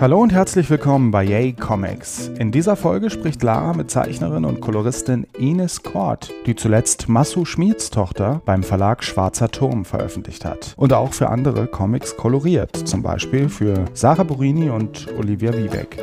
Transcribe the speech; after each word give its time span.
Hallo 0.00 0.20
und 0.20 0.32
herzlich 0.32 0.70
willkommen 0.70 1.10
bei 1.10 1.24
Yay 1.24 1.54
Comics. 1.54 2.28
In 2.38 2.52
dieser 2.52 2.76
Folge 2.76 3.10
spricht 3.10 3.42
Lara 3.42 3.72
mit 3.72 3.90
Zeichnerin 3.90 4.44
und 4.44 4.60
Koloristin 4.60 5.26
Ines 5.36 5.82
Kort, 5.82 6.32
die 6.46 6.54
zuletzt 6.54 7.08
Massu 7.08 7.44
Schmieds 7.44 7.90
Tochter 7.90 8.40
beim 8.44 8.62
Verlag 8.62 9.02
Schwarzer 9.02 9.50
Turm 9.50 9.84
veröffentlicht 9.84 10.44
hat 10.44 10.74
und 10.76 10.92
auch 10.92 11.12
für 11.12 11.30
andere 11.30 11.66
Comics 11.66 12.16
koloriert, 12.16 12.76
zum 12.76 13.02
Beispiel 13.02 13.48
für 13.48 13.86
Sarah 13.92 14.22
Burini 14.22 14.70
und 14.70 15.08
Olivia 15.18 15.52
Wiebeck. 15.52 15.98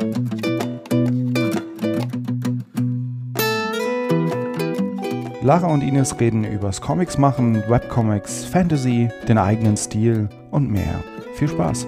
Lara 5.40 5.68
und 5.68 5.80
Ines 5.80 6.20
reden 6.20 6.44
übers 6.44 6.82
Comics 6.82 7.16
machen, 7.16 7.62
Webcomics, 7.66 8.44
Fantasy, 8.44 9.08
den 9.26 9.38
eigenen 9.38 9.78
Stil 9.78 10.28
und 10.50 10.70
mehr. 10.70 11.02
Viel 11.36 11.48
Spaß! 11.48 11.86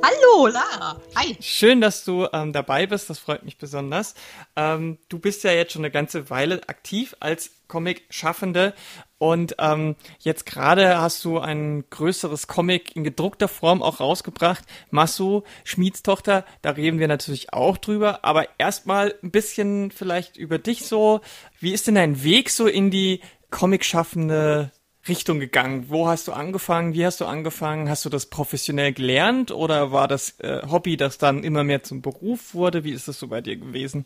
Hallo. 0.00 0.22
Lara. 0.46 1.00
Hi. 1.14 1.36
Schön, 1.40 1.80
dass 1.80 2.04
du 2.04 2.26
ähm, 2.32 2.52
dabei 2.52 2.86
bist. 2.86 3.10
Das 3.10 3.18
freut 3.18 3.44
mich 3.44 3.58
besonders. 3.58 4.14
Ähm, 4.56 4.98
du 5.08 5.18
bist 5.18 5.44
ja 5.44 5.52
jetzt 5.52 5.72
schon 5.72 5.82
eine 5.82 5.90
ganze 5.90 6.30
Weile 6.30 6.60
aktiv 6.68 7.14
als 7.20 7.50
Comic-Schaffende 7.68 8.74
und 9.18 9.54
ähm, 9.58 9.96
jetzt 10.18 10.46
gerade 10.46 11.00
hast 11.00 11.24
du 11.24 11.38
ein 11.38 11.84
größeres 11.90 12.48
Comic 12.48 12.96
in 12.96 13.04
gedruckter 13.04 13.48
Form 13.48 13.82
auch 13.82 14.00
rausgebracht. 14.00 14.64
Masu, 14.90 15.42
Schmiedstochter, 15.64 16.44
da 16.60 16.70
reden 16.70 16.98
wir 16.98 17.08
natürlich 17.08 17.52
auch 17.52 17.76
drüber. 17.76 18.24
Aber 18.24 18.48
erstmal 18.58 19.14
ein 19.22 19.30
bisschen 19.30 19.90
vielleicht 19.90 20.36
über 20.36 20.58
dich 20.58 20.86
so. 20.86 21.20
Wie 21.60 21.72
ist 21.72 21.86
denn 21.86 21.94
dein 21.94 22.24
Weg 22.24 22.50
so 22.50 22.66
in 22.66 22.90
die 22.90 23.20
Comic-schaffende 23.50 24.72
Richtung 25.08 25.40
gegangen? 25.40 25.86
Wo 25.88 26.08
hast 26.08 26.28
du 26.28 26.32
angefangen? 26.32 26.94
Wie 26.94 27.04
hast 27.04 27.20
du 27.20 27.26
angefangen? 27.26 27.88
Hast 27.88 28.04
du 28.04 28.08
das 28.08 28.26
professionell 28.26 28.92
gelernt 28.92 29.50
oder 29.50 29.90
war 29.90 30.06
das 30.06 30.38
äh, 30.38 30.62
Hobby, 30.70 30.96
das 30.96 31.18
dann 31.18 31.42
immer 31.42 31.64
mehr 31.64 31.82
zum 31.82 32.02
Beruf 32.02 32.54
wurde? 32.54 32.84
Wie 32.84 32.92
ist 32.92 33.08
das 33.08 33.18
so 33.18 33.26
bei 33.28 33.40
dir 33.40 33.56
gewesen? 33.56 34.04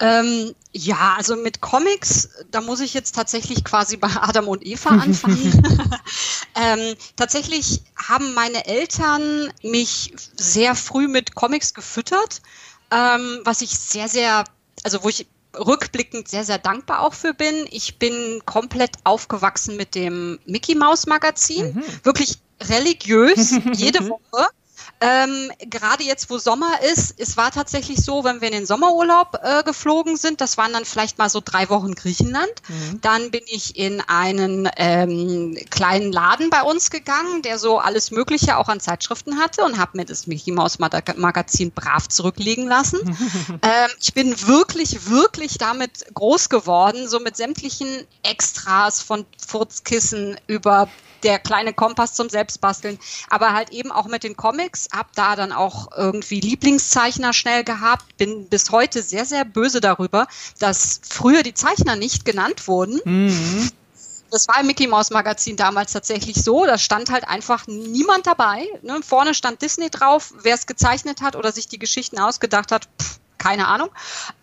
Ähm, 0.00 0.54
ja, 0.72 1.14
also 1.16 1.34
mit 1.34 1.60
Comics, 1.60 2.28
da 2.52 2.60
muss 2.60 2.78
ich 2.80 2.94
jetzt 2.94 3.16
tatsächlich 3.16 3.64
quasi 3.64 3.96
bei 3.96 4.08
Adam 4.08 4.46
und 4.46 4.64
Eva 4.64 4.90
anfangen. 4.90 5.62
ähm, 6.54 6.94
tatsächlich 7.16 7.82
haben 7.96 8.32
meine 8.34 8.66
Eltern 8.66 9.52
mich 9.62 10.14
sehr 10.36 10.76
früh 10.76 11.08
mit 11.08 11.34
Comics 11.34 11.74
gefüttert, 11.74 12.42
ähm, 12.92 13.40
was 13.42 13.60
ich 13.60 13.70
sehr, 13.70 14.08
sehr, 14.08 14.44
also 14.84 15.02
wo 15.02 15.08
ich 15.08 15.26
rückblickend 15.56 16.28
sehr, 16.28 16.44
sehr 16.44 16.58
dankbar 16.58 17.00
auch 17.00 17.14
für 17.14 17.34
bin. 17.34 17.66
Ich 17.70 17.98
bin 17.98 18.42
komplett 18.44 18.92
aufgewachsen 19.04 19.76
mit 19.76 19.94
dem 19.94 20.38
Mickey 20.46 20.74
Mouse 20.74 21.06
Magazin. 21.06 21.74
Mhm. 21.74 21.84
Wirklich 22.02 22.38
religiös, 22.62 23.50
jede 23.72 24.08
Woche. 24.08 24.48
Ähm, 25.00 25.52
Gerade 25.70 26.02
jetzt, 26.02 26.28
wo 26.30 26.38
Sommer 26.38 26.80
ist, 26.92 27.14
es 27.18 27.36
war 27.36 27.50
tatsächlich 27.50 27.98
so, 27.98 28.24
wenn 28.24 28.40
wir 28.40 28.48
in 28.48 28.54
den 28.54 28.66
Sommerurlaub 28.66 29.38
äh, 29.42 29.62
geflogen 29.62 30.16
sind, 30.16 30.40
das 30.40 30.58
waren 30.58 30.72
dann 30.72 30.84
vielleicht 30.84 31.18
mal 31.18 31.28
so 31.28 31.40
drei 31.44 31.68
Wochen 31.68 31.94
Griechenland, 31.94 32.50
mhm. 32.68 33.00
dann 33.00 33.30
bin 33.30 33.42
ich 33.46 33.76
in 33.76 34.00
einen 34.00 34.68
ähm, 34.76 35.56
kleinen 35.70 36.12
Laden 36.12 36.50
bei 36.50 36.62
uns 36.62 36.90
gegangen, 36.90 37.42
der 37.42 37.58
so 37.58 37.78
alles 37.78 38.10
Mögliche 38.10 38.56
auch 38.56 38.68
an 38.68 38.80
Zeitschriften 38.80 39.38
hatte 39.38 39.64
und 39.64 39.78
habe 39.78 39.96
mir 39.96 40.04
das 40.04 40.26
Mickey 40.26 40.50
Mouse 40.50 40.78
Magazin 40.78 41.70
brav 41.70 42.08
zurücklegen 42.08 42.66
lassen. 42.66 42.98
ähm, 43.62 43.90
ich 44.00 44.14
bin 44.14 44.34
wirklich, 44.46 45.08
wirklich 45.08 45.58
damit 45.58 46.06
groß 46.14 46.48
geworden, 46.48 47.08
so 47.08 47.20
mit 47.20 47.36
sämtlichen 47.36 47.88
Extras 48.22 49.00
von 49.00 49.26
Furzkissen 49.46 50.36
über 50.46 50.88
der 51.22 51.38
kleine 51.38 51.72
Kompass 51.72 52.14
zum 52.14 52.28
Selbstbasteln, 52.28 52.98
aber 53.28 53.52
halt 53.52 53.70
eben 53.70 53.92
auch 53.92 54.06
mit 54.06 54.24
den 54.24 54.36
Comics, 54.36 54.88
hab 54.92 55.14
da 55.14 55.36
dann 55.36 55.52
auch 55.52 55.88
irgendwie 55.96 56.40
Lieblingszeichner 56.40 57.32
schnell 57.32 57.64
gehabt, 57.64 58.16
bin 58.16 58.48
bis 58.48 58.70
heute 58.70 59.02
sehr, 59.02 59.24
sehr 59.24 59.44
böse 59.44 59.80
darüber, 59.80 60.26
dass 60.58 61.00
früher 61.08 61.42
die 61.42 61.54
Zeichner 61.54 61.96
nicht 61.96 62.24
genannt 62.24 62.68
wurden. 62.68 63.00
Mhm. 63.04 63.70
Das 64.30 64.46
war 64.46 64.60
im 64.60 64.66
Mickey 64.66 64.86
Mouse 64.86 65.10
Magazin 65.10 65.56
damals 65.56 65.92
tatsächlich 65.92 66.36
so. 66.36 66.66
Da 66.66 66.76
stand 66.76 67.10
halt 67.10 67.26
einfach 67.26 67.66
niemand 67.66 68.26
dabei. 68.26 68.66
Ne? 68.82 69.00
Vorne 69.02 69.34
stand 69.34 69.62
Disney 69.62 69.88
drauf. 69.88 70.34
Wer 70.42 70.54
es 70.54 70.66
gezeichnet 70.66 71.22
hat 71.22 71.34
oder 71.34 71.50
sich 71.50 71.66
die 71.66 71.78
Geschichten 71.78 72.18
ausgedacht 72.18 72.70
hat, 72.70 72.88
pff, 73.00 73.20
keine 73.38 73.68
Ahnung. 73.68 73.88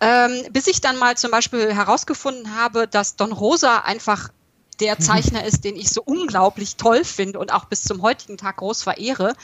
Ähm, 0.00 0.42
bis 0.50 0.66
ich 0.66 0.80
dann 0.80 0.98
mal 0.98 1.16
zum 1.16 1.30
Beispiel 1.30 1.72
herausgefunden 1.72 2.56
habe, 2.56 2.88
dass 2.88 3.16
Don 3.16 3.32
Rosa 3.32 3.78
einfach 3.78 4.30
der 4.80 4.98
Zeichner 4.98 5.44
ist, 5.44 5.64
den 5.64 5.76
ich 5.76 5.90
so 5.90 6.02
unglaublich 6.02 6.76
toll 6.76 7.04
finde 7.04 7.38
und 7.38 7.52
auch 7.52 7.66
bis 7.66 7.82
zum 7.82 8.02
heutigen 8.02 8.36
Tag 8.36 8.58
groß 8.58 8.82
verehre. 8.82 9.34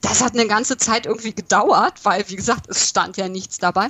Das 0.00 0.22
hat 0.22 0.32
eine 0.32 0.46
ganze 0.46 0.78
Zeit 0.78 1.06
irgendwie 1.06 1.34
gedauert, 1.34 1.94
weil, 2.04 2.28
wie 2.28 2.36
gesagt, 2.36 2.68
es 2.68 2.88
stand 2.88 3.16
ja 3.16 3.28
nichts 3.28 3.58
dabei. 3.58 3.88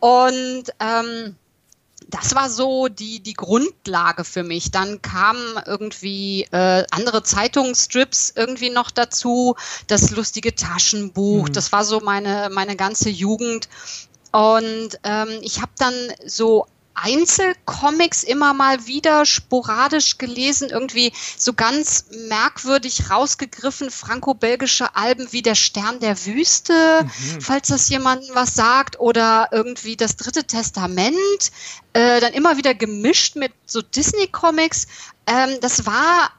Und 0.00 0.64
ähm, 0.80 1.36
das 2.08 2.34
war 2.34 2.50
so 2.50 2.88
die, 2.88 3.20
die 3.20 3.34
Grundlage 3.34 4.24
für 4.24 4.42
mich. 4.42 4.70
Dann 4.70 5.02
kamen 5.02 5.60
irgendwie 5.66 6.46
äh, 6.50 6.84
andere 6.90 7.22
Zeitungsstrips 7.22 8.32
irgendwie 8.34 8.70
noch 8.70 8.90
dazu, 8.90 9.54
das 9.86 10.10
lustige 10.10 10.54
Taschenbuch, 10.54 11.48
mhm. 11.48 11.52
das 11.52 11.72
war 11.72 11.84
so 11.84 12.00
meine, 12.00 12.50
meine 12.52 12.76
ganze 12.76 13.10
Jugend. 13.10 13.68
Und 14.32 14.98
ähm, 15.02 15.28
ich 15.42 15.60
habe 15.60 15.72
dann 15.78 15.94
so 16.24 16.66
Einzelcomics 16.94 18.22
immer 18.22 18.52
mal 18.52 18.86
wieder 18.86 19.24
sporadisch 19.24 20.18
gelesen, 20.18 20.68
irgendwie 20.70 21.12
so 21.36 21.52
ganz 21.52 22.06
merkwürdig 22.28 23.10
rausgegriffen, 23.10 23.90
franco-belgische 23.90 24.94
Alben 24.96 25.32
wie 25.32 25.42
Der 25.42 25.54
Stern 25.54 26.00
der 26.00 26.26
Wüste, 26.26 27.02
mhm. 27.02 27.40
falls 27.40 27.68
das 27.68 27.88
jemandem 27.88 28.34
was 28.34 28.54
sagt, 28.54 29.00
oder 29.00 29.48
irgendwie 29.52 29.96
das 29.96 30.16
Dritte 30.16 30.44
Testament, 30.44 31.52
äh, 31.92 32.20
dann 32.20 32.32
immer 32.32 32.56
wieder 32.56 32.74
gemischt 32.74 33.36
mit 33.36 33.52
so 33.66 33.82
Disney-Comics. 33.82 34.86
Ähm, 35.26 35.58
das 35.60 35.86
war 35.86 36.30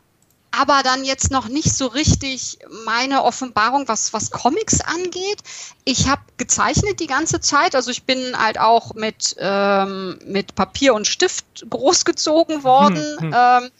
aber 0.52 0.84
dann 0.84 1.06
jetzt 1.06 1.32
noch 1.32 1.48
nicht 1.48 1.74
so 1.74 1.88
richtig 1.88 2.60
meine 2.86 3.24
Offenbarung, 3.24 3.88
was, 3.88 4.14
was 4.14 4.32
Comics 4.32 4.82
angeht. 4.82 5.40
Ich 5.86 6.10
habe 6.10 6.22
gezeichnet 6.38 7.00
die 7.00 7.08
ganze 7.08 7.40
Zeit, 7.40 7.74
also 7.74 7.90
ich 7.90 8.04
bin 8.04 8.38
halt 8.38 8.60
auch 8.60 8.94
mit, 8.94 9.36
ähm, 9.40 10.20
mit 10.26 10.56
Papier 10.56 10.94
und 10.94 11.08
Stift 11.08 11.66
großgezogen 11.70 12.64
worden. 12.64 13.04
Hm, 13.20 13.34
hm. 13.34 13.34
Ähm, 13.36 13.72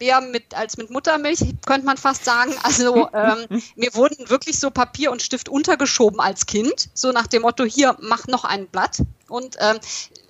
mehr 0.00 0.20
mit 0.20 0.54
als 0.54 0.76
mit 0.76 0.90
Muttermilch, 0.90 1.40
könnte 1.64 1.86
man 1.86 1.96
fast 1.96 2.24
sagen. 2.24 2.54
Also 2.62 3.08
ähm, 3.14 3.62
mir 3.76 3.94
wurden 3.94 4.28
wirklich 4.28 4.58
so 4.58 4.70
Papier 4.70 5.10
und 5.10 5.22
Stift 5.22 5.48
untergeschoben 5.48 6.20
als 6.20 6.46
Kind, 6.46 6.90
so 6.94 7.10
nach 7.12 7.26
dem 7.26 7.42
Motto, 7.42 7.64
hier, 7.64 7.96
mach 8.00 8.26
noch 8.26 8.44
ein 8.44 8.66
Blatt. 8.66 8.98
Und 9.28 9.56
ähm, 9.60 9.78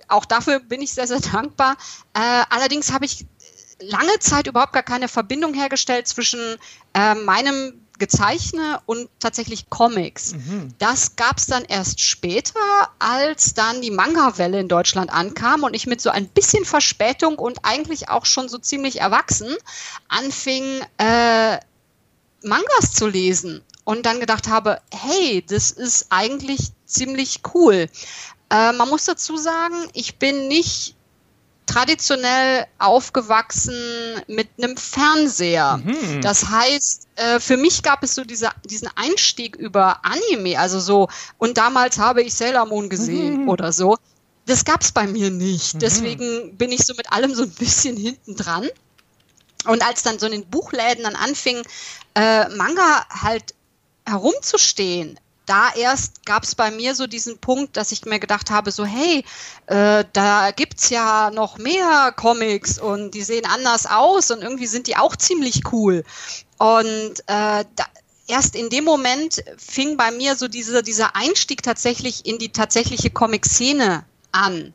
auch 0.07 0.25
dafür 0.25 0.59
bin 0.59 0.81
ich 0.81 0.93
sehr, 0.93 1.07
sehr 1.07 1.19
dankbar. 1.19 1.77
Äh, 2.13 2.43
allerdings 2.49 2.91
habe 2.91 3.05
ich 3.05 3.25
lange 3.79 4.19
Zeit 4.19 4.47
überhaupt 4.47 4.73
gar 4.73 4.83
keine 4.83 5.07
Verbindung 5.07 5.53
hergestellt 5.53 6.07
zwischen 6.07 6.57
äh, 6.93 7.15
meinem 7.15 7.73
Gezeichne 7.99 8.81
und 8.85 9.09
tatsächlich 9.19 9.69
Comics. 9.69 10.33
Mhm. 10.33 10.73
Das 10.79 11.17
gab 11.17 11.37
es 11.37 11.47
dann 11.47 11.65
erst 11.65 11.99
später, 11.99 12.59
als 12.97 13.53
dann 13.53 13.81
die 13.81 13.91
Manga-Welle 13.91 14.59
in 14.59 14.69
Deutschland 14.69 15.11
ankam 15.11 15.63
und 15.63 15.75
ich 15.75 15.85
mit 15.85 16.01
so 16.01 16.09
ein 16.09 16.27
bisschen 16.27 16.65
Verspätung 16.65 17.37
und 17.37 17.59
eigentlich 17.63 18.09
auch 18.09 18.25
schon 18.25 18.49
so 18.49 18.57
ziemlich 18.57 19.01
erwachsen 19.01 19.53
anfing, 20.07 20.63
äh, 20.97 21.59
Mangas 22.41 22.93
zu 22.93 23.07
lesen 23.07 23.61
und 23.83 24.05
dann 24.05 24.21
gedacht 24.21 24.47
habe, 24.47 24.81
hey, 24.93 25.43
das 25.45 25.71
ist 25.71 26.07
eigentlich 26.09 26.71
ziemlich 26.85 27.41
cool. 27.53 27.89
Äh, 28.49 28.71
man 28.71 28.87
muss 28.87 29.05
dazu 29.05 29.35
sagen, 29.35 29.75
ich 29.93 30.17
bin 30.17 30.47
nicht 30.47 30.95
traditionell 31.69 32.65
aufgewachsen 32.79 33.75
mit 34.27 34.49
einem 34.57 34.75
Fernseher. 34.75 35.77
Mhm. 35.77 36.21
Das 36.21 36.49
heißt, 36.49 37.07
äh, 37.15 37.39
für 37.39 37.57
mich 37.57 37.83
gab 37.83 38.03
es 38.03 38.15
so 38.15 38.23
diese, 38.23 38.49
diesen 38.65 38.89
Einstieg 38.95 39.55
über 39.55 40.03
Anime, 40.03 40.57
also 40.57 40.79
so, 40.79 41.09
und 41.37 41.59
damals 41.59 41.99
habe 41.99 42.23
ich 42.23 42.33
Sailor 42.33 42.65
Moon 42.65 42.89
gesehen 42.89 43.43
mhm. 43.43 43.49
oder 43.49 43.71
so. 43.71 43.97
Das 44.47 44.65
gab 44.65 44.81
es 44.81 44.91
bei 44.91 45.05
mir 45.05 45.29
nicht. 45.29 45.75
Mhm. 45.75 45.79
Deswegen 45.79 46.57
bin 46.57 46.71
ich 46.71 46.83
so 46.83 46.95
mit 46.95 47.11
allem 47.11 47.35
so 47.35 47.43
ein 47.43 47.51
bisschen 47.51 47.95
hinten 47.95 48.35
dran. 48.35 48.67
Und 49.65 49.85
als 49.85 50.01
dann 50.01 50.17
so 50.17 50.25
in 50.25 50.31
den 50.31 50.45
Buchläden 50.45 51.03
dann 51.03 51.15
anfing, 51.15 51.61
äh, 52.15 52.49
Manga 52.49 53.05
halt 53.09 53.53
herumzustehen, 54.07 55.19
da 55.49 55.71
erst 55.75 56.25
gab 56.25 56.43
es 56.43 56.53
bei 56.53 56.69
mir 56.69 56.93
so 56.93 57.07
diesen 57.07 57.39
Punkt, 57.39 57.75
dass 57.75 57.91
ich 57.91 58.05
mir 58.05 58.19
gedacht 58.19 58.51
habe, 58.51 58.69
so 58.69 58.85
hey, 58.85 59.25
äh, 59.65 60.05
da 60.13 60.51
es 60.77 60.89
ja 60.89 61.31
noch 61.31 61.57
mehr 61.57 62.13
Comics 62.15 62.77
und 62.77 63.11
die 63.15 63.23
sehen 63.23 63.45
anders 63.45 63.87
aus 63.87 64.29
und 64.29 64.43
irgendwie 64.43 64.67
sind 64.67 64.85
die 64.85 64.95
auch 64.95 65.15
ziemlich 65.15 65.63
cool. 65.71 66.03
Und 66.59 67.19
äh, 67.25 67.65
da, 67.75 67.85
erst 68.27 68.55
in 68.55 68.69
dem 68.69 68.83
Moment 68.83 69.43
fing 69.57 69.97
bei 69.97 70.11
mir 70.11 70.35
so 70.35 70.47
diese, 70.47 70.83
dieser 70.83 71.15
Einstieg 71.15 71.63
tatsächlich 71.63 72.27
in 72.27 72.37
die 72.37 72.51
tatsächliche 72.51 73.09
Comic-Szene 73.09 74.05
an. 74.31 74.73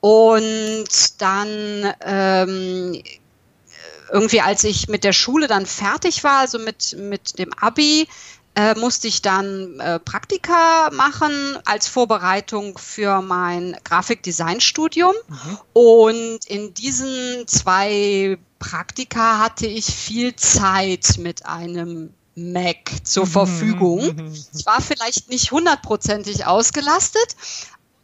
Und 0.00 1.22
dann 1.22 1.94
ähm, 2.04 3.02
irgendwie, 4.12 4.42
als 4.42 4.62
ich 4.64 4.88
mit 4.88 5.04
der 5.04 5.14
Schule 5.14 5.46
dann 5.46 5.64
fertig 5.64 6.22
war, 6.22 6.40
also 6.40 6.58
mit, 6.58 6.94
mit 6.98 7.38
dem 7.38 7.52
Abi, 7.54 8.06
äh, 8.54 8.74
musste 8.74 9.08
ich 9.08 9.22
dann 9.22 9.80
äh, 9.80 9.98
Praktika 9.98 10.90
machen 10.92 11.32
als 11.64 11.88
Vorbereitung 11.88 12.76
für 12.78 13.22
mein 13.22 13.76
Grafikdesignstudium. 13.84 15.14
Mhm. 15.28 15.58
Und 15.72 16.38
in 16.46 16.74
diesen 16.74 17.46
zwei 17.46 18.38
Praktika 18.58 19.38
hatte 19.38 19.66
ich 19.66 19.86
viel 19.86 20.36
Zeit 20.36 21.16
mit 21.18 21.46
einem 21.46 22.12
Mac 22.34 22.90
zur 23.04 23.26
mhm. 23.26 23.30
Verfügung. 23.30 24.32
Ich 24.54 24.66
war 24.66 24.80
vielleicht 24.80 25.28
nicht 25.28 25.50
hundertprozentig 25.50 26.46
ausgelastet, 26.46 27.36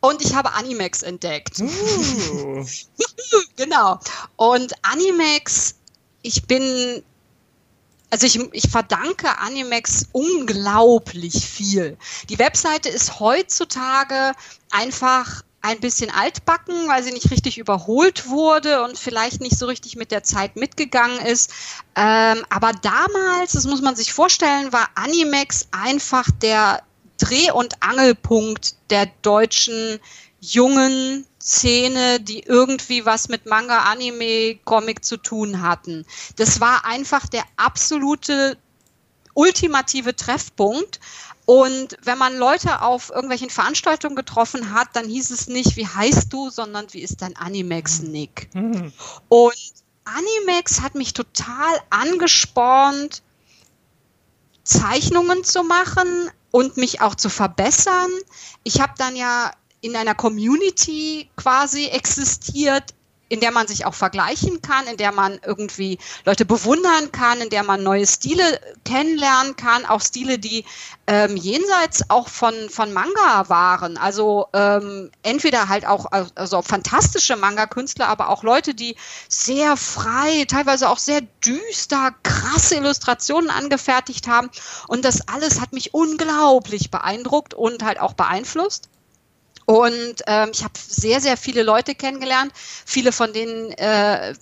und 0.01 0.23
ich 0.23 0.35
habe 0.35 0.53
Animax 0.53 1.03
entdeckt. 1.03 1.61
Uh. 1.61 2.65
genau. 3.57 3.99
Und 4.37 4.73
Animax, 4.83 5.75
ich 6.23 6.45
bin 6.45 7.03
also 8.11 8.27
ich, 8.27 8.39
ich 8.53 8.71
verdanke 8.71 9.39
Animex 9.39 10.07
unglaublich 10.13 11.47
viel. 11.47 11.97
Die 12.29 12.39
Webseite 12.39 12.89
ist 12.89 13.21
heutzutage 13.21 14.33
einfach 14.71 15.43
ein 15.61 15.81
bisschen 15.81 16.11
altbacken, 16.11 16.89
weil 16.89 17.03
sie 17.03 17.13
nicht 17.13 17.31
richtig 17.31 17.59
überholt 17.59 18.29
wurde 18.29 18.83
und 18.85 18.99
vielleicht 18.99 19.41
nicht 19.41 19.59
so 19.59 19.67
richtig 19.67 19.97
mit 19.97 20.11
der 20.11 20.23
Zeit 20.23 20.57
mitgegangen 20.57 21.19
ist. 21.21 21.53
Ähm, 21.97 22.45
aber 22.49 22.73
damals, 22.73 23.53
das 23.53 23.67
muss 23.67 23.83
man 23.83 23.97
sich 23.97 24.13
vorstellen, 24.13 24.73
war 24.73 24.89
Animex 24.95 25.69
einfach 25.73 26.31
der 26.43 26.83
Dreh- 27.19 27.51
und 27.51 27.83
Angelpunkt 27.83 28.77
der 28.91 29.07
deutschen 29.23 29.99
jungen 30.41 31.27
Szene, 31.41 32.21
die 32.21 32.41
irgendwie 32.41 33.07
was 33.07 33.29
mit 33.29 33.47
Manga, 33.47 33.85
Anime, 33.85 34.59
Comic 34.65 35.05
zu 35.05 35.17
tun 35.17 35.63
hatten. 35.63 36.05
Das 36.37 36.61
war 36.61 36.85
einfach 36.85 37.27
der 37.27 37.45
absolute 37.57 38.57
ultimative 39.35 40.15
Treffpunkt. 40.17 41.01
Und 41.47 41.97
wenn 42.03 42.19
man 42.19 42.37
Leute 42.37 42.83
auf 42.83 43.09
irgendwelchen 43.09 43.49
Veranstaltungen 43.49 44.17
getroffen 44.17 44.75
hat, 44.75 44.89
dann 44.93 45.09
hieß 45.09 45.31
es 45.31 45.49
nicht, 45.49 45.77
wie 45.77 45.87
heißt 45.87 46.31
du, 46.31 46.51
sondern 46.51 46.87
wie 46.93 47.01
ist 47.01 47.23
dein 47.23 47.37
Animex-Nick? 47.37 48.51
Mhm. 48.55 48.93
Und 49.29 49.73
Animex 50.05 50.83
hat 50.83 50.95
mich 50.95 51.15
total 51.15 51.81
angespornt, 51.89 53.23
Zeichnungen 54.65 55.45
zu 55.45 55.63
machen 55.63 56.31
und 56.51 56.77
mich 56.77 57.01
auch 57.01 57.15
zu 57.15 57.31
verbessern. 57.31 58.11
Ich 58.65 58.81
habe 58.81 58.93
dann 58.99 59.17
ja 59.17 59.53
in 59.81 59.97
einer 59.97 60.15
Community 60.15 61.31
quasi 61.37 61.87
existiert, 61.87 62.95
in 63.29 63.41
der 63.41 63.53
man 63.53 63.67
sich 63.67 63.85
auch 63.85 63.95
vergleichen 63.95 64.63
kann, 64.63 64.87
in 64.87 64.97
der 64.97 65.13
man 65.13 65.39
irgendwie 65.45 65.99
Leute 66.25 66.45
bewundern 66.45 67.13
kann, 67.13 67.41
in 67.41 67.51
der 67.51 67.63
man 67.63 67.83
neue 67.83 68.07
Stile 68.07 68.61
kennenlernen 68.85 69.57
kann, 69.57 69.85
auch 69.85 70.01
Stile, 70.01 70.39
die 70.39 70.65
ähm, 71.07 71.37
jenseits 71.37 72.09
auch 72.09 72.29
von, 72.29 72.55
von 72.71 72.93
Manga 72.93 73.49
waren. 73.49 73.99
Also 73.99 74.49
ähm, 74.55 75.11
entweder 75.23 75.69
halt 75.69 75.87
auch 75.87 76.07
also 76.35 76.63
fantastische 76.63 77.37
Manga-Künstler, 77.37 78.09
aber 78.09 78.31
auch 78.31 78.43
Leute, 78.43 78.75
die 78.75 78.97
sehr 79.29 79.77
frei, 79.77 80.47
teilweise 80.49 80.89
auch 80.89 80.99
sehr 80.99 81.21
düster, 81.45 82.15
krasse 82.23 82.77
Illustrationen 82.77 83.51
angefertigt 83.51 84.27
haben. 84.27 84.49
Und 84.87 85.05
das 85.05 85.29
alles 85.29 85.61
hat 85.61 85.73
mich 85.73 85.93
unglaublich 85.93 86.91
beeindruckt 86.91 87.53
und 87.53 87.83
halt 87.83 88.01
auch 88.01 88.15
beeinflusst. 88.15 88.89
Und 89.69 90.23
ähm, 90.27 90.49
ich 90.51 90.65
habe 90.65 90.73
sehr, 90.79 91.21
sehr 91.21 91.37
viele 91.37 91.63
Leute 91.63 91.95
kennengelernt, 91.95 92.53
viele 92.87 93.13
von 93.13 93.35
denen, 93.35 93.71
äh, 93.73 94.35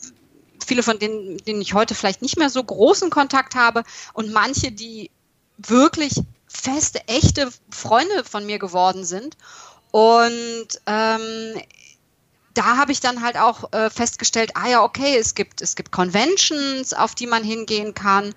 viele 0.64 0.84
von 0.84 1.00
denen, 1.00 1.38
denen 1.38 1.60
ich 1.60 1.74
heute 1.74 1.96
vielleicht 1.96 2.22
nicht 2.22 2.38
mehr 2.38 2.48
so 2.48 2.62
großen 2.62 3.10
Kontakt 3.10 3.56
habe. 3.56 3.82
Und 4.12 4.32
manche, 4.32 4.70
die 4.70 5.10
wirklich 5.58 6.22
feste, 6.46 7.00
echte 7.08 7.50
Freunde 7.70 8.22
von 8.22 8.46
mir 8.46 8.60
geworden 8.60 9.04
sind. 9.04 9.36
Und 9.90 10.68
ähm, 10.86 11.60
da 12.54 12.76
habe 12.76 12.92
ich 12.92 13.00
dann 13.00 13.20
halt 13.20 13.36
auch 13.36 13.72
äh, 13.72 13.90
festgestellt, 13.90 14.52
ah 14.54 14.68
ja, 14.68 14.84
okay, 14.84 15.16
es 15.18 15.34
gibt, 15.34 15.60
es 15.60 15.74
gibt 15.74 15.90
Conventions, 15.90 16.94
auf 16.94 17.16
die 17.16 17.26
man 17.26 17.42
hingehen 17.42 17.94
kann 17.94 18.32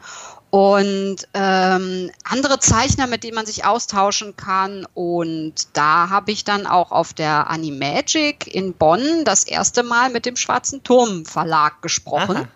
und 0.51 1.17
ähm, 1.35 2.11
andere 2.23 2.59
Zeichner, 2.59 3.05
mit 3.05 3.23
denen 3.23 3.35
man 3.35 3.45
sich 3.45 3.65
austauschen 3.65 4.35
kann. 4.35 4.87
Und 4.93 5.67
da 5.73 6.09
habe 6.09 6.31
ich 6.31 6.43
dann 6.43 6.65
auch 6.65 6.91
auf 6.91 7.13
der 7.13 7.49
Animagic 7.49 8.47
in 8.53 8.73
Bonn 8.73 9.23
das 9.25 9.43
erste 9.43 9.83
Mal 9.83 10.09
mit 10.09 10.25
dem 10.25 10.35
Schwarzen 10.35 10.83
Turm 10.83 11.25
Verlag 11.25 11.81
gesprochen. 11.81 12.37
Aha. 12.37 12.47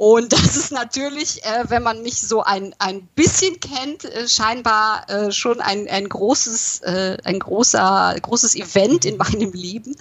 Und 0.00 0.32
das 0.32 0.56
ist 0.56 0.72
natürlich, 0.72 1.44
äh, 1.44 1.64
wenn 1.68 1.82
man 1.82 2.02
mich 2.02 2.22
so 2.22 2.42
ein, 2.42 2.74
ein 2.78 3.06
bisschen 3.08 3.60
kennt, 3.60 4.06
äh, 4.06 4.26
scheinbar 4.26 5.04
äh, 5.10 5.30
schon 5.30 5.60
ein, 5.60 5.88
ein 5.88 6.08
großes, 6.08 6.80
äh, 6.80 7.18
ein 7.22 7.38
großer, 7.38 8.16
großes 8.22 8.54
Event 8.54 9.04
in 9.04 9.18
meinem 9.18 9.52
Leben. 9.52 9.94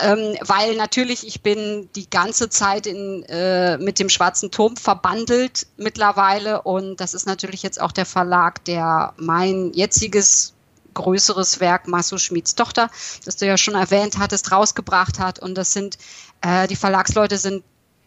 Ähm, 0.00 0.36
weil 0.40 0.76
natürlich 0.76 1.26
ich 1.26 1.42
bin 1.42 1.88
die 1.96 2.08
ganze 2.08 2.48
Zeit 2.48 2.86
in, 2.86 3.24
äh, 3.24 3.76
mit 3.78 3.98
dem 3.98 4.08
Schwarzen 4.08 4.52
Turm 4.52 4.76
verbandelt 4.76 5.66
mittlerweile 5.78 6.62
und 6.62 7.00
das 7.00 7.12
ist 7.12 7.26
natürlich 7.26 7.62
jetzt 7.64 7.80
auch 7.80 7.92
der 7.92 8.06
Verlag, 8.06 8.64
der 8.64 9.14
mein 9.16 9.72
jetziges 9.72 10.52
größeres 10.94 11.58
Werk 11.58 11.88
Masso 11.88 12.18
Schmieds 12.18 12.54
Tochter, 12.54 12.88
das 13.24 13.36
du 13.36 13.46
ja 13.46 13.56
schon 13.56 13.74
erwähnt 13.74 14.18
hattest, 14.18 14.52
rausgebracht 14.52 15.18
hat 15.18 15.40
und 15.40 15.56
das 15.56 15.72
sind 15.72 15.98
äh, 16.40 16.66
die 16.66 16.76
Verlagsleute 16.76 17.38
sind 17.38 17.64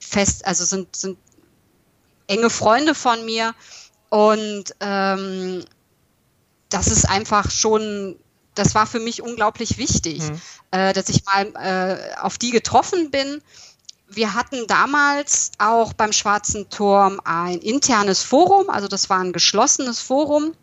fest, 0.07 0.45
also 0.45 0.65
sind, 0.65 0.95
sind 0.95 1.18
enge 2.27 2.50
Freunde 2.50 2.95
von 2.95 3.25
mir 3.25 3.54
und 4.09 4.65
ähm, 4.80 5.63
das 6.69 6.88
ist 6.88 7.09
einfach 7.09 7.51
schon, 7.51 8.18
das 8.56 8.75
war 8.75 8.86
für 8.86 9.00
mich 9.00 9.21
unglaublich 9.21 9.77
wichtig, 9.77 10.21
mhm. 10.21 10.42
äh, 10.71 10.94
dass 10.94 11.09
ich 11.09 11.24
mal 11.25 11.45
äh, 11.56 12.15
auf 12.19 12.38
die 12.38 12.51
getroffen 12.51 13.12
bin. 13.12 13.42
Wir 14.09 14.33
hatten 14.33 14.68
damals 14.68 15.51
auch 15.58 15.93
beim 15.93 16.13
Schwarzen 16.13 16.70
Turm 16.70 17.20
ein 17.24 17.60
internes 17.60 18.22
Forum, 18.22 18.70
also 18.70 18.88
das 18.88 19.10
war 19.10 19.20
ein 19.20 19.34
geschlossenes 19.34 20.00
Forum, 20.00 20.53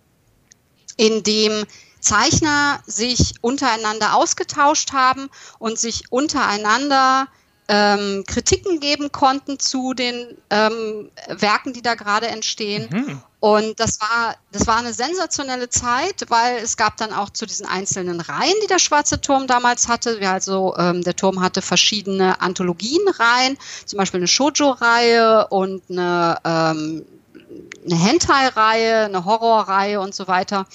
in 0.96 1.22
dem 1.22 1.64
Zeichner 2.00 2.82
sich 2.86 3.34
untereinander 3.40 4.14
ausgetauscht 4.14 4.92
haben 4.92 5.30
und 5.58 5.78
sich 5.78 6.10
untereinander 6.10 7.28
ähm, 7.68 8.24
Kritiken 8.26 8.80
geben 8.80 9.10
konnten 9.10 9.58
zu 9.58 9.94
den 9.94 10.36
ähm, 10.50 11.10
Werken, 11.28 11.72
die 11.72 11.82
da 11.82 11.94
gerade 11.94 12.26
entstehen. 12.28 12.88
Mhm. 12.90 13.22
Und 13.40 13.78
das 13.78 14.00
war, 14.00 14.36
das 14.52 14.66
war 14.66 14.78
eine 14.78 14.94
sensationelle 14.94 15.68
Zeit, 15.68 16.24
weil 16.28 16.56
es 16.62 16.76
gab 16.76 16.96
dann 16.96 17.12
auch 17.12 17.28
zu 17.28 17.44
diesen 17.44 17.66
einzelnen 17.66 18.20
Reihen, 18.20 18.54
die 18.62 18.66
der 18.66 18.78
Schwarze 18.78 19.20
Turm 19.20 19.46
damals 19.46 19.88
hatte. 19.88 20.20
Wir 20.20 20.30
also, 20.30 20.74
ähm, 20.78 21.02
der 21.02 21.14
Turm 21.14 21.40
hatte 21.42 21.60
verschiedene 21.60 22.40
Anthologienreihen, 22.40 23.58
zum 23.84 23.98
Beispiel 23.98 24.20
eine 24.20 24.28
Shoujo-Reihe 24.28 25.48
und 25.48 25.82
eine, 25.90 26.38
ähm, 26.44 27.04
eine 27.84 27.96
Hentai-Reihe, 27.96 29.04
eine 29.04 29.24
Horror-Reihe 29.24 30.00
und 30.00 30.14
so 30.14 30.26
weiter. 30.26 30.66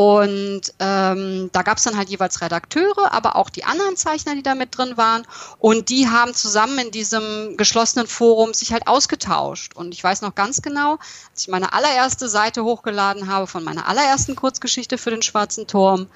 Und 0.00 0.62
ähm, 0.78 1.50
da 1.52 1.60
gab 1.60 1.76
es 1.76 1.84
dann 1.84 1.98
halt 1.98 2.08
jeweils 2.08 2.40
Redakteure, 2.40 3.12
aber 3.12 3.36
auch 3.36 3.50
die 3.50 3.64
anderen 3.64 3.98
Zeichner, 3.98 4.34
die 4.34 4.42
da 4.42 4.54
mit 4.54 4.78
drin 4.78 4.96
waren. 4.96 5.26
Und 5.58 5.90
die 5.90 6.08
haben 6.08 6.32
zusammen 6.32 6.78
in 6.78 6.90
diesem 6.90 7.58
geschlossenen 7.58 8.06
Forum 8.06 8.54
sich 8.54 8.72
halt 8.72 8.86
ausgetauscht. 8.86 9.76
Und 9.76 9.92
ich 9.92 10.02
weiß 10.02 10.22
noch 10.22 10.34
ganz 10.34 10.62
genau, 10.62 10.92
als 11.32 11.42
ich 11.42 11.48
meine 11.48 11.74
allererste 11.74 12.30
Seite 12.30 12.64
hochgeladen 12.64 13.26
habe 13.26 13.46
von 13.46 13.62
meiner 13.62 13.88
allerersten 13.88 14.36
Kurzgeschichte 14.36 14.96
für 14.96 15.10
den 15.10 15.20
Schwarzen 15.20 15.66
Turm, 15.66 16.06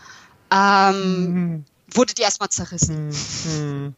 ähm, 0.50 1.35
mhm. 1.35 1.64
wurde 1.93 2.14
die 2.14 2.23
erstmal 2.23 2.49
zerrissen. 2.49 3.11
Mhm. 3.45 3.95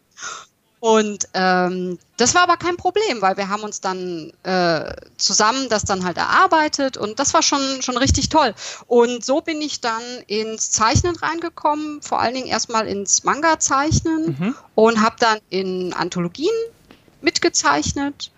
Und 0.79 1.29
ähm, 1.33 1.99
das 2.19 2.35
war 2.35 2.43
aber 2.43 2.59
kein 2.59 2.77
Problem, 2.77 3.23
weil 3.23 3.37
wir 3.37 3.49
haben 3.49 3.63
uns 3.63 3.81
dann 3.81 4.33
äh, 4.43 4.95
zusammen 5.17 5.69
das 5.71 5.85
dann 5.85 6.05
halt 6.05 6.19
erarbeitet 6.19 6.97
und 6.99 7.19
das 7.19 7.33
war 7.33 7.43
schon, 7.43 7.81
schon 7.81 7.97
richtig 7.97 8.29
toll. 8.29 8.55
Und 8.87 9.25
so 9.25 9.41
bin 9.41 9.63
ich 9.63 9.81
dann 9.81 10.03
ins 10.27 10.71
Zeichnen 10.71 11.17
reingekommen, 11.17 12.03
vor 12.03 12.21
allen 12.21 12.35
Dingen 12.35 12.47
erstmal 12.47 12.87
ins 12.87 13.25
Manga-Zeichnen 13.25 14.37
mhm. 14.39 14.55
und 14.75 15.03
habe 15.03 15.17
dann 15.19 15.39
in 15.49 15.95
Anthologien 15.95 16.55
mitgezeichnet 17.23 18.31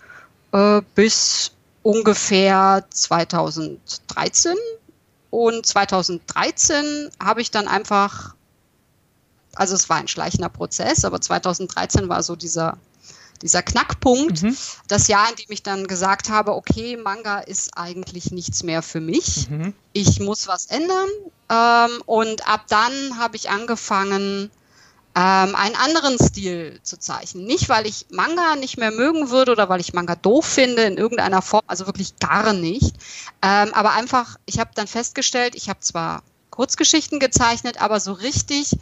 äh, 0.53 0.81
bis 0.95 1.53
ungefähr 1.83 2.85
2013. 2.91 4.55
Und 5.31 5.67
2013 5.67 7.11
habe 7.21 7.43
ich 7.43 7.51
dann 7.51 7.69
einfach 7.69 8.35
also 9.59 9.75
es 9.75 9.89
war 9.89 9.97
ein 9.97 10.09
schleichender 10.09 10.49
Prozess, 10.49 11.05
aber 11.05 11.21
2013 11.21 12.09
war 12.09 12.23
so 12.23 12.37
dieser, 12.37 12.79
dieser 13.43 13.63
Knackpunkt, 13.63 14.43
mhm. 14.43 14.57
das 14.87 15.09
Jahr, 15.09 15.29
in 15.31 15.37
dem 15.37 15.51
ich 15.51 15.63
dann 15.63 15.87
gesagt 15.87 16.31
habe, 16.31 16.55
okay, 16.55 16.97
Manga 16.97 17.41
ist 17.41 17.77
eigentlich 17.77 18.31
nichts 18.31 18.63
mehr 18.63 18.83
für 18.83 19.01
mich. 19.01 19.51
Mhm. 19.51 19.75
Ich 19.93 20.21
muss 20.21 20.47
was 20.47 20.67
ändern. 20.67 21.09
Ähm, 21.51 22.03
und 22.07 22.49
ab 22.49 22.67
dann 22.69 23.19
habe 23.19 23.37
ich 23.37 23.51
angefangen, 23.51 24.51
ähm, 25.17 25.57
einen 25.57 25.75
anderen 25.75 26.19
Stil 26.19 26.79
zu 26.85 26.97
zeichnen. 26.97 27.45
Nicht, 27.45 27.69
weil 27.69 27.87
ich 27.87 28.07
Manga 28.11 28.55
nicht 28.55 28.79
mehr 28.79 28.93
mögen 28.93 29.31
würde 29.31 29.51
oder 29.51 29.69
weil 29.69 29.81
ich 29.81 29.93
Manga 29.93 30.15
doof 30.15 30.45
finde 30.45 30.83
in 30.83 30.97
irgendeiner 30.97 31.43
Form, 31.43 31.65
also 31.67 31.87
wirklich 31.87 32.17
gar 32.21 32.53
nicht. 32.53 32.95
Ähm, 33.43 33.75
aber 33.75 33.93
einfach, 33.93 34.37
ich 34.47 34.61
habe 34.61 34.71
dann 34.75 34.87
festgestellt, 34.87 35.57
ich 35.57 35.69
habe 35.69 35.81
zwar 35.81 36.23
Kurzgeschichten 36.51 37.19
gezeichnet, 37.19 37.81
aber 37.81 37.99
so 37.99 38.13
richtig 38.13 38.77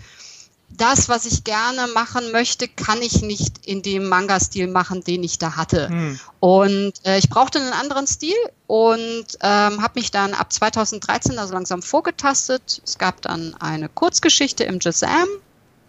das, 0.68 1.08
was 1.08 1.26
ich 1.26 1.44
gerne 1.44 1.86
machen 1.88 2.32
möchte, 2.32 2.68
kann 2.68 3.00
ich 3.00 3.22
nicht 3.22 3.66
in 3.66 3.82
dem 3.82 4.08
Manga-Stil 4.08 4.66
machen, 4.66 5.02
den 5.02 5.22
ich 5.22 5.38
da 5.38 5.56
hatte. 5.56 5.88
Hm. 5.88 6.20
Und 6.40 6.92
äh, 7.04 7.18
ich 7.18 7.30
brauchte 7.30 7.58
einen 7.58 7.72
anderen 7.72 8.06
Stil 8.06 8.36
und 8.66 9.26
ähm, 9.42 9.82
habe 9.82 9.92
mich 9.94 10.10
dann 10.10 10.34
ab 10.34 10.52
2013 10.52 11.38
also 11.38 11.54
langsam 11.54 11.82
vorgetastet. 11.82 12.82
Es 12.84 12.98
gab 12.98 13.22
dann 13.22 13.54
eine 13.60 13.88
Kurzgeschichte 13.88 14.64
im 14.64 14.78
Jazam, 14.80 15.28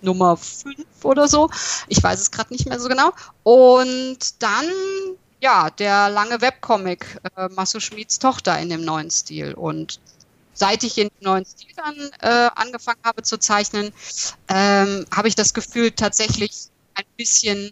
Nummer 0.02 0.38
5 0.38 0.76
oder 1.04 1.28
so. 1.28 1.50
Ich 1.88 2.02
weiß 2.02 2.22
es 2.22 2.32
gerade 2.32 2.54
nicht 2.54 2.68
mehr 2.68 2.80
so 2.80 2.88
genau. 2.88 3.12
Und 3.44 4.42
dann 4.42 4.66
ja, 5.40 5.70
der 5.70 6.10
lange 6.10 6.42
Webcomic 6.42 7.20
äh, 7.36 7.50
Masu 7.50 7.80
Schmieds 7.80 8.20
Tochter 8.20 8.58
in 8.60 8.70
dem 8.70 8.84
neuen 8.84 9.10
Stil. 9.12 9.54
Und 9.54 10.00
seit 10.58 10.84
ich 10.84 10.98
in 10.98 11.10
den 11.10 11.24
neuen 11.24 11.46
Stil 11.46 11.72
dann 11.76 11.96
äh, 12.22 12.50
angefangen 12.56 13.00
habe 13.04 13.24
zu 13.24 13.38
zeichnen, 13.38 13.94
ähm, 14.48 15.06
habe 15.16 15.28
ich 15.28 15.36
das 15.36 15.54
Gefühl, 15.54 15.92
tatsächlich 15.92 16.70
ein 16.96 17.06
bisschen 17.16 17.72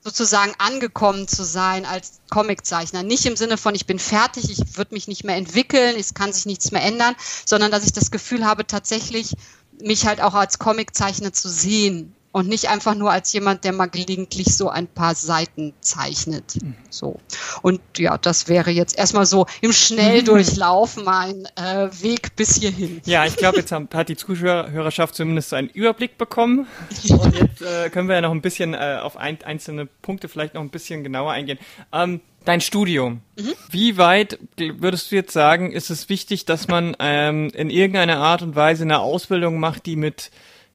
sozusagen 0.00 0.52
angekommen 0.58 1.28
zu 1.28 1.44
sein 1.44 1.86
als 1.86 2.20
Comiczeichner. 2.30 3.02
Nicht 3.02 3.24
im 3.26 3.36
Sinne 3.36 3.56
von, 3.56 3.74
ich 3.74 3.86
bin 3.86 3.98
fertig, 3.98 4.50
ich 4.50 4.76
würde 4.76 4.94
mich 4.94 5.08
nicht 5.08 5.24
mehr 5.24 5.36
entwickeln, 5.36 5.96
es 5.98 6.12
kann 6.12 6.32
sich 6.32 6.46
nichts 6.46 6.72
mehr 6.72 6.82
ändern, 6.82 7.14
sondern 7.46 7.70
dass 7.70 7.84
ich 7.84 7.92
das 7.92 8.10
Gefühl 8.10 8.44
habe, 8.44 8.66
tatsächlich 8.66 9.34
mich 9.80 10.06
halt 10.06 10.20
auch 10.20 10.34
als 10.34 10.58
Comiczeichner 10.58 11.32
zu 11.32 11.48
sehen 11.48 12.14
und 12.34 12.48
nicht 12.48 12.68
einfach 12.68 12.96
nur 12.96 13.12
als 13.12 13.32
jemand, 13.32 13.62
der 13.62 13.72
mal 13.72 13.86
gelegentlich 13.86 14.56
so 14.56 14.68
ein 14.68 14.88
paar 14.88 15.14
Seiten 15.14 15.72
zeichnet. 15.80 16.56
Mhm. 16.60 16.74
So. 16.90 17.20
Und 17.62 17.80
ja, 17.96 18.18
das 18.18 18.48
wäre 18.48 18.72
jetzt 18.72 18.98
erstmal 18.98 19.24
so 19.24 19.46
im 19.60 19.72
Schnelldurchlauf 19.72 20.96
mein 21.04 21.46
äh, 21.54 21.88
Weg 22.02 22.34
bis 22.34 22.56
hierhin. 22.56 23.00
Ja, 23.04 23.24
ich 23.24 23.36
glaube, 23.36 23.58
jetzt 23.58 23.70
hat 23.70 24.08
die 24.08 24.16
Zuhörerschaft 24.16 25.14
zumindest 25.14 25.54
einen 25.54 25.68
Überblick 25.68 26.18
bekommen. 26.18 26.66
Und 27.08 27.38
jetzt 27.38 27.62
äh, 27.62 27.88
können 27.90 28.08
wir 28.08 28.16
ja 28.16 28.20
noch 28.20 28.32
ein 28.32 28.42
bisschen 28.42 28.74
äh, 28.74 28.98
auf 29.00 29.16
ein, 29.16 29.40
einzelne 29.44 29.86
Punkte 29.86 30.28
vielleicht 30.28 30.54
noch 30.54 30.62
ein 30.62 30.70
bisschen 30.70 31.04
genauer 31.04 31.30
eingehen. 31.30 31.60
Ähm, 31.92 32.20
Dein 32.44 32.60
Studium. 32.60 33.22
Mhm. 33.38 33.52
Wie 33.70 33.96
weit 33.96 34.40
würdest 34.58 35.12
du 35.12 35.14
jetzt 35.14 35.32
sagen, 35.32 35.70
ist 35.70 35.88
es 35.88 36.08
wichtig, 36.08 36.44
dass 36.46 36.66
man 36.66 36.96
ähm, 36.98 37.50
in 37.54 37.70
irgendeiner 37.70 38.18
Art 38.18 38.42
und 38.42 38.56
Weise 38.56 38.82
eine 38.82 38.98
Ausbildung 38.98 39.60
macht, 39.60 39.86
die 39.86 39.94
mit 39.96 40.32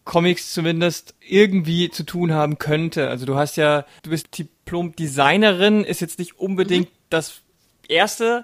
Comics 0.09 0.53
zumindest 0.53 1.13
irgendwie 1.21 1.91
zu 1.91 2.03
tun 2.03 2.33
haben 2.33 2.57
könnte. 2.57 3.09
Also 3.09 3.27
du 3.27 3.35
hast 3.35 3.57
ja, 3.57 3.85
du 4.01 4.09
bist 4.09 4.35
Diplom-Designerin, 4.39 5.83
ist 5.83 6.01
jetzt 6.01 6.17
nicht 6.17 6.39
unbedingt 6.39 6.89
mhm. 6.89 6.95
das 7.11 7.41
erste, 7.87 8.43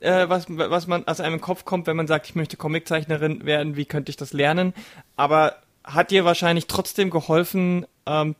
äh, 0.00 0.28
was, 0.28 0.44
was 0.50 0.86
man 0.86 1.08
aus 1.08 1.20
einem 1.20 1.40
Kopf 1.40 1.64
kommt, 1.64 1.86
wenn 1.86 1.96
man 1.96 2.06
sagt, 2.06 2.26
ich 2.26 2.34
möchte 2.34 2.58
Comiczeichnerin 2.58 3.46
werden, 3.46 3.76
wie 3.76 3.86
könnte 3.86 4.10
ich 4.10 4.18
das 4.18 4.34
lernen? 4.34 4.74
Aber 5.16 5.62
hat 5.84 6.10
dir 6.10 6.26
wahrscheinlich 6.26 6.66
trotzdem 6.66 7.08
geholfen, 7.08 7.86
ähm, 8.04 8.36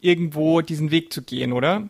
irgendwo 0.00 0.60
diesen 0.60 0.92
Weg 0.92 1.12
zu 1.12 1.22
gehen, 1.22 1.52
oder? 1.52 1.88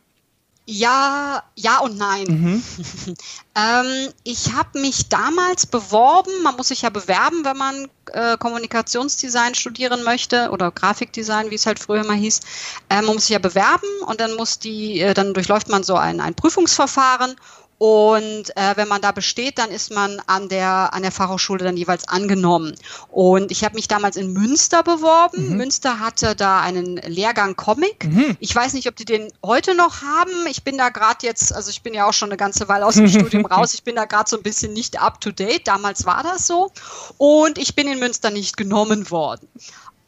Ja, 0.73 1.43
ja 1.57 1.79
und 1.79 1.99
nein. 1.99 2.27
Mhm. 2.29 2.62
ähm, 3.57 4.12
ich 4.23 4.53
habe 4.53 4.79
mich 4.79 5.09
damals 5.09 5.67
beworben. 5.67 6.31
Man 6.45 6.55
muss 6.57 6.69
sich 6.69 6.83
ja 6.83 6.91
bewerben, 6.91 7.45
wenn 7.45 7.57
man 7.57 7.89
äh, 8.12 8.37
Kommunikationsdesign 8.37 9.57
studieren 9.57 10.05
möchte 10.05 10.50
oder 10.50 10.71
Grafikdesign, 10.71 11.50
wie 11.50 11.57
es 11.57 11.67
halt 11.67 11.81
früher 11.81 12.05
mal 12.05 12.17
hieß. 12.17 12.41
Äh, 12.89 13.03
man 13.03 13.15
muss 13.15 13.23
sich 13.27 13.31
ja 13.31 13.41
bewerben 13.41 13.89
und 14.07 14.21
dann 14.21 14.37
muss 14.37 14.61
die, 14.61 15.00
äh, 15.00 15.12
dann 15.12 15.35
durchläuft 15.35 15.69
man 15.69 15.83
so 15.83 15.97
ein, 15.97 16.21
ein 16.21 16.37
Prüfungsverfahren 16.37 17.35
und 17.80 18.54
äh, 18.56 18.76
wenn 18.76 18.88
man 18.88 19.00
da 19.00 19.10
besteht, 19.10 19.56
dann 19.56 19.70
ist 19.70 19.90
man 19.90 20.20
an 20.26 20.50
der, 20.50 20.92
an 20.92 21.00
der 21.00 21.10
Fachhochschule 21.10 21.64
dann 21.64 21.78
jeweils 21.78 22.06
angenommen. 22.06 22.75
Und 23.10 23.50
ich 23.50 23.64
habe 23.64 23.75
mich 23.75 23.88
damals 23.88 24.16
in 24.16 24.34
Münster 24.34 24.82
beworben. 24.82 25.49
Mhm. 25.49 25.56
Münster 25.56 25.99
hatte 25.99 26.37
da 26.37 26.60
einen 26.60 26.99
Lehrgang 26.99 27.56
Comic. 27.56 28.04
Mhm. 28.04 28.37
Ich 28.38 28.54
weiß 28.54 28.75
nicht, 28.75 28.87
ob 28.87 28.96
die 28.96 29.06
den 29.06 29.32
heute 29.42 29.75
noch 29.75 30.02
haben. 30.02 30.30
Ich 30.50 30.62
bin 30.62 30.76
da 30.76 30.90
gerade 30.90 31.25
jetzt, 31.26 31.54
also 31.54 31.70
ich 31.70 31.80
bin 31.80 31.94
ja 31.94 32.06
auch 32.06 32.12
schon 32.12 32.28
eine 32.28 32.37
ganze 32.37 32.68
Weile 32.68 32.84
aus 32.84 32.96
dem 32.96 33.08
Studium 33.08 33.46
raus. 33.46 33.72
Ich 33.72 33.82
bin 33.82 33.96
da 33.96 34.04
gerade 34.04 34.28
so 34.28 34.37
ein 34.37 34.42
bisschen 34.42 34.75
nicht 34.75 35.00
up 35.00 35.18
to 35.22 35.30
date. 35.30 35.66
Damals 35.66 36.04
war 36.04 36.22
das 36.22 36.46
so. 36.46 36.72
Und 37.16 37.56
ich 37.56 37.75
bin 37.75 37.88
in 37.88 37.99
Münster 37.99 38.28
nicht 38.28 38.58
genommen 38.58 39.10
worden. 39.10 39.49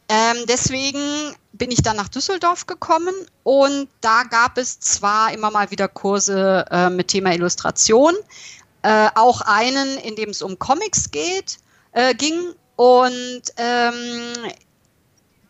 Ähm, 0.09 0.37
deswegen 0.47 1.35
bin 1.53 1.71
ich 1.71 1.81
dann 1.81 1.95
nach 1.95 2.09
Düsseldorf 2.09 2.65
gekommen 2.65 3.13
und 3.43 3.87
da 4.01 4.23
gab 4.23 4.57
es 4.57 4.79
zwar 4.79 5.33
immer 5.33 5.51
mal 5.51 5.71
wieder 5.71 5.87
Kurse 5.87 6.65
äh, 6.69 6.89
mit 6.89 7.09
Thema 7.09 7.33
Illustration, 7.33 8.13
äh, 8.81 9.09
auch 9.15 9.41
einen, 9.41 9.97
in 9.99 10.15
dem 10.15 10.29
es 10.29 10.41
um 10.41 10.59
Comics 10.59 11.11
geht, 11.11 11.59
äh, 11.93 12.15
ging 12.15 12.53
und 12.75 13.41
ähm, 13.57 14.51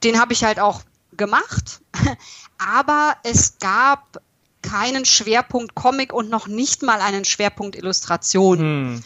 den 0.04 0.20
habe 0.20 0.34
ich 0.34 0.44
halt 0.44 0.60
auch 0.60 0.82
gemacht, 1.16 1.82
aber 2.58 3.16
es 3.24 3.58
gab 3.60 4.22
keinen 4.62 5.06
Schwerpunkt 5.06 5.76
Comic 5.76 6.14
und 6.14 6.30
noch 6.30 6.48
nicht 6.48 6.84
mal 6.84 7.02
einen 7.02 7.26
Schwerpunkt 7.26 7.76
Illustration. 7.76 8.60
Hm. 8.60 9.04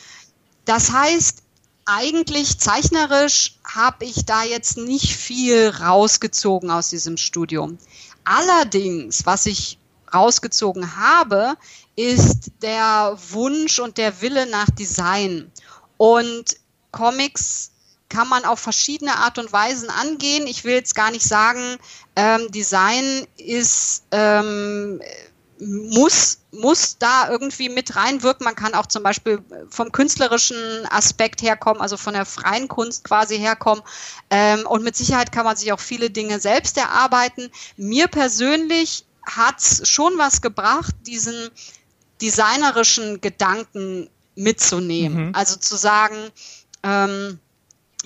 Das 0.66 0.92
heißt, 0.92 1.44
eigentlich 1.88 2.60
zeichnerisch 2.60 3.56
habe 3.64 4.06
ich 4.06 4.26
da 4.26 4.44
jetzt 4.44 4.78
nicht 4.78 5.16
viel 5.16 5.70
rausgezogen 5.70 6.70
aus 6.70 6.90
diesem 6.90 7.18
Studium. 7.18 7.78
Allerdings, 8.24 9.26
was 9.26 9.46
ich 9.46 9.80
rausgezogen 10.14 10.98
habe, 10.98 11.56
ist 11.96 12.52
der 12.62 13.18
Wunsch 13.30 13.80
und 13.80 13.98
der 13.98 14.22
Wille 14.22 14.46
nach 14.48 14.70
Design. 14.70 15.52
Und 15.98 16.58
Comics 16.92 17.72
kann 18.10 18.28
man 18.30 18.46
auf 18.46 18.60
verschiedene 18.60 19.18
Art 19.18 19.38
und 19.38 19.52
Weisen 19.52 19.90
angehen. 19.90 20.48
Ich 20.48 20.64
will 20.64 20.76
jetzt 20.76 20.96
gar 20.96 21.12
nicht 21.12 21.26
sagen, 21.26 21.78
ähm, 22.16 22.52
Design 22.52 23.28
ist 23.38 24.04
ähm, 24.12 25.02
muss, 25.60 26.40
muss 26.52 26.98
da 26.98 27.30
irgendwie 27.30 27.70
mit 27.70 27.96
reinwirken. 27.96 28.44
Man 28.44 28.56
kann 28.56 28.74
auch 28.74 28.86
zum 28.86 29.04
Beispiel 29.04 29.44
vom 29.70 29.92
künstlerischen 29.92 30.58
Aspekt 30.90 31.42
herkommen, 31.42 31.82
also 31.82 31.98
von 31.98 32.14
der 32.14 32.26
freien 32.26 32.68
Kunst 32.68 33.04
quasi 33.04 33.38
herkommen. 33.38 33.84
Ähm, 34.30 34.66
und 34.68 34.84
mit 34.84 34.96
Sicherheit 34.96 35.32
kann 35.32 35.46
man 35.46 35.58
sich 35.58 35.72
auch 35.72 35.80
viele 35.80 36.10
Dinge 36.10 36.40
selbst 36.40 36.78
erarbeiten. 36.78 37.50
Mir 37.76 38.08
persönlich 38.08 39.06
hat's 39.26 39.88
schon 39.90 40.18
was 40.18 40.42
gebracht, 40.42 40.94
diesen 41.06 41.50
designerischen 42.22 43.22
Gedanken 43.22 44.10
mitzunehmen. 44.36 45.28
Mhm. 45.28 45.36
Also 45.36 45.58
zu 45.58 45.76
sagen, 45.76 46.18
ähm, 46.84 47.40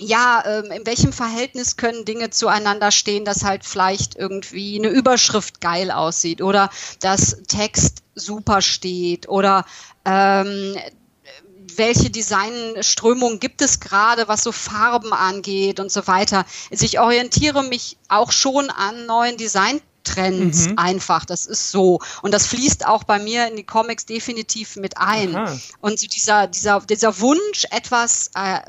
ja, 0.02 0.42
ähm, 0.46 0.70
in 0.70 0.86
welchem 0.86 1.12
Verhältnis 1.12 1.76
können 1.76 2.04
Dinge 2.04 2.30
zueinander 2.30 2.90
stehen, 2.90 3.24
dass 3.24 3.44
halt 3.44 3.64
vielleicht 3.64 4.16
irgendwie 4.16 4.78
eine 4.78 4.88
Überschrift 4.88 5.60
geil 5.60 5.90
aussieht 5.90 6.42
oder 6.42 6.70
dass 7.00 7.42
Text 7.48 8.02
super 8.14 8.60
steht 8.60 9.28
oder 9.28 9.64
ähm, 10.04 10.76
welche 11.76 12.10
Designströmungen 12.10 13.40
gibt 13.40 13.62
es 13.62 13.80
gerade, 13.80 14.28
was 14.28 14.42
so 14.42 14.52
Farben 14.52 15.12
angeht 15.12 15.80
und 15.80 15.90
so 15.90 16.06
weiter. 16.06 16.44
Also 16.70 16.84
ich 16.84 16.98
orientiere 16.98 17.62
mich 17.62 17.96
auch 18.08 18.32
schon 18.32 18.70
an 18.70 19.06
neuen 19.06 19.36
Design 19.36 19.80
Trends 20.04 20.68
mhm. 20.68 20.78
einfach. 20.78 21.24
Das 21.24 21.46
ist 21.46 21.70
so. 21.70 22.00
Und 22.22 22.32
das 22.32 22.46
fließt 22.46 22.86
auch 22.86 23.04
bei 23.04 23.18
mir 23.18 23.46
in 23.48 23.56
die 23.56 23.64
Comics 23.64 24.06
definitiv 24.06 24.76
mit 24.76 24.98
ein. 24.98 25.34
Aha. 25.34 25.58
Und 25.80 25.98
so 25.98 26.06
dieser, 26.06 26.46
dieser, 26.46 26.80
dieser 26.80 27.20
Wunsch, 27.20 27.64
etwas 27.70 28.30
äh, 28.34 28.60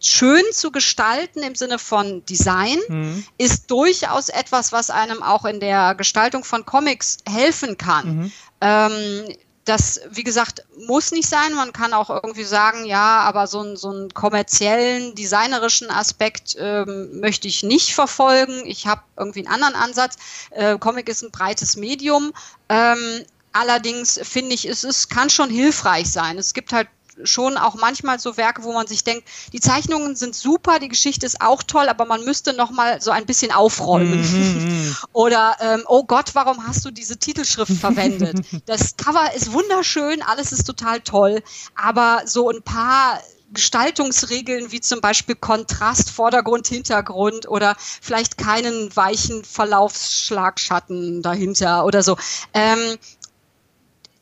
schön 0.00 0.42
zu 0.52 0.70
gestalten 0.70 1.42
im 1.42 1.54
Sinne 1.54 1.78
von 1.78 2.24
Design, 2.26 2.78
mhm. 2.88 3.24
ist 3.38 3.70
durchaus 3.70 4.28
etwas, 4.28 4.72
was 4.72 4.90
einem 4.90 5.22
auch 5.22 5.44
in 5.44 5.60
der 5.60 5.94
Gestaltung 5.94 6.44
von 6.44 6.64
Comics 6.64 7.18
helfen 7.28 7.78
kann. 7.78 8.16
Mhm. 8.16 8.32
Ähm, 8.60 9.24
das, 9.64 10.00
wie 10.10 10.24
gesagt, 10.24 10.64
muss 10.86 11.12
nicht 11.12 11.28
sein. 11.28 11.54
Man 11.54 11.72
kann 11.72 11.92
auch 11.92 12.10
irgendwie 12.10 12.44
sagen, 12.44 12.84
ja, 12.84 13.20
aber 13.20 13.46
so, 13.46 13.60
ein, 13.62 13.76
so 13.76 13.90
einen 13.90 14.12
kommerziellen, 14.12 15.14
designerischen 15.14 15.90
Aspekt 15.90 16.56
ähm, 16.58 17.20
möchte 17.20 17.46
ich 17.46 17.62
nicht 17.62 17.94
verfolgen. 17.94 18.62
Ich 18.66 18.86
habe 18.86 19.02
irgendwie 19.16 19.46
einen 19.46 19.54
anderen 19.54 19.74
Ansatz. 19.74 20.16
Äh, 20.50 20.78
Comic 20.78 21.08
ist 21.08 21.22
ein 21.22 21.30
breites 21.30 21.76
Medium. 21.76 22.32
Ähm, 22.68 23.24
allerdings 23.52 24.18
finde 24.22 24.54
ich, 24.54 24.68
es 24.68 24.82
ist, 24.82 25.10
kann 25.10 25.30
schon 25.30 25.50
hilfreich 25.50 26.10
sein. 26.10 26.38
Es 26.38 26.54
gibt 26.54 26.72
halt 26.72 26.88
schon 27.24 27.56
auch 27.56 27.74
manchmal 27.74 28.18
so 28.18 28.36
Werke, 28.36 28.64
wo 28.64 28.72
man 28.72 28.86
sich 28.86 29.04
denkt, 29.04 29.26
die 29.52 29.60
Zeichnungen 29.60 30.16
sind 30.16 30.34
super, 30.34 30.78
die 30.78 30.88
Geschichte 30.88 31.26
ist 31.26 31.40
auch 31.40 31.62
toll, 31.62 31.88
aber 31.88 32.04
man 32.04 32.24
müsste 32.24 32.52
noch 32.52 32.70
mal 32.70 33.00
so 33.00 33.10
ein 33.10 33.26
bisschen 33.26 33.52
aufräumen. 33.52 34.20
Mhm. 34.20 34.96
Oder 35.12 35.56
ähm, 35.60 35.84
oh 35.86 36.04
Gott, 36.04 36.34
warum 36.34 36.66
hast 36.66 36.84
du 36.84 36.90
diese 36.90 37.16
Titelschrift 37.16 37.72
verwendet? 37.72 38.40
Das 38.66 38.96
Cover 38.96 39.34
ist 39.34 39.52
wunderschön, 39.52 40.22
alles 40.22 40.52
ist 40.52 40.64
total 40.64 41.00
toll, 41.00 41.42
aber 41.74 42.22
so 42.26 42.48
ein 42.48 42.62
paar 42.62 43.20
Gestaltungsregeln 43.52 44.72
wie 44.72 44.80
zum 44.80 45.00
Beispiel 45.00 45.34
Kontrast, 45.34 46.10
Vordergrund, 46.10 46.66
Hintergrund 46.66 47.48
oder 47.48 47.76
vielleicht 47.78 48.38
keinen 48.38 48.94
weichen 48.96 49.44
Verlaufsschlagschatten 49.44 51.22
dahinter 51.22 51.84
oder 51.84 52.02
so. 52.02 52.16
Ähm, 52.54 52.96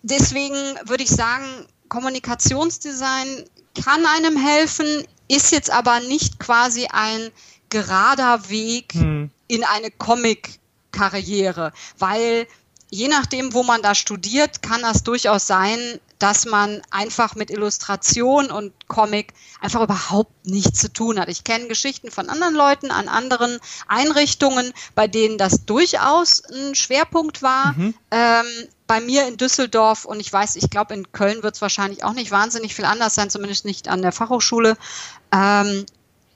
deswegen 0.03 0.57
würde 0.85 1.05
ich 1.05 1.11
sagen, 1.11 1.45
Kommunikationsdesign 1.91 3.45
kann 3.85 4.07
einem 4.07 4.39
helfen, 4.39 4.87
ist 5.29 5.53
jetzt 5.53 5.71
aber 5.71 6.01
nicht 6.01 6.41
quasi 6.41 6.89
ein 6.91 7.31
gerader 7.69 8.49
Weg 8.49 8.95
hm. 8.95 9.31
in 9.47 9.65
eine 9.65 9.91
Comic-Karriere, 9.91 11.73
weil 11.99 12.47
je 12.91 13.09
nachdem, 13.09 13.53
wo 13.53 13.63
man 13.63 13.83
da 13.83 13.95
studiert, 13.95 14.63
kann 14.63 14.83
das 14.83 15.05
durchaus 15.05 15.47
sein, 15.47 15.79
dass 16.19 16.45
man 16.45 16.83
einfach 16.91 17.35
mit 17.35 17.51
Illustration 17.51 18.51
und 18.51 18.73
Comic 18.89 19.33
einfach 19.61 19.81
überhaupt 19.81 20.47
nichts 20.47 20.81
zu 20.81 20.93
tun 20.93 21.19
hat. 21.19 21.29
Ich 21.29 21.45
kenne 21.45 21.67
Geschichten 21.67 22.11
von 22.11 22.29
anderen 22.29 22.55
Leuten 22.55 22.91
an 22.91 23.09
anderen 23.09 23.59
Einrichtungen, 23.89 24.73
bei 24.95 25.09
denen 25.09 25.39
das 25.39 25.65
durchaus 25.65 26.43
ein 26.45 26.75
Schwerpunkt 26.75 27.43
war. 27.43 27.73
Mhm. 27.73 27.95
Ähm, 28.11 28.47
bei 28.91 29.01
mir 29.01 29.29
in 29.29 29.37
Düsseldorf 29.37 30.05
und 30.05 30.19
ich 30.19 30.33
weiß, 30.33 30.57
ich 30.57 30.69
glaube, 30.69 30.95
in 30.95 31.13
Köln 31.13 31.45
wird 31.45 31.55
es 31.55 31.63
wahrscheinlich 31.63 32.03
auch 32.03 32.13
nicht 32.13 32.33
wahnsinnig 32.33 32.75
viel 32.75 32.85
anders 32.85 33.15
sein, 33.15 33.31
zumindest 33.31 33.65
nicht 33.65 33.87
an 33.87 34.03
der 34.03 34.11
Fachhochschule. 34.11 34.77
Ähm, 35.33 35.87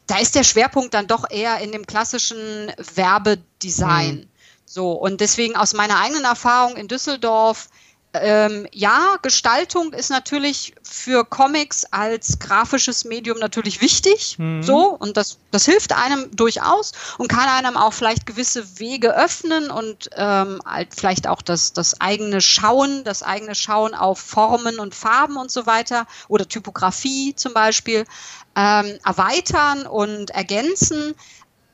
da 0.07 0.19
ist 0.19 0.37
der 0.37 0.45
Schwerpunkt 0.45 0.95
dann 0.95 1.09
doch 1.09 1.29
eher 1.29 1.59
in 1.59 1.73
dem 1.73 1.85
klassischen 1.85 2.71
Werbedesign. 2.95 4.19
Mhm. 4.19 4.29
So, 4.67 4.93
und 4.93 5.21
deswegen 5.21 5.57
aus 5.57 5.75
meiner 5.75 5.99
eigenen 5.99 6.23
Erfahrung 6.23 6.77
in 6.77 6.87
Düsseldorf, 6.87 7.71
ähm, 8.15 8.67
ja, 8.73 9.17
Gestaltung 9.23 9.93
ist 9.93 10.11
natürlich 10.11 10.75
für 10.83 11.25
Comics 11.25 11.85
als 11.91 12.39
grafisches 12.39 13.05
Medium 13.05 13.39
natürlich 13.39 13.81
wichtig, 13.81 14.39
mhm. 14.39 14.63
so, 14.63 14.91
und 14.91 15.17
das, 15.17 15.39
das 15.51 15.65
hilft 15.65 15.93
einem 15.93 16.31
durchaus 16.35 16.93
und 17.19 17.29
kann 17.29 17.49
einem 17.49 17.77
auch 17.77 17.93
vielleicht 17.93 18.27
gewisse 18.27 18.79
Wege 18.79 19.17
öffnen 19.17 19.71
und 19.71 20.11
ähm, 20.17 20.61
halt 20.65 20.95
vielleicht 20.97 21.27
auch 21.27 21.43
das, 21.43 21.73
das 21.73 22.01
eigene 22.01 22.41
Schauen, 22.41 23.05
das 23.05 23.23
eigene 23.23 23.55
Schauen 23.55 23.95
auf 23.95 24.21
Formen 24.21 24.79
und 24.79 24.95
Farben 24.95 25.37
und 25.37 25.51
so 25.51 25.67
weiter 25.67 26.07
oder 26.29 26.49
Typografie 26.49 27.35
zum 27.35 27.53
Beispiel 27.53 28.05
ähm, 28.57 28.99
erweitern 29.05 29.87
und 29.87 30.31
ergänzen. 30.31 31.15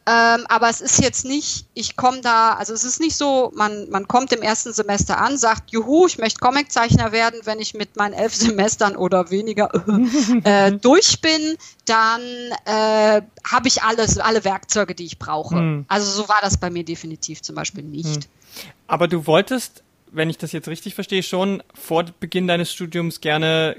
Ähm, 0.06 0.46
aber 0.48 0.70
es 0.70 0.80
ist 0.80 1.00
jetzt 1.02 1.26
nicht, 1.26 1.66
ich 1.74 1.94
komme 1.94 2.22
da, 2.22 2.54
also 2.54 2.72
es 2.72 2.84
ist 2.84 3.00
nicht 3.00 3.16
so, 3.16 3.52
man, 3.54 3.88
man 3.90 4.08
kommt 4.08 4.32
im 4.32 4.40
ersten 4.40 4.72
Semester 4.72 5.20
an, 5.20 5.36
sagt, 5.36 5.70
juhu, 5.72 6.06
ich 6.06 6.16
möchte 6.16 6.40
Comiczeichner 6.40 7.12
werden, 7.12 7.40
wenn 7.44 7.60
ich 7.60 7.74
mit 7.74 7.96
meinen 7.96 8.14
elf 8.14 8.34
Semestern 8.34 8.96
oder 8.96 9.30
weniger 9.30 9.70
äh, 10.44 10.72
durch 10.80 11.20
bin, 11.20 11.56
dann 11.84 12.22
äh, 12.64 13.22
habe 13.44 13.68
ich 13.68 13.82
alles, 13.82 14.18
alle 14.18 14.42
Werkzeuge, 14.44 14.94
die 14.94 15.04
ich 15.04 15.18
brauche. 15.18 15.56
Mhm. 15.56 15.84
Also 15.88 16.10
so 16.10 16.28
war 16.28 16.38
das 16.40 16.56
bei 16.56 16.70
mir 16.70 16.84
definitiv 16.84 17.42
zum 17.42 17.54
Beispiel 17.54 17.84
nicht. 17.84 18.06
Mhm. 18.06 18.70
Aber 18.86 19.06
du 19.06 19.26
wolltest, 19.26 19.82
wenn 20.10 20.30
ich 20.30 20.38
das 20.38 20.52
jetzt 20.52 20.66
richtig 20.66 20.94
verstehe, 20.94 21.22
schon 21.22 21.62
vor 21.74 22.04
Beginn 22.18 22.48
deines 22.48 22.72
Studiums 22.72 23.20
gerne 23.20 23.76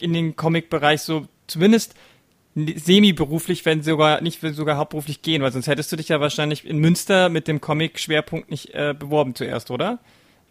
in 0.00 0.12
den 0.12 0.36
Comic-Bereich 0.36 1.02
so 1.02 1.26
zumindest 1.46 1.94
semi-beruflich, 2.54 3.64
wenn 3.64 3.82
sogar 3.82 4.20
nicht 4.20 4.40
sogar 4.40 4.76
hauptberuflich 4.76 5.22
gehen, 5.22 5.42
weil 5.42 5.52
sonst 5.52 5.66
hättest 5.66 5.90
du 5.90 5.96
dich 5.96 6.08
ja 6.08 6.20
wahrscheinlich 6.20 6.64
in 6.64 6.78
Münster 6.78 7.28
mit 7.28 7.48
dem 7.48 7.60
Comic-Schwerpunkt 7.60 8.50
nicht 8.50 8.74
äh, 8.74 8.94
beworben 8.96 9.34
zuerst, 9.34 9.70
oder? 9.70 9.98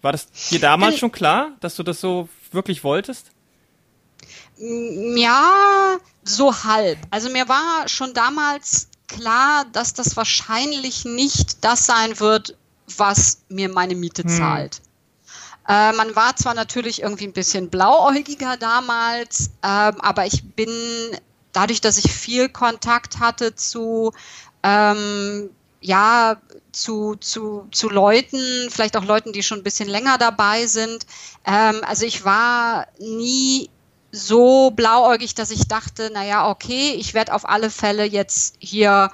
War 0.02 0.12
das 0.12 0.30
dir 0.50 0.60
damals 0.60 0.98
schon 0.98 1.14
klar, 1.14 1.52
dass 1.62 1.76
du 1.76 1.84
das 1.84 2.02
so 2.02 2.28
wirklich 2.52 2.84
wolltest? 2.84 3.32
Ja, 4.58 5.98
so 6.24 6.64
halb. 6.64 6.98
Also 7.10 7.30
mir 7.30 7.48
war 7.48 7.88
schon 7.88 8.14
damals 8.14 8.90
klar, 9.08 9.66
dass 9.72 9.94
das 9.94 10.18
wahrscheinlich 10.18 11.06
nicht 11.06 11.64
das 11.64 11.86
sein 11.86 12.20
wird, 12.20 12.58
was 12.98 13.44
mir 13.48 13.70
meine 13.70 13.96
Miete 13.96 14.24
hm. 14.24 14.30
zahlt. 14.30 14.82
Äh, 15.68 15.94
man 15.94 16.14
war 16.16 16.36
zwar 16.36 16.54
natürlich 16.54 17.02
irgendwie 17.02 17.26
ein 17.26 17.34
bisschen 17.34 17.70
blauäugiger 17.70 18.58
damals, 18.58 19.52
äh, 19.62 19.68
aber 19.68 20.26
ich 20.26 20.44
bin 20.44 20.70
dadurch, 21.54 21.82
dass 21.82 21.98
ich 21.98 22.12
viel 22.12 22.50
Kontakt 22.50 23.20
hatte 23.20 23.56
zu 23.56 24.12
ähm, 24.64 25.50
ja, 25.84 26.38
zu, 26.72 27.16
zu, 27.16 27.68
zu 27.72 27.90
Leuten, 27.90 28.70
vielleicht 28.70 28.96
auch 28.96 29.04
Leuten, 29.04 29.34
die 29.34 29.44
schon 29.44 29.60
ein 29.60 29.64
bisschen 29.64 29.90
länger 29.90 30.18
dabei 30.18 30.66
sind. 30.66 31.06
Ähm, 31.46 31.82
also 31.86 32.06
ich 32.06 32.24
war 32.24 32.88
nie 33.00 33.70
so 34.12 34.72
blauäugig, 34.72 35.36
dass 35.36 35.52
ich 35.52 35.68
dachte, 35.68 36.10
naja, 36.14 36.50
okay, 36.50 36.94
ich 36.94 37.14
werde 37.14 37.34
auf 37.34 37.48
alle 37.50 37.70
Fälle 37.70 38.06
jetzt 38.06 38.56
hier 38.60 39.12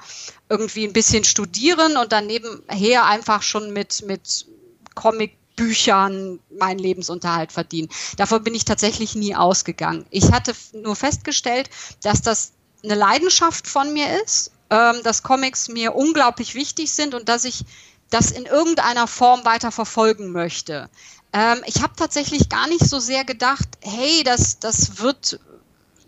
irgendwie 0.48 0.86
ein 0.86 0.92
bisschen 0.92 1.24
studieren 1.24 1.96
und 1.96 2.12
dann 2.12 2.26
nebenher 2.26 3.06
einfach 3.06 3.42
schon 3.42 3.72
mit, 3.72 4.02
mit 4.06 4.46
Comic 4.94 5.39
Büchern 5.60 6.40
meinen 6.58 6.78
Lebensunterhalt 6.78 7.52
verdienen. 7.52 7.90
Davon 8.16 8.42
bin 8.42 8.54
ich 8.54 8.64
tatsächlich 8.64 9.14
nie 9.14 9.36
ausgegangen. 9.36 10.06
Ich 10.08 10.32
hatte 10.32 10.54
nur 10.72 10.96
festgestellt, 10.96 11.68
dass 12.02 12.22
das 12.22 12.52
eine 12.82 12.94
Leidenschaft 12.94 13.66
von 13.66 13.92
mir 13.92 14.22
ist, 14.22 14.52
ähm, 14.70 15.02
dass 15.04 15.22
Comics 15.22 15.68
mir 15.68 15.94
unglaublich 15.94 16.54
wichtig 16.54 16.92
sind 16.92 17.14
und 17.14 17.28
dass 17.28 17.44
ich 17.44 17.66
das 18.08 18.30
in 18.30 18.46
irgendeiner 18.46 19.06
Form 19.06 19.44
weiter 19.44 19.70
verfolgen 19.70 20.32
möchte. 20.32 20.88
Ähm, 21.34 21.62
ich 21.66 21.82
habe 21.82 21.92
tatsächlich 21.94 22.48
gar 22.48 22.66
nicht 22.66 22.88
so 22.88 22.98
sehr 22.98 23.24
gedacht, 23.24 23.68
hey, 23.82 24.22
das, 24.24 24.60
das 24.60 24.98
wird 24.98 25.40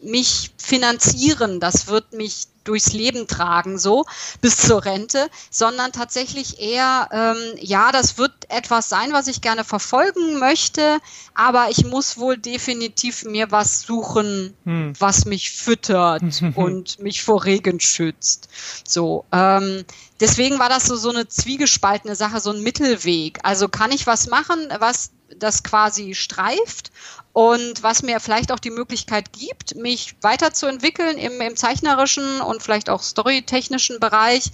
mich 0.01 0.53
finanzieren, 0.57 1.61
das 1.61 1.89
wird 1.89 2.15
mich 2.15 2.47
durchs 2.65 2.93
Leben 2.93 3.27
tragen, 3.27 3.79
so 3.79 4.05
bis 4.41 4.57
zur 4.57 4.85
Rente, 4.85 5.29
sondern 5.51 5.93
tatsächlich 5.93 6.61
eher, 6.61 7.09
ähm, 7.13 7.59
ja, 7.61 7.93
das 7.93 8.19
wird 8.19 8.33
etwas 8.49 8.89
sein, 8.89 9.13
was 9.13 9.29
ich 9.29 9.41
gerne 9.41 9.65
verfolgen 9.65 10.39
möchte, 10.39 10.99
aber 11.35 11.69
ich 11.71 11.85
muss 11.85 12.19
wohl 12.19 12.37
definitiv 12.37 13.25
mir 13.25 13.51
was 13.51 13.83
suchen, 13.83 14.55
hm. 14.65 14.93
was 14.99 15.25
mich 15.25 15.51
füttert 15.51 16.23
und 16.55 16.99
mich 16.99 17.23
vor 17.23 17.45
Regen 17.45 17.81
schützt. 17.81 18.49
So, 18.87 19.25
ähm, 19.33 19.85
deswegen 20.23 20.59
war 20.59 20.69
das 20.69 20.85
so, 20.85 20.97
so 20.97 21.11
eine 21.11 21.29
zwiegespaltene 21.29 22.15
Sache, 22.15 22.41
so 22.41 22.51
ein 22.51 22.63
Mittelweg. 22.63 23.41
Also 23.43 23.69
kann 23.69 23.91
ich 23.91 24.07
was 24.07 24.29
machen, 24.29 24.69
was 24.79 25.11
das 25.37 25.63
quasi 25.63 26.15
streift 26.15 26.93
und 27.33 27.83
was 27.83 28.03
mir 28.03 28.21
vielleicht 28.21 28.53
auch 28.53 28.59
die 28.59 28.71
Möglichkeit 28.71 29.33
gibt, 29.33 29.75
mich 29.75 30.15
weiterzuentwickeln 30.23 31.19
im, 31.19 31.41
im 31.41 31.57
zeichnerischen 31.57 32.41
und 32.41 32.63
vielleicht 32.63 32.89
auch 32.89 33.03
storytechnischen 33.03 33.99
Bereich, 33.99 34.53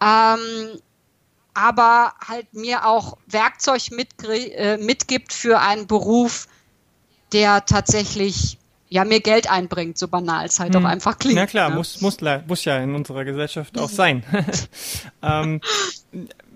ähm, 0.00 0.80
aber 1.52 2.14
halt 2.26 2.54
mir 2.54 2.86
auch 2.86 3.18
Werkzeug 3.26 3.90
mit, 3.90 4.08
äh, 4.24 4.78
mitgibt 4.78 5.32
für 5.32 5.60
einen 5.60 5.86
Beruf, 5.86 6.46
der 7.32 7.66
tatsächlich 7.66 8.59
ja 8.90 9.04
mir 9.04 9.20
Geld 9.20 9.50
einbringt, 9.50 9.96
so 9.96 10.08
banal 10.08 10.44
es 10.44 10.60
halt 10.60 10.74
hm. 10.74 10.84
auch 10.84 10.88
einfach 10.88 11.18
klingt. 11.18 11.36
Na 11.36 11.46
klar, 11.46 11.70
ne? 11.70 11.76
muss, 11.76 12.00
muss, 12.02 12.18
muss 12.46 12.64
ja 12.64 12.76
in 12.78 12.94
unserer 12.94 13.24
Gesellschaft 13.24 13.78
auch 13.78 13.88
sein. 13.88 14.24
ähm, 15.22 15.60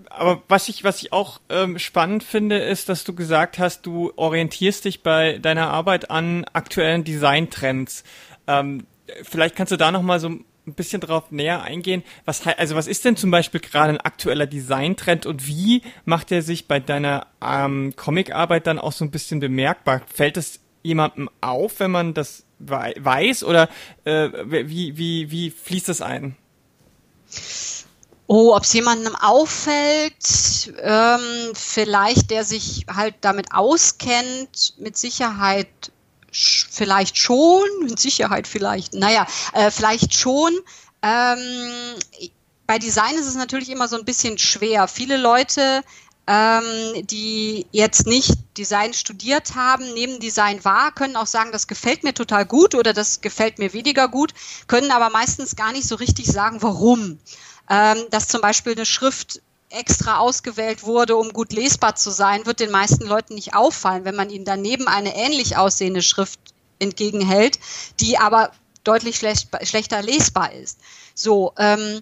aber 0.09 0.43
was 0.47 0.69
ich, 0.69 0.83
was 0.83 1.01
ich 1.01 1.11
auch 1.11 1.39
ähm, 1.49 1.79
spannend 1.79 2.23
finde, 2.23 2.57
ist, 2.57 2.89
dass 2.89 3.03
du 3.03 3.15
gesagt 3.15 3.57
hast, 3.57 3.85
du 3.85 4.11
orientierst 4.17 4.85
dich 4.85 5.01
bei 5.01 5.39
deiner 5.39 5.71
Arbeit 5.71 6.11
an 6.11 6.45
aktuellen 6.53 7.03
Designtrends. 7.03 8.03
Ähm, 8.47 8.85
vielleicht 9.23 9.55
kannst 9.55 9.71
du 9.71 9.77
da 9.77 9.91
noch 9.91 10.01
mal 10.01 10.19
so 10.19 10.29
ein 10.29 10.45
bisschen 10.65 10.99
drauf 10.99 11.31
näher 11.31 11.61
eingehen. 11.63 12.03
Was 12.25 12.45
also 12.45 12.75
was 12.75 12.87
ist 12.87 13.05
denn 13.05 13.15
zum 13.15 13.31
Beispiel 13.31 13.61
gerade 13.61 13.93
ein 13.93 14.01
aktueller 14.01 14.47
Designtrend 14.47 15.25
und 15.25 15.47
wie 15.47 15.83
macht 16.05 16.31
er 16.31 16.41
sich 16.41 16.67
bei 16.67 16.79
deiner 16.79 17.27
ähm, 17.41 17.93
Comicarbeit 17.95 18.67
dann 18.67 18.79
auch 18.79 18.91
so 18.91 19.05
ein 19.05 19.11
bisschen 19.11 19.39
bemerkbar? 19.39 20.01
Fällt 20.11 20.37
es 20.37 20.59
jemandem 20.85 21.29
auf, 21.41 21.79
wenn 21.79 21.91
man 21.91 22.13
das 22.13 22.43
weiß 22.59 23.43
oder 23.43 23.69
äh, 24.05 24.29
wie 24.45 24.97
wie 24.97 25.31
wie 25.31 25.49
fließt 25.51 25.89
das 25.89 26.01
ein? 26.01 26.35
Oh, 28.27 28.55
ob 28.55 28.63
es 28.63 28.73
jemandem 28.73 29.15
auffällt, 29.15 30.73
ähm, 30.81 31.51
vielleicht 31.53 32.31
der 32.31 32.43
sich 32.43 32.85
halt 32.93 33.15
damit 33.21 33.51
auskennt, 33.51 34.73
mit 34.79 34.97
Sicherheit 34.97 35.67
vielleicht 36.31 37.17
schon, 37.17 37.63
mit 37.81 37.99
Sicherheit 37.99 38.47
vielleicht, 38.47 38.93
naja, 38.93 39.27
äh, 39.53 39.69
vielleicht 39.69 40.15
schon. 40.15 40.53
Ähm, 41.01 41.39
bei 42.67 42.79
Design 42.79 43.15
ist 43.15 43.27
es 43.27 43.35
natürlich 43.35 43.69
immer 43.69 43.87
so 43.87 43.95
ein 43.95 44.05
bisschen 44.05 44.37
schwer. 44.37 44.87
Viele 44.87 45.17
Leute, 45.17 45.83
ähm, 46.27 47.05
die 47.07 47.65
jetzt 47.71 48.07
nicht 48.07 48.33
Design 48.57 48.93
studiert 48.93 49.55
haben, 49.55 49.93
nehmen 49.93 50.19
Design 50.19 50.63
wahr, 50.65 50.91
können 50.91 51.15
auch 51.15 51.27
sagen, 51.27 51.51
das 51.51 51.67
gefällt 51.67 52.03
mir 52.03 52.13
total 52.13 52.45
gut 52.45 52.73
oder 52.73 52.93
das 52.93 53.21
gefällt 53.21 53.59
mir 53.59 53.73
weniger 53.73 54.07
gut, 54.07 54.33
können 54.67 54.91
aber 54.91 55.09
meistens 55.09 55.55
gar 55.55 55.71
nicht 55.71 55.87
so 55.87 55.95
richtig 55.95 56.25
sagen, 56.27 56.61
warum 56.61 57.19
ähm, 57.69 57.97
dass 58.11 58.27
zum 58.27 58.41
Beispiel 58.41 58.73
eine 58.73 58.85
Schrift 58.85 59.41
extra 59.69 60.19
ausgewählt 60.19 60.83
wurde, 60.83 61.15
um 61.15 61.33
gut 61.33 61.51
lesbar 61.51 61.95
zu 61.95 62.11
sein, 62.11 62.45
wird 62.45 62.59
den 62.59 62.71
meisten 62.71 63.05
Leuten 63.05 63.35
nicht 63.35 63.55
auffallen, 63.55 64.05
wenn 64.05 64.15
man 64.15 64.29
ihnen 64.29 64.45
daneben 64.45 64.87
eine 64.87 65.15
ähnlich 65.15 65.57
aussehende 65.57 66.01
Schrift 66.01 66.39
entgegenhält, 66.79 67.59
die 67.99 68.17
aber 68.17 68.51
deutlich 68.83 69.17
schlecht, 69.17 69.49
schlechter 69.63 70.01
lesbar 70.01 70.53
ist. 70.53 70.79
So, 71.15 71.53
ähm, 71.57 72.01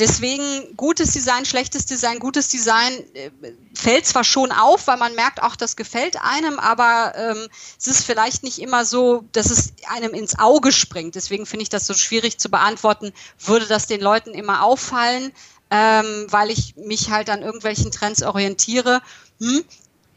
Deswegen 0.00 0.76
gutes 0.78 1.12
Design, 1.12 1.44
schlechtes 1.44 1.84
Design, 1.84 2.18
gutes 2.20 2.48
Design 2.48 2.92
äh, 3.12 3.30
fällt 3.74 4.06
zwar 4.06 4.24
schon 4.24 4.50
auf, 4.50 4.86
weil 4.86 4.96
man 4.96 5.14
merkt, 5.14 5.42
auch 5.42 5.56
das 5.56 5.76
gefällt 5.76 6.16
einem, 6.22 6.58
aber 6.58 7.12
ähm, 7.16 7.46
es 7.78 7.86
ist 7.86 8.06
vielleicht 8.06 8.42
nicht 8.42 8.60
immer 8.60 8.86
so, 8.86 9.24
dass 9.32 9.50
es 9.50 9.74
einem 9.90 10.14
ins 10.14 10.38
Auge 10.38 10.72
springt. 10.72 11.16
Deswegen 11.16 11.44
finde 11.44 11.64
ich 11.64 11.68
das 11.68 11.86
so 11.86 11.92
schwierig 11.92 12.38
zu 12.38 12.48
beantworten. 12.48 13.12
Würde 13.38 13.66
das 13.66 13.86
den 13.86 14.00
Leuten 14.00 14.30
immer 14.30 14.64
auffallen, 14.64 15.32
ähm, 15.70 16.26
weil 16.30 16.50
ich 16.50 16.76
mich 16.76 17.10
halt 17.10 17.28
an 17.28 17.42
irgendwelchen 17.42 17.90
Trends 17.90 18.22
orientiere? 18.22 19.02
Hm, 19.38 19.62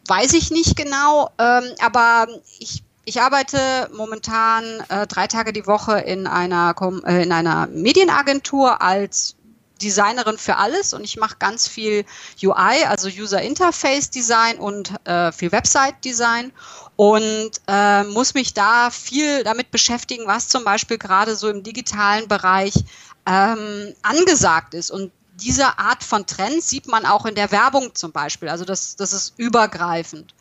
weiß 0.08 0.32
ich 0.32 0.50
nicht 0.50 0.78
genau, 0.78 1.30
ähm, 1.38 1.66
aber 1.80 2.28
ich 2.58 2.84
ich 3.06 3.20
arbeite 3.20 3.90
momentan 3.94 4.64
äh, 4.88 5.06
drei 5.08 5.28
Tage 5.28 5.52
die 5.52 5.68
Woche 5.68 6.00
in 6.00 6.26
einer, 6.26 6.74
äh, 7.06 7.24
in 7.24 7.34
einer 7.34 7.68
Medienagentur 7.68 8.82
als 8.82 9.36
Designerin 9.82 10.38
für 10.38 10.58
alles 10.58 10.94
und 10.94 11.04
ich 11.04 11.18
mache 11.18 11.36
ganz 11.40 11.68
viel 11.68 12.06
UI, 12.42 12.86
also 12.88 13.10
User 13.10 13.42
Interface 13.42 14.10
Design 14.10 14.58
und 14.58 14.94
äh, 15.06 15.32
viel 15.32 15.52
Website 15.52 16.04
Design 16.06 16.52
und 16.96 17.52
äh, 17.68 18.04
muss 18.04 18.34
mich 18.34 18.54
da 18.54 18.90
viel 18.92 19.44
damit 19.44 19.72
beschäftigen, 19.72 20.28
was 20.28 20.48
zum 20.48 20.64
Beispiel 20.64 20.98
gerade 20.98 21.36
so 21.36 21.50
im 21.50 21.64
digitalen 21.64 22.28
Bereich 22.28 22.74
ähm, 23.26 23.94
angesagt 24.04 24.74
ist. 24.74 24.92
Und 24.92 25.12
diese 25.36 25.80
Art 25.80 26.04
von 26.04 26.26
Trends 26.26 26.70
sieht 26.70 26.88
man 26.88 27.06
auch 27.06 27.26
in 27.26 27.36
der 27.36 27.52
Werbung 27.52 27.96
zum 27.96 28.12
Beispiel. 28.12 28.50
Also 28.50 28.66
das, 28.66 28.96
das 28.96 29.14
ist 29.14 29.34
übergreifend. 29.38 30.34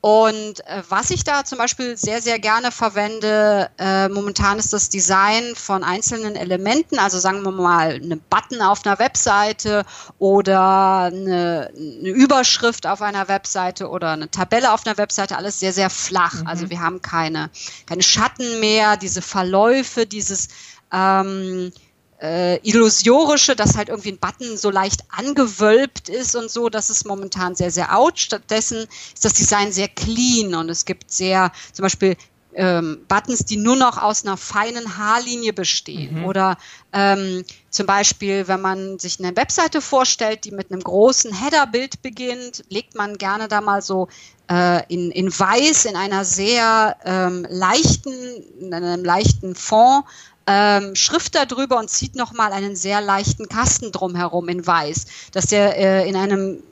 Und 0.00 0.64
äh, 0.66 0.82
was 0.88 1.10
ich 1.10 1.24
da 1.24 1.44
zum 1.44 1.58
Beispiel 1.58 1.96
sehr, 1.96 2.22
sehr 2.22 2.38
gerne 2.38 2.70
verwende, 2.70 3.68
äh, 3.78 4.08
momentan 4.08 4.60
ist 4.60 4.72
das 4.72 4.88
Design 4.88 5.56
von 5.56 5.82
einzelnen 5.82 6.36
Elementen, 6.36 7.00
also 7.00 7.18
sagen 7.18 7.42
wir 7.42 7.50
mal 7.50 8.00
eine 8.00 8.16
Button 8.16 8.62
auf 8.62 8.86
einer 8.86 9.00
Webseite 9.00 9.84
oder 10.20 11.10
eine, 11.12 11.72
eine 11.74 12.10
Überschrift 12.10 12.86
auf 12.86 13.02
einer 13.02 13.26
Webseite 13.26 13.88
oder 13.88 14.12
eine 14.12 14.30
Tabelle 14.30 14.72
auf 14.72 14.86
einer 14.86 14.96
Webseite, 14.98 15.36
alles 15.36 15.58
sehr, 15.58 15.72
sehr 15.72 15.90
flach. 15.90 16.42
Mhm. 16.42 16.46
Also 16.46 16.70
wir 16.70 16.80
haben 16.80 17.02
keine, 17.02 17.50
keine 17.86 18.02
Schatten 18.02 18.60
mehr, 18.60 18.96
diese 18.96 19.20
Verläufe, 19.20 20.06
dieses 20.06 20.46
ähm, 20.92 21.72
äh, 22.20 22.56
illusorische, 22.68 23.54
dass 23.54 23.76
halt 23.76 23.88
irgendwie 23.88 24.12
ein 24.12 24.18
Button 24.18 24.56
so 24.56 24.70
leicht 24.70 25.02
angewölbt 25.10 26.08
ist 26.08 26.34
und 26.34 26.50
so, 26.50 26.68
das 26.68 26.90
ist 26.90 27.06
momentan 27.06 27.54
sehr, 27.54 27.70
sehr 27.70 27.96
out. 27.96 28.18
Stattdessen 28.18 28.86
ist 29.14 29.24
das 29.24 29.34
Design 29.34 29.72
sehr 29.72 29.88
clean 29.88 30.54
und 30.54 30.68
es 30.68 30.84
gibt 30.84 31.10
sehr, 31.10 31.52
zum 31.72 31.84
Beispiel 31.84 32.16
ähm, 32.54 33.04
Buttons, 33.06 33.44
die 33.44 33.56
nur 33.56 33.76
noch 33.76 33.98
aus 34.02 34.24
einer 34.24 34.36
feinen 34.36 34.98
Haarlinie 34.98 35.52
bestehen. 35.52 36.20
Mhm. 36.20 36.24
Oder 36.24 36.58
ähm, 36.92 37.44
zum 37.70 37.86
Beispiel, 37.86 38.48
wenn 38.48 38.60
man 38.60 38.98
sich 38.98 39.20
eine 39.20 39.36
Webseite 39.36 39.80
vorstellt, 39.80 40.44
die 40.44 40.50
mit 40.50 40.72
einem 40.72 40.82
großen 40.82 41.32
Header-Bild 41.32 42.02
beginnt, 42.02 42.64
legt 42.68 42.96
man 42.96 43.16
gerne 43.16 43.46
da 43.46 43.60
mal 43.60 43.80
so 43.80 44.08
äh, 44.50 44.82
in, 44.92 45.12
in 45.12 45.30
weiß, 45.30 45.84
in 45.84 45.94
einer 45.94 46.24
sehr 46.24 46.96
ähm, 47.04 47.46
leichten, 47.48 48.12
in 48.60 48.74
einem 48.74 49.04
leichten 49.04 49.54
Fond 49.54 50.04
ähm, 50.48 50.94
Schrift 50.96 51.34
darüber 51.34 51.78
und 51.78 51.90
zieht 51.90 52.16
nochmal 52.16 52.52
einen 52.52 52.74
sehr 52.74 53.02
leichten 53.02 53.48
Kasten 53.48 53.92
drumherum 53.92 54.48
in 54.48 54.66
weiß, 54.66 55.04
dass 55.32 55.46
der 55.46 55.76
äh, 55.76 56.08
in 56.08 56.16
einem 56.16 56.62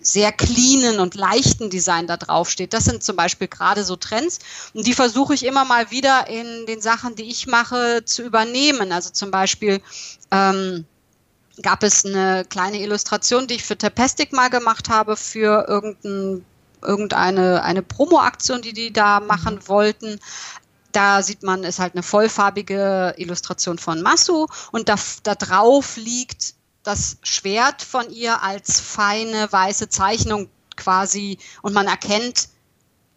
sehr 0.00 0.30
cleanen 0.30 1.00
und 1.00 1.14
leichten 1.14 1.68
Design 1.68 2.06
da 2.06 2.16
drauf 2.16 2.48
steht. 2.48 2.72
Das 2.72 2.84
sind 2.84 3.02
zum 3.02 3.16
Beispiel 3.16 3.48
gerade 3.48 3.82
so 3.82 3.96
Trends 3.96 4.38
und 4.72 4.86
die 4.86 4.92
versuche 4.92 5.34
ich 5.34 5.44
immer 5.44 5.64
mal 5.64 5.90
wieder 5.90 6.28
in 6.28 6.66
den 6.66 6.80
Sachen, 6.80 7.16
die 7.16 7.24
ich 7.24 7.46
mache, 7.48 8.04
zu 8.04 8.22
übernehmen. 8.22 8.92
Also 8.92 9.10
zum 9.10 9.32
Beispiel 9.32 9.80
ähm, 10.30 10.84
gab 11.60 11.82
es 11.82 12.04
eine 12.04 12.44
kleine 12.48 12.80
Illustration, 12.80 13.48
die 13.48 13.54
ich 13.54 13.64
für 13.64 13.78
Tapestic 13.78 14.32
mal 14.32 14.48
gemacht 14.48 14.88
habe 14.88 15.16
für 15.16 15.66
irgendein 15.68 16.44
irgendeine 16.82 17.62
eine 17.62 17.82
Promo-Aktion, 17.82 18.60
die 18.60 18.74
die 18.74 18.92
da 18.92 19.18
machen 19.20 19.58
wollten. 19.66 20.20
Da 20.94 21.22
sieht 21.22 21.42
man, 21.42 21.64
ist 21.64 21.80
halt 21.80 21.94
eine 21.94 22.04
vollfarbige 22.04 23.14
Illustration 23.16 23.78
von 23.78 24.00
Masu 24.00 24.46
und 24.70 24.88
da, 24.88 24.94
da 25.24 25.34
drauf 25.34 25.96
liegt 25.96 26.54
das 26.84 27.16
Schwert 27.24 27.82
von 27.82 28.08
ihr 28.10 28.42
als 28.42 28.78
feine 28.78 29.50
weiße 29.50 29.88
Zeichnung 29.88 30.48
quasi 30.76 31.38
und 31.62 31.72
man 31.72 31.88
erkennt 31.88 32.48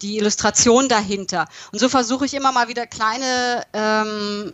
die 0.02 0.18
Illustration 0.18 0.90
dahinter. 0.90 1.48
Und 1.72 1.78
so 1.78 1.88
versuche 1.88 2.26
ich 2.26 2.34
immer 2.34 2.52
mal 2.52 2.68
wieder 2.68 2.88
kleine, 2.88 3.64
ähm, 3.74 4.54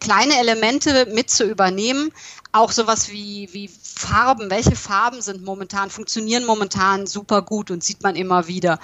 kleine 0.00 0.36
Elemente 0.40 1.06
mit 1.06 1.30
zu 1.30 1.44
übernehmen. 1.44 2.12
Auch 2.50 2.72
sowas 2.72 3.08
wie, 3.08 3.48
wie 3.52 3.68
Farben. 3.68 4.50
Welche 4.50 4.74
Farben 4.74 5.20
sind 5.22 5.44
momentan, 5.44 5.90
funktionieren 5.90 6.44
momentan 6.44 7.06
super 7.06 7.42
gut 7.42 7.70
und 7.70 7.84
sieht 7.84 8.02
man 8.02 8.16
immer 8.16 8.48
wieder. 8.48 8.80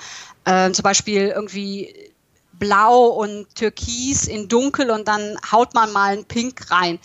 Ähm, 0.47 0.75
zum 0.75 0.85
Beispiel 0.85 1.29
irgendwie 1.29 2.10
Blau 2.61 3.07
und 3.07 3.53
Türkis 3.57 4.29
in 4.29 4.47
Dunkel 4.47 4.91
und 4.91 5.09
dann 5.09 5.37
haut 5.51 5.75
man 5.75 5.93
mal 5.93 6.17
ein 6.17 6.25
Pink 6.25 6.71
rein. 6.71 7.01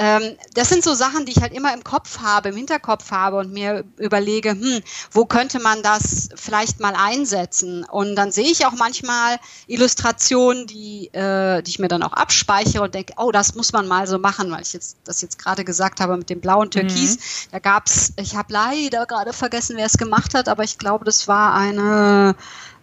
Ähm, 0.00 0.36
das 0.54 0.68
sind 0.68 0.84
so 0.84 0.94
Sachen, 0.94 1.26
die 1.26 1.32
ich 1.32 1.40
halt 1.40 1.52
immer 1.52 1.74
im 1.74 1.82
Kopf 1.82 2.20
habe, 2.20 2.50
im 2.50 2.56
Hinterkopf 2.56 3.10
habe 3.10 3.38
und 3.38 3.52
mir 3.52 3.82
überlege, 3.96 4.50
hm, 4.50 4.80
wo 5.10 5.24
könnte 5.24 5.58
man 5.58 5.82
das 5.82 6.28
vielleicht 6.36 6.78
mal 6.78 6.94
einsetzen? 6.94 7.84
Und 7.84 8.14
dann 8.14 8.30
sehe 8.30 8.48
ich 8.48 8.64
auch 8.64 8.74
manchmal 8.74 9.40
Illustrationen, 9.66 10.68
die, 10.68 11.08
äh, 11.12 11.62
die 11.62 11.70
ich 11.70 11.78
mir 11.80 11.88
dann 11.88 12.04
auch 12.04 12.12
abspeichere 12.12 12.84
und 12.84 12.94
denke, 12.94 13.14
oh, 13.16 13.32
das 13.32 13.56
muss 13.56 13.72
man 13.72 13.88
mal 13.88 14.06
so 14.06 14.20
machen, 14.20 14.52
weil 14.52 14.62
ich 14.62 14.72
jetzt 14.72 14.98
das 15.02 15.20
jetzt 15.20 15.36
gerade 15.36 15.64
gesagt 15.64 15.98
habe 15.98 16.16
mit 16.16 16.30
dem 16.30 16.40
blauen 16.40 16.70
Türkis. 16.70 17.16
Mhm. 17.16 17.50
Da 17.50 17.58
gab's, 17.58 18.12
ich 18.16 18.36
habe 18.36 18.52
leider 18.52 19.04
gerade 19.04 19.32
vergessen, 19.32 19.76
wer 19.76 19.86
es 19.86 19.98
gemacht 19.98 20.32
hat, 20.34 20.48
aber 20.48 20.62
ich 20.62 20.78
glaube, 20.78 21.04
das 21.06 21.26
war 21.26 21.54
eine 21.54 22.36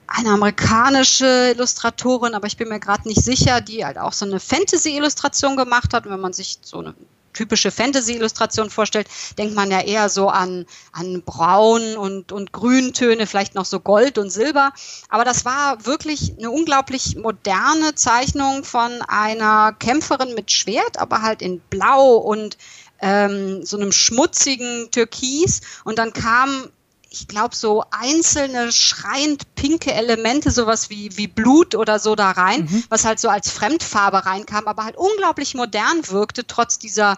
eine 0.07 0.29
amerikanische 0.29 1.53
Illustratorin, 1.55 2.33
aber 2.33 2.47
ich 2.47 2.57
bin 2.57 2.69
mir 2.69 2.79
gerade 2.79 3.07
nicht 3.07 3.23
sicher, 3.23 3.61
die 3.61 3.85
halt 3.85 3.97
auch 3.97 4.13
so 4.13 4.25
eine 4.25 4.39
Fantasy-Illustration 4.39 5.57
gemacht 5.57 5.93
hat. 5.93 6.05
Und 6.05 6.11
wenn 6.11 6.19
man 6.19 6.33
sich 6.33 6.59
so 6.61 6.79
eine 6.79 6.93
typische 7.35 7.69
Fantasy-Illustration 7.69 8.69
vorstellt, 8.69 9.07
denkt 9.37 9.55
man 9.55 9.69
ja 9.69 9.81
eher 9.81 10.09
so 10.09 10.29
an, 10.29 10.65
an 10.91 11.21
Braun 11.23 11.97
und, 11.97 12.31
und 12.31 12.51
Grüntöne, 12.51 13.27
vielleicht 13.27 13.55
noch 13.55 13.65
so 13.65 13.79
Gold 13.79 14.17
und 14.17 14.31
Silber. 14.31 14.71
Aber 15.09 15.25
das 15.25 15.45
war 15.45 15.85
wirklich 15.85 16.33
eine 16.37 16.49
unglaublich 16.49 17.15
moderne 17.17 17.93
Zeichnung 17.95 18.63
von 18.63 19.01
einer 19.07 19.73
Kämpferin 19.73 20.33
mit 20.33 20.51
Schwert, 20.51 20.97
aber 20.97 21.21
halt 21.21 21.41
in 21.41 21.59
Blau 21.59 22.15
und 22.15 22.57
ähm, 23.01 23.65
so 23.65 23.77
einem 23.77 23.91
schmutzigen 23.91 24.89
Türkis. 24.91 25.61
Und 25.83 25.99
dann 25.99 26.13
kam 26.13 26.69
ich 27.15 27.28
glaube, 27.28 27.56
so 27.56 27.84
einzelne 27.91 28.71
schreiend 28.71 29.56
pinke 29.56 29.93
Elemente, 29.93 30.51
sowas 30.51 30.89
wie, 30.89 31.15
wie 31.17 31.28
Blut 31.28 31.75
oder 31.75 31.99
so 31.99 32.15
da 32.15 32.32
rein, 32.32 32.62
mhm. 32.69 32.84
was 32.89 33.06
halt 33.06 33.19
so 33.19 33.30
als 33.30 33.49
Fremdfarbe 33.49 34.25
reinkam, 34.25 34.67
aber 34.67 34.84
halt 34.84 34.97
unglaublich 34.97 35.56
modern 35.56 36.08
wirkte, 36.10 36.45
trotz 36.45 36.78
dieser 36.78 37.17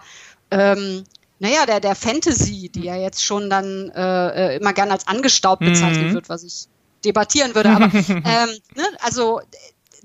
ähm, 0.52 1.04
naja, 1.40 1.66
der, 1.66 1.80
der 1.80 1.96
Fantasy, 1.96 2.70
die 2.70 2.84
ja 2.84 2.96
jetzt 2.96 3.24
schon 3.24 3.50
dann 3.50 3.92
äh, 3.96 4.56
äh 4.56 4.58
immer 4.58 4.74
gern 4.74 4.92
als 4.92 5.08
angestaubt 5.08 5.60
bezeichnet 5.60 6.10
mhm. 6.10 6.14
wird, 6.14 6.30
was 6.30 6.44
ich 6.44 6.68
debattieren 7.06 7.54
würde. 7.54 7.70
Aber 7.70 7.86
ähm, 7.94 8.50
ne, 8.76 8.86
also 9.02 9.42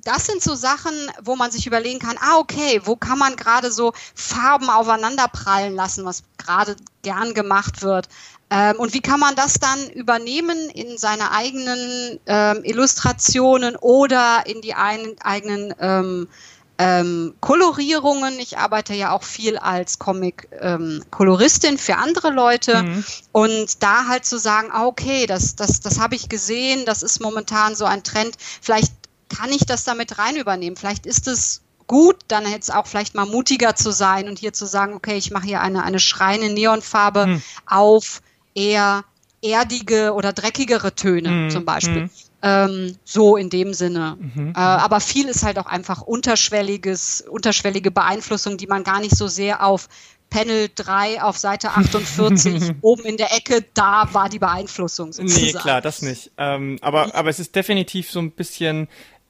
das 0.04 0.26
sind 0.26 0.42
so 0.42 0.54
Sachen, 0.54 0.92
wo 1.22 1.36
man 1.36 1.50
sich 1.50 1.66
überlegen 1.66 2.00
kann, 2.00 2.16
ah, 2.20 2.38
okay, 2.38 2.80
wo 2.84 2.96
kann 2.96 3.18
man 3.18 3.36
gerade 3.36 3.70
so 3.70 3.92
Farben 4.14 4.68
aufeinander 4.68 5.28
prallen 5.28 5.74
lassen, 5.74 6.04
was 6.04 6.24
gerade 6.38 6.76
gern 7.02 7.34
gemacht 7.34 7.82
wird. 7.82 8.08
Ähm, 8.52 8.76
und 8.76 8.92
wie 8.92 9.00
kann 9.00 9.18
man 9.18 9.34
das 9.34 9.54
dann 9.54 9.88
übernehmen 9.90 10.58
in 10.74 10.98
seine 10.98 11.32
eigenen 11.32 12.20
ähm, 12.26 12.60
Illustrationen 12.64 13.76
oder 13.76 14.42
in 14.44 14.60
die 14.60 14.74
ein, 14.74 15.16
eigenen 15.22 15.74
ähm, 15.80 16.28
ähm, 16.76 17.34
Kolorierungen. 17.40 18.38
Ich 18.38 18.58
arbeite 18.58 18.92
ja 18.92 19.12
auch 19.12 19.22
viel 19.22 19.56
als 19.56 19.98
Comic-Koloristin 19.98 21.72
ähm, 21.72 21.78
für 21.78 21.96
andere 21.96 22.30
Leute 22.30 22.82
mhm. 22.82 23.04
und 23.32 23.82
da 23.82 24.06
halt 24.08 24.26
zu 24.26 24.38
sagen, 24.38 24.68
ah, 24.70 24.84
okay, 24.84 25.26
das, 25.26 25.56
das, 25.56 25.80
das 25.80 25.98
habe 25.98 26.14
ich 26.14 26.28
gesehen, 26.28 26.84
das 26.84 27.02
ist 27.02 27.20
momentan 27.20 27.74
so 27.74 27.86
ein 27.86 28.02
Trend. 28.02 28.36
Vielleicht 28.60 28.92
kann 29.34 29.50
ich 29.50 29.64
das 29.64 29.84
damit 29.84 30.18
rein 30.18 30.36
übernehmen. 30.36 30.76
Vielleicht 30.76 31.06
ist 31.06 31.26
es 31.26 31.62
gut, 31.86 32.16
dann 32.28 32.50
jetzt 32.50 32.74
auch 32.74 32.86
vielleicht 32.86 33.14
mal 33.14 33.26
mutiger 33.26 33.74
zu 33.76 33.92
sein 33.92 34.28
und 34.28 34.38
hier 34.38 34.52
zu 34.52 34.66
sagen, 34.66 34.92
okay, 34.92 35.16
ich 35.16 35.30
mache 35.30 35.46
hier 35.46 35.62
eine, 35.62 35.84
eine 35.84 36.00
schreine 36.00 36.50
Neonfarbe 36.50 37.26
mhm. 37.26 37.42
auf 37.66 38.20
eher 38.54 39.04
erdige 39.42 40.12
oder 40.14 40.32
dreckigere 40.32 40.94
Töne 40.94 41.30
mhm. 41.30 41.50
zum 41.50 41.64
Beispiel. 41.64 42.02
Mhm. 42.02 42.10
Ähm, 42.44 42.96
so 43.04 43.36
in 43.36 43.50
dem 43.50 43.72
Sinne. 43.74 44.16
Mhm. 44.18 44.50
Äh, 44.50 44.58
aber 44.58 45.00
viel 45.00 45.28
ist 45.28 45.44
halt 45.44 45.58
auch 45.58 45.66
einfach 45.66 46.02
unterschwelliges, 46.02 47.24
unterschwellige 47.28 47.90
Beeinflussung, 47.90 48.56
die 48.56 48.66
man 48.66 48.84
gar 48.84 49.00
nicht 49.00 49.16
so 49.16 49.28
sehr 49.28 49.64
auf 49.64 49.88
Panel 50.32 50.70
3 50.74 51.22
auf 51.22 51.36
Seite 51.36 51.70
48 51.70 52.76
oben 52.80 53.04
in 53.04 53.16
der 53.16 53.36
Ecke, 53.36 53.64
da 53.74 54.08
war 54.12 54.28
die 54.28 54.38
Beeinflussung 54.38 55.12
sozusagen. 55.12 55.44
Nee, 55.44 55.52
klar, 55.52 55.80
das 55.80 56.02
nicht. 56.02 56.32
Ähm, 56.38 56.78
aber, 56.80 57.14
aber 57.14 57.28
es 57.28 57.38
ist 57.38 57.54
definitiv 57.54 58.10
so 58.10 58.18
ein 58.18 58.30
bisschen, 58.30 58.88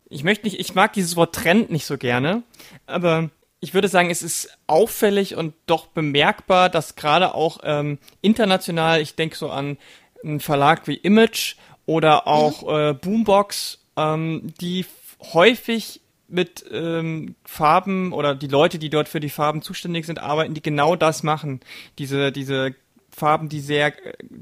ich 0.08 0.22
möchte 0.22 0.46
nicht, 0.46 0.61
ich 0.61 0.74
mag 0.74 0.92
dieses 0.92 1.16
Wort 1.16 1.35
Trend 1.35 1.70
nicht 1.70 1.87
so 1.87 1.98
gerne, 1.98 2.44
aber 2.87 3.30
ich 3.62 3.75
würde 3.75 3.87
sagen, 3.87 4.11
es 4.11 4.22
ist 4.22 4.59
auffällig 4.66 5.37
und 5.37 5.55
doch 5.66 5.87
bemerkbar, 5.87 6.68
dass 6.68 6.96
gerade 6.96 7.33
auch 7.33 7.61
ähm, 7.62 7.98
international, 8.20 9.01
ich 9.01 9.14
denke 9.14 9.37
so 9.37 9.51
an 9.51 9.79
einen 10.25 10.40
Verlag 10.40 10.88
wie 10.88 10.96
Image 10.96 11.55
oder 11.87 12.27
auch 12.27 12.62
mhm. 12.62 12.90
äh, 12.90 12.92
Boombox, 12.94 13.79
ähm, 13.96 14.53
die 14.61 14.85
häufig 15.33 16.01
mit 16.27 16.64
ähm, 16.72 17.37
Farben 17.44 18.12
oder 18.12 18.35
die 18.35 18.48
Leute, 18.48 18.81
die 18.81 18.90
dort 18.90 19.09
für 19.09 19.20
die 19.20 19.31
Farben 19.31 19.62
zuständig 19.62 20.07
sind, 20.07 20.18
arbeiten, 20.18 20.55
die 20.55 20.62
genau 20.62 20.96
das 20.96 21.22
machen. 21.22 21.61
Diese, 21.98 22.33
diese 22.33 22.75
Farben, 23.14 23.48
die 23.48 23.61
sehr, 23.61 23.92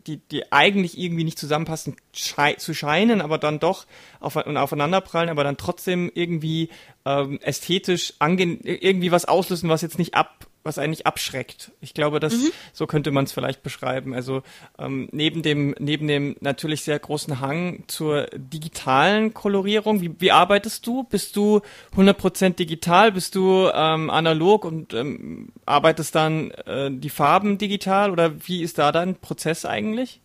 die, 0.07 0.19
die 0.19 0.53
eigentlich 0.53 0.97
irgendwie 0.97 1.25
nicht 1.25 1.39
zusammenpassen, 1.39 1.97
schei 2.13 2.55
zu 2.55 2.73
scheinen, 2.73 3.21
aber 3.21 3.37
dann 3.39 3.59
doch 3.59 3.87
auf, 4.21 4.37
und 4.37 4.57
aufeinanderprallen, 4.57 5.29
aber 5.29 5.45
dann 5.45 5.57
trotzdem 5.57 6.11
irgendwie 6.15 6.71
ähm, 7.05 7.41
ästhetisch 7.43 8.15
irgendwie 8.21 9.11
was 9.11 9.25
auslösen, 9.25 9.69
was 9.69 9.83
jetzt 9.83 9.99
nicht 9.99 10.15
ab 10.15 10.47
was 10.63 10.79
eigentlich 10.79 11.07
abschreckt. 11.07 11.73
Ich 11.81 11.95
glaube, 11.95 12.21
das 12.21 12.35
mhm. 12.35 12.53
so 12.73 12.87
könnte 12.87 13.11
man 13.11 13.25
es 13.25 13.33
vielleicht 13.33 13.63
beschreiben. 13.63 14.15
Also 14.15 14.43
ähm, 14.79 15.09
neben 15.13 15.43
dem 15.43 15.75
neben 15.79 16.07
dem 16.07 16.37
natürlich 16.41 16.83
sehr 16.83 16.99
großen 16.99 17.41
Hang 17.41 17.85
zur 17.87 18.27
digitalen 18.35 19.33
Kolorierung, 19.33 20.01
wie, 20.03 20.15
wie 20.21 20.33
arbeitest 20.33 20.87
du? 20.87 21.05
Bist 21.05 21.37
du 21.37 21.63
100% 21.97 22.57
digital? 22.57 23.13
Bist 23.13 23.35
du 23.35 23.71
ähm, 23.73 24.11
analog 24.11 24.65
und 24.65 24.93
ähm, 24.93 25.49
arbeitest 25.65 26.15
dann 26.15 26.51
äh, 26.51 26.91
die 26.93 27.11
Farben 27.11 27.57
digital 27.57 28.11
oder 28.11 28.33
wie 28.47 28.63
ist 28.63 28.79
da 28.79 28.93
dein 28.93 29.17
Prozess 29.17 29.65
eigentlich? 29.65 30.21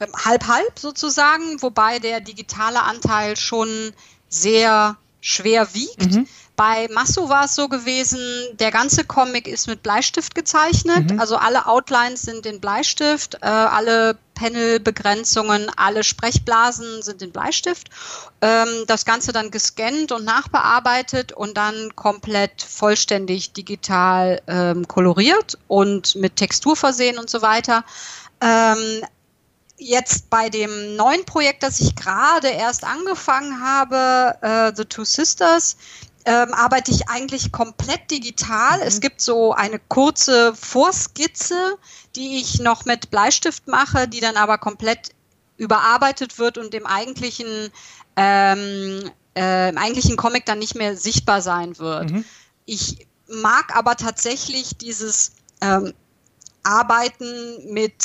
Ähm, 0.00 0.12
halb 0.24 0.46
halb 0.48 0.78
sozusagen, 0.78 1.62
wobei 1.62 1.98
der 2.00 2.20
digitale 2.20 2.82
Anteil 2.82 3.36
schon 3.36 3.92
sehr 4.28 4.96
schwer 5.20 5.74
wiegt. 5.74 6.12
Mhm. 6.12 6.28
Bei 6.56 6.88
Masso 6.90 7.28
war 7.28 7.44
es 7.44 7.54
so 7.54 7.68
gewesen, 7.68 8.18
der 8.54 8.70
ganze 8.70 9.04
Comic 9.04 9.46
ist 9.46 9.66
mit 9.68 9.82
Bleistift 9.82 10.34
gezeichnet. 10.34 11.12
Mhm. 11.12 11.20
Also 11.20 11.36
alle 11.36 11.66
Outlines 11.66 12.22
sind 12.22 12.46
in 12.46 12.60
Bleistift, 12.60 13.34
äh, 13.42 13.46
alle 13.46 14.16
Panelbegrenzungen, 14.34 15.70
alle 15.76 16.02
Sprechblasen 16.02 17.02
sind 17.02 17.20
in 17.20 17.30
Bleistift. 17.30 17.90
Ähm, 18.40 18.68
das 18.86 19.04
Ganze 19.04 19.32
dann 19.32 19.50
gescannt 19.50 20.12
und 20.12 20.24
nachbearbeitet 20.24 21.32
und 21.32 21.58
dann 21.58 21.94
komplett 21.94 22.62
vollständig 22.62 23.52
digital 23.52 24.40
ähm, 24.46 24.88
koloriert 24.88 25.58
und 25.68 26.14
mit 26.16 26.36
Textur 26.36 26.74
versehen 26.74 27.18
und 27.18 27.28
so 27.28 27.42
weiter. 27.42 27.84
Ähm, 28.40 29.02
jetzt 29.78 30.30
bei 30.30 30.48
dem 30.48 30.96
neuen 30.96 31.24
Projekt, 31.24 31.62
das 31.62 31.80
ich 31.80 31.94
gerade 31.94 32.48
erst 32.48 32.84
angefangen 32.84 33.60
habe, 33.60 34.36
äh, 34.40 34.72
The 34.74 34.84
Two 34.84 35.04
Sisters, 35.04 35.76
ähm, 36.26 36.52
arbeite 36.52 36.90
ich 36.90 37.08
eigentlich 37.08 37.52
komplett 37.52 38.10
digital. 38.10 38.78
Mhm. 38.78 38.86
Es 38.86 39.00
gibt 39.00 39.20
so 39.20 39.52
eine 39.52 39.78
kurze 39.78 40.54
Vorskizze, 40.54 41.78
die 42.16 42.40
ich 42.40 42.58
noch 42.58 42.84
mit 42.84 43.10
Bleistift 43.10 43.68
mache, 43.68 44.08
die 44.08 44.20
dann 44.20 44.36
aber 44.36 44.58
komplett 44.58 45.10
überarbeitet 45.56 46.38
wird 46.38 46.58
und 46.58 46.74
dem 46.74 46.84
eigentlichen, 46.84 47.70
ähm, 48.16 49.10
äh, 49.36 49.70
im 49.70 49.78
eigentlichen 49.78 50.16
Comic 50.16 50.44
dann 50.46 50.58
nicht 50.58 50.74
mehr 50.74 50.96
sichtbar 50.96 51.40
sein 51.40 51.78
wird. 51.78 52.10
Mhm. 52.10 52.24
Ich 52.66 53.06
mag 53.28 53.74
aber 53.76 53.96
tatsächlich 53.96 54.76
dieses 54.76 55.32
ähm, 55.60 55.94
Arbeiten 56.64 57.72
mit 57.72 58.02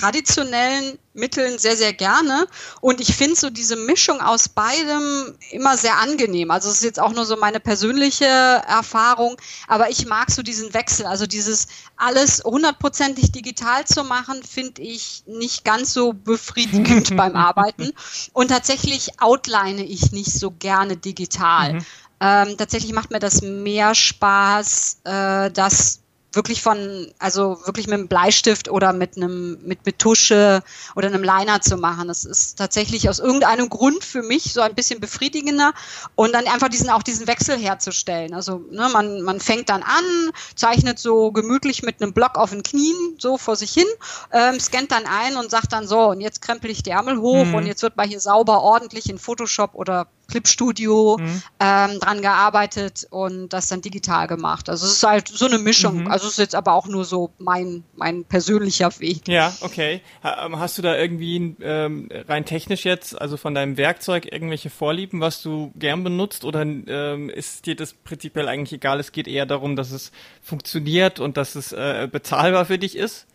traditionellen 0.00 0.98
Mitteln 1.12 1.58
sehr, 1.58 1.76
sehr 1.76 1.92
gerne. 1.92 2.46
Und 2.80 3.00
ich 3.00 3.14
finde 3.14 3.36
so 3.36 3.50
diese 3.50 3.76
Mischung 3.76 4.20
aus 4.20 4.48
beidem 4.48 5.34
immer 5.50 5.76
sehr 5.76 5.98
angenehm. 5.98 6.50
Also 6.50 6.70
es 6.70 6.76
ist 6.76 6.84
jetzt 6.84 7.00
auch 7.00 7.12
nur 7.12 7.26
so 7.26 7.36
meine 7.36 7.60
persönliche 7.60 8.24
Erfahrung, 8.24 9.36
aber 9.68 9.90
ich 9.90 10.06
mag 10.06 10.30
so 10.30 10.42
diesen 10.42 10.72
Wechsel. 10.72 11.06
Also 11.06 11.26
dieses 11.26 11.66
alles 11.96 12.42
hundertprozentig 12.44 13.32
digital 13.32 13.84
zu 13.84 14.04
machen, 14.04 14.42
finde 14.42 14.82
ich 14.82 15.24
nicht 15.26 15.64
ganz 15.64 15.92
so 15.92 16.12
befriedigend 16.12 17.16
beim 17.16 17.36
Arbeiten. 17.36 17.92
Und 18.32 18.48
tatsächlich 18.48 19.20
outline 19.20 19.84
ich 19.84 20.12
nicht 20.12 20.32
so 20.32 20.50
gerne 20.50 20.96
digital. 20.96 21.74
Mhm. 21.74 21.86
Ähm, 22.22 22.56
tatsächlich 22.56 22.92
macht 22.92 23.10
mir 23.10 23.18
das 23.18 23.42
mehr 23.42 23.94
Spaß, 23.94 25.00
äh, 25.04 25.50
das 25.50 26.00
wirklich 26.32 26.62
von, 26.62 27.12
also 27.18 27.60
wirklich 27.64 27.86
mit 27.86 27.94
einem 27.94 28.08
Bleistift 28.08 28.68
oder 28.68 28.92
mit 28.92 29.16
einem, 29.16 29.58
mit, 29.64 29.84
mit 29.84 29.98
Tusche 29.98 30.62
oder 30.94 31.08
einem 31.08 31.22
Liner 31.22 31.60
zu 31.60 31.76
machen. 31.76 32.08
Das 32.08 32.24
ist 32.24 32.56
tatsächlich 32.56 33.08
aus 33.08 33.18
irgendeinem 33.18 33.68
Grund 33.68 34.04
für 34.04 34.22
mich 34.22 34.52
so 34.52 34.60
ein 34.60 34.74
bisschen 34.74 35.00
befriedigender 35.00 35.72
und 36.14 36.32
dann 36.32 36.46
einfach 36.46 36.68
diesen, 36.68 36.90
auch 36.90 37.02
diesen 37.02 37.26
Wechsel 37.26 37.58
herzustellen. 37.58 38.34
Also, 38.34 38.64
ne, 38.70 38.88
man, 38.92 39.22
man 39.22 39.40
fängt 39.40 39.68
dann 39.68 39.82
an, 39.82 40.30
zeichnet 40.54 40.98
so 40.98 41.32
gemütlich 41.32 41.82
mit 41.82 42.00
einem 42.00 42.12
Block 42.12 42.36
auf 42.36 42.50
den 42.50 42.62
Knien 42.62 43.16
so 43.18 43.36
vor 43.36 43.56
sich 43.56 43.72
hin, 43.72 43.86
ähm, 44.32 44.60
scannt 44.60 44.92
dann 44.92 45.06
ein 45.06 45.36
und 45.36 45.50
sagt 45.50 45.72
dann 45.72 45.86
so, 45.86 46.10
und 46.10 46.20
jetzt 46.20 46.42
krempel 46.42 46.70
ich 46.70 46.82
die 46.82 46.90
Ärmel 46.90 47.20
hoch 47.20 47.46
mhm. 47.46 47.54
und 47.54 47.66
jetzt 47.66 47.82
wird 47.82 47.96
mal 47.96 48.06
hier 48.06 48.20
sauber 48.20 48.62
ordentlich 48.62 49.10
in 49.10 49.18
Photoshop 49.18 49.74
oder 49.74 50.06
Clipstudio 50.30 51.18
mhm. 51.18 51.42
ähm, 51.60 52.00
dran 52.00 52.22
gearbeitet 52.22 53.06
und 53.10 53.50
das 53.50 53.68
dann 53.68 53.82
digital 53.82 54.26
gemacht. 54.26 54.68
Also 54.68 54.86
es 54.86 54.92
ist 54.92 55.02
halt 55.02 55.28
so 55.28 55.46
eine 55.46 55.58
Mischung. 55.58 56.04
Mhm. 56.04 56.06
Also 56.08 56.26
es 56.26 56.32
ist 56.32 56.38
jetzt 56.38 56.54
aber 56.54 56.72
auch 56.72 56.86
nur 56.86 57.04
so 57.04 57.30
mein, 57.38 57.84
mein 57.96 58.24
persönlicher 58.24 58.98
Weg. 59.00 59.28
Ja, 59.28 59.54
okay. 59.60 60.00
Ähm, 60.24 60.58
hast 60.58 60.78
du 60.78 60.82
da 60.82 60.96
irgendwie 60.96 61.56
ähm, 61.60 62.08
rein 62.28 62.44
technisch 62.44 62.84
jetzt, 62.84 63.20
also 63.20 63.36
von 63.36 63.54
deinem 63.54 63.76
Werkzeug, 63.76 64.32
irgendwelche 64.32 64.70
Vorlieben, 64.70 65.20
was 65.20 65.42
du 65.42 65.72
gern 65.76 66.04
benutzt 66.04 66.44
oder 66.44 66.62
ähm, 66.62 67.28
ist 67.28 67.66
dir 67.66 67.76
das 67.76 67.92
prinzipiell 67.92 68.48
eigentlich 68.48 68.72
egal? 68.72 69.00
Es 69.00 69.12
geht 69.12 69.28
eher 69.28 69.46
darum, 69.46 69.76
dass 69.76 69.90
es 69.90 70.12
funktioniert 70.42 71.20
und 71.20 71.36
dass 71.36 71.54
es 71.54 71.72
äh, 71.72 72.08
bezahlbar 72.10 72.64
für 72.64 72.78
dich 72.78 72.96
ist? 72.96 73.26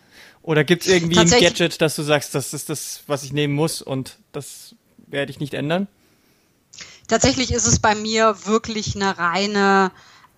Oder 0.42 0.64
gibt 0.64 0.84
es 0.84 0.88
irgendwie 0.88 1.18
ein 1.18 1.28
Gadget, 1.28 1.82
dass 1.82 1.96
du 1.96 2.04
sagst, 2.04 2.36
das 2.36 2.54
ist 2.54 2.70
das, 2.70 3.04
was 3.08 3.24
ich 3.24 3.34
nehmen 3.34 3.56
muss 3.56 3.82
und 3.82 4.20
das 4.32 4.76
werde 5.08 5.32
ich 5.32 5.40
nicht 5.40 5.56
ändern? 5.56 5.88
Tatsächlich 7.08 7.52
ist 7.52 7.68
es 7.68 7.80
bei 7.80 7.96
mir 7.96 8.36
wirklich 8.46 8.96
eine 8.96 9.18
reine 9.18 9.92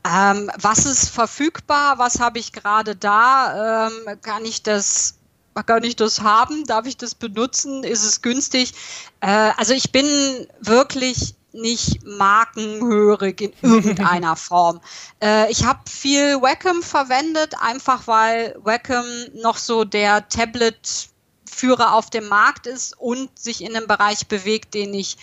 ähm, 0.08 0.49
was 0.60 0.86
ist 0.86 1.10
verfügbar? 1.10 1.97
Was 1.97 2.19
habe 2.19 2.39
ich 2.39 2.53
gerade 2.53 2.95
da? 2.95 3.88
Ähm, 3.88 4.21
kann 4.21 4.45
ich 4.45 4.63
das 4.63 5.15
kann 5.65 5.84
ich 5.84 5.95
das 5.95 6.21
haben? 6.21 6.65
Darf 6.65 6.86
ich 6.86 6.97
das 6.97 7.15
benutzen? 7.15 7.84
Ist 7.84 8.03
es 8.03 8.21
günstig? 8.21 8.73
Äh, 9.21 9.51
also 9.58 9.73
ich 9.73 9.91
bin 9.91 10.06
wirklich 10.60 11.34
nicht 11.51 12.06
markenhörig 12.06 13.41
in 13.41 13.53
irgendeiner 13.63 14.36
Form. 14.36 14.80
Äh, 15.21 15.51
ich 15.51 15.65
habe 15.65 15.80
viel 15.89 16.41
Wacom 16.41 16.84
verwendet, 16.84 17.56
einfach 17.60 18.06
weil 18.06 18.56
Wacom 18.63 19.06
noch 19.41 19.58
so 19.58 19.84
der 19.84 20.30
Tablet 20.30 21.10
Führer 21.49 21.95
auf 21.95 22.12
dem 22.12 22.27
Markt 22.27 22.67
ist 22.67 22.95
und 22.99 23.38
sich 23.39 23.63
in 23.63 23.75
einem 23.75 23.88
Bereich 23.88 24.27
bewegt, 24.27 24.75
den 24.75 24.93
ich 24.93 25.17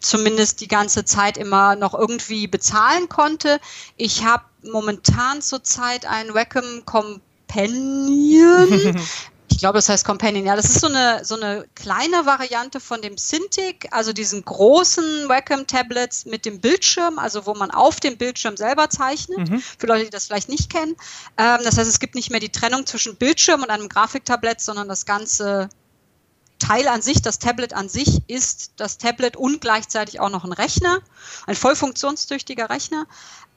zumindest 0.00 0.60
die 0.60 0.68
ganze 0.68 1.04
Zeit 1.04 1.36
immer 1.36 1.76
noch 1.76 1.94
irgendwie 1.94 2.46
bezahlen 2.46 3.08
konnte. 3.08 3.60
Ich 3.96 4.24
habe 4.24 4.44
momentan 4.62 5.42
zurzeit 5.42 6.06
ein 6.06 6.34
Wacom 6.34 6.84
Companion. 6.84 8.68
ich 9.50 9.58
glaube, 9.58 9.78
das 9.78 9.88
heißt 9.88 10.04
Companion. 10.04 10.46
Ja, 10.46 10.54
das 10.54 10.66
ist 10.66 10.80
so 10.80 10.86
eine, 10.86 11.24
so 11.24 11.34
eine 11.34 11.66
kleine 11.74 12.26
Variante 12.26 12.78
von 12.78 13.02
dem 13.02 13.16
Cintiq, 13.16 13.88
also 13.90 14.12
diesen 14.12 14.44
großen 14.44 15.28
Wacom-Tablets 15.28 16.26
mit 16.26 16.46
dem 16.46 16.60
Bildschirm, 16.60 17.18
also 17.18 17.44
wo 17.46 17.54
man 17.54 17.70
auf 17.70 17.98
dem 17.98 18.16
Bildschirm 18.16 18.56
selber 18.56 18.88
zeichnet. 18.90 19.50
Mhm. 19.50 19.60
Für 19.78 19.86
Leute, 19.86 20.04
die 20.04 20.10
das 20.10 20.26
vielleicht 20.26 20.48
nicht 20.48 20.70
kennen. 20.70 20.94
Ähm, 21.36 21.58
das 21.64 21.76
heißt, 21.76 21.90
es 21.90 21.98
gibt 21.98 22.14
nicht 22.14 22.30
mehr 22.30 22.40
die 22.40 22.50
Trennung 22.50 22.86
zwischen 22.86 23.16
Bildschirm 23.16 23.62
und 23.62 23.70
einem 23.70 23.88
Grafiktablett, 23.88 24.60
sondern 24.60 24.88
das 24.88 25.06
Ganze 25.06 25.68
Teil 26.58 26.88
an 26.88 27.02
sich, 27.02 27.22
das 27.22 27.38
Tablet 27.38 27.72
an 27.72 27.88
sich 27.88 28.22
ist 28.28 28.72
das 28.76 28.98
Tablet 28.98 29.36
und 29.36 29.60
gleichzeitig 29.60 30.20
auch 30.20 30.30
noch 30.30 30.44
ein 30.44 30.52
Rechner, 30.52 31.00
ein 31.46 31.54
voll 31.54 31.76
funktionstüchtiger 31.76 32.70
Rechner. 32.70 33.06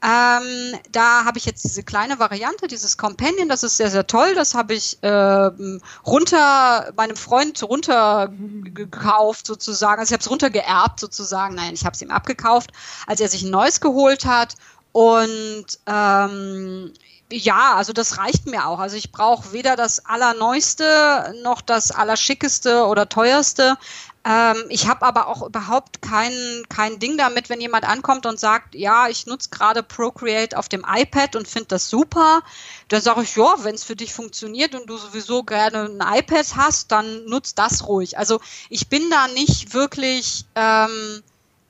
Ähm, 0.04 0.76
da 0.90 1.24
habe 1.24 1.38
ich 1.38 1.44
jetzt 1.44 1.62
diese 1.62 1.84
kleine 1.84 2.18
Variante, 2.18 2.66
dieses 2.66 2.98
Companion, 2.98 3.48
das 3.48 3.62
ist 3.62 3.76
sehr, 3.76 3.90
sehr 3.90 4.06
toll. 4.06 4.34
Das 4.34 4.54
habe 4.54 4.74
ich 4.74 4.98
ähm, 5.02 5.80
runter, 6.04 6.92
meinem 6.96 7.16
Freund 7.16 7.62
runtergekauft 7.62 9.46
sozusagen. 9.46 10.00
Also 10.00 10.10
ich 10.10 10.14
habe 10.14 10.22
es 10.22 10.30
runtergeerbt 10.30 10.98
sozusagen. 10.98 11.54
Nein, 11.54 11.74
ich 11.74 11.84
habe 11.84 11.94
es 11.94 12.02
ihm 12.02 12.10
abgekauft, 12.10 12.72
als 13.06 13.20
er 13.20 13.28
sich 13.28 13.42
ein 13.42 13.50
neues 13.50 13.80
geholt 13.80 14.24
hat. 14.24 14.56
Und 14.90 15.66
ähm, 15.86 16.92
ja, 17.32 17.74
also 17.74 17.92
das 17.92 18.18
reicht 18.18 18.46
mir 18.46 18.66
auch. 18.66 18.78
Also 18.78 18.96
ich 18.96 19.10
brauche 19.10 19.52
weder 19.52 19.76
das 19.76 20.04
Allerneueste 20.06 21.34
noch 21.42 21.60
das 21.60 21.90
Allerschickeste 21.90 22.84
oder 22.84 23.08
teuerste. 23.08 23.76
Ähm, 24.24 24.64
ich 24.68 24.86
habe 24.86 25.04
aber 25.04 25.26
auch 25.26 25.42
überhaupt 25.42 26.00
kein, 26.00 26.32
kein 26.68 26.98
Ding 26.98 27.16
damit, 27.16 27.48
wenn 27.48 27.60
jemand 27.60 27.88
ankommt 27.88 28.26
und 28.26 28.38
sagt, 28.38 28.74
ja, 28.74 29.08
ich 29.08 29.26
nutze 29.26 29.50
gerade 29.50 29.82
Procreate 29.82 30.56
auf 30.56 30.68
dem 30.68 30.84
iPad 30.88 31.34
und 31.34 31.48
finde 31.48 31.68
das 31.68 31.88
super. 31.88 32.42
Dann 32.88 33.00
sage 33.00 33.22
ich, 33.22 33.34
ja, 33.34 33.54
wenn 33.64 33.74
es 33.74 33.82
für 33.82 33.96
dich 33.96 34.12
funktioniert 34.12 34.74
und 34.74 34.88
du 34.88 34.96
sowieso 34.96 35.42
gerne 35.42 35.84
ein 35.84 36.18
iPad 36.18 36.46
hast, 36.56 36.92
dann 36.92 37.24
nutz 37.24 37.54
das 37.54 37.88
ruhig. 37.88 38.18
Also 38.18 38.40
ich 38.68 38.88
bin 38.88 39.10
da 39.10 39.28
nicht 39.28 39.74
wirklich... 39.74 40.44
Ähm, 40.54 41.22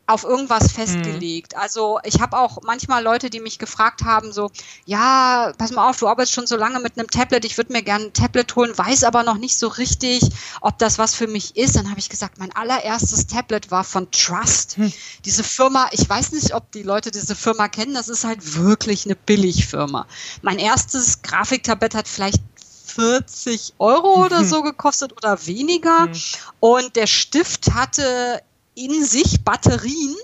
auf 0.07 0.25
irgendwas 0.25 0.73
festgelegt. 0.73 1.55
Mhm. 1.55 1.61
Also 1.61 1.99
ich 2.05 2.21
habe 2.21 2.37
auch 2.37 2.59
manchmal 2.63 3.03
Leute, 3.03 3.31
die 3.31 3.41
mich 3.41 3.59
gefragt 3.59 4.03
haben, 4.05 4.33
so, 4.33 4.51
ja, 4.85 5.53
pass 5.57 5.71
mal 5.71 5.89
auf, 5.89 5.99
du 5.99 6.09
arbeitest 6.09 6.35
schon 6.35 6.47
so 6.47 6.57
lange 6.57 6.81
mit 6.81 6.99
einem 6.99 7.09
Tablet, 7.09 7.45
ich 7.45 7.57
würde 7.57 7.73
mir 7.73 7.83
gerne 7.83 8.07
ein 8.07 8.13
Tablet 8.13 8.55
holen, 8.57 8.77
weiß 8.77 9.05
aber 9.05 9.23
noch 9.23 9.39
nicht 9.39 9.57
so 9.57 9.69
richtig, 9.69 10.23
ob 10.61 10.79
das 10.79 10.99
was 10.99 11.15
für 11.15 11.29
mich 11.29 11.57
ist. 11.57 11.77
Dann 11.77 11.89
habe 11.89 12.01
ich 12.01 12.09
gesagt, 12.09 12.39
mein 12.39 12.53
allererstes 12.53 13.27
Tablet 13.27 13.71
war 13.71 13.85
von 13.85 14.11
Trust. 14.11 14.79
Mhm. 14.79 14.93
Diese 15.25 15.45
Firma, 15.45 15.89
ich 15.93 16.09
weiß 16.09 16.33
nicht, 16.33 16.55
ob 16.55 16.71
die 16.73 16.83
Leute 16.83 17.11
diese 17.11 17.37
Firma 17.37 17.69
kennen, 17.69 17.95
das 17.95 18.09
ist 18.09 18.25
halt 18.25 18.57
wirklich 18.57 19.07
eine 19.07 19.17
Billigfirma. 19.17 20.07
Mein 20.43 20.59
erstes 20.59 21.23
Grafiktablett 21.23 21.95
hat 21.95 22.09
vielleicht 22.09 22.43
40 22.87 23.75
Euro 23.79 24.25
oder 24.25 24.45
so 24.45 24.63
gekostet 24.63 25.13
oder 25.17 25.47
weniger. 25.47 26.09
Mhm. 26.09 26.13
Und 26.61 26.97
der 26.97 27.07
Stift 27.07 27.73
hatte 27.73 28.43
in 28.75 29.05
sich 29.05 29.45
Batterien. 29.45 30.17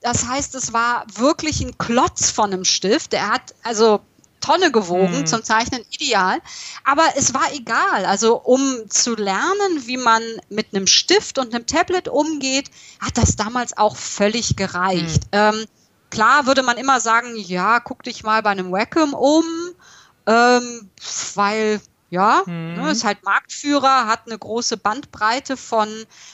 Das 0.00 0.26
heißt, 0.26 0.54
es 0.54 0.72
war 0.72 1.04
wirklich 1.14 1.60
ein 1.60 1.78
Klotz 1.78 2.30
von 2.30 2.52
einem 2.52 2.64
Stift. 2.64 3.12
Der 3.12 3.28
hat 3.28 3.54
also 3.62 4.00
Tonne 4.42 4.72
gewogen, 4.72 5.20
mhm. 5.20 5.26
zum 5.26 5.42
Zeichnen 5.42 5.84
ideal. 5.90 6.40
Aber 6.84 7.04
es 7.16 7.32
war 7.32 7.52
egal. 7.54 8.04
Also 8.04 8.40
um 8.40 8.90
zu 8.90 9.14
lernen, 9.14 9.86
wie 9.86 9.96
man 9.96 10.22
mit 10.50 10.74
einem 10.74 10.86
Stift 10.86 11.38
und 11.38 11.54
einem 11.54 11.66
Tablet 11.66 12.08
umgeht, 12.08 12.70
hat 13.00 13.16
das 13.16 13.36
damals 13.36 13.76
auch 13.76 13.96
völlig 13.96 14.56
gereicht. 14.56 15.22
Mhm. 15.26 15.28
Ähm, 15.32 15.64
klar 16.10 16.46
würde 16.46 16.62
man 16.62 16.76
immer 16.76 17.00
sagen, 17.00 17.36
ja, 17.36 17.80
guck 17.80 18.02
dich 18.02 18.22
mal 18.24 18.42
bei 18.42 18.50
einem 18.50 18.72
Wacom 18.72 19.14
um, 19.14 19.44
ähm, 20.26 20.90
weil 21.34 21.80
ja, 22.12 22.42
mhm. 22.44 22.74
ne, 22.74 22.90
ist 22.90 23.04
halt 23.04 23.24
Marktführer, 23.24 24.06
hat 24.06 24.26
eine 24.26 24.38
große 24.38 24.76
Bandbreite 24.76 25.56
von 25.56 25.88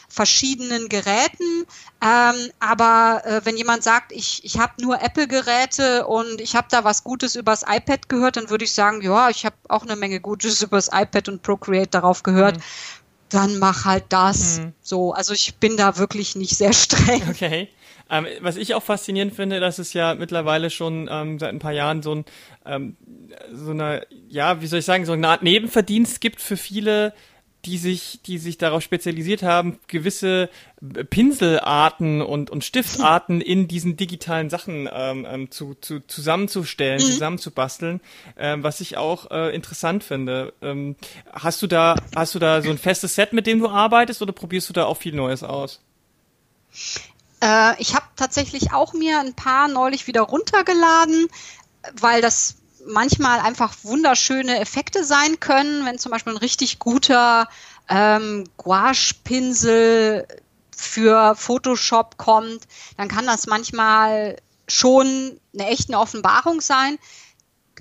verschiedenen 0.08 0.88
Geräten. 0.88 1.66
Ähm, 2.02 2.50
aber 2.58 3.22
äh, 3.24 3.40
wenn 3.44 3.56
jemand 3.56 3.84
sagt, 3.84 4.10
ich, 4.10 4.44
ich 4.44 4.58
habe 4.58 4.72
nur 4.82 5.00
Apple-Geräte 5.00 6.08
und 6.08 6.40
ich 6.40 6.56
habe 6.56 6.66
da 6.68 6.82
was 6.82 7.04
Gutes 7.04 7.36
übers 7.36 7.62
iPad 7.62 8.08
gehört, 8.08 8.36
dann 8.36 8.50
würde 8.50 8.64
ich 8.64 8.72
sagen, 8.72 9.02
ja, 9.02 9.30
ich 9.30 9.46
habe 9.46 9.54
auch 9.68 9.84
eine 9.84 9.94
Menge 9.94 10.18
Gutes 10.18 10.62
übers 10.64 10.88
iPad 10.92 11.28
und 11.28 11.42
Procreate 11.42 11.90
darauf 11.90 12.24
gehört. 12.24 12.56
Mhm. 12.56 12.62
Dann 13.28 13.58
mach 13.60 13.84
halt 13.84 14.06
das. 14.08 14.58
Mhm. 14.58 14.72
So, 14.82 15.12
also 15.12 15.32
ich 15.32 15.58
bin 15.58 15.76
da 15.76 15.96
wirklich 15.96 16.34
nicht 16.34 16.56
sehr 16.56 16.72
streng. 16.72 17.22
Okay. 17.30 17.68
Ähm, 18.10 18.26
was 18.40 18.56
ich 18.56 18.74
auch 18.74 18.82
faszinierend 18.82 19.34
finde, 19.34 19.60
dass 19.60 19.78
es 19.78 19.92
ja 19.92 20.14
mittlerweile 20.14 20.70
schon 20.70 21.08
ähm, 21.10 21.38
seit 21.38 21.50
ein 21.50 21.58
paar 21.58 21.72
Jahren 21.72 22.02
so 22.02 22.14
ein 22.14 22.24
ähm, 22.64 22.96
so 23.52 23.70
eine, 23.70 24.06
ja, 24.28 24.60
wie 24.60 24.66
soll 24.66 24.80
ich 24.80 24.84
sagen, 24.84 25.04
so 25.04 25.12
eine 25.12 25.28
Art 25.28 25.42
Nebenverdienst 25.42 26.20
gibt 26.20 26.40
für 26.40 26.56
viele, 26.56 27.12
die 27.64 27.76
sich, 27.76 28.20
die 28.24 28.38
sich 28.38 28.56
darauf 28.56 28.82
spezialisiert 28.82 29.42
haben, 29.42 29.78
gewisse 29.88 30.48
Pinselarten 31.10 32.22
und, 32.22 32.50
und 32.50 32.64
Stiftarten 32.64 33.40
in 33.40 33.66
diesen 33.66 33.96
digitalen 33.96 34.48
Sachen 34.48 34.88
ähm, 34.92 35.26
ähm, 35.28 35.50
zu, 35.50 35.74
zu, 35.74 36.00
zusammenzustellen, 36.06 37.02
mhm. 37.02 37.06
zusammenzubasteln, 37.06 38.00
ähm, 38.38 38.62
was 38.62 38.80
ich 38.80 38.96
auch 38.96 39.30
äh, 39.30 39.54
interessant 39.54 40.04
finde. 40.04 40.52
Ähm, 40.62 40.96
hast 41.32 41.60
du 41.60 41.66
da, 41.66 41.96
hast 42.14 42.34
du 42.34 42.38
da 42.38 42.62
so 42.62 42.70
ein 42.70 42.78
festes 42.78 43.16
Set, 43.16 43.32
mit 43.32 43.46
dem 43.46 43.58
du 43.58 43.68
arbeitest, 43.68 44.22
oder 44.22 44.32
probierst 44.32 44.68
du 44.68 44.72
da 44.72 44.84
auch 44.84 44.96
viel 44.96 45.14
Neues 45.14 45.42
aus? 45.42 45.82
Äh, 47.40 47.81
ich 47.81 47.94
habe 47.94 48.07
tatsächlich 48.16 48.72
auch 48.72 48.92
mir 48.92 49.20
ein 49.20 49.35
paar 49.35 49.68
neulich 49.68 50.07
wieder 50.07 50.22
runtergeladen, 50.22 51.29
weil 52.01 52.20
das 52.20 52.57
manchmal 52.87 53.40
einfach 53.40 53.74
wunderschöne 53.83 54.59
Effekte 54.61 55.05
sein 55.05 55.40
können, 55.40 55.85
wenn 55.85 55.98
zum 55.98 56.12
Beispiel 56.12 56.33
ein 56.33 56.38
richtig 56.38 56.79
guter 56.79 57.48
ähm, 57.88 58.44
Gouache-Pinsel 58.57 60.27
für 60.77 61.35
Photoshop 61.35 62.16
kommt, 62.18 62.66
dann 62.96 63.09
kann 63.09 63.27
das 63.27 63.46
manchmal 63.46 64.37
schon 64.68 65.40
eine 65.53 65.66
echte 65.66 65.98
Offenbarung 65.98 66.61
sein. 66.61 66.98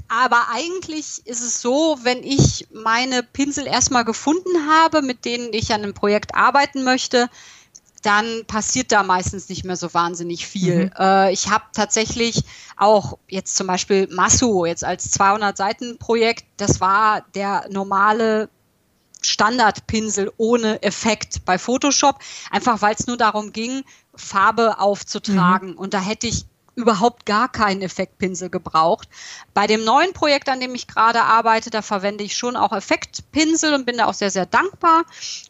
Aber 0.08 0.48
eigentlich 0.52 1.26
ist 1.26 1.41
es 1.41 1.62
so, 1.62 1.98
wenn 2.04 2.24
ich 2.24 2.67
meine 2.72 3.24
Pinsel 3.24 3.67
erstmal 3.67 4.06
gefunden 4.06 4.70
habe, 4.70 5.02
mit 5.02 5.26
denen 5.26 5.54
ich 5.54 5.74
an 5.74 5.84
einem 5.84 5.93
Projekt 5.93 6.36
arbeiten 6.36 6.84
möchte, 6.84 7.30
dann 8.03 8.45
passiert 8.45 8.91
da 8.91 9.03
meistens 9.03 9.49
nicht 9.49 9.63
mehr 9.63 9.75
so 9.75 9.93
wahnsinnig 9.93 10.47
viel. 10.47 10.86
Mhm. 10.86 10.91
Äh, 10.97 11.33
ich 11.33 11.49
habe 11.49 11.65
tatsächlich 11.73 12.43
auch 12.75 13.17
jetzt 13.27 13.55
zum 13.55 13.67
Beispiel 13.67 14.07
Masso 14.12 14.65
jetzt 14.65 14.83
als 14.83 15.12
200 15.12 15.57
Seiten 15.57 15.97
Projekt, 15.97 16.45
das 16.57 16.79
war 16.79 17.21
der 17.33 17.65
normale 17.69 18.49
Standardpinsel 19.21 20.31
ohne 20.38 20.81
Effekt 20.83 21.43
bei 21.45 21.57
Photoshop, 21.57 22.19
einfach 22.51 22.81
weil 22.81 22.95
es 22.97 23.07
nur 23.07 23.17
darum 23.17 23.51
ging, 23.51 23.83
Farbe 24.15 24.79
aufzutragen. 24.79 25.71
Mhm. 25.71 25.77
Und 25.77 25.93
da 25.93 25.99
hätte 25.99 26.27
ich 26.27 26.45
überhaupt 26.77 27.25
gar 27.25 27.51
keinen 27.51 27.81
Effektpinsel 27.81 28.49
gebraucht. 28.49 29.09
Bei 29.55 29.65
dem 29.65 29.83
neuen 29.83 30.13
Projekt, 30.13 30.47
an 30.47 30.59
dem 30.59 30.75
ich 30.75 30.87
gerade 30.87 31.23
arbeite, 31.23 31.71
da 31.71 31.81
verwende 31.81 32.23
ich 32.23 32.37
schon 32.37 32.55
auch 32.55 32.71
Effektpinsel 32.71 33.73
und 33.73 33.87
bin 33.87 33.97
da 33.97 34.05
auch 34.05 34.13
sehr, 34.13 34.29
sehr 34.29 34.45
dankbar. 34.45 35.03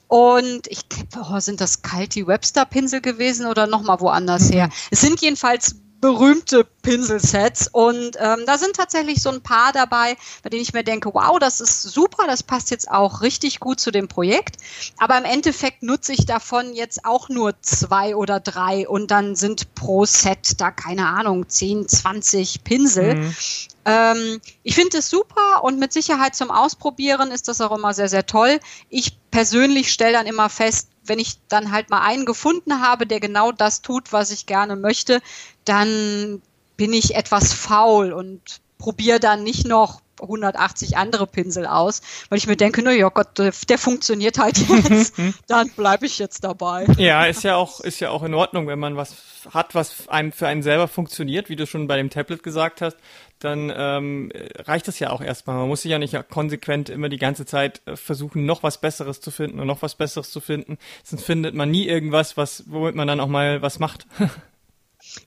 Und 0.08 0.68
ich 0.68 0.86
oh, 1.20 1.40
sind 1.40 1.60
das 1.60 1.82
Kalti 1.82 2.26
Webster 2.26 2.64
Pinsel 2.64 3.02
gewesen 3.02 3.46
oder 3.46 3.68
nochmal 3.68 4.00
woanders 4.00 4.50
mhm. 4.50 4.54
her? 4.54 4.70
Es 4.90 5.02
sind 5.02 5.20
jedenfalls 5.20 5.76
berühmte 6.00 6.64
Pinselsets 6.88 7.68
und 7.68 8.16
ähm, 8.18 8.44
da 8.46 8.58
sind 8.58 8.78
tatsächlich 8.78 9.22
so 9.22 9.30
ein 9.30 9.42
paar 9.42 9.74
dabei, 9.74 10.16
bei 10.42 10.50
denen 10.50 10.62
ich 10.62 10.72
mir 10.72 10.86
denke, 10.86 11.14
wow, 11.14 11.38
das 11.38 11.60
ist 11.60 11.82
super, 11.82 12.28
das 12.28 12.44
passt 12.44 12.72
jetzt 12.72 12.90
auch 12.90 13.22
richtig 13.22 13.60
gut 13.60 13.82
zu 13.82 13.92
dem 13.92 14.08
Projekt, 14.08 14.56
aber 14.98 15.18
im 15.18 15.26
Endeffekt 15.26 15.84
nutze 15.84 16.14
ich 16.14 16.26
davon 16.26 16.74
jetzt 16.74 17.04
auch 17.04 17.28
nur 17.28 17.62
zwei 17.62 18.16
oder 18.16 18.40
drei 18.40 18.88
und 18.88 19.12
dann 19.12 19.36
sind 19.36 19.76
pro 19.76 20.06
Set 20.06 20.62
da 20.62 20.72
keine 20.72 21.08
Ahnung 21.08 21.50
10, 21.50 21.90
20 21.90 22.64
Pinsel. 22.64 23.16
Mhm. 23.16 23.36
Ähm, 23.84 24.42
ich 24.64 24.76
finde 24.76 25.00
es 25.00 25.10
super 25.10 25.64
und 25.64 25.80
mit 25.80 25.92
Sicherheit 25.92 26.36
zum 26.36 26.52
Ausprobieren 26.52 27.32
ist 27.32 27.50
das 27.50 27.60
auch 27.60 27.76
immer 27.76 27.94
sehr, 27.94 28.08
sehr 28.08 28.26
toll. 28.26 28.62
Ich 28.88 29.18
persönlich 29.30 29.92
stelle 29.92 30.14
dann 30.14 30.26
immer 30.26 30.48
fest, 30.48 30.88
wenn 31.04 31.20
ich 31.20 31.40
dann 31.50 31.72
halt 31.72 31.90
mal 31.90 32.02
einen 32.02 32.26
gefunden 32.26 32.82
habe, 32.82 33.06
der 33.06 33.20
genau 33.20 33.52
das 33.52 33.82
tut, 33.82 34.14
was 34.14 34.32
ich 34.32 34.46
gerne 34.46 34.76
möchte, 34.76 35.22
dann 35.66 36.42
bin 36.78 36.94
ich 36.94 37.16
etwas 37.16 37.54
faul 37.54 38.14
und 38.14 38.42
probiere 38.78 39.20
dann 39.20 39.44
nicht 39.44 39.68
noch 39.68 40.02
180 40.22 40.98
andere 40.98 41.28
Pinsel 41.28 41.66
aus, 41.66 42.02
weil 42.30 42.38
ich 42.38 42.48
mir 42.48 42.56
denke, 42.56 42.82
na 42.82 42.92
ja 42.92 43.10
Gott, 43.10 43.38
der 43.38 43.78
funktioniert 43.78 44.40
halt 44.40 44.58
jetzt, 44.90 45.14
dann 45.48 45.70
bleibe 45.70 46.06
ich 46.06 46.18
jetzt 46.20 46.44
dabei. 46.44 46.88
Ja, 46.98 47.26
ist 47.26 47.44
ja 47.44 47.56
auch 47.56 47.82
ist 47.82 48.00
ja 48.00 48.10
auch 48.10 48.24
in 48.24 48.34
Ordnung, 48.34 48.68
wenn 48.68 48.80
man 48.80 48.98
was 48.98 49.16
hat, 49.54 49.76
was 49.76 50.10
einem 50.10 50.32
für 50.32 50.48
einen 50.48 50.64
selber 50.64 50.88
funktioniert, 50.88 51.50
wie 51.50 51.56
du 51.56 51.68
schon 51.68 51.88
bei 51.88 51.98
dem 51.98 52.10
Tablet 52.10 52.44
gesagt 52.44 52.82
hast, 52.82 52.98
dann 53.40 53.72
ähm, 53.76 54.32
reicht 54.58 54.88
das 54.88 54.98
ja 55.00 55.12
auch 55.12 55.22
erstmal. 55.22 55.58
Man 55.58 55.68
muss 55.68 55.84
sich 55.84 55.92
ja 55.92 56.00
nicht 56.00 56.18
konsequent 56.30 56.90
immer 56.90 57.10
die 57.10 57.18
ganze 57.18 57.46
Zeit 57.46 57.82
äh, 57.86 57.96
versuchen, 57.96 58.46
noch 58.46 58.64
was 58.64 58.82
Besseres 58.82 59.22
zu 59.22 59.30
finden 59.30 59.60
und 59.60 59.68
noch 59.68 59.84
was 59.84 59.96
Besseres 59.96 60.32
zu 60.32 60.40
finden. 60.40 60.78
Sonst 61.04 61.24
findet 61.24 61.54
man 61.54 61.70
nie 61.70 61.88
irgendwas, 61.88 62.36
was, 62.36 62.64
womit 62.68 62.96
man 62.96 63.08
dann 63.08 63.20
auch 63.20 63.28
mal 63.28 63.62
was 63.62 63.78
macht. 63.80 64.08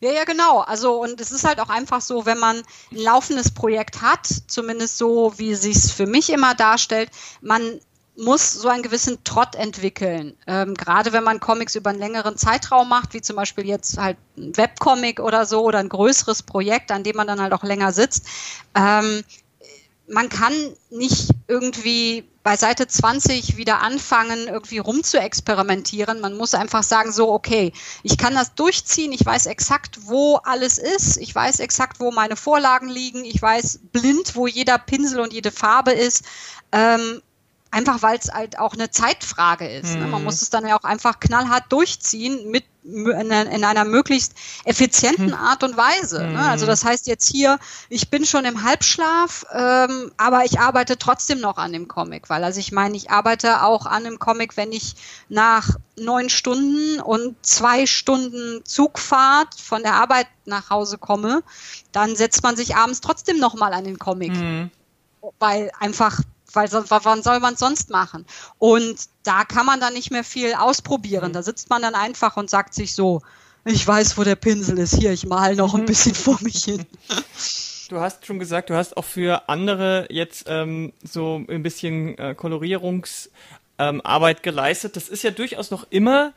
Ja, 0.01 0.13
ja, 0.13 0.25
genau. 0.25 0.61
Also, 0.61 1.03
und 1.03 1.21
es 1.21 1.33
ist 1.33 1.45
halt 1.45 1.61
auch 1.61 1.69
einfach 1.69 2.01
so, 2.01 2.27
wenn 2.27 2.39
man 2.39 2.57
ein 2.57 2.97
laufendes 2.97 3.51
Projekt 3.51 4.01
hat, 4.03 4.27
zumindest 4.47 4.99
so, 4.99 5.33
wie 5.37 5.53
es 5.53 5.63
sich 5.63 5.93
für 5.93 6.07
mich 6.07 6.31
immer 6.31 6.55
darstellt, 6.55 7.11
man 7.41 7.81
muss 8.17 8.53
so 8.53 8.69
einen 8.69 8.83
gewissen 8.83 9.23
Trott 9.25 9.55
entwickeln. 9.55 10.37
Ähm, 10.47 10.75
gerade 10.75 11.13
wenn 11.13 11.25
man 11.25 11.41
Comics 11.41 11.75
über 11.75 11.91
einen 11.91 11.99
längeren 11.99 12.37
Zeitraum 12.37 12.89
macht, 12.89 13.15
wie 13.15 13.23
zum 13.23 13.37
Beispiel 13.37 13.67
jetzt 13.67 13.99
halt 13.99 14.19
ein 14.37 14.57
Webcomic 14.57 15.21
oder 15.21 15.47
so 15.47 15.63
oder 15.63 15.79
ein 15.79 15.89
größeres 15.89 16.43
Projekt, 16.43 16.93
an 16.93 17.03
dem 17.03 17.17
man 17.17 17.27
dann 17.27 17.41
halt 17.41 17.53
auch 17.53 17.63
länger 17.65 17.93
sitzt. 17.93 18.27
Ähm, 18.75 19.23
man 20.11 20.29
kann 20.29 20.53
nicht 20.91 21.31
irgendwie 21.47 22.25
bei 22.43 22.57
Seite 22.57 22.87
20 22.87 23.57
wieder 23.57 23.81
anfangen, 23.81 24.49
irgendwie 24.49 24.79
rum 24.79 25.05
zu 25.05 25.21
experimentieren. 25.21 26.21
Man 26.21 26.37
muss 26.37 26.55
einfach 26.55 26.83
sagen, 26.83 27.13
so, 27.13 27.31
okay, 27.33 27.73
ich 28.03 28.19
kann 28.19 28.35
das 28.35 28.55
durchziehen, 28.55 29.13
ich 29.13 29.25
weiß 29.25 29.47
exakt, 29.47 30.01
wo 30.07 30.37
alles 30.37 30.79
ist, 30.79 31.17
ich 31.19 31.35
weiß 31.35 31.61
exakt, 31.61 32.01
wo 32.01 32.11
meine 32.11 32.37
Vorlagen 32.37 32.89
liegen, 32.89 33.25
ich 33.25 33.41
weiß 33.41 33.81
blind, 33.93 34.35
wo 34.35 34.47
jeder 34.47 34.79
Pinsel 34.79 35.21
und 35.21 35.33
jede 35.33 35.53
Farbe 35.53 35.93
ist. 35.93 36.25
Ähm, 36.73 37.23
einfach 37.71 38.03
weil 38.03 38.19
es 38.19 38.33
halt 38.33 38.59
auch 38.59 38.75
eine 38.75 38.91
Zeitfrage 38.91 39.69
ist. 39.69 39.95
Mhm. 39.95 40.01
Ne? 40.01 40.07
Man 40.09 40.21
mhm. 40.21 40.25
muss 40.25 40.43
es 40.43 40.51
dann 40.51 40.67
ja 40.67 40.79
auch 40.79 40.85
einfach 40.85 41.21
knallhart 41.21 41.65
durchziehen 41.71 42.51
mit 42.51 42.65
in 42.83 43.31
einer 43.31 43.85
möglichst 43.85 44.33
effizienten 44.65 45.27
mhm. 45.27 45.35
Art 45.35 45.63
und 45.63 45.77
Weise. 45.77 46.27
Ne? 46.27 46.41
Also 46.41 46.65
mhm. 46.65 46.71
das 46.71 46.85
heißt 46.85 47.07
jetzt 47.07 47.29
hier, 47.29 47.59
ich 47.91 48.09
bin 48.09 48.25
schon 48.25 48.47
im 48.47 48.63
Halbschlaf, 48.65 49.45
ähm, 49.53 50.11
aber 50.17 50.47
ich 50.47 50.61
arbeite 50.61 50.97
trotzdem 50.97 51.41
noch 51.41 51.59
an 51.59 51.75
dem 51.75 51.89
Comic, 51.89 52.31
weil 52.31 52.43
also 52.43 52.59
ich 52.59 52.73
meine, 52.73 52.97
ich 52.97 53.11
arbeite 53.11 53.65
auch 53.65 53.85
an 53.85 54.05
dem 54.05 54.19
Comic, 54.19 54.57
wenn 54.57 54.73
ich 54.73 54.95
nach 55.29 55.77
neun 55.99 56.31
Stunden 56.31 57.01
und 57.01 57.37
zwei 57.45 57.85
Stunden 57.87 58.65
Zugfahrt 58.65 59.55
von 59.61 59.83
der 59.83 59.95
Arbeit 59.95 60.27
nach 60.47 60.71
Hause 60.71 60.97
komme, 60.97 61.43
dann 61.93 62.17
setzt 62.17 62.43
man 62.43 62.57
sich 62.57 62.77
abends 62.77 63.03
trotzdem 63.03 63.39
noch 63.39 63.55
mal 63.55 63.75
an 63.75 63.85
den 63.85 63.99
Comic, 63.99 64.33
mhm. 64.33 64.71
weil 65.39 65.71
einfach 65.79 66.23
weil 66.53 66.69
wann 66.71 67.23
soll 67.23 67.41
man 67.41 67.55
es 67.55 67.61
sonst 67.61 67.91
machen? 67.91 68.27
Und 68.59 68.97
da 69.23 69.45
kann 69.45 69.67
man 69.67 69.81
dann 69.81 69.93
nicht 69.93 70.11
mehr 70.11 70.25
viel 70.25 70.55
ausprobieren. 70.55 71.31
Mhm. 71.31 71.35
Da 71.35 71.43
sitzt 71.43 71.71
man 71.71 71.83
dann 71.83 71.95
einfach 71.95 72.37
und 72.37 72.51
sagt 72.51 72.75
sich 72.75 72.95
so, 72.95 73.23
ich 73.65 73.87
weiß, 73.87 74.17
wo 74.17 74.25
der 74.25 74.37
Pinsel 74.37 74.79
ist. 74.79 74.95
Hier, 74.95 75.13
ich 75.13 75.27
mal 75.27 75.55
noch 75.55 75.75
ein 75.75 75.85
bisschen 75.85 76.15
vor 76.15 76.39
mich 76.41 76.65
hin. 76.65 76.87
Du 77.89 78.01
hast 78.01 78.25
schon 78.25 78.39
gesagt, 78.39 78.71
du 78.71 78.75
hast 78.75 78.97
auch 78.97 79.05
für 79.05 79.49
andere 79.49 80.07
jetzt 80.11 80.45
ähm, 80.49 80.93
so 81.03 81.45
ein 81.49 81.63
bisschen 81.63 82.17
äh, 82.19 82.35
Kolorierungsarbeit 82.35 84.37
ähm, 84.37 84.43
geleistet. 84.43 84.97
Das 84.97 85.09
ist 85.09 85.25
ja 85.25 85.31
durchaus 85.31 85.71
noch 85.71 85.87
immer 85.91 86.33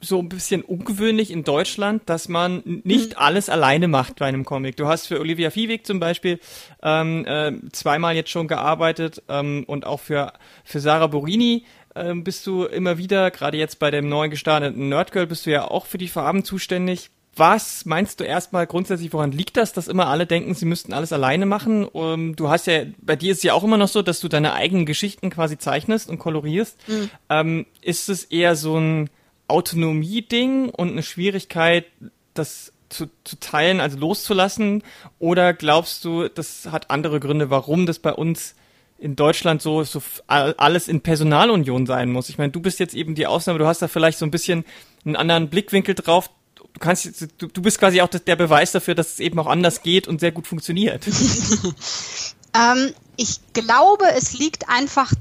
so 0.00 0.18
ein 0.18 0.28
bisschen 0.28 0.62
ungewöhnlich 0.62 1.30
in 1.30 1.42
Deutschland, 1.42 2.02
dass 2.06 2.28
man 2.28 2.62
nicht 2.84 3.10
mhm. 3.10 3.18
alles 3.18 3.48
alleine 3.48 3.88
macht 3.88 4.16
bei 4.16 4.26
einem 4.26 4.44
Comic. 4.44 4.76
Du 4.76 4.86
hast 4.86 5.06
für 5.06 5.20
Olivia 5.20 5.50
Viehweg 5.50 5.86
zum 5.86 6.00
Beispiel 6.00 6.38
ähm, 6.82 7.24
äh, 7.26 7.52
zweimal 7.72 8.14
jetzt 8.14 8.30
schon 8.30 8.48
gearbeitet 8.48 9.22
ähm, 9.28 9.64
und 9.66 9.86
auch 9.86 10.00
für, 10.00 10.32
für 10.64 10.80
Sarah 10.80 11.06
Borini 11.06 11.64
ähm, 11.94 12.24
bist 12.24 12.46
du 12.46 12.64
immer 12.64 12.98
wieder, 12.98 13.30
gerade 13.30 13.56
jetzt 13.56 13.78
bei 13.78 13.90
dem 13.90 14.08
neu 14.08 14.28
gestarteten 14.28 14.88
Nerdgirl, 14.88 15.26
bist 15.26 15.46
du 15.46 15.50
ja 15.50 15.68
auch 15.68 15.86
für 15.86 15.98
die 15.98 16.08
Farben 16.08 16.44
zuständig. 16.44 17.10
Was 17.38 17.84
meinst 17.84 18.20
du 18.20 18.24
erstmal 18.24 18.66
grundsätzlich, 18.66 19.12
woran 19.12 19.30
liegt 19.30 19.58
das, 19.58 19.74
dass 19.74 19.88
immer 19.88 20.06
alle 20.08 20.26
denken, 20.26 20.54
sie 20.54 20.64
müssten 20.64 20.94
alles 20.94 21.12
alleine 21.12 21.44
machen? 21.44 21.84
Um, 21.84 22.14
ähm, 22.14 22.36
du 22.36 22.48
hast 22.48 22.66
ja, 22.66 22.84
bei 22.98 23.14
dir 23.14 23.32
ist 23.32 23.38
es 23.38 23.44
ja 23.44 23.52
auch 23.52 23.64
immer 23.64 23.76
noch 23.76 23.88
so, 23.88 24.00
dass 24.00 24.20
du 24.20 24.28
deine 24.28 24.54
eigenen 24.54 24.86
Geschichten 24.86 25.28
quasi 25.28 25.58
zeichnest 25.58 26.08
und 26.08 26.18
kolorierst. 26.18 26.78
Mhm. 26.88 27.10
Ähm, 27.28 27.66
ist 27.82 28.08
es 28.08 28.24
eher 28.24 28.56
so 28.56 28.78
ein 28.78 29.10
Autonomie-Ding 29.48 30.70
und 30.70 30.90
eine 30.90 31.02
Schwierigkeit, 31.02 31.86
das 32.34 32.72
zu, 32.88 33.06
zu 33.24 33.38
teilen, 33.38 33.80
also 33.80 33.98
loszulassen? 33.98 34.82
Oder 35.18 35.52
glaubst 35.52 36.04
du, 36.04 36.28
das 36.28 36.68
hat 36.70 36.90
andere 36.90 37.20
Gründe, 37.20 37.50
warum 37.50 37.86
das 37.86 37.98
bei 37.98 38.12
uns 38.12 38.54
in 38.98 39.14
Deutschland 39.14 39.60
so, 39.60 39.84
so 39.84 40.02
alles 40.26 40.88
in 40.88 41.00
Personalunion 41.00 41.86
sein 41.86 42.10
muss? 42.10 42.28
Ich 42.28 42.38
meine, 42.38 42.52
du 42.52 42.60
bist 42.60 42.78
jetzt 42.78 42.94
eben 42.94 43.14
die 43.14 43.26
Ausnahme, 43.26 43.58
du 43.58 43.66
hast 43.66 43.82
da 43.82 43.88
vielleicht 43.88 44.18
so 44.18 44.24
ein 44.24 44.30
bisschen 44.30 44.64
einen 45.04 45.16
anderen 45.16 45.48
Blickwinkel 45.48 45.94
drauf. 45.94 46.30
Du 46.54 46.80
kannst, 46.80 47.26
du, 47.38 47.46
du 47.46 47.62
bist 47.62 47.78
quasi 47.78 48.00
auch 48.02 48.08
der 48.08 48.36
Beweis 48.36 48.72
dafür, 48.72 48.94
dass 48.94 49.14
es 49.14 49.20
eben 49.20 49.38
auch 49.38 49.46
anders 49.46 49.82
geht 49.82 50.08
und 50.08 50.20
sehr 50.20 50.32
gut 50.32 50.46
funktioniert. 50.46 51.06
ähm, 52.54 52.92
ich 53.16 53.40
glaube, 53.52 54.04
es 54.14 54.38
liegt 54.38 54.68
einfach 54.68 55.12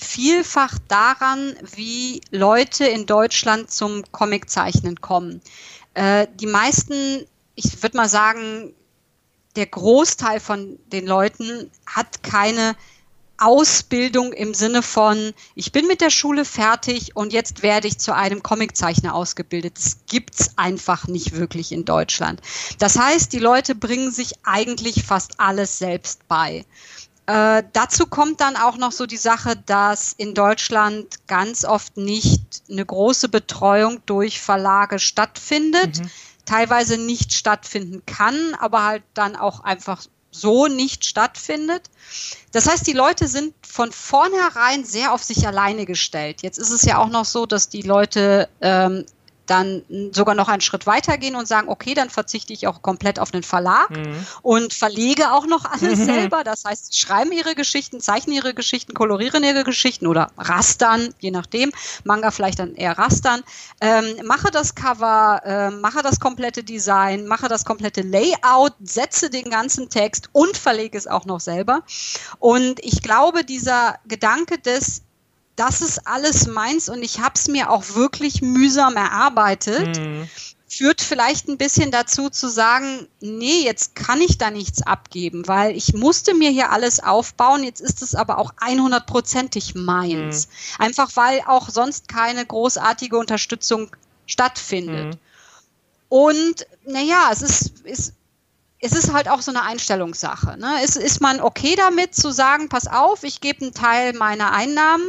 vielfach 0.00 0.78
daran, 0.88 1.54
wie 1.74 2.20
Leute 2.30 2.86
in 2.86 3.06
Deutschland 3.06 3.70
zum 3.70 4.02
Comiczeichnen 4.12 5.00
kommen. 5.00 5.40
Äh, 5.94 6.26
die 6.34 6.46
meisten, 6.46 7.26
ich 7.54 7.82
würde 7.82 7.96
mal 7.96 8.08
sagen, 8.08 8.72
der 9.56 9.66
Großteil 9.66 10.40
von 10.40 10.78
den 10.86 11.06
Leuten 11.06 11.70
hat 11.86 12.22
keine 12.22 12.76
Ausbildung 13.40 14.34
im 14.34 14.52
Sinne 14.52 14.82
von, 14.82 15.32
ich 15.54 15.72
bin 15.72 15.86
mit 15.86 16.02
der 16.02 16.10
Schule 16.10 16.44
fertig 16.44 17.16
und 17.16 17.32
jetzt 17.32 17.62
werde 17.62 17.88
ich 17.88 17.98
zu 17.98 18.14
einem 18.14 18.42
Comiczeichner 18.42 19.14
ausgebildet. 19.14 19.78
Das 19.78 20.00
gibt's 20.06 20.58
einfach 20.58 21.08
nicht 21.08 21.32
wirklich 21.32 21.72
in 21.72 21.86
Deutschland. 21.86 22.42
Das 22.78 22.98
heißt, 22.98 23.32
die 23.32 23.38
Leute 23.38 23.74
bringen 23.74 24.12
sich 24.12 24.34
eigentlich 24.42 25.04
fast 25.04 25.40
alles 25.40 25.78
selbst 25.78 26.28
bei. 26.28 26.66
Äh, 27.26 27.62
dazu 27.72 28.06
kommt 28.06 28.40
dann 28.40 28.56
auch 28.56 28.76
noch 28.76 28.92
so 28.92 29.06
die 29.06 29.16
Sache, 29.16 29.56
dass 29.66 30.12
in 30.12 30.34
Deutschland 30.34 31.26
ganz 31.26 31.64
oft 31.64 31.96
nicht 31.96 32.62
eine 32.68 32.84
große 32.84 33.28
Betreuung 33.28 34.00
durch 34.06 34.40
Verlage 34.40 34.98
stattfindet, 34.98 36.00
mhm. 36.00 36.10
teilweise 36.44 36.98
nicht 36.98 37.32
stattfinden 37.32 38.02
kann, 38.06 38.54
aber 38.58 38.84
halt 38.84 39.02
dann 39.14 39.36
auch 39.36 39.60
einfach 39.60 40.02
so 40.32 40.66
nicht 40.66 41.04
stattfindet. 41.04 41.90
Das 42.52 42.68
heißt, 42.68 42.86
die 42.86 42.92
Leute 42.92 43.28
sind 43.28 43.54
von 43.66 43.92
vornherein 43.92 44.84
sehr 44.84 45.12
auf 45.12 45.22
sich 45.22 45.46
alleine 45.46 45.86
gestellt. 45.86 46.42
Jetzt 46.42 46.58
ist 46.58 46.70
es 46.70 46.82
ja 46.82 46.98
auch 46.98 47.08
noch 47.08 47.24
so, 47.24 47.46
dass 47.46 47.68
die 47.68 47.82
Leute 47.82 48.48
ähm, 48.60 49.04
dann 49.50 49.82
sogar 50.12 50.34
noch 50.34 50.48
einen 50.48 50.60
Schritt 50.60 50.86
weitergehen 50.86 51.34
und 51.34 51.48
sagen, 51.48 51.68
okay, 51.68 51.94
dann 51.94 52.08
verzichte 52.08 52.52
ich 52.52 52.66
auch 52.68 52.82
komplett 52.82 53.18
auf 53.18 53.30
den 53.30 53.42
Verlag 53.42 53.90
mhm. 53.90 54.26
und 54.42 54.72
verlege 54.72 55.32
auch 55.32 55.46
noch 55.46 55.64
alles 55.64 55.98
mhm. 55.98 56.04
selber. 56.12 56.44
Das 56.44 56.64
heißt, 56.64 56.92
sie 56.92 56.98
schreiben 56.98 57.32
ihre 57.32 57.54
Geschichten, 57.54 58.00
zeichnen 58.00 58.36
ihre 58.36 58.54
Geschichten, 58.54 58.94
kolorieren 58.94 59.42
ihre 59.42 59.64
Geschichten 59.64 60.06
oder 60.06 60.30
rastern, 60.38 61.12
je 61.18 61.30
nachdem. 61.30 61.72
Manga 62.04 62.30
vielleicht 62.30 62.60
dann 62.60 62.74
eher 62.74 62.96
rastern. 62.96 63.42
Ähm, 63.80 64.04
mache 64.24 64.50
das 64.50 64.74
Cover, 64.74 65.40
äh, 65.44 65.70
mache 65.70 66.02
das 66.02 66.20
komplette 66.20 66.62
Design, 66.62 67.26
mache 67.26 67.48
das 67.48 67.64
komplette 67.64 68.02
Layout, 68.02 68.74
setze 68.80 69.30
den 69.30 69.50
ganzen 69.50 69.90
Text 69.90 70.28
und 70.32 70.56
verlege 70.56 70.96
es 70.96 71.06
auch 71.06 71.24
noch 71.24 71.40
selber. 71.40 71.82
Und 72.38 72.78
ich 72.84 73.02
glaube, 73.02 73.44
dieser 73.44 73.98
Gedanke 74.06 74.58
des 74.58 75.02
das 75.60 75.82
ist 75.82 76.06
alles 76.06 76.46
meins 76.46 76.88
und 76.88 77.02
ich 77.02 77.20
habe 77.20 77.34
es 77.34 77.46
mir 77.46 77.70
auch 77.70 77.94
wirklich 77.94 78.40
mühsam 78.40 78.96
erarbeitet. 78.96 80.00
Mhm. 80.00 80.26
Führt 80.66 81.02
vielleicht 81.02 81.48
ein 81.48 81.58
bisschen 81.58 81.90
dazu 81.90 82.30
zu 82.30 82.48
sagen, 82.48 83.08
nee, 83.20 83.62
jetzt 83.62 83.94
kann 83.94 84.22
ich 84.22 84.38
da 84.38 84.50
nichts 84.50 84.80
abgeben, 84.80 85.46
weil 85.48 85.76
ich 85.76 85.92
musste 85.92 86.32
mir 86.32 86.48
hier 86.48 86.70
alles 86.70 87.00
aufbauen, 87.00 87.62
jetzt 87.62 87.80
ist 87.82 88.00
es 88.00 88.14
aber 88.14 88.38
auch 88.38 88.54
100%ig 88.54 89.74
meins. 89.74 90.46
Mhm. 90.46 90.84
Einfach 90.84 91.10
weil 91.16 91.42
auch 91.46 91.68
sonst 91.68 92.08
keine 92.08 92.46
großartige 92.46 93.18
Unterstützung 93.18 93.94
stattfindet. 94.26 95.16
Mhm. 95.16 95.20
Und 96.08 96.66
naja, 96.86 97.28
es 97.32 97.42
ist, 97.42 97.80
ist 97.80 98.14
es 98.82 98.92
ist 98.92 99.12
halt 99.12 99.28
auch 99.28 99.42
so 99.42 99.50
eine 99.50 99.62
Einstellungssache. 99.62 100.56
Ne? 100.58 100.82
Ist, 100.82 100.96
ist 100.96 101.20
man 101.20 101.42
okay 101.42 101.76
damit 101.76 102.14
zu 102.14 102.30
sagen, 102.30 102.70
pass 102.70 102.86
auf, 102.86 103.24
ich 103.24 103.42
gebe 103.42 103.60
einen 103.60 103.74
Teil 103.74 104.14
meiner 104.14 104.52
Einnahmen 104.52 105.04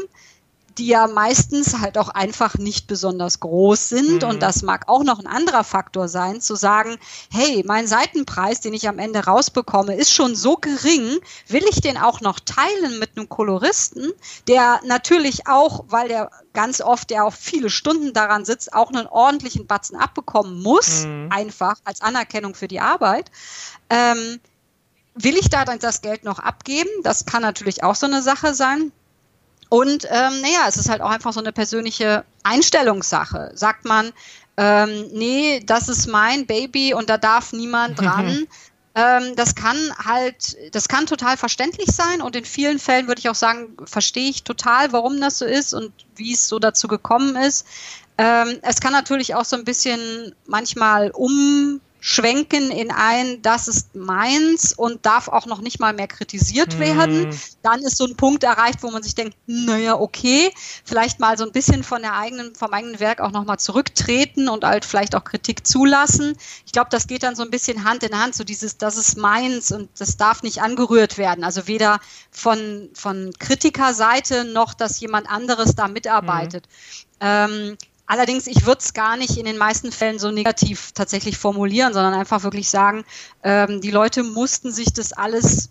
die 0.78 0.88
ja 0.88 1.08
meistens 1.08 1.80
halt 1.80 1.98
auch 1.98 2.10
einfach 2.10 2.58
nicht 2.58 2.88
besonders 2.88 3.40
groß 3.40 3.90
sind. 3.90 4.24
Mhm. 4.24 4.30
Und 4.30 4.42
das 4.42 4.62
mag 4.62 4.88
auch 4.88 5.04
noch 5.04 5.20
ein 5.20 5.28
anderer 5.28 5.64
Faktor 5.64 6.08
sein, 6.08 6.42
zu 6.42 6.56
sagen, 6.56 6.98
hey, 7.32 7.64
mein 7.66 7.88
Seitenpreis, 7.88 8.62
den 8.62 8.74
ich 8.74 8.88
am 8.88 9.00
Ende 9.00 9.26
rausbekomme, 9.26 9.96
ist 9.96 10.12
schon 10.12 10.36
so 10.36 10.56
gering, 10.56 11.20
will 11.48 11.64
ich 11.70 11.82
den 11.82 11.98
auch 11.98 12.22
noch 12.22 12.40
teilen 12.40 13.00
mit 13.00 13.18
einem 13.18 13.30
Koloristen, 13.30 14.12
der 14.48 14.80
natürlich 14.86 15.48
auch, 15.48 15.86
weil 15.88 16.08
der 16.08 16.32
ganz 16.54 16.82
oft, 16.82 17.10
der 17.10 17.26
auch 17.26 17.34
viele 17.34 17.70
Stunden 17.70 18.14
daran 18.14 18.46
sitzt, 18.46 18.74
auch 18.74 18.92
einen 18.92 19.08
ordentlichen 19.08 19.68
Batzen 19.68 19.98
abbekommen 19.98 20.62
muss, 20.62 21.06
mhm. 21.06 21.30
einfach 21.32 21.76
als 21.84 22.02
Anerkennung 22.02 22.56
für 22.56 22.68
die 22.68 22.80
Arbeit. 22.80 23.32
Ähm, 23.90 24.40
will 25.16 25.36
ich 25.36 25.50
da 25.50 25.66
dann 25.66 25.80
das 25.80 26.02
Geld 26.02 26.24
noch 26.24 26.40
abgeben? 26.40 26.90
Das 27.04 27.26
kann 27.26 27.42
natürlich 27.42 27.84
auch 27.84 27.96
so 27.96 28.06
eine 28.06 28.22
Sache 28.22 28.54
sein. 28.54 28.92
Und 29.72 30.04
ähm, 30.10 30.42
naja, 30.42 30.66
es 30.68 30.76
ist 30.76 30.90
halt 30.90 31.00
auch 31.00 31.10
einfach 31.10 31.32
so 31.32 31.40
eine 31.40 31.54
persönliche 31.54 32.26
Einstellungssache. 32.44 33.52
Sagt 33.54 33.86
man, 33.86 34.12
ähm, 34.58 35.08
nee, 35.14 35.64
das 35.66 35.88
ist 35.88 36.08
mein 36.08 36.46
Baby 36.46 36.94
und 36.94 37.10
da 37.10 37.18
darf 37.18 37.54
niemand 37.54 37.98
dran. 37.98 38.48
ähm, 38.96 39.34
das 39.38 39.56
kann 39.56 39.78
halt, 39.98 40.58
das 40.76 40.90
kann 40.90 41.06
total 41.06 41.38
verständlich 41.38 41.90
sein 41.90 42.22
und 42.22 42.36
in 42.36 42.44
vielen 42.44 42.80
Fällen 42.80 43.08
würde 43.08 43.20
ich 43.20 43.30
auch 43.30 43.36
sagen, 43.36 43.78
verstehe 43.86 44.30
ich 44.30 44.44
total, 44.44 44.92
warum 44.92 45.22
das 45.22 45.38
so 45.38 45.46
ist 45.46 45.74
und 45.74 45.94
wie 46.18 46.34
es 46.34 46.50
so 46.50 46.60
dazu 46.60 46.90
gekommen 46.90 47.38
ist. 47.38 47.66
Ähm, 48.18 48.60
es 48.64 48.82
kann 48.82 48.92
natürlich 48.92 49.36
auch 49.36 49.46
so 49.46 49.56
ein 49.56 49.64
bisschen 49.64 50.36
manchmal 50.48 51.12
um 51.12 51.80
schwenken 52.04 52.72
in 52.72 52.90
ein, 52.90 53.44
das 53.44 53.68
ist 53.68 53.96
meins 53.96 54.74
und 54.74 55.06
darf 55.06 55.28
auch 55.28 55.46
noch 55.46 55.62
nicht 55.62 55.80
mal 55.80 55.94
mehr 55.94 56.08
kritisiert 56.08 56.80
werden. 56.80 57.30
Mm. 57.30 57.36
Dann 57.62 57.82
ist 57.84 57.98
so 57.98 58.06
ein 58.06 58.18
Punkt 58.18 58.44
erreicht, 58.44 58.82
wo 58.82 58.90
man 58.90 59.04
sich 59.04 59.14
denkt, 59.14 59.38
naja, 59.46 60.00
okay, 60.00 60.52
vielleicht 60.84 61.20
mal 61.20 61.38
so 61.38 61.46
ein 61.46 61.52
bisschen 61.52 61.84
von 61.84 62.02
der 62.02 62.18
eigenen, 62.18 62.56
vom 62.56 62.74
eigenen 62.74 63.00
Werk 63.00 63.22
auch 63.22 63.30
nochmal 63.32 63.60
zurücktreten 63.60 64.50
und 64.50 64.64
halt 64.66 64.84
vielleicht 64.84 65.14
auch 65.14 65.24
Kritik 65.24 65.68
zulassen. 65.68 66.36
Ich 66.66 66.72
glaube, 66.72 66.90
das 66.90 67.06
geht 67.06 67.22
dann 67.22 67.36
so 67.36 67.44
ein 67.44 67.52
bisschen 67.52 67.84
Hand 67.84 68.02
in 68.02 68.18
Hand, 68.18 68.34
so 68.34 68.44
dieses, 68.44 68.80
das 68.80 68.98
ist 68.98 69.16
meins 69.16 69.72
und 69.72 69.88
das 70.00 70.18
darf 70.18 70.42
nicht 70.42 70.60
angerührt 70.64 71.20
werden. 71.20 71.44
Also 71.44 71.68
weder 71.68 72.00
von, 72.32 72.90
von 72.96 73.32
Kritikerseite 73.38 74.46
noch, 74.46 74.74
dass 74.74 75.00
jemand 75.02 75.30
anderes 75.30 75.76
da 75.76 75.88
mitarbeitet. 75.88 76.66
Mm. 76.66 77.24
Ähm, 77.24 77.78
Allerdings, 78.06 78.48
ich 78.48 78.66
würde 78.66 78.80
es 78.80 78.94
gar 78.94 79.16
nicht 79.16 79.38
in 79.38 79.46
den 79.46 79.58
meisten 79.58 79.92
Fällen 79.92 80.20
so 80.20 80.32
negativ 80.32 80.92
tatsächlich 80.92 81.38
formulieren, 81.38 81.94
sondern 81.94 82.14
einfach 82.14 82.44
wirklich 82.44 82.70
sagen, 82.70 83.06
ähm, 83.44 83.80
die 83.82 83.92
Leute 83.92 84.24
mussten 84.24 84.72
sich 84.72 84.92
das 84.92 85.14
alles 85.14 85.70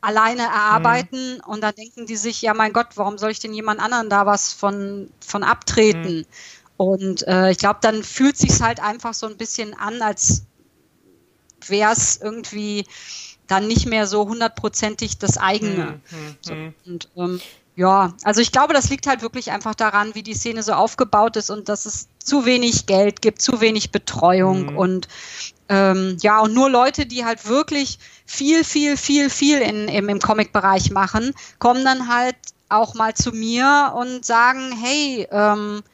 alleine 0.00 0.42
erarbeiten 0.42 1.36
mhm. 1.36 1.40
und 1.46 1.60
dann 1.62 1.74
denken 1.74 2.06
die 2.06 2.16
sich, 2.16 2.42
ja 2.42 2.54
mein 2.54 2.72
Gott, 2.72 2.88
warum 2.94 3.18
soll 3.18 3.30
ich 3.30 3.40
denn 3.40 3.54
jemand 3.54 3.80
anderen 3.80 4.10
da 4.10 4.26
was 4.26 4.52
von, 4.52 5.10
von 5.26 5.42
abtreten? 5.42 6.18
Mhm. 6.18 6.26
Und 6.76 7.26
äh, 7.26 7.50
ich 7.50 7.58
glaube, 7.58 7.80
dann 7.82 8.04
fühlt 8.04 8.36
sich 8.36 8.60
halt 8.60 8.80
einfach 8.80 9.12
so 9.12 9.26
ein 9.26 9.36
bisschen 9.36 9.74
an, 9.74 10.00
als 10.00 10.44
wäre 11.66 11.92
es 11.92 12.18
irgendwie 12.18 12.86
dann 13.48 13.66
nicht 13.66 13.86
mehr 13.86 14.06
so 14.06 14.28
hundertprozentig 14.28 15.18
das 15.18 15.38
eigene. 15.38 16.00
Mhm. 16.10 16.36
So, 16.40 16.54
mhm. 16.54 16.74
und 16.84 17.08
ähm, 17.16 17.40
ja, 17.78 18.12
also 18.24 18.40
ich 18.40 18.50
glaube, 18.50 18.74
das 18.74 18.90
liegt 18.90 19.06
halt 19.06 19.22
wirklich 19.22 19.52
einfach 19.52 19.76
daran, 19.76 20.16
wie 20.16 20.24
die 20.24 20.34
Szene 20.34 20.64
so 20.64 20.72
aufgebaut 20.72 21.36
ist 21.36 21.48
und 21.48 21.68
dass 21.68 21.86
es 21.86 22.08
zu 22.18 22.44
wenig 22.44 22.86
Geld 22.86 23.22
gibt, 23.22 23.40
zu 23.40 23.60
wenig 23.60 23.92
Betreuung 23.92 24.72
mhm. 24.72 24.76
und 24.76 25.08
ähm, 25.68 26.16
ja, 26.20 26.40
und 26.40 26.54
nur 26.54 26.68
Leute, 26.68 27.06
die 27.06 27.24
halt 27.24 27.46
wirklich 27.46 28.00
viel, 28.26 28.64
viel, 28.64 28.96
viel, 28.96 29.30
viel 29.30 29.58
in, 29.58 29.86
im, 29.86 30.08
im 30.08 30.18
Comic-Bereich 30.18 30.90
machen, 30.90 31.32
kommen 31.60 31.84
dann 31.84 32.08
halt 32.08 32.34
auch 32.68 32.94
mal 32.94 33.14
zu 33.14 33.30
mir 33.30 33.94
und 33.94 34.24
sagen, 34.24 34.72
hey, 34.72 35.28
ähm, 35.30 35.84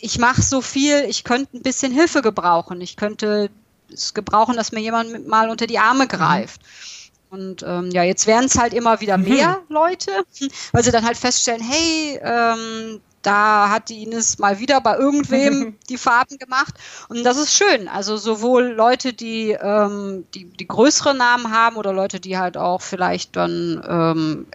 ich 0.00 0.18
mache 0.18 0.42
so 0.42 0.60
viel, 0.60 1.04
ich 1.08 1.22
könnte 1.22 1.58
ein 1.58 1.62
bisschen 1.62 1.92
Hilfe 1.92 2.22
gebrauchen. 2.22 2.80
Ich 2.80 2.96
könnte 2.96 3.50
es 3.92 4.14
gebrauchen, 4.14 4.56
dass 4.56 4.72
mir 4.72 4.80
jemand 4.80 5.28
mal 5.28 5.48
unter 5.48 5.68
die 5.68 5.78
Arme 5.78 6.08
greift. 6.08 6.60
Mhm. 6.60 6.97
Und 7.30 7.62
ähm, 7.66 7.90
ja, 7.90 8.02
jetzt 8.02 8.26
werden 8.26 8.46
es 8.46 8.58
halt 8.58 8.72
immer 8.72 9.00
wieder 9.00 9.18
mhm. 9.18 9.28
mehr 9.28 9.60
mhm. 9.68 9.74
Leute, 9.74 10.10
weil 10.72 10.84
sie 10.84 10.90
dann 10.90 11.04
halt 11.04 11.16
feststellen, 11.16 11.62
hey, 11.62 12.18
ähm, 12.22 13.00
da 13.22 13.68
hat 13.68 13.88
die 13.88 14.04
Ines 14.04 14.38
mal 14.38 14.58
wieder 14.58 14.80
bei 14.80 14.96
irgendwem 14.96 15.76
die 15.88 15.98
Farben 15.98 16.38
gemacht. 16.38 16.74
Und 17.08 17.24
das 17.24 17.36
ist 17.36 17.54
schön. 17.54 17.88
Also 17.88 18.16
sowohl 18.16 18.68
Leute, 18.68 19.12
die, 19.12 19.50
ähm, 19.50 20.24
die, 20.34 20.44
die 20.44 20.68
größere 20.68 21.14
Namen 21.14 21.52
haben 21.52 21.76
oder 21.76 21.92
Leute, 21.92 22.20
die 22.20 22.38
halt 22.38 22.56
auch 22.56 22.80
vielleicht 22.80 23.36
dann 23.36 23.82
ähm, 23.88 24.46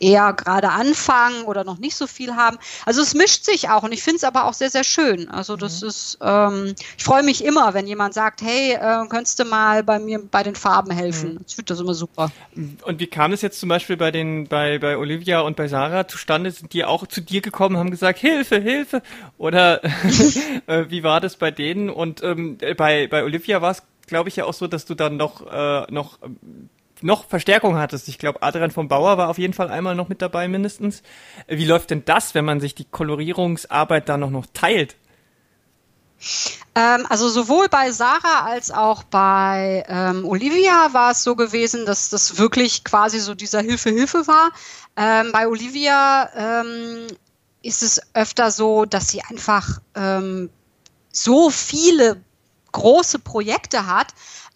eher 0.00 0.32
gerade 0.32 0.70
anfangen 0.70 1.44
oder 1.44 1.64
noch 1.64 1.78
nicht 1.78 1.94
so 1.94 2.06
viel 2.06 2.34
haben. 2.34 2.58
Also 2.86 3.02
es 3.02 3.14
mischt 3.14 3.44
sich 3.44 3.68
auch 3.68 3.82
und 3.82 3.92
ich 3.92 4.02
finde 4.02 4.16
es 4.16 4.24
aber 4.24 4.46
auch 4.46 4.54
sehr, 4.54 4.70
sehr 4.70 4.84
schön. 4.84 5.28
Also 5.28 5.56
das 5.56 5.82
mhm. 5.82 5.88
ist, 5.88 6.18
ähm, 6.22 6.74
ich 6.96 7.04
freue 7.04 7.22
mich 7.22 7.44
immer, 7.44 7.74
wenn 7.74 7.86
jemand 7.86 8.14
sagt, 8.14 8.42
hey, 8.42 8.72
äh, 8.72 9.06
könntest 9.08 9.38
du 9.38 9.44
mal 9.44 9.84
bei 9.84 9.98
mir 9.98 10.20
bei 10.30 10.42
den 10.42 10.54
Farben 10.54 10.90
helfen? 10.90 11.34
Mhm. 11.34 11.40
Ich 11.46 11.54
finde 11.54 11.72
das 11.72 11.80
immer 11.80 11.94
super. 11.94 12.32
Und 12.82 12.98
wie 12.98 13.06
kam 13.06 13.32
es 13.32 13.42
jetzt 13.42 13.60
zum 13.60 13.68
Beispiel 13.68 13.96
bei 13.96 14.10
den, 14.10 14.48
bei, 14.48 14.78
bei 14.78 14.96
Olivia 14.96 15.40
und 15.40 15.56
bei 15.56 15.68
Sarah 15.68 16.08
zustande? 16.08 16.50
Sind 16.50 16.72
die 16.72 16.84
auch 16.84 17.06
zu 17.06 17.20
dir 17.20 17.40
gekommen, 17.40 17.76
haben 17.76 17.90
gesagt, 17.90 18.18
Hilfe, 18.18 18.60
Hilfe? 18.60 19.02
Oder 19.38 19.84
äh, 20.66 20.86
wie 20.88 21.02
war 21.02 21.20
das 21.20 21.36
bei 21.36 21.50
denen? 21.50 21.90
Und 21.90 22.22
ähm, 22.22 22.58
bei, 22.76 23.06
bei 23.06 23.22
Olivia 23.22 23.60
war 23.62 23.72
es 23.72 23.82
glaube 24.06 24.28
ich 24.28 24.36
ja 24.36 24.44
auch 24.44 24.54
so, 24.54 24.66
dass 24.66 24.84
du 24.84 24.96
dann 24.96 25.16
noch, 25.16 25.46
äh, 25.50 25.86
noch 25.90 26.18
noch 27.02 27.26
Verstärkung 27.26 27.76
hattest. 27.76 28.08
Ich 28.08 28.18
glaube, 28.18 28.42
Adrian 28.42 28.70
vom 28.70 28.88
Bauer 28.88 29.18
war 29.18 29.28
auf 29.28 29.38
jeden 29.38 29.54
Fall 29.54 29.70
einmal 29.70 29.94
noch 29.94 30.08
mit 30.08 30.22
dabei 30.22 30.48
mindestens. 30.48 31.02
Wie 31.46 31.64
läuft 31.64 31.90
denn 31.90 32.04
das, 32.04 32.34
wenn 32.34 32.44
man 32.44 32.60
sich 32.60 32.74
die 32.74 32.84
Kolorierungsarbeit 32.84 34.08
da 34.08 34.16
noch, 34.16 34.30
noch 34.30 34.46
teilt? 34.52 34.96
Ähm, 36.74 37.06
also 37.08 37.28
sowohl 37.28 37.68
bei 37.68 37.90
Sarah 37.90 38.44
als 38.44 38.70
auch 38.70 39.02
bei 39.02 39.84
ähm, 39.88 40.24
Olivia 40.24 40.92
war 40.92 41.12
es 41.12 41.24
so 41.24 41.34
gewesen, 41.34 41.86
dass 41.86 42.10
das 42.10 42.38
wirklich 42.38 42.84
quasi 42.84 43.18
so 43.18 43.34
dieser 43.34 43.60
Hilfe-Hilfe 43.60 44.26
war. 44.26 44.50
Ähm, 44.96 45.32
bei 45.32 45.48
Olivia 45.48 46.28
ähm, 46.34 47.06
ist 47.62 47.82
es 47.82 48.00
öfter 48.14 48.50
so, 48.50 48.84
dass 48.84 49.08
sie 49.08 49.22
einfach 49.22 49.80
ähm, 49.94 50.50
so 51.10 51.50
viele 51.50 52.22
große 52.72 53.18
Projekte 53.18 53.86
hat, 53.86 54.08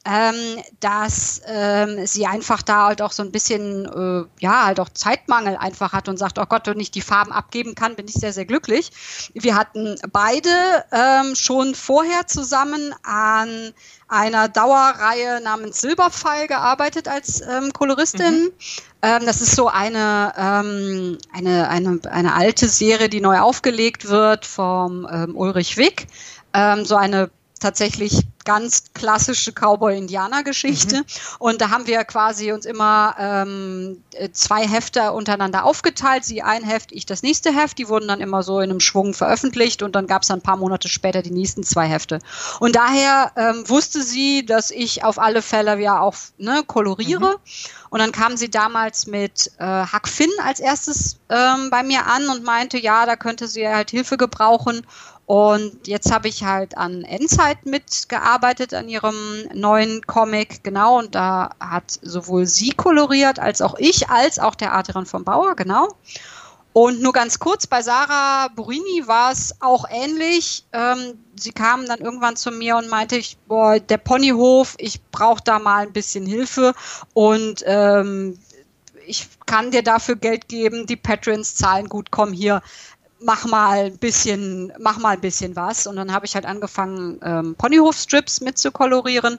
ähm, 0.04 0.62
dass 0.80 1.40
ähm, 1.46 2.06
sie 2.06 2.26
einfach 2.26 2.62
da 2.62 2.86
halt 2.86 3.00
auch 3.00 3.12
so 3.12 3.22
ein 3.22 3.32
bisschen, 3.32 3.86
äh, 3.86 4.26
ja, 4.38 4.66
halt 4.66 4.78
auch 4.78 4.90
Zeitmangel 4.90 5.56
einfach 5.56 5.92
hat 5.92 6.08
und 6.08 6.18
sagt, 6.18 6.38
oh 6.38 6.44
Gott, 6.46 6.66
wenn 6.66 6.78
ich 6.78 6.90
die 6.90 7.00
Farben 7.00 7.32
abgeben 7.32 7.74
kann, 7.74 7.96
bin 7.96 8.06
ich 8.06 8.14
sehr, 8.14 8.32
sehr 8.32 8.44
glücklich. 8.44 8.90
Wir 9.32 9.56
hatten 9.56 9.96
beide 10.12 10.50
ähm, 10.92 11.34
schon 11.34 11.74
vorher 11.74 12.26
zusammen 12.26 12.94
an 13.02 13.72
einer 14.08 14.48
Dauerreihe 14.48 15.40
namens 15.42 15.80
Silberpfeil 15.80 16.48
gearbeitet 16.48 17.08
als 17.08 17.40
ähm, 17.40 17.72
Koloristin. 17.72 18.44
Mhm. 18.44 18.52
Ähm, 19.00 19.26
das 19.26 19.40
ist 19.40 19.56
so 19.56 19.68
eine, 19.68 20.34
ähm, 20.36 21.18
eine, 21.32 21.68
eine, 21.68 22.00
eine 22.10 22.34
alte 22.34 22.68
Serie, 22.68 23.08
die 23.08 23.22
neu 23.22 23.38
aufgelegt 23.38 24.08
wird 24.08 24.44
vom 24.44 25.08
ähm, 25.10 25.34
Ulrich 25.34 25.78
Wick. 25.78 26.08
Ähm, 26.52 26.84
so 26.84 26.96
eine 26.96 27.30
tatsächlich 27.58 28.26
ganz 28.44 28.84
klassische 28.94 29.52
Cowboy-Indianer-Geschichte. 29.52 30.98
Mhm. 30.98 31.04
Und 31.38 31.60
da 31.60 31.70
haben 31.70 31.86
wir 31.86 32.04
quasi 32.04 32.52
uns 32.52 32.66
immer 32.66 33.16
ähm, 33.18 34.02
zwei 34.32 34.66
Hefte 34.66 35.12
untereinander 35.12 35.64
aufgeteilt. 35.64 36.24
Sie 36.24 36.42
ein 36.42 36.62
Heft, 36.62 36.92
ich 36.92 37.06
das 37.06 37.22
nächste 37.22 37.52
Heft. 37.54 37.78
Die 37.78 37.88
wurden 37.88 38.08
dann 38.08 38.20
immer 38.20 38.42
so 38.42 38.60
in 38.60 38.70
einem 38.70 38.80
Schwung 38.80 39.14
veröffentlicht 39.14 39.82
und 39.82 39.94
dann 39.94 40.06
gab 40.06 40.22
es 40.22 40.30
ein 40.30 40.42
paar 40.42 40.56
Monate 40.56 40.88
später 40.88 41.22
die 41.22 41.30
nächsten 41.30 41.64
zwei 41.64 41.86
Hefte. 41.86 42.18
Und 42.60 42.76
daher 42.76 43.32
ähm, 43.36 43.68
wusste 43.68 44.02
sie, 44.02 44.44
dass 44.44 44.70
ich 44.70 45.04
auf 45.04 45.18
alle 45.18 45.42
Fälle 45.42 45.78
ja 45.80 46.00
auch 46.00 46.14
ne, 46.38 46.62
koloriere. 46.66 47.30
Mhm. 47.30 47.74
Und 47.90 48.00
dann 48.00 48.12
kam 48.12 48.36
sie 48.36 48.50
damals 48.50 49.06
mit 49.06 49.52
äh, 49.58 49.84
Huck 49.86 50.08
Finn 50.08 50.30
als 50.42 50.58
erstes 50.58 51.20
ähm, 51.28 51.70
bei 51.70 51.82
mir 51.84 52.06
an 52.06 52.28
und 52.28 52.42
meinte, 52.42 52.76
ja, 52.76 53.06
da 53.06 53.14
könnte 53.14 53.46
sie 53.46 53.68
halt 53.68 53.90
Hilfe 53.90 54.16
gebrauchen. 54.16 54.84
Und 55.26 55.86
jetzt 55.86 56.12
habe 56.12 56.28
ich 56.28 56.44
halt 56.44 56.76
an 56.76 57.02
Endzeit 57.02 57.64
mitgearbeitet, 57.64 58.74
an 58.74 58.88
ihrem 58.88 59.14
neuen 59.54 60.06
Comic, 60.06 60.62
genau. 60.62 60.98
Und 60.98 61.14
da 61.14 61.50
hat 61.58 61.98
sowohl 62.02 62.46
sie 62.46 62.70
koloriert, 62.70 63.38
als 63.38 63.62
auch 63.62 63.76
ich, 63.78 64.10
als 64.10 64.38
auch 64.38 64.54
der 64.54 64.74
Adrian 64.74 65.06
vom 65.06 65.24
Bauer, 65.24 65.56
genau. 65.56 65.88
Und 66.74 67.00
nur 67.00 67.12
ganz 67.12 67.38
kurz, 67.38 67.68
bei 67.68 67.82
Sarah 67.82 68.48
Burini 68.48 69.06
war 69.06 69.30
es 69.30 69.54
auch 69.60 69.86
ähnlich. 69.88 70.64
Ähm, 70.72 71.20
sie 71.36 71.52
kam 71.52 71.86
dann 71.86 72.00
irgendwann 72.00 72.36
zu 72.36 72.50
mir 72.50 72.76
und 72.76 72.90
meinte, 72.90 73.16
ich, 73.16 73.38
boah, 73.46 73.78
der 73.78 73.98
Ponyhof, 73.98 74.74
ich 74.78 75.00
brauche 75.12 75.42
da 75.42 75.60
mal 75.60 75.86
ein 75.86 75.92
bisschen 75.92 76.26
Hilfe. 76.26 76.74
Und 77.14 77.62
ähm, 77.64 78.36
ich 79.06 79.28
kann 79.46 79.70
dir 79.70 79.82
dafür 79.82 80.16
Geld 80.16 80.48
geben, 80.48 80.86
die 80.86 80.96
Patrons 80.96 81.54
zahlen 81.54 81.88
gut, 81.88 82.10
komm 82.10 82.32
hier, 82.32 82.60
mach 83.24 83.46
mal 83.46 83.86
ein 83.86 83.98
bisschen, 83.98 84.72
mach 84.78 84.98
mal 84.98 85.10
ein 85.10 85.20
bisschen 85.20 85.56
was. 85.56 85.86
Und 85.86 85.96
dann 85.96 86.12
habe 86.12 86.26
ich 86.26 86.34
halt 86.34 86.46
angefangen, 86.46 87.18
ähm, 87.22 87.54
Ponyhof-Strips 87.56 88.40
mitzukolorieren 88.40 89.38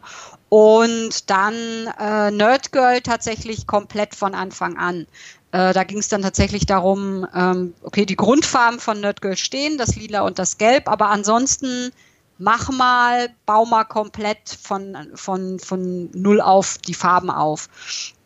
und 0.49 1.29
dann 1.29 1.53
äh, 1.99 2.31
Nerdgirl 2.31 3.01
tatsächlich 3.01 3.67
komplett 3.67 4.15
von 4.15 4.33
Anfang 4.33 4.77
an. 4.77 5.07
Äh, 5.51 5.73
da 5.73 5.83
ging 5.83 5.99
es 5.99 6.09
dann 6.09 6.23
tatsächlich 6.23 6.65
darum, 6.65 7.27
ähm, 7.33 7.73
okay, 7.83 8.05
die 8.05 8.15
Grundfarben 8.15 8.79
von 8.79 8.99
Nerdgirl 8.99 9.38
stehen, 9.38 9.77
das 9.77 9.95
Lila 9.95 10.21
und 10.21 10.39
das 10.39 10.57
Gelb, 10.57 10.89
aber 10.89 11.09
ansonsten 11.09 11.91
mach 12.38 12.69
mal, 12.69 13.29
bau 13.45 13.65
mal 13.65 13.86
komplett 13.86 14.49
von, 14.49 14.97
von, 15.13 15.59
von 15.59 16.09
null 16.13 16.41
auf 16.41 16.77
die 16.79 16.93
Farben 16.93 17.29
auf. 17.29 17.69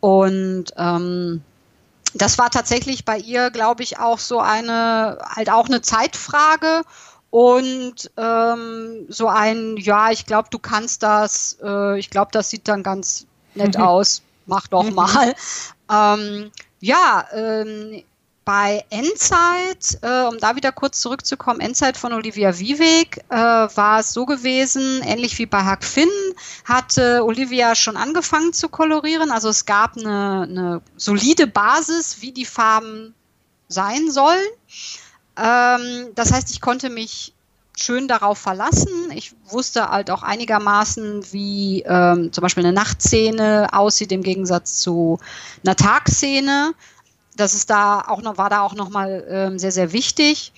Und 0.00 0.66
ähm, 0.76 1.42
das 2.14 2.38
war 2.38 2.50
tatsächlich 2.50 3.04
bei 3.04 3.18
ihr, 3.18 3.50
glaube 3.50 3.82
ich, 3.82 3.98
auch 3.98 4.18
so 4.18 4.40
eine, 4.40 5.18
halt 5.24 5.50
auch 5.50 5.66
eine 5.66 5.82
Zeitfrage 5.82 6.82
und 7.30 8.10
ähm, 8.16 9.06
so 9.08 9.28
ein, 9.28 9.76
ja, 9.76 10.10
ich 10.10 10.26
glaube, 10.26 10.48
du 10.50 10.58
kannst 10.58 11.02
das, 11.02 11.58
äh, 11.62 11.98
ich 11.98 12.10
glaube, 12.10 12.30
das 12.32 12.50
sieht 12.50 12.66
dann 12.66 12.82
ganz 12.82 13.26
nett 13.54 13.76
mhm. 13.76 13.84
aus, 13.84 14.22
mach 14.46 14.66
doch 14.66 14.84
mhm. 14.84 14.94
mal. 14.94 15.34
Ähm, 15.92 16.52
ja, 16.78 17.24
ähm, 17.32 18.04
bei 18.50 18.84
Endzeit, 18.90 20.00
äh, 20.02 20.24
um 20.24 20.38
da 20.38 20.56
wieder 20.56 20.72
kurz 20.72 21.00
zurückzukommen, 21.00 21.60
Endzeit 21.60 21.96
von 21.96 22.12
Olivia 22.12 22.58
Vivek 22.58 23.18
äh, 23.28 23.36
war 23.36 24.00
es 24.00 24.12
so 24.12 24.26
gewesen, 24.26 25.02
ähnlich 25.04 25.38
wie 25.38 25.46
bei 25.46 25.64
Huck 25.70 25.84
Finn, 25.84 26.08
hatte 26.64 27.24
Olivia 27.24 27.76
schon 27.76 27.96
angefangen 27.96 28.52
zu 28.52 28.68
kolorieren. 28.68 29.30
Also 29.30 29.50
es 29.50 29.66
gab 29.66 29.96
eine, 29.96 30.48
eine 30.50 30.82
solide 30.96 31.46
Basis, 31.46 32.22
wie 32.22 32.32
die 32.32 32.44
Farben 32.44 33.14
sein 33.68 34.10
sollen. 34.10 34.48
Ähm, 35.36 36.08
das 36.16 36.32
heißt, 36.32 36.50
ich 36.50 36.60
konnte 36.60 36.90
mich 36.90 37.32
schön 37.78 38.08
darauf 38.08 38.38
verlassen. 38.38 39.12
Ich 39.14 39.32
wusste 39.46 39.90
halt 39.90 40.10
auch 40.10 40.24
einigermaßen, 40.24 41.32
wie 41.32 41.84
ähm, 41.86 42.32
zum 42.32 42.42
Beispiel 42.42 42.64
eine 42.64 42.74
Nachtszene 42.74 43.68
aussieht 43.70 44.10
im 44.10 44.24
Gegensatz 44.24 44.80
zu 44.80 45.20
einer 45.64 45.76
Tagszene 45.76 46.74
das 47.40 47.54
ist 47.54 47.70
da 47.70 48.02
auch 48.06 48.22
noch, 48.22 48.38
war 48.38 48.50
da 48.50 48.60
auch 48.60 48.74
nochmal 48.74 49.24
ähm, 49.28 49.58
sehr, 49.58 49.72
sehr 49.72 49.92
wichtig. 49.92 50.52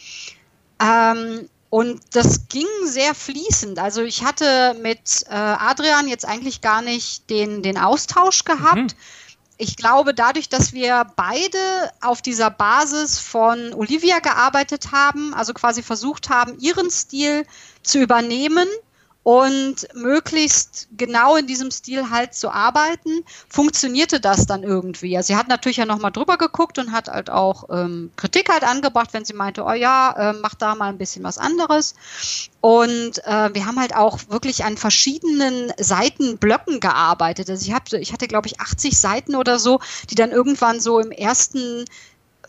Ähm, 0.80 1.49
und 1.70 2.01
das 2.12 2.49
ging 2.49 2.66
sehr 2.85 3.14
fließend. 3.14 3.78
Also 3.78 4.03
ich 4.03 4.24
hatte 4.24 4.76
mit 4.83 5.24
äh, 5.30 5.35
Adrian 5.35 6.07
jetzt 6.07 6.26
eigentlich 6.26 6.61
gar 6.61 6.83
nicht 6.83 7.30
den, 7.30 7.62
den 7.62 7.78
Austausch 7.78 8.45
gehabt. 8.45 8.76
Mhm. 8.76 8.89
Ich 9.57 9.76
glaube, 9.76 10.12
dadurch, 10.12 10.49
dass 10.49 10.72
wir 10.72 11.07
beide 11.16 11.59
auf 12.01 12.20
dieser 12.20 12.51
Basis 12.51 13.18
von 13.18 13.72
Olivia 13.74 14.18
gearbeitet 14.18 14.93
haben, 14.93 15.33
also 15.35 15.55
quasi 15.55 15.83
versucht 15.83 16.28
haben, 16.28 16.59
ihren 16.59 16.91
Stil 16.91 17.47
zu 17.83 18.01
übernehmen, 18.01 18.66
und 19.25 19.87
möglichst 19.95 20.89
genau 20.97 21.37
in 21.37 21.47
diesem 21.47 21.70
Stil 21.70 22.11
halt 22.11 22.35
zu 22.35 22.51
arbeiten, 22.51 23.25
funktionierte 23.49 24.18
das 24.18 24.47
dann 24.47 24.64
irgendwie. 24.64 25.16
Also 25.16 25.29
sie 25.29 25.37
hat 25.37 25.49
natürlich 25.49 25.77
ja 25.77 25.87
nochmal 25.87 26.11
drüber 26.11 26.39
geguckt 26.39 26.79
und 26.79 26.91
hat 26.91 27.09
halt 27.09 27.31
auch 27.31 27.68
ähm, 27.70 28.11
Kritik 28.16 28.51
halt 28.51 28.64
angebracht, 28.64 29.11
wenn 29.12 29.25
sie 29.25 29.35
meinte, 29.35 29.62
oh 29.64 29.73
ja, 29.73 30.31
äh, 30.31 30.33
mach 30.33 30.55
da 30.55 30.75
mal 30.75 30.89
ein 30.89 30.99
bisschen 30.99 31.23
was 31.23 31.39
anderes. 31.39 31.95
Und 32.61 33.25
äh, 33.25 33.55
wir 33.55 33.66
haben 33.66 33.79
halt 33.79 33.95
auch 33.95 34.18
wirklich 34.29 34.64
an 34.64 34.77
verschiedenen 34.77 35.73
Seitenblöcken 35.79 36.81
gearbeitet. 36.81 37.49
Also 37.49 37.64
ich, 37.64 37.73
hab, 37.73 37.93
ich 37.93 38.12
hatte, 38.12 38.27
glaube 38.27 38.49
ich, 38.49 38.61
80 38.61 38.99
Seiten 38.99 39.37
oder 39.37 39.61
so, 39.61 39.81
die 40.11 40.16
dann 40.16 40.33
irgendwann 40.33 40.81
so 40.81 40.99
im 40.99 41.12
ersten 41.12 41.85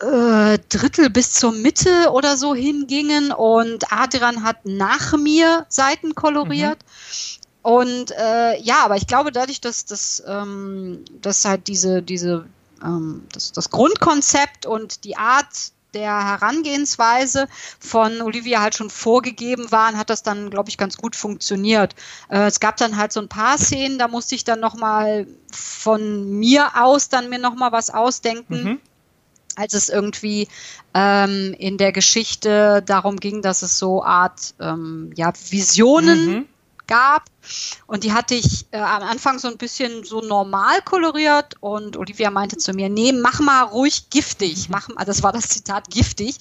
äh, 0.00 0.58
Drittel 0.68 1.10
bis 1.10 1.32
zur 1.32 1.52
Mitte 1.52 2.10
oder 2.10 2.36
so 2.36 2.54
hingingen 2.54 3.32
und 3.32 3.92
Adrian 3.92 4.42
hat 4.42 4.64
nach 4.64 5.16
mir 5.16 5.66
Seiten 5.68 6.14
koloriert. 6.14 6.78
Mhm. 6.78 7.70
Und 7.70 8.10
äh, 8.10 8.60
ja, 8.60 8.84
aber 8.84 8.96
ich 8.96 9.06
glaube 9.06 9.32
dadurch, 9.32 9.60
dass, 9.60 9.86
dass, 9.86 10.22
ähm, 10.26 11.04
dass 11.22 11.44
halt 11.44 11.66
diese, 11.66 12.02
diese 12.02 12.46
ähm, 12.82 13.24
das, 13.32 13.52
das 13.52 13.70
Grundkonzept 13.70 14.66
und 14.66 15.04
die 15.04 15.16
Art 15.16 15.72
der 15.94 16.24
Herangehensweise 16.24 17.46
von 17.78 18.20
Olivia 18.20 18.60
halt 18.60 18.74
schon 18.74 18.90
vorgegeben 18.90 19.70
waren, 19.70 19.96
hat 19.96 20.10
das 20.10 20.24
dann, 20.24 20.50
glaube 20.50 20.68
ich, 20.68 20.76
ganz 20.76 20.96
gut 20.96 21.14
funktioniert. 21.14 21.94
Äh, 22.28 22.46
es 22.46 22.58
gab 22.58 22.76
dann 22.76 22.96
halt 22.96 23.12
so 23.12 23.20
ein 23.20 23.28
paar 23.28 23.56
Szenen, 23.56 23.98
da 23.98 24.08
musste 24.08 24.34
ich 24.34 24.44
dann 24.44 24.58
nochmal 24.58 25.28
von 25.52 26.38
mir 26.38 26.72
aus 26.82 27.08
dann 27.08 27.30
mir 27.30 27.38
nochmal 27.38 27.70
was 27.72 27.90
ausdenken. 27.90 28.64
Mhm 28.64 28.80
als 29.56 29.74
es 29.74 29.88
irgendwie 29.88 30.48
ähm, 30.94 31.54
in 31.58 31.78
der 31.78 31.92
Geschichte 31.92 32.82
darum 32.84 33.16
ging, 33.18 33.42
dass 33.42 33.62
es 33.62 33.78
so 33.78 34.02
Art 34.02 34.54
ähm, 34.60 35.10
ja, 35.14 35.32
Visionen 35.50 36.26
mhm 36.26 36.44
gab. 36.86 37.24
Und 37.86 38.04
die 38.04 38.12
hatte 38.12 38.34
ich 38.34 38.66
äh, 38.70 38.78
am 38.78 39.02
Anfang 39.02 39.38
so 39.38 39.48
ein 39.48 39.58
bisschen 39.58 40.04
so 40.04 40.20
normal 40.20 40.80
koloriert 40.82 41.56
und 41.60 41.96
Olivia 41.96 42.30
meinte 42.30 42.56
zu 42.56 42.72
mir, 42.72 42.88
nee, 42.88 43.12
mach 43.12 43.40
mal 43.40 43.62
ruhig 43.62 44.08
giftig. 44.10 44.68
Mach 44.70 44.88
mal, 44.88 45.04
das 45.04 45.22
war 45.22 45.32
das 45.32 45.48
Zitat 45.48 45.90
giftig. 45.90 46.38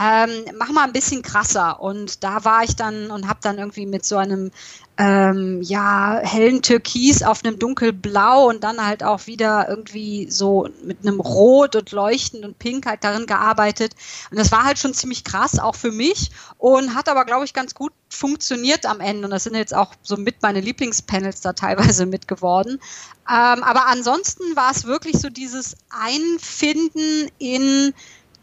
Ähm, 0.00 0.30
mach 0.58 0.70
mal 0.70 0.84
ein 0.84 0.92
bisschen 0.92 1.22
krasser. 1.22 1.80
Und 1.80 2.24
da 2.24 2.44
war 2.44 2.64
ich 2.64 2.74
dann 2.76 3.10
und 3.10 3.28
habe 3.28 3.40
dann 3.42 3.58
irgendwie 3.58 3.86
mit 3.86 4.04
so 4.04 4.16
einem 4.16 4.50
ähm, 4.98 5.60
ja, 5.60 6.20
hellen 6.22 6.62
Türkis 6.62 7.22
auf 7.22 7.44
einem 7.44 7.58
dunkelblau 7.58 8.48
und 8.48 8.64
dann 8.64 8.84
halt 8.84 9.04
auch 9.04 9.26
wieder 9.26 9.68
irgendwie 9.68 10.30
so 10.30 10.68
mit 10.84 10.98
einem 11.02 11.20
Rot 11.20 11.76
und 11.76 11.92
Leuchtend 11.92 12.44
und 12.44 12.58
Pink 12.58 12.86
halt 12.86 13.04
darin 13.04 13.26
gearbeitet. 13.26 13.94
Und 14.30 14.38
das 14.38 14.52
war 14.52 14.64
halt 14.64 14.78
schon 14.78 14.94
ziemlich 14.94 15.22
krass, 15.22 15.58
auch 15.58 15.74
für 15.74 15.92
mich 15.92 16.30
und 16.56 16.94
hat 16.94 17.10
aber, 17.10 17.26
glaube 17.26 17.44
ich, 17.44 17.52
ganz 17.52 17.74
gut 17.74 17.92
funktioniert 18.08 18.86
am 18.86 19.00
Ende. 19.00 19.26
Und 19.26 19.32
das 19.32 19.44
sind 19.44 19.54
jetzt 19.54 19.74
auch 19.74 19.92
so 20.02 20.16
mit 20.16 20.40
meine 20.40 20.60
Lieblingspanels 20.60 21.42
da 21.42 21.52
teilweise 21.52 22.06
mit 22.06 22.26
geworden. 22.26 22.80
Ähm, 23.28 23.62
aber 23.62 23.88
ansonsten 23.88 24.56
war 24.56 24.70
es 24.70 24.86
wirklich 24.86 25.18
so 25.18 25.28
dieses 25.28 25.76
Einfinden 25.90 27.30
in 27.38 27.92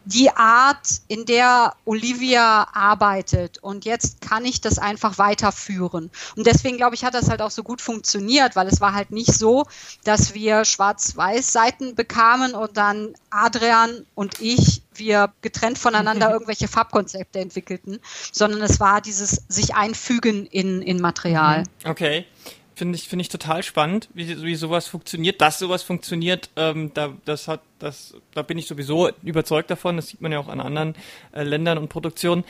die 0.04 0.30
Art, 0.30 0.86
in 1.08 1.24
der 1.24 1.74
Olivia 1.84 2.68
arbeitet. 2.72 3.58
Und 3.58 3.84
jetzt 3.84 4.20
kann 4.20 4.44
ich 4.44 4.60
das 4.60 4.78
einfach 4.78 5.18
weiterführen. 5.18 6.10
Und 6.36 6.46
deswegen 6.46 6.76
glaube 6.76 6.94
ich, 6.94 7.04
hat 7.04 7.14
das 7.14 7.30
halt 7.30 7.40
auch 7.40 7.50
so 7.50 7.62
gut 7.62 7.80
funktioniert, 7.80 8.56
weil 8.56 8.66
es 8.68 8.80
war 8.80 8.94
halt 8.94 9.10
nicht 9.10 9.32
so, 9.32 9.66
dass 10.04 10.34
wir 10.34 10.64
Schwarz-Weiß-Seiten 10.64 11.94
bekamen 11.94 12.54
und 12.54 12.76
dann 12.76 13.14
Adrian 13.30 14.06
und 14.14 14.40
ich, 14.40 14.82
wir 14.94 15.32
getrennt 15.40 15.78
voneinander 15.78 16.30
irgendwelche 16.32 16.68
Farbkonzepte 16.68 17.40
entwickelten, 17.40 18.00
sondern 18.32 18.62
es 18.62 18.80
war 18.80 19.00
dieses 19.00 19.42
sich 19.48 19.74
einfügen 19.74 20.46
in, 20.46 20.82
in 20.82 21.00
Material. 21.00 21.64
Okay. 21.84 22.26
Finde 22.76 22.96
ich, 22.96 23.08
finde 23.08 23.22
ich 23.22 23.28
total 23.28 23.62
spannend, 23.62 24.08
wie, 24.14 24.42
wie 24.42 24.54
sowas 24.56 24.88
funktioniert. 24.88 25.40
Dass 25.40 25.58
sowas 25.58 25.82
funktioniert, 25.82 26.50
ähm, 26.56 26.90
da, 26.94 27.12
das 27.24 27.46
hat, 27.46 27.60
das, 27.78 28.14
da 28.34 28.42
bin 28.42 28.58
ich 28.58 28.66
sowieso 28.66 29.10
überzeugt 29.22 29.70
davon. 29.70 29.96
Das 29.96 30.08
sieht 30.08 30.20
man 30.20 30.32
ja 30.32 30.40
auch 30.40 30.48
an 30.48 30.60
anderen 30.60 30.94
äh, 31.32 31.44
Ländern 31.44 31.78
und 31.78 31.88
Produktionen. 31.88 32.44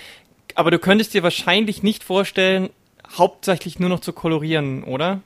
Aber 0.55 0.70
du 0.70 0.79
könntest 0.79 1.14
dir 1.14 1.22
wahrscheinlich 1.22 1.83
nicht 1.83 2.05
vorstellen, 2.05 2.70
hauptsächlich 3.16 3.79
nur 3.79 3.89
noch 3.89 4.01
zu 4.01 4.12
kolorieren, 4.12 4.85
oder? 4.85 5.20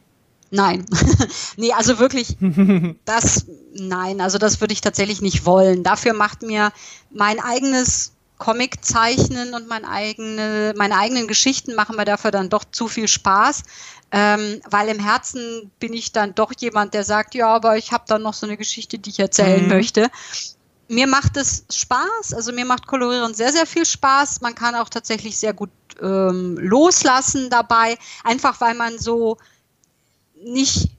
Nein. 0.51 0.86
nee, 1.57 1.72
also 1.72 1.99
wirklich, 1.99 2.36
das, 3.05 3.46
nein, 3.74 4.20
also 4.20 4.38
das 4.38 4.61
würde 4.61 4.72
ich 4.72 4.80
tatsächlich 4.80 5.20
nicht 5.20 5.44
wollen. 5.44 5.82
Dafür 5.82 6.14
macht 6.14 6.42
mir 6.42 6.72
mein 7.11 7.40
eigenes 7.40 8.12
Comic 8.39 8.84
zeichnen 8.84 9.55
und 9.55 9.68
mein 9.68 9.84
eigene, 9.84 10.72
meine 10.76 10.97
eigenen 10.97 11.26
Geschichten 11.26 11.74
machen 11.74 11.97
mir 11.97 12.05
dafür 12.05 12.30
dann 12.30 12.49
doch 12.49 12.64
zu 12.64 12.89
viel 12.89 13.09
Spaß, 13.09 13.64
ähm, 14.12 14.61
weil 14.70 14.89
im 14.89 15.01
Herzen 15.01 15.70
bin 15.80 15.93
ich 15.93 16.12
dann 16.12 16.34
doch 16.34 16.53
jemand, 16.59 16.95
der 16.95 17.05
sagt, 17.05 17.34
ja, 17.34 17.49
aber 17.49 17.76
ich 17.76 17.93
habe 17.93 18.05
dann 18.07 18.22
noch 18.22 18.34
so 18.34 18.47
eine 18.47 18.57
Geschichte, 18.57 18.99
die 18.99 19.11
ich 19.11 19.18
erzählen 19.18 19.62
mhm. 19.62 19.68
möchte. 19.68 20.11
Mir 20.89 21.07
macht 21.07 21.36
es 21.36 21.64
Spaß, 21.70 22.32
also 22.32 22.53
mir 22.53 22.64
macht 22.64 22.86
Kolorieren 22.86 23.34
sehr, 23.34 23.53
sehr 23.53 23.66
viel 23.66 23.84
Spaß. 23.84 24.41
Man 24.41 24.55
kann 24.55 24.74
auch 24.74 24.89
tatsächlich 24.89 25.36
sehr 25.36 25.53
gut 25.53 25.70
ähm, 26.01 26.57
loslassen 26.59 27.51
dabei, 27.51 27.99
einfach 28.24 28.61
weil 28.61 28.74
man 28.74 28.99
so 28.99 29.36
nicht 30.43 30.91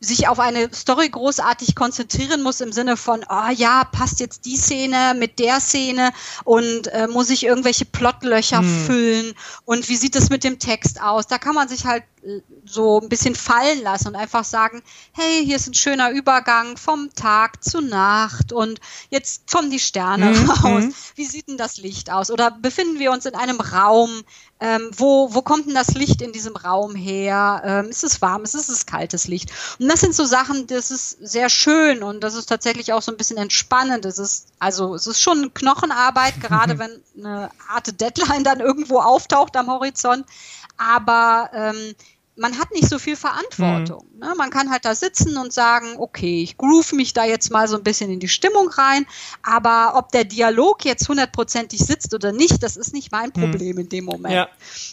sich 0.00 0.28
auf 0.28 0.38
eine 0.38 0.72
Story 0.72 1.08
großartig 1.08 1.74
konzentrieren 1.74 2.42
muss 2.42 2.60
im 2.60 2.72
Sinne 2.72 2.96
von, 2.96 3.24
oh 3.28 3.50
ja, 3.54 3.84
passt 3.84 4.20
jetzt 4.20 4.44
die 4.44 4.56
Szene 4.56 5.14
mit 5.18 5.38
der 5.38 5.60
Szene 5.60 6.10
und 6.44 6.86
äh, 6.88 7.08
muss 7.08 7.30
ich 7.30 7.44
irgendwelche 7.44 7.84
Plotlöcher 7.84 8.58
hm. 8.58 8.86
füllen 8.86 9.34
und 9.64 9.88
wie 9.88 9.96
sieht 9.96 10.14
es 10.14 10.30
mit 10.30 10.44
dem 10.44 10.58
Text 10.58 11.02
aus? 11.02 11.26
Da 11.26 11.38
kann 11.38 11.54
man 11.54 11.68
sich 11.68 11.84
halt 11.86 12.04
so 12.64 13.00
ein 13.00 13.08
bisschen 13.08 13.34
fallen 13.34 13.82
lassen 13.82 14.08
und 14.08 14.16
einfach 14.16 14.44
sagen, 14.44 14.82
hey, 15.12 15.44
hier 15.44 15.56
ist 15.56 15.66
ein 15.66 15.74
schöner 15.74 16.10
Übergang 16.10 16.76
vom 16.76 17.10
Tag 17.14 17.62
zu 17.64 17.80
Nacht 17.80 18.52
und 18.52 18.80
jetzt 19.10 19.50
kommen 19.50 19.70
die 19.70 19.78
Sterne 19.78 20.30
mhm. 20.30 20.50
raus. 20.50 20.84
Mhm. 20.84 20.94
Wie 21.14 21.24
sieht 21.24 21.48
denn 21.48 21.56
das 21.56 21.78
Licht 21.78 22.10
aus? 22.10 22.30
Oder 22.30 22.50
befinden 22.50 22.98
wir 22.98 23.12
uns 23.12 23.26
in 23.26 23.34
einem 23.34 23.60
Raum? 23.60 24.22
Ähm, 24.60 24.90
wo, 24.96 25.32
wo 25.34 25.42
kommt 25.42 25.66
denn 25.66 25.74
das 25.74 25.94
Licht 25.94 26.20
in 26.20 26.32
diesem 26.32 26.56
Raum 26.56 26.96
her? 26.96 27.62
Ähm, 27.64 27.90
ist 27.90 28.02
es 28.02 28.20
warm? 28.20 28.42
Ist 28.42 28.54
es 28.54 28.86
kaltes 28.86 29.28
Licht? 29.28 29.52
Und 29.78 29.88
das 29.88 30.00
sind 30.00 30.14
so 30.14 30.24
Sachen, 30.24 30.66
das 30.66 30.90
ist 30.90 31.10
sehr 31.20 31.48
schön 31.48 32.02
und 32.02 32.20
das 32.22 32.34
ist 32.34 32.46
tatsächlich 32.46 32.92
auch 32.92 33.02
so 33.02 33.12
ein 33.12 33.16
bisschen 33.16 33.36
entspannend. 33.36 34.04
Es 34.04 34.18
ist, 34.18 34.48
also, 34.58 34.94
es 34.94 35.06
ist 35.06 35.20
schon 35.20 35.54
Knochenarbeit, 35.54 36.40
gerade 36.40 36.78
wenn 36.78 36.90
eine 37.16 37.50
Art 37.68 38.00
Deadline 38.00 38.42
dann 38.42 38.60
irgendwo 38.60 38.98
auftaucht 38.98 39.56
am 39.56 39.68
Horizont. 39.68 40.26
Aber 40.76 41.50
ähm, 41.52 41.94
man 42.38 42.58
hat 42.58 42.70
nicht 42.72 42.88
so 42.88 42.98
viel 42.98 43.16
Verantwortung. 43.16 44.06
Mhm. 44.14 44.20
Ne? 44.20 44.34
Man 44.36 44.50
kann 44.50 44.70
halt 44.70 44.84
da 44.84 44.94
sitzen 44.94 45.36
und 45.36 45.52
sagen, 45.52 45.96
okay, 45.98 46.42
ich 46.42 46.56
groove 46.56 46.92
mich 46.92 47.12
da 47.12 47.24
jetzt 47.24 47.50
mal 47.50 47.68
so 47.68 47.76
ein 47.76 47.82
bisschen 47.82 48.10
in 48.10 48.20
die 48.20 48.28
Stimmung 48.28 48.68
rein, 48.70 49.06
aber 49.42 49.94
ob 49.96 50.12
der 50.12 50.24
Dialog 50.24 50.84
jetzt 50.84 51.08
hundertprozentig 51.08 51.80
sitzt 51.80 52.14
oder 52.14 52.32
nicht, 52.32 52.62
das 52.62 52.76
ist 52.76 52.94
nicht 52.94 53.12
mein 53.12 53.32
mhm. 53.34 53.40
Problem 53.40 53.74
mhm. 53.74 53.82
in 53.82 53.88
dem 53.88 54.04
Moment. 54.04 54.34
Ja. 54.34 54.48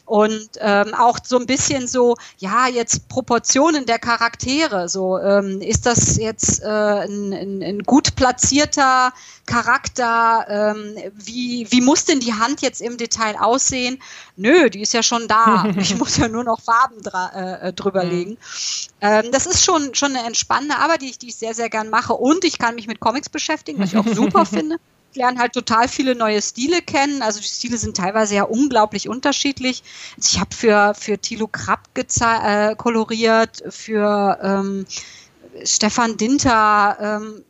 Und 0.05 0.49
ähm, 0.59 0.93
auch 0.93 1.19
so 1.23 1.37
ein 1.37 1.45
bisschen 1.45 1.87
so, 1.87 2.15
ja, 2.37 2.67
jetzt 2.67 3.07
Proportionen 3.09 3.85
der 3.85 3.99
Charaktere, 3.99 4.89
so 4.89 5.17
ähm, 5.19 5.61
ist 5.61 5.85
das 5.85 6.17
jetzt 6.17 6.61
äh, 6.61 6.65
ein, 6.65 7.33
ein, 7.33 7.63
ein 7.63 7.79
gut 7.83 8.15
platzierter 8.15 9.13
Charakter, 9.45 10.45
ähm, 10.49 10.95
wie, 11.13 11.67
wie 11.69 11.81
muss 11.81 12.05
denn 12.05 12.19
die 12.19 12.33
Hand 12.33 12.61
jetzt 12.61 12.81
im 12.81 12.97
Detail 12.97 13.35
aussehen? 13.39 14.01
Nö, 14.35 14.69
die 14.69 14.81
ist 14.81 14.93
ja 14.93 15.03
schon 15.03 15.27
da. 15.27 15.65
ich 15.77 15.95
muss 15.97 16.17
ja 16.17 16.27
nur 16.27 16.43
noch 16.43 16.61
Farben 16.61 16.97
äh, 17.05 17.71
drüber 17.73 18.03
mhm. 18.03 18.09
legen. 18.09 18.37
Ähm, 19.01 19.25
das 19.31 19.45
ist 19.45 19.63
schon, 19.63 19.93
schon 19.93 20.15
eine 20.15 20.25
entspannende 20.25 20.77
Arbeit, 20.77 21.01
die 21.01 21.09
ich, 21.09 21.19
die 21.19 21.27
ich 21.27 21.35
sehr, 21.35 21.53
sehr 21.53 21.69
gern 21.69 21.89
mache. 21.89 22.13
Und 22.13 22.43
ich 22.43 22.57
kann 22.57 22.75
mich 22.75 22.87
mit 22.87 22.99
Comics 22.99 23.29
beschäftigen, 23.29 23.79
was 23.79 23.93
ich 23.93 23.97
auch 23.97 24.07
super 24.07 24.45
finde. 24.45 24.77
Ich 25.11 25.17
lerne 25.17 25.39
halt 25.39 25.53
total 25.53 25.87
viele 25.87 26.15
neue 26.15 26.41
Stile 26.41 26.81
kennen. 26.81 27.21
Also 27.21 27.39
die 27.39 27.47
Stile 27.47 27.77
sind 27.77 27.95
teilweise 27.95 28.35
ja 28.35 28.43
unglaublich 28.43 29.07
unterschiedlich. 29.07 29.83
Also 30.17 30.29
ich 30.33 30.39
habe 30.39 30.55
für, 30.55 30.93
für 30.93 31.17
Thilo 31.17 31.47
Krapp 31.47 31.87
äh, 31.95 32.75
koloriert, 32.75 33.63
für 33.69 34.39
ähm, 34.41 34.85
Stefan 35.63 36.17
Dinter, 36.17 36.97
ähm, 36.99 37.45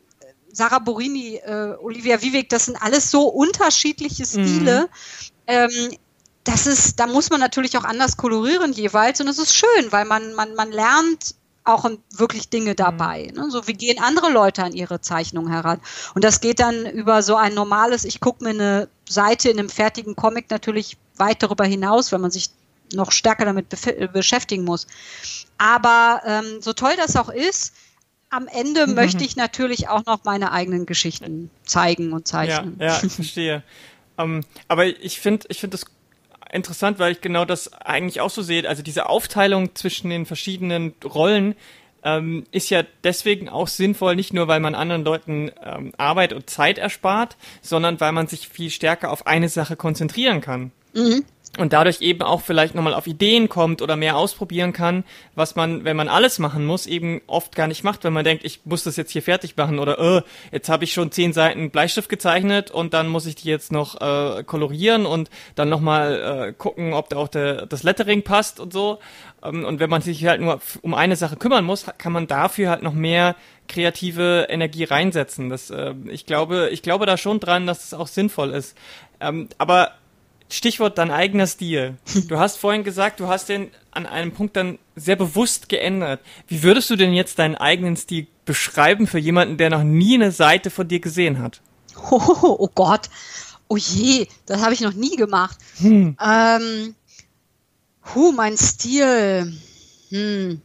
Sarah 0.56 0.78
Borini, 0.78 1.36
äh, 1.36 1.74
Olivia 1.82 2.22
Vivek, 2.22 2.48
das 2.48 2.64
sind 2.64 2.80
alles 2.80 3.10
so 3.10 3.28
unterschiedliche 3.28 4.24
Stile. 4.24 4.82
Mhm. 4.82 5.28
Ähm, 5.46 5.96
das 6.44 6.66
ist, 6.66 6.98
da 6.98 7.06
muss 7.06 7.28
man 7.28 7.40
natürlich 7.40 7.76
auch 7.76 7.84
anders 7.84 8.16
kolorieren 8.16 8.72
jeweils 8.72 9.20
und 9.20 9.28
es 9.28 9.38
ist 9.38 9.54
schön, 9.54 9.90
weil 9.92 10.06
man, 10.06 10.32
man, 10.32 10.54
man 10.54 10.72
lernt 10.72 11.34
auch 11.64 11.90
wirklich 12.12 12.48
Dinge 12.48 12.70
mhm. 12.70 12.76
dabei. 12.76 13.30
Ne? 13.34 13.50
So 13.50 13.66
wie 13.66 13.74
gehen 13.74 14.02
andere 14.02 14.30
Leute 14.30 14.62
an 14.62 14.72
ihre 14.72 15.02
Zeichnung 15.02 15.50
heran. 15.50 15.78
Und 16.14 16.24
das 16.24 16.40
geht 16.40 16.60
dann 16.60 16.86
über 16.86 17.22
so 17.22 17.36
ein 17.36 17.52
normales, 17.52 18.04
ich 18.04 18.20
gucke 18.20 18.42
mir 18.42 18.50
eine 18.50 18.88
Seite 19.06 19.50
in 19.50 19.58
einem 19.58 19.68
fertigen 19.68 20.16
Comic 20.16 20.48
natürlich 20.48 20.96
weit 21.16 21.42
darüber 21.42 21.66
hinaus, 21.66 22.12
wenn 22.12 22.22
man 22.22 22.30
sich 22.30 22.48
noch 22.94 23.12
stärker 23.12 23.44
damit 23.44 23.68
beschäftigen 24.12 24.64
muss. 24.64 24.86
Aber 25.58 26.22
ähm, 26.24 26.62
so 26.62 26.72
toll 26.72 26.94
das 26.96 27.16
auch 27.16 27.28
ist, 27.28 27.74
am 28.30 28.48
Ende 28.48 28.86
mhm. 28.86 28.94
möchte 28.96 29.24
ich 29.24 29.36
natürlich 29.36 29.88
auch 29.88 30.04
noch 30.06 30.24
meine 30.24 30.52
eigenen 30.52 30.86
Geschichten 30.86 31.50
zeigen 31.64 32.12
und 32.12 32.26
zeichnen. 32.26 32.76
Ja, 32.78 32.86
ja 32.86 33.00
ich 33.02 33.12
verstehe. 33.14 33.62
um, 34.16 34.36
ähm, 34.36 34.40
aber 34.68 34.86
ich 34.86 35.20
finde 35.20 35.46
ich 35.48 35.60
finde 35.60 35.76
das 35.76 35.86
interessant, 36.52 36.98
weil 36.98 37.12
ich 37.12 37.20
genau 37.20 37.44
das 37.44 37.72
eigentlich 37.72 38.20
auch 38.20 38.30
so 38.30 38.42
sehe. 38.42 38.68
Also 38.68 38.82
diese 38.82 39.08
Aufteilung 39.08 39.74
zwischen 39.74 40.10
den 40.10 40.26
verschiedenen 40.26 40.94
Rollen 41.04 41.54
ähm, 42.02 42.44
ist 42.52 42.70
ja 42.70 42.84
deswegen 43.04 43.48
auch 43.48 43.68
sinnvoll, 43.68 44.16
nicht 44.16 44.32
nur 44.32 44.46
weil 44.46 44.60
man 44.60 44.74
anderen 44.74 45.04
Leuten 45.04 45.50
ähm, 45.62 45.92
Arbeit 45.96 46.32
und 46.32 46.48
Zeit 46.48 46.78
erspart, 46.78 47.36
sondern 47.62 48.00
weil 48.00 48.12
man 48.12 48.28
sich 48.28 48.48
viel 48.48 48.70
stärker 48.70 49.10
auf 49.10 49.26
eine 49.26 49.48
Sache 49.48 49.76
konzentrieren 49.76 50.40
kann. 50.40 50.70
Mhm. 50.94 51.24
Und 51.58 51.72
dadurch 51.72 52.00
eben 52.00 52.22
auch 52.22 52.40
vielleicht 52.40 52.74
nochmal 52.74 52.94
auf 52.94 53.06
Ideen 53.06 53.48
kommt 53.48 53.82
oder 53.82 53.96
mehr 53.96 54.16
ausprobieren 54.16 54.72
kann, 54.72 55.04
was 55.34 55.56
man, 55.56 55.84
wenn 55.84 55.96
man 55.96 56.08
alles 56.08 56.38
machen 56.38 56.66
muss, 56.66 56.86
eben 56.86 57.20
oft 57.26 57.54
gar 57.54 57.66
nicht 57.66 57.84
macht, 57.84 58.04
wenn 58.04 58.12
man 58.12 58.24
denkt, 58.24 58.44
ich 58.44 58.60
muss 58.64 58.84
das 58.84 58.96
jetzt 58.96 59.12
hier 59.12 59.22
fertig 59.22 59.56
machen 59.56 59.78
oder 59.78 59.98
äh, 59.98 60.22
jetzt 60.52 60.68
habe 60.68 60.84
ich 60.84 60.92
schon 60.92 61.10
zehn 61.12 61.32
Seiten 61.32 61.70
Bleistift 61.70 62.08
gezeichnet 62.08 62.70
und 62.70 62.94
dann 62.94 63.08
muss 63.08 63.26
ich 63.26 63.36
die 63.36 63.48
jetzt 63.48 63.72
noch 63.72 64.00
äh, 64.00 64.44
kolorieren 64.44 65.06
und 65.06 65.30
dann 65.54 65.68
nochmal 65.68 66.48
äh, 66.48 66.52
gucken, 66.52 66.92
ob 66.92 67.08
da 67.08 67.16
auch 67.16 67.28
der, 67.28 67.66
das 67.66 67.82
Lettering 67.82 68.22
passt 68.22 68.60
und 68.60 68.72
so. 68.72 68.98
Ähm, 69.42 69.64
und 69.64 69.80
wenn 69.80 69.90
man 69.90 70.02
sich 70.02 70.24
halt 70.26 70.40
nur 70.40 70.60
um 70.82 70.94
eine 70.94 71.16
Sache 71.16 71.36
kümmern 71.36 71.64
muss, 71.64 71.86
kann 71.98 72.12
man 72.12 72.26
dafür 72.26 72.70
halt 72.70 72.82
noch 72.82 72.94
mehr 72.94 73.36
kreative 73.68 74.46
Energie 74.48 74.84
reinsetzen. 74.84 75.48
Das, 75.48 75.70
äh, 75.70 75.94
ich 76.08 76.26
glaube, 76.26 76.68
ich 76.70 76.82
glaube 76.82 77.06
da 77.06 77.16
schon 77.16 77.40
dran, 77.40 77.66
dass 77.66 77.84
es 77.84 77.90
das 77.90 78.00
auch 78.00 78.06
sinnvoll 78.06 78.50
ist. 78.50 78.76
Ähm, 79.20 79.48
aber 79.58 79.92
Stichwort 80.48 80.98
dein 80.98 81.10
eigener 81.10 81.46
Stil. 81.46 81.96
Du 82.28 82.38
hast 82.38 82.58
vorhin 82.58 82.84
gesagt, 82.84 83.20
du 83.20 83.28
hast 83.28 83.48
den 83.48 83.70
an 83.90 84.06
einem 84.06 84.32
Punkt 84.32 84.56
dann 84.56 84.78
sehr 84.94 85.16
bewusst 85.16 85.68
geändert. 85.68 86.20
Wie 86.46 86.62
würdest 86.62 86.90
du 86.90 86.96
denn 86.96 87.12
jetzt 87.12 87.38
deinen 87.38 87.56
eigenen 87.56 87.96
Stil 87.96 88.26
beschreiben 88.44 89.06
für 89.06 89.18
jemanden, 89.18 89.56
der 89.56 89.70
noch 89.70 89.82
nie 89.82 90.14
eine 90.14 90.32
Seite 90.32 90.70
von 90.70 90.86
dir 90.86 91.00
gesehen 91.00 91.40
hat? 91.40 91.60
Oh, 92.10 92.56
oh 92.58 92.68
Gott. 92.74 93.08
Oh 93.68 93.76
je, 93.76 94.28
das 94.46 94.62
habe 94.62 94.74
ich 94.74 94.80
noch 94.80 94.92
nie 94.92 95.16
gemacht. 95.16 95.58
Hm. 95.78 96.16
Ähm, 96.24 96.94
hu, 98.14 98.32
mein 98.32 98.56
Stil. 98.56 99.52
Hm. 100.10 100.60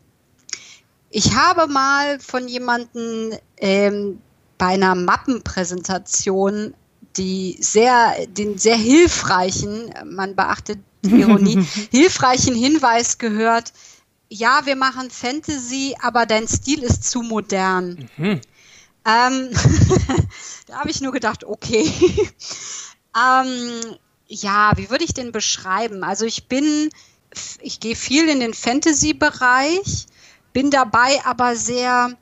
Ich 1.10 1.36
habe 1.36 1.72
mal 1.72 2.20
von 2.20 2.48
jemandem 2.48 3.34
ähm, 3.58 4.20
bei 4.58 4.68
einer 4.68 4.96
Mappenpräsentation 4.96 6.76
die 7.18 7.58
sehr, 7.60 8.16
den 8.28 8.58
sehr 8.58 8.78
hilfreichen, 8.78 9.94
man 10.06 10.36
beachtet 10.36 10.80
die 11.04 11.22
Ironie, 11.22 11.66
hilfreichen 11.92 12.56
Hinweis 12.56 13.18
gehört, 13.18 13.74
ja, 14.30 14.62
wir 14.66 14.78
machen 14.78 15.12
Fantasy, 15.12 15.96
aber 16.02 16.26
dein 16.26 16.48
Stil 16.48 16.84
ist 16.84 17.10
zu 17.10 17.22
modern. 17.22 18.10
Mhm. 18.16 18.42
Ähm, 19.06 19.50
da 20.68 20.80
habe 20.80 20.90
ich 20.90 21.02
nur 21.02 21.12
gedacht, 21.12 21.44
okay. 21.44 21.92
ähm, 23.18 23.98
ja, 24.28 24.72
wie 24.78 24.90
würde 24.90 25.04
ich 25.04 25.14
den 25.14 25.34
beschreiben? 25.34 26.06
Also 26.06 26.26
ich 26.26 26.48
bin, 26.48 26.90
ich 27.62 27.82
gehe 27.82 27.96
viel 27.96 28.30
in 28.30 28.40
den 28.40 28.54
Fantasy-Bereich, 28.54 30.06
bin 30.54 30.72
dabei 30.72 31.20
aber 31.26 31.58
sehr 31.58 32.18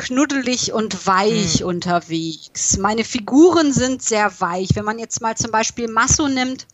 knuddelig 0.00 0.72
und 0.72 1.06
weich 1.06 1.60
hm. 1.60 1.66
unterwegs. 1.66 2.76
Meine 2.78 3.04
Figuren 3.04 3.72
sind 3.72 4.02
sehr 4.02 4.40
weich. 4.40 4.70
Wenn 4.74 4.84
man 4.84 4.98
jetzt 4.98 5.20
mal 5.20 5.36
zum 5.36 5.50
Beispiel 5.50 5.88
Masso 5.88 6.28
nimmt, 6.28 6.66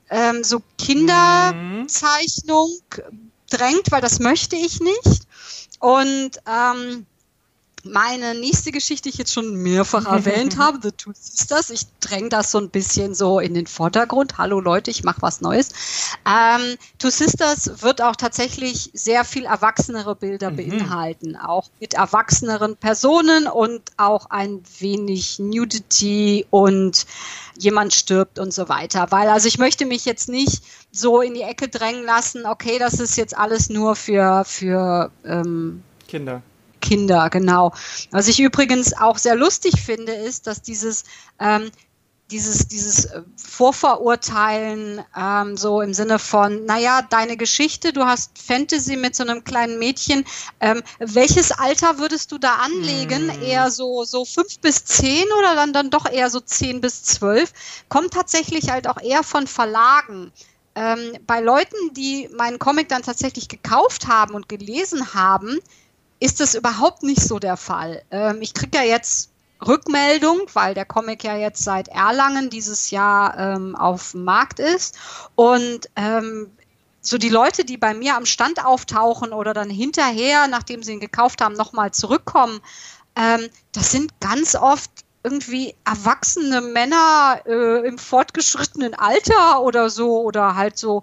ähm, 0.10 0.44
so 0.44 0.62
Kinderzeichnung 0.78 2.70
drängt, 3.50 3.92
weil 3.92 4.02
das 4.02 4.20
möchte 4.20 4.56
ich 4.56 4.80
nicht. 4.80 5.28
Und 5.80 6.32
ähm, 6.48 7.06
meine 7.86 8.36
nächste 8.36 8.72
Geschichte, 8.72 9.04
die 9.04 9.10
ich 9.10 9.18
jetzt 9.18 9.34
schon 9.34 9.56
mehrfach 9.56 10.06
erwähnt 10.06 10.58
habe, 10.60 10.80
The 10.82 10.92
Two 10.92 11.12
Sisters. 11.14 11.70
Ich 11.70 11.84
dränge 12.00 12.30
das 12.30 12.52
so 12.52 12.58
ein 12.58 12.70
bisschen 12.70 13.14
so 13.14 13.40
in 13.40 13.54
den 13.54 13.68
Vordergrund. 13.68 14.38
Hallo 14.38 14.60
Leute, 14.60 14.92
ich 14.92 15.04
mache 15.04 15.22
was 15.22 15.42
Neues. 15.42 15.70
Ähm, 16.26 16.78
Two 16.98 17.10
Sisters 17.10 17.84
wird 17.84 18.02
auch 18.02 18.16
tatsächlich 18.16 18.90
sehr 18.94 19.24
viel 19.24 19.46
erwachsenere 19.46 20.16
Bilder 20.16 20.52
mhm. 20.52 20.58
beinhalten, 20.58 21.36
auch 21.36 21.70
mit 21.80 21.94
erwachseneren 21.94 22.76
Personen 22.76 23.48
und 23.48 23.82
auch 23.98 24.30
ein 24.30 24.62
wenig 24.80 25.40
Nudity 25.40 26.46
und 26.50 27.06
jemand 27.58 27.94
stirbt 27.94 28.40
und 28.40 28.54
so 28.54 28.68
weiter. 28.68 29.08
Weil 29.12 29.30
also 29.30 29.48
ich 29.48 29.60
möchte 29.60 29.86
mich 29.86 30.06
jetzt 30.06 30.28
nicht 30.28 30.64
so 30.92 31.22
in 31.22 31.34
die 31.34 31.42
Ecke 31.42 31.68
drängen 31.68 32.04
lassen, 32.04 32.46
okay, 32.46 32.80
das 32.80 33.00
ist 33.00 33.16
jetzt 33.16 33.38
alles 33.38 33.70
nur 33.70 33.96
für, 33.96 34.44
für 34.46 35.12
ähm, 35.24 35.84
Kinder. 36.08 36.42
Kinder, 36.86 37.30
genau. 37.30 37.74
Was 38.12 38.28
ich 38.28 38.40
übrigens 38.40 38.94
auch 38.94 39.18
sehr 39.18 39.36
lustig 39.36 39.82
finde, 39.82 40.14
ist, 40.14 40.48
dass 40.48 40.62
dieses 40.62 41.04
ähm, 41.40 41.72
dieses, 42.32 42.68
dieses 42.68 43.06
äh, 43.06 43.22
Vorverurteilen 43.38 45.04
ähm, 45.16 45.58
so 45.58 45.82
im 45.82 45.94
Sinne 45.94 46.18
von, 46.18 46.66
naja, 46.66 47.02
deine 47.04 47.38
Geschichte, 47.38 47.94
du 47.94 48.06
hast 48.06 48.40
Fantasy 48.40 48.96
mit 48.96 49.16
so 49.16 49.24
einem 49.24 49.44
kleinen 49.44 49.78
Mädchen. 49.78 50.26
Ähm, 50.60 50.82
welches 51.00 51.52
Alter 51.52 52.00
würdest 52.00 52.32
du 52.32 52.38
da 52.38 52.56
anlegen? 52.56 53.32
Hm. 53.32 53.42
Eher 53.44 53.70
so, 53.70 54.04
so 54.06 54.26
fünf 54.26 54.60
bis 54.60 54.86
zehn 54.86 55.26
oder 55.38 55.56
dann, 55.56 55.74
dann 55.74 55.90
doch 55.92 56.12
eher 56.12 56.30
so 56.30 56.40
zehn 56.40 56.82
bis 56.82 57.04
zwölf? 57.04 57.54
Kommt 57.90 58.14
tatsächlich 58.14 58.70
halt 58.70 58.88
auch 58.88 59.02
eher 59.02 59.24
von 59.24 59.46
Verlagen. 59.46 60.32
Ähm, 60.74 61.18
bei 61.28 61.42
Leuten, 61.42 61.94
die 61.94 62.28
meinen 62.36 62.60
Comic 62.60 62.90
dann 62.90 63.04
tatsächlich 63.04 63.48
gekauft 63.48 64.08
haben 64.08 64.34
und 64.34 64.50
gelesen 64.50 65.14
haben, 65.14 65.60
ist 66.20 66.40
das 66.40 66.56
überhaupt 66.56 67.04
nicht 67.04 67.22
so 67.22 67.40
der 67.40 67.58
Fall. 67.58 68.02
Ähm, 68.12 68.42
ich 68.42 68.54
kriege 68.54 68.78
ja 68.78 68.84
jetzt 68.84 69.30
Rückmeldung, 69.66 70.42
weil 70.54 70.74
der 70.74 70.86
Comic 70.86 71.24
ja 71.24 71.36
jetzt 71.36 71.64
seit 71.64 71.88
Erlangen 71.88 72.50
dieses 72.50 72.92
Jahr 72.92 73.38
ähm, 73.38 73.76
auf 73.76 74.12
dem 74.12 74.24
Markt 74.24 74.60
ist. 74.60 74.98
Und 75.36 75.90
ähm, 75.96 76.52
so 77.02 77.18
die 77.18 77.30
Leute, 77.30 77.66
die 77.66 77.78
bei 77.78 77.94
mir 77.94 78.16
am 78.16 78.26
Stand 78.26 78.66
auftauchen 78.66 79.32
oder 79.32 79.54
dann 79.54 79.70
hinterher, 79.70 80.48
nachdem 80.48 80.84
sie 80.84 80.94
ihn 80.94 81.00
gekauft 81.00 81.42
haben, 81.42 81.54
nochmal 81.54 81.92
zurückkommen, 81.92 82.60
ähm, 83.16 83.48
das 83.72 83.92
sind 83.92 84.20
ganz 84.20 84.56
oft 84.56 84.92
irgendwie 85.24 85.76
erwachsene 85.86 86.62
Männer 86.62 87.42
äh, 87.46 87.88
im 87.88 87.98
fortgeschrittenen 87.98 88.94
Alter 88.94 89.62
oder 89.62 89.90
so 89.90 90.22
oder 90.22 90.56
halt 90.56 90.78
so, 90.78 91.02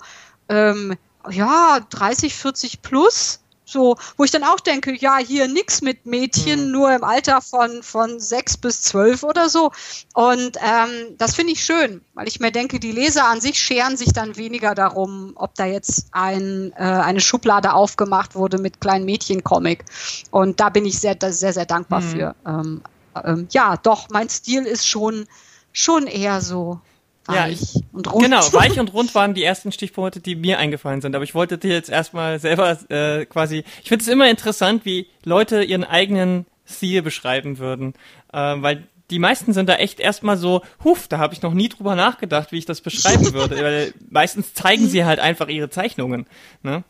ähm, 0.49 0.97
ja, 1.31 1.81
30, 1.91 2.35
40 2.35 2.83
plus 2.83 3.42
so, 3.73 3.97
wo 4.17 4.25
ich 4.25 4.31
dann 4.31 4.45
auch 4.45 4.61
denke, 4.61 4.95
ja, 4.95 5.19
hier 5.19 5.49
nix 5.49 5.83
mit 5.83 6.07
Mädchen, 6.07 6.67
mhm. 6.67 6.71
nur 6.73 6.95
im 6.95 7.03
Alter 7.03 7.41
von, 7.41 7.83
von 7.83 8.21
sechs 8.21 8.57
bis 8.57 8.83
zwölf 8.83 9.23
oder 9.23 9.49
so. 9.49 9.73
Und 10.15 10.57
ähm, 10.59 11.17
das 11.19 11.35
finde 11.35 11.53
ich 11.55 11.65
schön, 11.65 12.03
weil 12.15 12.29
ich 12.29 12.39
mir 12.39 12.53
denke, 12.53 12.79
die 12.79 12.93
Leser 12.93 13.25
an 13.25 13.41
sich 13.41 13.59
scheren 13.59 13.97
sich 13.97 14.13
dann 14.13 14.37
weniger 14.37 14.75
darum, 14.75 15.33
ob 15.37 15.55
da 15.55 15.67
jetzt 15.67 16.07
ein, 16.13 16.73
äh, 16.77 16.83
eine 16.83 17.21
Schublade 17.21 17.73
aufgemacht 17.73 18.35
wurde 18.35 18.59
mit 18.59 18.81
kleinen 18.81 19.05
Mädchen-Comic. 19.05 19.85
Und 20.31 20.61
da 20.61 20.69
bin 20.69 20.85
ich 20.85 20.99
sehr, 21.01 21.17
sehr, 21.21 21.53
sehr 21.53 21.67
dankbar 21.67 22.01
mhm. 22.01 22.11
für. 22.11 22.35
Ähm, 22.47 22.83
ähm, 23.25 23.49
ja, 23.51 23.77
doch, 23.77 24.09
mein 24.11 24.29
Stil 24.29 24.65
ist 24.65 24.87
schon, 24.87 25.27
schon 25.73 26.07
eher 26.07 26.41
so 26.41 26.81
Weich 27.27 27.37
ja, 27.37 27.49
ich, 27.49 27.83
und 27.93 28.13
rund. 28.13 28.25
Genau, 28.25 28.41
weich 28.53 28.79
und 28.81 28.93
rund 28.93 29.15
waren 29.15 29.35
die 29.35 29.45
ersten 29.45 29.73
Stichpunkte, 29.73 30.21
die 30.21 30.35
mir 30.35 30.59
eingefallen 30.59 31.01
sind. 31.01 31.15
Aber 31.15 31.25
ich 31.25 31.35
wollte 31.35 31.59
dir 31.59 31.73
jetzt 31.73 31.91
erstmal 31.91 32.39
selber 32.41 32.79
äh, 32.91 33.25
quasi. 33.27 33.65
Ich 33.83 33.89
finde 33.89 34.03
es 34.03 34.09
immer 34.09 34.29
interessant, 34.29 34.85
wie 34.85 35.07
Leute 35.25 35.63
ihren 35.63 35.85
eigenen 35.85 36.47
Stil 36.69 37.03
beschreiben 37.03 37.59
würden. 37.59 37.95
Äh, 38.33 38.39
weil 38.39 38.89
die 39.11 39.19
meisten 39.19 39.53
sind 39.53 39.69
da 39.69 39.75
echt 39.75 40.01
erstmal 40.01 40.37
so, 40.37 40.63
huf, 40.83 41.07
da 41.07 41.19
habe 41.19 41.35
ich 41.35 41.43
noch 41.43 41.55
nie 41.55 41.69
drüber 41.69 41.95
nachgedacht, 41.95 42.51
wie 42.51 42.59
ich 42.59 42.65
das 42.67 42.81
beschreiben 42.81 43.33
würde. 43.35 43.63
weil 43.63 43.95
meistens 44.11 44.55
zeigen 44.55 44.89
sie 44.89 45.05
halt 45.05 45.21
einfach 45.21 45.49
ihre 45.49 45.71
Zeichnungen. 45.71 46.27
Ne? 46.63 46.83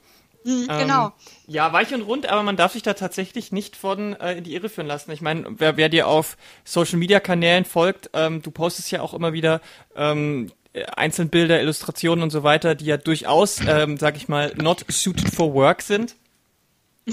Mhm, 0.44 0.66
ähm, 0.70 0.78
genau. 0.78 1.12
Ja, 1.46 1.72
weich 1.72 1.92
und 1.94 2.02
rund, 2.02 2.26
aber 2.26 2.42
man 2.42 2.56
darf 2.56 2.72
sich 2.72 2.82
da 2.82 2.94
tatsächlich 2.94 3.52
nicht 3.52 3.76
von 3.76 4.14
äh, 4.14 4.34
in 4.34 4.44
die 4.44 4.54
Irre 4.54 4.68
führen 4.68 4.86
lassen. 4.86 5.10
Ich 5.12 5.20
meine, 5.20 5.46
wer, 5.48 5.76
wer 5.76 5.88
dir 5.88 6.08
auf 6.08 6.36
Social 6.64 6.98
Media 6.98 7.20
Kanälen 7.20 7.64
folgt, 7.64 8.10
ähm, 8.12 8.42
du 8.42 8.50
postest 8.50 8.90
ja 8.90 9.00
auch 9.00 9.14
immer 9.14 9.32
wieder 9.32 9.60
ähm, 9.94 10.50
Einzelbilder, 10.96 11.60
Illustrationen 11.60 12.22
und 12.22 12.30
so 12.30 12.42
weiter, 12.42 12.74
die 12.74 12.86
ja 12.86 12.96
durchaus, 12.96 13.60
ähm, 13.66 13.98
sag 13.98 14.16
ich 14.16 14.28
mal, 14.28 14.54
not 14.56 14.84
suited 14.88 15.28
for 15.28 15.52
work 15.54 15.82
sind. 15.82 16.16
äh, 17.06 17.12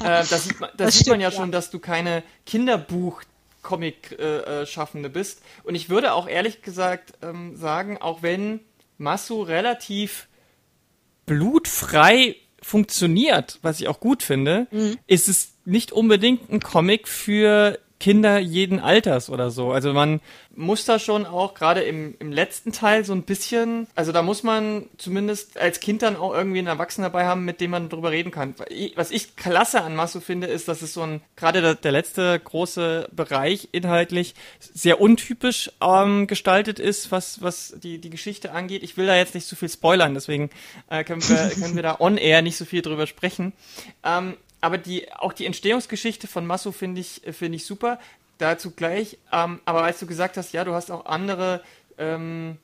da 0.00 0.24
sieht 0.24 0.60
man, 0.60 0.70
da 0.76 0.84
das 0.84 0.94
sieht 0.94 1.02
stimmt, 1.02 1.14
man 1.14 1.20
ja, 1.20 1.30
ja, 1.30 1.34
schon, 1.34 1.52
dass 1.52 1.70
du 1.70 1.78
keine 1.78 2.22
Kinderbuch 2.46 3.22
Comic-Schaffende 3.62 5.08
äh, 5.08 5.10
äh 5.10 5.12
bist. 5.12 5.42
Und 5.64 5.74
ich 5.74 5.88
würde 5.88 6.14
auch 6.14 6.28
ehrlich 6.28 6.62
gesagt 6.62 7.14
ähm, 7.22 7.56
sagen, 7.56 7.98
auch 7.98 8.22
wenn 8.22 8.60
Masu 8.98 9.42
relativ 9.42 10.28
blutfrei 11.26 12.36
funktioniert, 12.62 13.58
was 13.62 13.80
ich 13.80 13.88
auch 13.88 14.00
gut 14.00 14.22
finde, 14.22 14.66
mhm. 14.70 14.98
ist 15.06 15.28
es 15.28 15.54
nicht 15.64 15.92
unbedingt 15.92 16.50
ein 16.50 16.60
Comic 16.60 17.08
für 17.08 17.78
Kinder 18.00 18.38
jeden 18.38 18.80
Alters 18.80 19.28
oder 19.28 19.50
so. 19.50 19.70
Also 19.72 19.92
man 19.92 20.20
muss 20.56 20.86
da 20.86 20.98
schon 20.98 21.26
auch 21.26 21.54
gerade 21.54 21.82
im, 21.82 22.16
im 22.18 22.32
letzten 22.32 22.72
Teil 22.72 23.04
so 23.04 23.12
ein 23.12 23.22
bisschen, 23.22 23.86
also 23.94 24.10
da 24.10 24.22
muss 24.22 24.42
man 24.42 24.86
zumindest 24.96 25.58
als 25.58 25.80
Kind 25.80 26.02
dann 26.02 26.16
auch 26.16 26.34
irgendwie 26.34 26.58
einen 26.58 26.66
Erwachsenen 26.66 27.04
dabei 27.04 27.26
haben, 27.26 27.44
mit 27.44 27.60
dem 27.60 27.70
man 27.70 27.90
drüber 27.90 28.10
reden 28.10 28.30
kann. 28.30 28.54
Was 28.96 29.10
ich 29.10 29.36
klasse 29.36 29.82
an 29.82 29.94
Masso 29.94 30.20
finde, 30.20 30.46
ist, 30.46 30.66
dass 30.66 30.80
es 30.80 30.94
so 30.94 31.02
ein, 31.02 31.20
gerade 31.36 31.60
der, 31.60 31.74
der 31.74 31.92
letzte 31.92 32.40
große 32.40 33.08
Bereich 33.12 33.68
inhaltlich 33.72 34.34
sehr 34.58 35.00
untypisch 35.00 35.70
ähm, 35.82 36.26
gestaltet 36.26 36.78
ist, 36.78 37.12
was, 37.12 37.42
was 37.42 37.74
die, 37.82 37.98
die 37.98 38.10
Geschichte 38.10 38.52
angeht. 38.52 38.82
Ich 38.82 38.96
will 38.96 39.06
da 39.06 39.14
jetzt 39.14 39.34
nicht 39.34 39.46
so 39.46 39.56
viel 39.56 39.68
spoilern, 39.68 40.14
deswegen 40.14 40.48
äh, 40.88 41.04
können, 41.04 41.22
wir, 41.28 41.50
können 41.50 41.76
wir 41.76 41.82
da 41.82 41.96
on 42.00 42.16
air 42.16 42.40
nicht 42.40 42.56
so 42.56 42.64
viel 42.64 42.80
drüber 42.80 43.06
sprechen. 43.06 43.52
Ähm, 44.02 44.36
aber 44.60 44.78
die, 44.78 45.12
auch 45.12 45.32
die 45.32 45.46
Entstehungsgeschichte 45.46 46.26
von 46.26 46.46
Masso 46.46 46.72
finde 46.72 47.00
ich, 47.00 47.22
finde 47.32 47.56
ich 47.56 47.64
super. 47.64 47.98
Dazu 48.38 48.70
gleich. 48.70 49.18
Ähm, 49.32 49.60
aber 49.64 49.84
als 49.84 50.00
du 50.00 50.06
gesagt 50.06 50.36
hast, 50.36 50.52
ja, 50.52 50.64
du 50.64 50.72
hast 50.72 50.90
auch 50.90 51.06
andere, 51.06 51.62
ähm, 51.98 52.56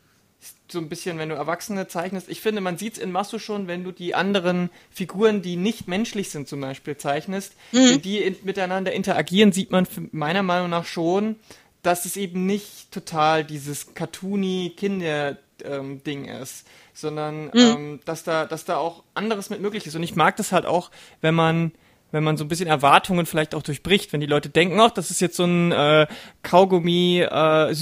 so 0.69 0.79
ein 0.79 0.89
bisschen, 0.89 1.19
wenn 1.19 1.29
du 1.29 1.35
Erwachsene 1.35 1.87
zeichnest. 1.89 2.29
Ich 2.29 2.41
finde, 2.41 2.61
man 2.61 2.79
sieht 2.79 2.95
es 2.95 2.99
in 2.99 3.13
Masso 3.13 3.39
schon, 3.39 3.67
wenn 3.69 3.85
du 3.85 3.93
die 3.93 4.15
anderen 4.15 4.71
Figuren, 4.91 5.43
die 5.43 5.57
nicht 5.57 5.89
menschlich 5.89 6.31
sind, 6.31 6.49
zum 6.49 6.61
Beispiel 6.61 6.97
zeichnest, 6.97 7.55
mhm. 7.73 7.91
wenn 7.91 8.03
die 8.03 8.19
in, 8.19 8.37
miteinander 8.43 8.93
interagieren, 8.93 9.53
sieht 9.53 9.71
man 9.71 9.87
meiner 10.13 10.43
Meinung 10.43 10.71
nach 10.71 10.85
schon, 10.85 11.37
dass 11.83 12.05
es 12.05 12.17
eben 12.17 12.47
nicht 12.47 12.91
total 12.91 13.45
dieses 13.45 13.95
cartoony 13.95 14.75
Kinder-Ding 14.77 16.25
ähm, 16.25 16.43
ist, 16.43 16.67
sondern 16.93 17.47
mhm. 17.47 17.53
ähm, 17.55 18.01
dass 18.05 18.25
da, 18.25 18.45
dass 18.45 18.65
da 18.65 18.77
auch 18.77 19.05
anderes 19.15 19.51
mit 19.51 19.61
möglich 19.61 19.87
ist. 19.87 19.95
Und 19.95 20.03
ich 20.03 20.17
mag 20.17 20.37
das 20.37 20.53
halt 20.53 20.67
auch, 20.67 20.91
wenn 21.21 21.35
man 21.35 21.73
wenn 22.17 22.25
man 22.25 22.39
so 22.39 22.45
ein 22.45 22.49
bisschen 22.49 22.67
Erwartungen 22.67 23.27
vielleicht 23.27 23.55
auch 23.55 23.63
durchbricht, 23.63 24.13
wenn 24.15 24.21
die 24.21 24.27
Leute 24.27 24.49
denken, 24.49 24.81
ach, 24.81 24.91
das 24.91 25.11
ist 25.11 25.21
jetzt 25.21 25.37
so 25.37 25.45
ein 25.45 25.71
äh, 25.71 26.07
Kaugummi 26.43 27.21
äh, 27.21 27.75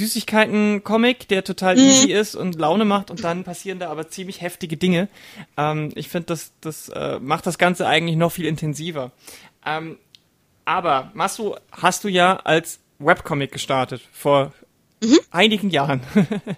der 1.31 1.45
total 1.45 1.77
mhm. 1.77 1.83
easy 1.83 2.13
ist 2.13 2.35
und 2.35 2.59
Laune 2.59 2.85
macht 2.85 3.13
und 3.13 3.23
dann 3.23 3.45
passieren 3.45 3.79
da 3.79 3.91
aber 3.91 4.09
ziemlich 4.09 4.41
heftige 4.41 4.77
Dinge. 4.77 5.09
Ähm, 5.57 5.93
ich 5.95 6.09
finde, 6.09 6.27
das 6.27 6.53
das 6.61 6.89
äh, 6.89 7.21
macht 7.21 7.47
das 7.47 7.59
Ganze 7.59 7.87
eigentlich 7.87 8.17
noch 8.17 8.33
viel 8.33 8.47
intensiver. 8.47 9.13
Ähm, 9.65 9.99
aber 10.65 11.13
Masu, 11.15 11.55
hast 11.71 12.03
du 12.03 12.09
ja 12.09 12.37
als 12.37 12.81
Webcomic 12.99 13.53
gestartet 13.53 14.03
vor 14.13 14.53
mhm. 15.05 15.19
einigen 15.31 15.71
Jahren. 15.71 16.01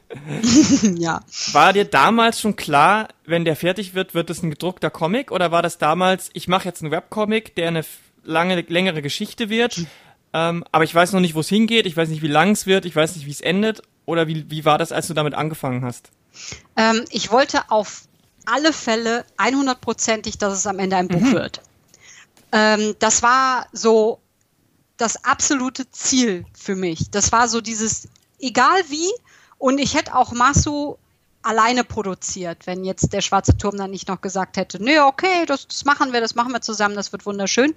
ja. 0.97 1.21
War 1.53 1.73
dir 1.73 1.85
damals 1.85 2.41
schon 2.41 2.57
klar, 2.57 3.09
wenn 3.25 3.45
der 3.45 3.57
fertig 3.57 3.95
wird, 3.95 4.15
wird 4.15 4.31
es 4.31 4.43
ein 4.43 4.51
gedruckter 4.51 4.91
Comic? 4.91 5.31
Oder 5.31 5.53
war 5.53 5.63
das 5.63 5.79
damals, 5.79 6.31
ich 6.33 6.49
mache 6.49 6.67
jetzt 6.67 6.83
einen 6.83 6.91
Webcomic, 6.91 7.55
der 7.55 7.69
eine 7.69 7.85
lange, 8.25 8.61
längere 8.63 9.03
Geschichte 9.03 9.49
wird, 9.49 9.87
ähm, 10.33 10.65
aber 10.71 10.85
ich 10.85 10.95
weiß 10.95 11.13
noch 11.13 11.21
nicht, 11.21 11.35
wo 11.35 11.41
es 11.41 11.49
hingeht, 11.49 11.87
ich 11.87 11.97
weiß 11.97 12.09
nicht, 12.09 12.23
wie 12.23 12.29
lang 12.29 12.51
es 12.51 12.67
wird, 12.67 12.85
ich 12.85 12.95
weiß 12.95 13.17
nicht, 13.17 13.27
wie 13.27 13.31
es 13.31 13.41
endet? 13.41 13.83
Oder 14.05 14.29
wie, 14.29 14.51
wie 14.51 14.65
war 14.65 14.79
das, 14.79 14.93
als 14.93 15.09
du 15.09 15.15
damit 15.15 15.35
angefangen 15.35 15.85
hast? 15.85 16.11
Ähm, 16.77 17.05
ich 17.11 17.31
wollte 17.31 17.71
auf 17.71 18.03
alle 18.45 18.73
Fälle 18.73 19.25
100%ig, 19.39 20.39
dass 20.39 20.53
es 20.53 20.67
am 20.67 20.79
Ende 20.79 20.97
ein 20.97 21.09
Buch 21.09 21.21
mhm. 21.21 21.33
wird. 21.33 21.63
Ähm, 22.53 22.95
das 22.99 23.23
war 23.23 23.67
so 23.73 24.21
das 24.97 25.25
absolute 25.25 25.91
Ziel 25.91 26.45
für 26.53 26.77
mich. 26.77 27.11
Das 27.11 27.33
war 27.33 27.49
so 27.49 27.61
dieses, 27.61 28.09
egal 28.47 28.83
wie. 28.89 29.11
Und 29.59 29.79
ich 29.79 29.95
hätte 29.95 30.15
auch 30.15 30.33
Masu 30.33 30.97
alleine 31.43 31.85
produziert, 31.85 32.67
wenn 32.67 32.85
jetzt 32.85 33.13
der 33.13 33.21
Schwarze 33.21 33.57
Turm 33.57 33.77
dann 33.77 33.93
nicht 33.93 34.09
noch 34.09 34.21
gesagt 34.21 34.57
hätte, 34.57 34.83
nee, 34.83 34.99
okay, 34.99 35.47
das, 35.47 35.69
das 35.69 35.85
machen 35.85 36.13
wir, 36.13 36.21
das 36.21 36.35
machen 36.35 36.53
wir 36.53 36.61
zusammen, 36.61 36.97
das 36.97 37.13
wird 37.13 37.25
wunderschön. 37.25 37.75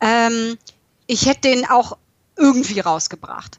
Ähm, 0.00 0.58
ich 1.06 1.24
hätte 1.26 1.48
den 1.48 1.66
auch 1.66 1.96
irgendwie 2.36 2.80
rausgebracht. 2.80 3.58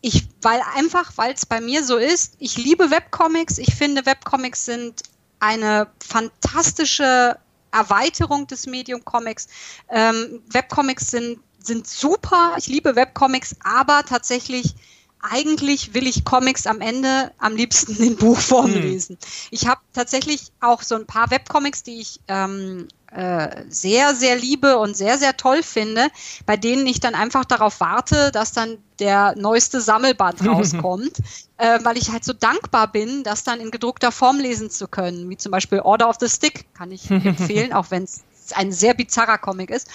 Ich, 0.00 0.26
weil 0.40 0.62
einfach, 0.74 1.12
weil 1.16 1.34
es 1.34 1.44
bei 1.44 1.60
mir 1.60 1.84
so 1.84 1.96
ist, 1.96 2.36
ich 2.38 2.56
liebe 2.56 2.90
Webcomics, 2.90 3.58
ich 3.58 3.74
finde 3.74 4.06
Webcomics 4.06 4.64
sind 4.64 5.02
eine 5.40 5.88
fantastische 6.02 7.38
Erweiterung 7.72 8.46
des 8.46 8.66
Medium 8.66 9.04
Comics. 9.04 9.48
Ähm, 9.90 10.42
Webcomics 10.48 11.10
sind, 11.10 11.40
sind 11.58 11.86
super, 11.86 12.54
ich 12.56 12.66
liebe 12.66 12.96
Webcomics, 12.96 13.56
aber 13.62 14.04
tatsächlich 14.04 14.74
eigentlich 15.30 15.94
will 15.94 16.06
ich 16.06 16.24
Comics 16.24 16.66
am 16.66 16.80
Ende 16.80 17.32
am 17.38 17.56
liebsten 17.56 17.96
in 18.02 18.16
Buchform 18.16 18.72
hm. 18.72 18.82
lesen. 18.82 19.18
Ich 19.50 19.66
habe 19.66 19.80
tatsächlich 19.92 20.52
auch 20.60 20.82
so 20.82 20.94
ein 20.94 21.06
paar 21.06 21.30
Webcomics, 21.30 21.82
die 21.82 22.00
ich 22.00 22.20
ähm, 22.28 22.88
äh, 23.12 23.64
sehr, 23.68 24.14
sehr 24.14 24.36
liebe 24.36 24.78
und 24.78 24.96
sehr, 24.96 25.16
sehr 25.18 25.36
toll 25.36 25.62
finde, 25.62 26.08
bei 26.44 26.56
denen 26.56 26.86
ich 26.86 27.00
dann 27.00 27.14
einfach 27.14 27.44
darauf 27.44 27.80
warte, 27.80 28.30
dass 28.32 28.52
dann 28.52 28.78
der 28.98 29.34
neueste 29.36 29.80
Sammelband 29.80 30.44
rauskommt, 30.46 31.18
äh, 31.56 31.78
weil 31.82 31.96
ich 31.96 32.10
halt 32.10 32.24
so 32.24 32.32
dankbar 32.32 32.90
bin, 32.90 33.22
das 33.22 33.44
dann 33.44 33.60
in 33.60 33.70
gedruckter 33.70 34.12
Form 34.12 34.38
lesen 34.38 34.70
zu 34.70 34.88
können, 34.88 35.30
wie 35.30 35.36
zum 35.36 35.52
Beispiel 35.52 35.80
Order 35.80 36.08
of 36.08 36.16
the 36.20 36.28
Stick, 36.28 36.66
kann 36.74 36.90
ich 36.90 37.10
empfehlen, 37.10 37.72
auch 37.72 37.90
wenn 37.90 38.04
es 38.04 38.24
ein 38.54 38.72
sehr 38.72 38.94
bizarrer 38.94 39.38
Comic 39.38 39.70
ist. 39.70 39.88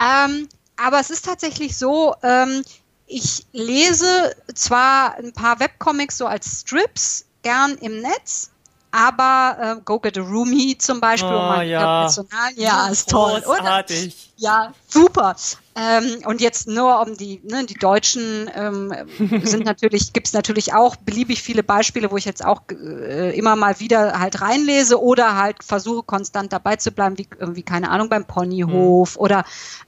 Ähm, 0.00 0.48
aber 0.76 1.00
es 1.00 1.10
ist 1.10 1.24
tatsächlich 1.24 1.76
so, 1.76 2.14
ähm, 2.22 2.62
ich 3.08 3.46
lese 3.52 4.36
zwar 4.54 5.16
ein 5.16 5.32
paar 5.32 5.60
Webcomics 5.60 6.18
so 6.18 6.26
als 6.26 6.60
Strips 6.60 7.24
gern 7.42 7.72
im 7.80 8.00
Netz, 8.00 8.50
aber 8.90 9.76
äh, 9.78 9.80
Go 9.84 9.98
Get 9.98 10.16
a 10.18 10.22
Roomie 10.22 10.78
zum 10.78 11.00
Beispiel, 11.00 11.32
oh, 11.32 11.60
um 11.60 11.62
ja. 11.62 12.02
Personal, 12.02 12.52
ja, 12.56 12.88
ist 12.88 13.08
toll, 13.10 13.40
Großartig. 13.42 14.06
oder? 14.06 14.28
Ja, 14.36 14.72
super. 14.86 15.36
Ähm, 15.74 16.22
und 16.24 16.40
jetzt 16.40 16.68
nur 16.68 17.00
um 17.00 17.16
die, 17.16 17.40
ne, 17.44 17.66
die 17.66 17.74
Deutschen 17.74 18.50
ähm, 18.54 18.94
sind 19.42 19.64
natürlich, 19.64 20.12
gibt 20.14 20.26
es 20.26 20.32
natürlich 20.32 20.72
auch 20.72 20.96
beliebig 20.96 21.42
viele 21.42 21.62
Beispiele, 21.62 22.10
wo 22.10 22.16
ich 22.16 22.24
jetzt 22.24 22.44
auch 22.44 22.62
äh, 22.70 23.36
immer 23.36 23.56
mal 23.56 23.78
wieder 23.78 24.18
halt 24.18 24.40
reinlese 24.40 25.00
oder 25.00 25.36
halt 25.36 25.62
versuche 25.62 26.02
konstant 26.02 26.52
dabei 26.52 26.76
zu 26.76 26.90
bleiben, 26.90 27.18
wie 27.18 27.28
irgendwie, 27.38 27.62
keine 27.62 27.90
Ahnung, 27.90 28.08
beim 28.08 28.24
Ponyhof 28.24 29.16
mhm. 29.16 29.20
oder 29.20 29.44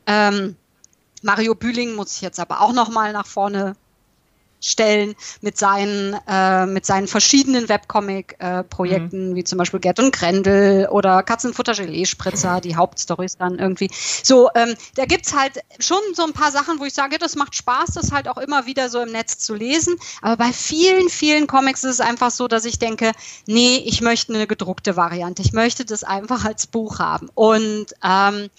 ähm, 0.07 0.57
Mario 1.23 1.55
Bühling 1.55 1.95
muss 1.95 2.17
ich 2.17 2.21
jetzt 2.23 2.41
aber 2.41 2.61
auch 2.61 2.73
noch 2.73 2.89
mal 2.89 3.13
nach 3.13 3.27
vorne 3.27 3.77
stellen 4.61 5.15
mit 5.41 5.57
seinen 5.57 6.17
äh, 6.29 6.67
mit 6.67 6.87
seinen 6.87 7.09
verschiedenen 7.09 7.69
Webcomic-Projekten, 7.69 9.29
äh, 9.29 9.31
mhm. 9.31 9.35
wie 9.35 9.45
zum 9.45 9.59
Beispiel 9.59 9.81
Gerd 9.81 9.99
und 9.99 10.13
Grendel 10.13 10.89
oder 10.91 11.23
Katzenfutter 11.23 11.73
Gelee-Spritzer, 11.73 12.61
die 12.61 12.77
Hauptstories 12.77 13.37
dann 13.37 13.59
irgendwie. 13.59 13.91
So, 14.23 14.51
ähm, 14.55 14.75
da 14.95 15.07
gibt's 15.07 15.35
halt 15.35 15.61
schon 15.79 16.01
so 16.15 16.25
ein 16.25 16.33
paar 16.33 16.53
Sachen, 16.53 16.79
wo 16.79 16.85
ich 16.85 16.95
sage, 16.95 17.19
das 17.19 17.37
macht 17.37 17.57
Spaß, 17.57 17.93
das 17.95 18.13
halt 18.13 18.29
auch 18.29 18.39
immer 18.39 18.67
wieder 18.67 18.89
so 18.91 19.01
im 19.01 19.13
Netz 19.13 19.39
zu 19.39 19.55
lesen. 19.55 19.97
Aber 20.23 20.37
bei 20.37 20.53
vielen, 20.53 21.09
vielen 21.09 21.47
Comics 21.47 21.85
ist 21.85 21.95
es 21.95 22.01
einfach 22.01 22.31
so, 22.31 22.49
dass 22.49 22.65
ich 22.65 22.79
denke, 22.79 23.13
nee, 23.47 23.83
ich 23.87 24.01
möchte 24.01 24.35
eine 24.35 24.47
gedruckte 24.47 24.97
Variante. 24.97 25.43
Ich 25.43 25.53
möchte 25.53 25.85
das 25.85 26.05
einfach 26.05 26.45
als 26.45 26.67
Buch 26.67 26.99
haben. 26.99 27.29
Und 27.35 27.87
ähm, 28.05 28.51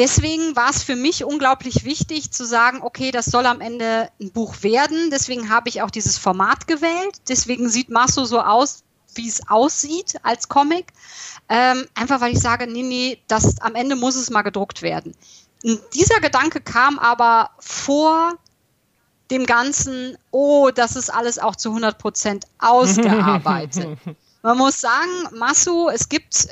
deswegen 0.00 0.56
war 0.56 0.70
es 0.70 0.82
für 0.82 0.96
mich 0.96 1.24
unglaublich 1.24 1.84
wichtig 1.84 2.32
zu 2.32 2.46
sagen, 2.46 2.80
okay, 2.82 3.10
das 3.10 3.26
soll 3.26 3.44
am 3.44 3.60
Ende 3.60 4.08
ein 4.18 4.32
Buch 4.32 4.62
werden. 4.62 5.10
Deswegen 5.10 5.50
habe 5.50 5.68
ich 5.68 5.82
auch 5.82 5.90
dieses 5.90 6.16
Format 6.16 6.66
gewählt. 6.66 7.20
Deswegen 7.28 7.68
sieht 7.68 7.90
Masso 7.90 8.24
so 8.24 8.40
aus, 8.40 8.82
wie 9.14 9.28
es 9.28 9.48
aussieht 9.48 10.14
als 10.22 10.48
Comic. 10.48 10.86
Ähm, 11.50 11.86
einfach 11.94 12.22
weil 12.22 12.32
ich 12.32 12.40
sage, 12.40 12.66
nee, 12.66 12.82
nee, 12.82 13.22
das, 13.28 13.60
am 13.60 13.74
Ende 13.74 13.94
muss 13.94 14.16
es 14.16 14.30
mal 14.30 14.40
gedruckt 14.40 14.80
werden. 14.80 15.14
Und 15.62 15.80
dieser 15.92 16.18
Gedanke 16.20 16.62
kam 16.62 16.98
aber 16.98 17.50
vor 17.58 18.38
dem 19.30 19.44
Ganzen, 19.44 20.16
oh, 20.30 20.70
das 20.74 20.96
ist 20.96 21.10
alles 21.10 21.38
auch 21.38 21.56
zu 21.56 21.68
100 21.68 21.98
Prozent 21.98 22.46
ausgearbeitet. 22.58 23.98
Man 24.42 24.56
muss 24.56 24.80
sagen, 24.80 25.10
Masu, 25.38 25.90
es 25.90 26.08
gibt 26.08 26.48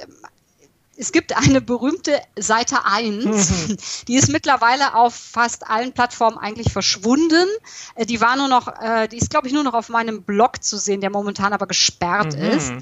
es 0.98 1.12
gibt 1.12 1.36
eine 1.36 1.60
berühmte 1.60 2.20
Seite 2.36 2.84
1, 2.84 4.04
die 4.08 4.16
ist 4.16 4.28
mittlerweile 4.28 4.94
auf 4.94 5.14
fast 5.14 5.68
allen 5.68 5.92
Plattformen 5.92 6.36
eigentlich 6.36 6.72
verschwunden. 6.72 7.46
Äh, 7.94 8.04
die 8.04 8.20
war 8.20 8.36
nur 8.36 8.48
noch, 8.48 8.68
äh, 8.80 9.06
die 9.06 9.16
ist 9.16 9.30
glaube 9.30 9.46
ich 9.46 9.52
nur 9.52 9.62
noch 9.62 9.74
auf 9.74 9.88
meinem 9.88 10.22
Blog 10.22 10.62
zu 10.62 10.76
sehen, 10.76 11.00
der 11.00 11.10
momentan 11.10 11.52
aber 11.52 11.66
gesperrt 11.66 12.36
mhm. 12.36 12.42
ist. 12.42 12.72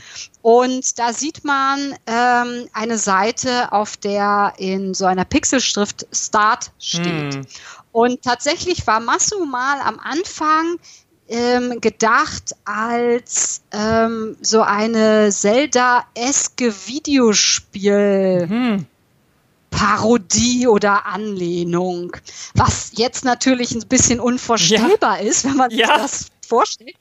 Und 0.41 0.99
da 0.99 1.13
sieht 1.13 1.45
man 1.45 1.95
ähm, 2.07 2.69
eine 2.73 2.97
Seite, 2.97 3.73
auf 3.73 3.97
der 3.99 4.55
in 4.57 4.95
so 4.95 5.05
einer 5.05 5.25
Pixelschrift 5.25 6.07
Start 6.11 6.73
steht. 6.79 7.37
Mhm. 7.37 7.47
Und 7.93 8.23
tatsächlich 8.23 8.87
war 8.87 9.01
Masu 9.01 9.45
mal 9.45 9.81
am 9.81 9.99
Anfang 9.99 10.79
ähm, 11.29 11.81
gedacht 11.81 12.55
als 12.65 13.63
ähm, 13.73 14.37
so 14.41 14.63
eine 14.63 15.31
Zelda-eske 15.31 16.73
Videospiel. 16.87 18.47
Mhm. 18.47 18.87
Parodie 19.71 20.67
oder 20.69 21.05
Anlehnung, 21.05 22.17
was 22.55 22.93
jetzt 22.95 23.27
natürlich 23.27 23.73
ein 23.73 23.87
bisschen 23.87 24.21
unvorstellbar 24.21 25.21
ja. 25.21 25.29
ist, 25.29 25.45
wenn 25.45 25.57
man 25.57 25.71
ja. 25.71 25.99
das 25.99 26.29
vorstellt. 26.47 26.97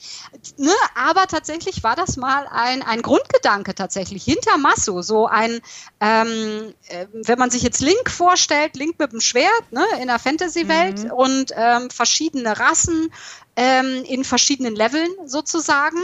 Ne? 0.58 0.74
Aber 0.96 1.28
tatsächlich 1.28 1.84
war 1.84 1.96
das 1.96 2.18
mal 2.18 2.48
ein, 2.52 2.82
ein 2.84 3.02
Grundgedanke 3.02 3.76
tatsächlich 3.76 4.24
hinter 4.24 4.58
Masso. 4.58 5.02
So 5.02 5.28
ein, 5.28 5.62
ähm, 6.00 6.74
äh, 6.88 7.08
wenn 7.14 7.40
man 7.40 7.50
sich 7.50 7.64
jetzt 7.64 7.82
Link 7.82 8.10
vorstellt, 8.10 8.76
Link 8.76 9.00
mit 9.00 9.12
dem 9.12 9.22
Schwert 9.22 9.72
ne? 9.72 9.86
in 10.02 10.08
der 10.08 10.20
Fantasy-Welt 10.20 11.06
mhm. 11.06 11.12
und 11.12 11.52
ähm, 11.56 11.90
verschiedene 11.90 12.60
Rassen 12.60 13.12
ähm, 13.56 14.04
in 14.06 14.24
verschiedenen 14.24 14.76
Leveln 14.76 15.10
sozusagen. 15.26 16.00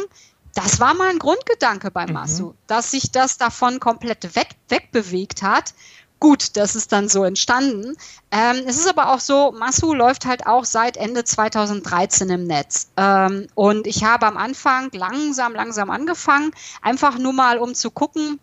Das 0.54 0.82
war 0.82 0.94
mal 0.94 1.10
ein 1.10 1.20
Grundgedanke 1.20 1.92
bei 1.92 2.06
Masu, 2.08 2.48
mhm. 2.48 2.58
dass 2.68 2.92
sich 2.92 3.12
das 3.12 3.38
davon 3.38 3.80
komplett 3.80 4.36
weg, 4.36 4.50
wegbewegt 4.68 5.42
hat 5.44 5.74
gut, 6.22 6.56
das 6.56 6.78
ist 6.78 6.94
dann 6.94 7.10
so 7.10 7.26
entstanden. 7.26 7.98
Ähm, 8.32 8.64
es 8.66 8.78
ist 8.78 8.88
aber 8.88 9.12
auch 9.12 9.20
so, 9.20 9.52
Masu 9.52 9.94
läuft 9.94 10.26
halt 10.26 10.48
auch 10.48 10.64
seit 10.64 10.96
Ende 10.96 11.26
2013 11.26 12.30
im 12.30 12.48
Netz. 12.48 12.90
Ähm, 12.96 13.48
und 13.56 13.88
ich 13.88 14.06
habe 14.06 14.28
am 14.28 14.38
Anfang 14.38 14.90
langsam, 14.94 15.54
langsam 15.54 15.90
angefangen, 15.90 16.52
einfach 16.82 17.18
nur 17.18 17.34
mal 17.34 17.58
um 17.58 17.76
zu 17.76 17.92
gucken, 17.92 18.40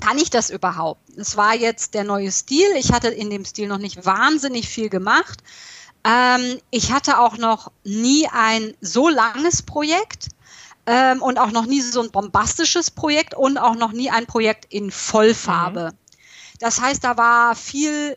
kann 0.00 0.18
ich 0.18 0.30
das 0.30 0.50
überhaupt? 0.50 1.00
Es 1.16 1.36
war 1.36 1.54
jetzt 1.54 1.94
der 1.94 2.04
neue 2.04 2.30
Stil. 2.30 2.66
Ich 2.76 2.92
hatte 2.92 3.08
in 3.08 3.30
dem 3.30 3.44
Stil 3.44 3.68
noch 3.68 3.78
nicht 3.78 4.06
wahnsinnig 4.06 4.68
viel 4.68 4.88
gemacht. 4.88 5.42
Ähm, 6.04 6.60
ich 6.70 6.92
hatte 6.92 7.18
auch 7.18 7.36
noch 7.38 7.72
nie 7.82 8.28
ein 8.32 8.74
so 8.80 9.08
langes 9.08 9.62
Projekt 9.62 10.28
ähm, 10.86 11.22
und 11.22 11.38
auch 11.38 11.50
noch 11.50 11.66
nie 11.66 11.80
so 11.80 12.02
ein 12.02 12.10
bombastisches 12.10 12.90
Projekt 12.90 13.34
und 13.34 13.58
auch 13.58 13.74
noch 13.74 13.92
nie 13.92 14.10
ein 14.10 14.26
Projekt 14.26 14.66
in 14.72 14.90
Vollfarbe. 14.90 15.92
Mhm. 15.92 16.09
Das 16.60 16.80
heißt, 16.80 17.02
da 17.02 17.16
war 17.16 17.56
viel 17.56 18.16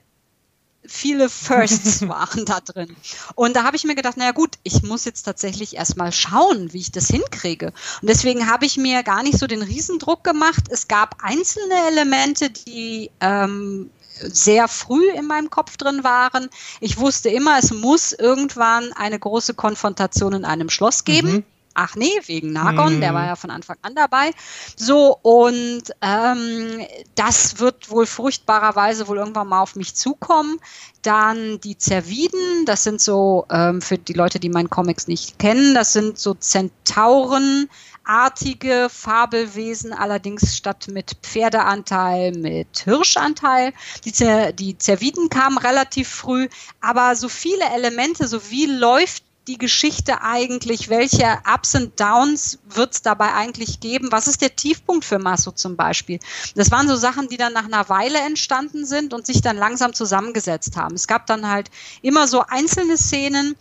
viele 0.85 1.29
Firsts 1.29 2.07
waren 2.07 2.45
da 2.45 2.59
drin. 2.59 2.95
Und 3.35 3.55
da 3.55 3.63
habe 3.63 3.75
ich 3.75 3.83
mir 3.83 3.95
gedacht, 3.95 4.17
naja 4.17 4.31
gut, 4.31 4.57
ich 4.63 4.83
muss 4.83 5.05
jetzt 5.05 5.23
tatsächlich 5.23 5.75
erstmal 5.75 6.11
schauen, 6.11 6.73
wie 6.73 6.79
ich 6.79 6.91
das 6.91 7.07
hinkriege. 7.07 7.67
Und 8.01 8.09
deswegen 8.09 8.49
habe 8.49 8.65
ich 8.65 8.77
mir 8.77 9.03
gar 9.03 9.23
nicht 9.23 9.39
so 9.39 9.47
den 9.47 9.61
Riesendruck 9.61 10.23
gemacht. 10.23 10.63
Es 10.69 10.87
gab 10.87 11.23
einzelne 11.23 11.87
Elemente, 11.87 12.49
die 12.49 13.11
ähm, 13.21 13.89
sehr 14.19 14.67
früh 14.67 15.09
in 15.11 15.25
meinem 15.25 15.49
Kopf 15.49 15.77
drin 15.77 16.03
waren. 16.03 16.49
Ich 16.79 16.97
wusste 16.97 17.29
immer, 17.29 17.57
es 17.59 17.71
muss 17.71 18.11
irgendwann 18.11 18.93
eine 18.93 19.19
große 19.19 19.53
Konfrontation 19.53 20.33
in 20.33 20.45
einem 20.45 20.69
Schloss 20.69 21.03
geben. 21.03 21.31
Mhm 21.31 21.43
ach 21.73 21.95
nee, 21.95 22.19
wegen 22.25 22.53
Nagon, 22.53 22.97
mm. 22.97 23.01
der 23.01 23.13
war 23.13 23.21
mhm. 23.23 23.27
ja 23.27 23.35
von 23.35 23.49
Anfang 23.49 23.77
an 23.81 23.95
dabei. 23.95 24.31
So, 24.75 25.17
und 25.21 25.83
ähm, 26.01 26.85
das 27.15 27.59
wird 27.59 27.89
wohl 27.89 28.05
furchtbarerweise 28.05 29.07
wohl 29.07 29.17
irgendwann 29.17 29.47
mal 29.47 29.61
auf 29.61 29.75
mich 29.75 29.95
zukommen. 29.95 30.59
Dann 31.01 31.59
die 31.61 31.77
Zerviden, 31.77 32.65
das 32.65 32.83
sind 32.83 33.01
so, 33.01 33.45
ähm, 33.49 33.81
für 33.81 33.97
die 33.97 34.13
Leute, 34.13 34.39
die 34.39 34.49
meinen 34.49 34.69
Comics 34.69 35.07
nicht 35.07 35.39
kennen, 35.39 35.73
das 35.73 35.93
sind 35.93 36.17
so 36.17 36.33
Zentauren, 36.33 37.69
artige 38.05 38.87
Fabelwesen, 38.89 39.93
allerdings 39.93 40.57
statt 40.57 40.87
mit 40.89 41.17
Pferdeanteil 41.21 42.33
mit 42.33 42.79
Hirschanteil. 42.79 43.73
Die, 44.05 44.11
Zer 44.11 44.51
die 44.53 44.77
Zerviden 44.77 45.29
kamen 45.29 45.57
relativ 45.57 46.09
früh, 46.09 46.47
aber 46.81 47.15
so 47.15 47.29
viele 47.29 47.65
Elemente, 47.73 48.27
so 48.27 48.49
wie 48.49 48.65
läuft 48.65 49.23
die 49.47 49.57
Geschichte 49.57 50.21
eigentlich? 50.21 50.89
Welche 50.89 51.39
Ups 51.53 51.75
und 51.75 51.99
Downs 51.99 52.59
wird 52.69 52.93
es 52.93 53.01
dabei 53.01 53.33
eigentlich 53.33 53.79
geben? 53.79 54.11
Was 54.11 54.27
ist 54.27 54.41
der 54.41 54.55
Tiefpunkt 54.55 55.05
für 55.05 55.19
Masso 55.19 55.51
zum 55.51 55.75
Beispiel? 55.75 56.19
Das 56.55 56.71
waren 56.71 56.87
so 56.87 56.95
Sachen, 56.95 57.27
die 57.29 57.37
dann 57.37 57.53
nach 57.53 57.65
einer 57.65 57.87
Weile 57.89 58.19
entstanden 58.19 58.85
sind 58.85 59.13
und 59.13 59.25
sich 59.25 59.41
dann 59.41 59.57
langsam 59.57 59.93
zusammengesetzt 59.93 60.77
haben. 60.77 60.95
Es 60.95 61.07
gab 61.07 61.27
dann 61.27 61.49
halt 61.49 61.69
immer 62.01 62.27
so 62.27 62.41
einzelne 62.47 62.97
Szenen, 62.97 63.55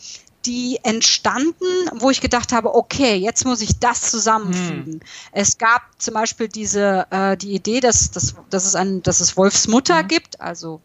die 0.47 0.79
entstanden, 0.83 1.65
wo 1.95 2.11
ich 2.11 2.21
gedacht 2.21 2.53
habe, 2.53 2.75
okay, 2.75 3.15
jetzt 3.17 3.45
muss 3.45 3.61
ich 3.61 3.79
das 3.79 4.11
zusammenfügen. 4.11 4.95
Hm. 4.95 5.01
Es 5.31 5.59
gab 5.59 5.83
zum 5.99 6.15
Beispiel 6.15 6.49
diese 6.49 7.07
äh, 7.11 7.37
die 7.37 7.53
Idee, 7.53 7.81
dass, 7.81 8.11
dass, 8.11 8.35
dass, 8.51 8.65
es 8.65 8.75
ein, 8.75 9.03
dass 9.03 9.21
es 9.21 9.37
Wolfs 9.37 9.69
Mutter 9.69 10.01
hm. 10.01 10.09
gibt, 10.09 10.41
also 10.41 10.81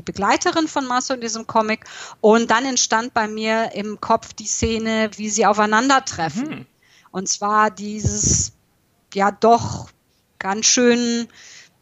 die 0.00 0.12
Begleiterin 0.12 0.66
von 0.66 0.86
Marcel 0.86 1.16
in 1.16 1.20
diesem 1.20 1.46
Comic. 1.46 1.84
Und 2.20 2.50
dann 2.50 2.64
entstand 2.64 3.12
bei 3.12 3.28
mir 3.28 3.72
im 3.74 4.00
Kopf 4.00 4.32
die 4.32 4.46
Szene, 4.46 5.10
wie 5.16 5.28
sie 5.28 5.46
aufeinandertreffen. 5.46 6.48
Mhm. 6.48 6.66
Und 7.12 7.28
zwar 7.28 7.70
dieses, 7.70 8.52
ja 9.12 9.30
doch 9.30 9.90
ganz 10.38 10.66
schön, 10.66 11.28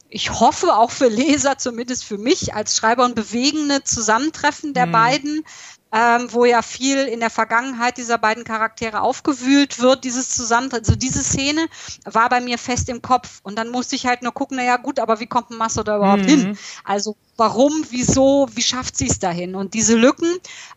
ich 0.09 0.41
hoffe 0.41 0.75
auch 0.75 0.91
für 0.91 1.09
Leser, 1.09 1.59
zumindest 1.59 2.05
für 2.05 2.19
mich 2.19 2.55
als 2.55 2.77
Schreiber 2.77 3.05
und 3.05 3.15
bewegende 3.15 3.85
Zusammentreffen 3.85 4.75
der 4.75 4.87
mhm. 4.87 4.93
beiden, 4.93 5.45
ähm, 5.93 6.29
wo 6.33 6.45
ja 6.45 6.63
viel 6.63 6.99
in 6.99 7.21
der 7.21 7.31
Vergangenheit 7.31 7.97
dieser 7.97 8.19
beiden 8.19 8.45
Charaktere 8.45 9.01
aufgewühlt 9.01 9.81
wird, 9.81 10.05
dieses 10.05 10.29
Zusammentreffen, 10.29 10.87
also 10.87 10.97
diese 10.97 11.23
Szene 11.23 11.67
war 12.05 12.29
bei 12.29 12.41
mir 12.41 12.59
fest 12.59 12.89
im 12.89 13.01
Kopf 13.01 13.41
und 13.43 13.57
dann 13.57 13.71
musste 13.71 13.97
ich 13.97 14.07
halt 14.07 14.23
nur 14.23 14.33
gucken, 14.33 14.59
naja 14.59 14.77
gut, 14.77 14.99
aber 14.99 15.21
wie 15.21 15.27
kommt 15.27 15.51
ein 15.51 15.57
Masso 15.57 15.83
da 15.83 15.97
überhaupt 15.97 16.23
mhm. 16.23 16.29
hin? 16.29 16.59
Also 16.85 17.17
warum, 17.37 17.73
wieso, 17.91 18.49
wie 18.53 18.63
schafft 18.63 18.97
sie 18.97 19.09
es 19.09 19.19
dahin? 19.19 19.55
Und 19.55 19.75
diese 19.75 19.97
Lücken 19.97 20.31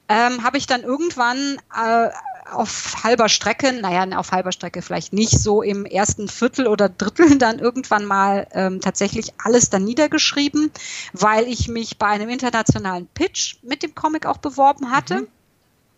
ähm, 0.08 0.44
habe 0.44 0.58
ich 0.58 0.68
dann 0.68 0.84
irgendwann 0.84 1.58
äh, 1.76 2.10
auf 2.52 3.04
halber 3.04 3.30
Strecke, 3.30 3.74
naja, 3.74 4.18
auf 4.18 4.32
halber 4.32 4.52
Strecke 4.52 4.82
vielleicht 4.82 5.14
nicht, 5.14 5.40
so 5.40 5.62
im 5.62 5.86
ersten 5.86 6.28
Viertel 6.28 6.68
oder 6.68 6.90
Drittel 6.90 7.38
dann 7.38 7.60
irgendwann 7.60 8.06
mal 8.06 8.48
ähm, 8.52 8.82
tatsächlich 8.82 9.34
alles 9.44 9.70
dann 9.70 9.84
niedergeschrieben, 9.84 10.72
weil 11.14 11.48
ich 11.48 11.68
mich 11.68 11.98
bei 11.98 12.08
einem 12.08 12.30
internationalen 12.30 13.08
Pitch 13.08 13.56
mit 13.64 13.84
dem 13.84 13.96
Comic 13.96 14.26
auch 14.26 14.38
beworben 14.38 14.92
hatte. 14.92 15.22
Mhm 15.22 15.28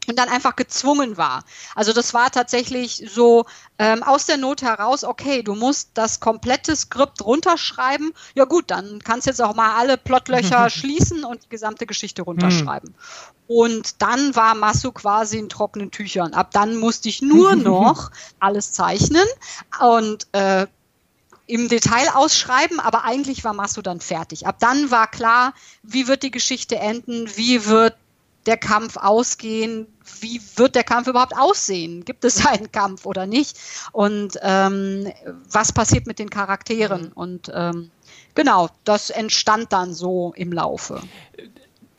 und 0.07 0.17
dann 0.17 0.29
einfach 0.29 0.55
gezwungen 0.55 1.17
war. 1.17 1.43
Also 1.75 1.93
das 1.93 2.13
war 2.13 2.31
tatsächlich 2.31 3.03
so 3.09 3.45
ähm, 3.79 4.03
aus 4.03 4.25
der 4.25 4.37
Not 4.37 4.61
heraus, 4.61 5.03
okay, 5.03 5.43
du 5.43 5.55
musst 5.55 5.91
das 5.93 6.19
komplette 6.19 6.75
Skript 6.75 7.23
runterschreiben. 7.23 8.13
Ja 8.35 8.45
gut, 8.45 8.65
dann 8.71 8.99
kannst 9.03 9.27
du 9.27 9.31
jetzt 9.31 9.41
auch 9.41 9.55
mal 9.55 9.75
alle 9.75 9.97
Plotlöcher 9.97 10.69
schließen 10.71 11.23
und 11.23 11.43
die 11.43 11.49
gesamte 11.49 11.85
Geschichte 11.85 12.21
runterschreiben. 12.21 12.89
Mhm. 12.89 13.55
Und 13.55 14.01
dann 14.01 14.35
war 14.35 14.55
Masu 14.55 14.91
quasi 14.91 15.37
in 15.37 15.49
trockenen 15.49 15.91
Tüchern. 15.91 16.33
Ab 16.33 16.51
dann 16.51 16.75
musste 16.75 17.09
ich 17.09 17.21
nur 17.21 17.55
noch 17.57 18.11
alles 18.39 18.71
zeichnen 18.71 19.27
und 19.79 20.27
äh, 20.31 20.67
im 21.45 21.67
Detail 21.67 22.07
ausschreiben, 22.15 22.79
aber 22.79 23.03
eigentlich 23.03 23.43
war 23.43 23.53
Masu 23.53 23.81
dann 23.81 23.99
fertig. 23.99 24.47
Ab 24.47 24.57
dann 24.59 24.91
war 24.91 25.07
klar, 25.07 25.53
wie 25.83 26.07
wird 26.07 26.23
die 26.23 26.31
Geschichte 26.31 26.77
enden, 26.77 27.29
wie 27.35 27.65
wird 27.65 27.95
der 28.45 28.57
Kampf 28.57 28.97
ausgehen? 28.97 29.87
Wie 30.21 30.41
wird 30.55 30.75
der 30.75 30.83
Kampf 30.83 31.07
überhaupt 31.07 31.35
aussehen? 31.35 32.05
Gibt 32.05 32.25
es 32.25 32.45
einen 32.45 32.71
Kampf 32.71 33.05
oder 33.05 33.25
nicht? 33.25 33.57
Und 33.91 34.37
ähm, 34.41 35.11
was 35.49 35.71
passiert 35.71 36.07
mit 36.07 36.19
den 36.19 36.29
Charakteren? 36.29 37.11
Und 37.11 37.51
ähm, 37.53 37.91
genau, 38.35 38.69
das 38.83 39.09
entstand 39.09 39.73
dann 39.73 39.93
so 39.93 40.33
im 40.35 40.51
Laufe. 40.51 41.01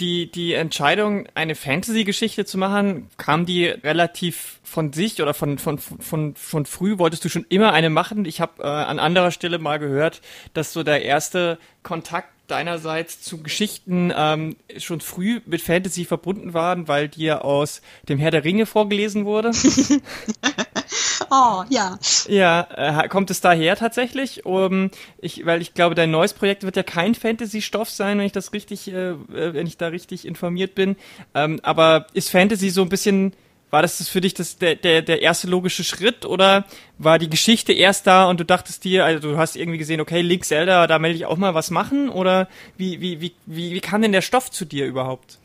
Die, 0.01 0.31
die 0.31 0.55
Entscheidung, 0.55 1.29
eine 1.35 1.55
Fantasy-Geschichte 1.55 2.45
zu 2.45 2.59
machen, 2.59 3.09
kam 3.17 3.47
die 3.47 3.67
relativ 3.67 4.59
von 4.65 4.93
sich 4.93 5.23
oder 5.23 5.35
von, 5.35 5.59
von, 5.59 5.79
von, 5.79 6.35
von 6.35 6.67
früh? 6.67 6.99
Wolltest 6.99 7.25
du 7.25 7.29
schon 7.29 7.47
immer 7.49 7.73
eine 7.73 7.91
machen? 7.91 8.25
Ich 8.25 8.41
habe 8.41 8.63
äh, 8.63 8.67
an 8.67 8.99
anderer 8.99 9.31
Stelle 9.31 9.59
mal 9.59 9.79
gehört, 9.79 10.21
dass 10.53 10.73
so 10.73 10.83
der 10.83 11.03
erste 11.03 11.59
Kontakt 11.85 12.34
deinerseits 12.47 13.23
zu 13.23 13.43
Geschichten 13.43 14.13
ähm, 14.15 14.57
schon 14.79 15.01
früh 15.01 15.41
mit 15.47 15.63
Fantasy 15.63 16.05
verbunden 16.05 16.55
waren, 16.55 16.89
weil 16.89 17.09
dir 17.09 17.45
aus 17.45 17.81
dem 18.09 18.19
Herr 18.19 18.31
der 18.31 18.45
Ringe 18.45 18.67
vorgelesen 18.67 19.25
wurde? 19.25 19.51
oh, 21.31 21.65
ja. 21.71 21.99
Ja, 22.29 22.69
äh, 22.77 23.09
kommt 23.09 23.31
es 23.31 23.41
daher 23.41 23.77
tatsächlich? 23.77 24.45
Um, 24.45 24.91
ich, 25.19 25.47
weil 25.47 25.63
ich 25.63 25.75
glaube, 25.75 25.95
dein 25.95 26.11
neues 26.11 26.35
Projekt 26.35 26.65
wird 26.65 26.77
ja 26.77 26.83
kein 26.83 27.15
Fantasy-Stoff 27.15 27.89
sein, 27.89 28.19
wenn 28.19 28.27
ich 28.27 28.33
das 28.33 28.53
richtig, 28.53 28.89
äh, 28.89 29.11
äh 29.11 29.55
wenn 29.55 29.67
ich 29.67 29.77
da 29.77 29.89
richtig 29.89 30.27
informiert 30.27 30.75
bin. 30.75 30.97
Ähm, 31.35 31.61
aber 31.63 32.07
ist 32.13 32.31
Fantasy 32.31 32.71
so 32.71 32.83
ein 32.83 32.89
bisschen 32.89 33.33
war 33.75 33.83
das 33.83 34.09
für 34.09 34.21
dich 34.21 34.35
das, 34.35 34.57
der, 34.57 34.77
der, 34.77 35.03
der 35.03 35.21
erste 35.21 35.49
logische 35.49 35.83
Schritt 35.83 36.25
oder 36.25 36.65
war 36.97 37.19
die 37.19 37.29
Geschichte 37.29 37.73
erst 37.73 38.07
da 38.07 38.27
und 38.27 38.39
du 38.39 38.45
dachtest 38.45 38.85
dir, 38.85 39.05
also 39.05 39.33
du 39.33 39.37
hast 39.37 39.57
irgendwie 39.57 39.79
gesehen, 39.79 40.01
okay, 40.01 40.21
Link 40.21 40.45
Zelda, 40.45 40.87
da 40.87 41.01
melde 41.01 41.17
ich 41.17 41.27
auch 41.27 41.37
mal 41.37 41.55
was 41.57 41.73
machen 41.73 42.09
oder 42.09 42.49
wie, 42.77 43.01
wie, 43.01 43.21
wie, 43.21 43.35
wie, 43.47 43.73
wie 43.73 43.81
kam 43.81 44.01
denn 44.01 44.13
der 44.13 44.23
Stoff 44.23 44.49
zu 44.53 44.65
dir 44.65 44.87
überhaupt? 44.87 45.41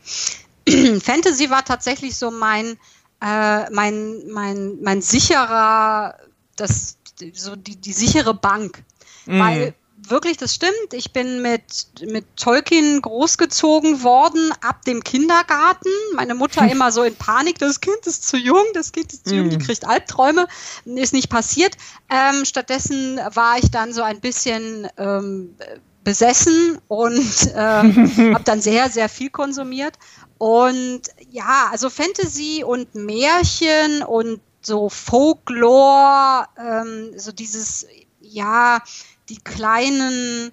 Fantasy 1.02 1.50
war 1.50 1.64
tatsächlich 1.64 2.16
so 2.16 2.30
mein, 2.30 2.78
äh, 3.20 3.68
mein, 3.72 4.22
mein, 4.28 4.78
mein 4.80 5.02
sicherer, 5.02 6.14
das, 6.54 6.98
so 7.32 7.56
die, 7.56 7.74
die 7.80 7.92
sichere 7.92 8.32
Bank. 8.32 8.84
Mhm. 9.26 9.40
Weil 9.40 9.74
wirklich, 10.08 10.36
das 10.36 10.54
stimmt. 10.54 10.92
Ich 10.92 11.12
bin 11.12 11.42
mit, 11.42 11.86
mit 12.06 12.24
Tolkien 12.36 13.00
großgezogen 13.02 14.02
worden 14.02 14.52
ab 14.60 14.84
dem 14.84 15.02
Kindergarten. 15.04 15.90
Meine 16.14 16.34
Mutter 16.34 16.68
immer 16.70 16.92
so 16.92 17.02
in 17.02 17.14
Panik, 17.14 17.58
das 17.58 17.80
Kind 17.80 18.06
ist 18.06 18.26
zu 18.26 18.36
jung, 18.36 18.64
das 18.74 18.92
Kind 18.92 19.12
ist 19.12 19.28
zu 19.28 19.34
jung, 19.34 19.50
die 19.50 19.58
mm. 19.58 19.60
kriegt 19.60 19.86
Albträume. 19.86 20.46
Ist 20.84 21.12
nicht 21.12 21.30
passiert. 21.30 21.76
Ähm, 22.10 22.44
stattdessen 22.44 23.18
war 23.34 23.58
ich 23.58 23.70
dann 23.70 23.92
so 23.92 24.02
ein 24.02 24.20
bisschen 24.20 24.88
ähm, 24.96 25.54
besessen 26.04 26.78
und 26.88 27.46
äh, 27.54 27.54
habe 28.34 28.44
dann 28.44 28.60
sehr, 28.60 28.90
sehr 28.90 29.08
viel 29.08 29.30
konsumiert. 29.30 29.98
Und 30.38 31.02
ja, 31.30 31.68
also 31.70 31.90
Fantasy 31.90 32.64
und 32.64 32.94
Märchen 32.94 34.02
und 34.02 34.40
so 34.62 34.88
Folklore, 34.88 36.46
ähm, 36.58 37.12
so 37.16 37.32
dieses, 37.32 37.86
ja, 38.20 38.82
die 39.30 39.38
kleinen 39.38 40.52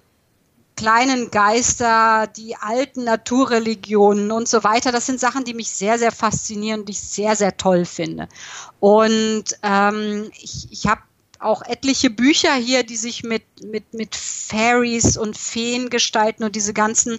kleinen 0.78 1.32
Geister, 1.32 2.28
die 2.28 2.54
alten 2.54 3.02
Naturreligionen 3.02 4.30
und 4.30 4.48
so 4.48 4.62
weiter. 4.62 4.92
Das 4.92 5.06
sind 5.06 5.18
Sachen, 5.18 5.44
die 5.44 5.52
mich 5.52 5.70
sehr, 5.70 5.98
sehr 5.98 6.12
faszinieren 6.12 6.82
und 6.82 6.90
ich 6.90 7.00
sehr, 7.00 7.34
sehr 7.34 7.56
toll 7.56 7.84
finde. 7.84 8.28
Und 8.78 9.44
ähm, 9.64 10.30
ich, 10.40 10.68
ich 10.70 10.86
habe 10.86 11.00
auch 11.40 11.62
etliche 11.62 12.10
Bücher 12.10 12.54
hier, 12.54 12.84
die 12.84 12.96
sich 12.96 13.24
mit, 13.24 13.42
mit, 13.64 13.92
mit 13.92 14.14
Fairies 14.14 15.16
und 15.16 15.36
Feen 15.36 15.90
gestalten 15.90 16.44
und 16.44 16.54
diese 16.54 16.72
ganzen 16.72 17.18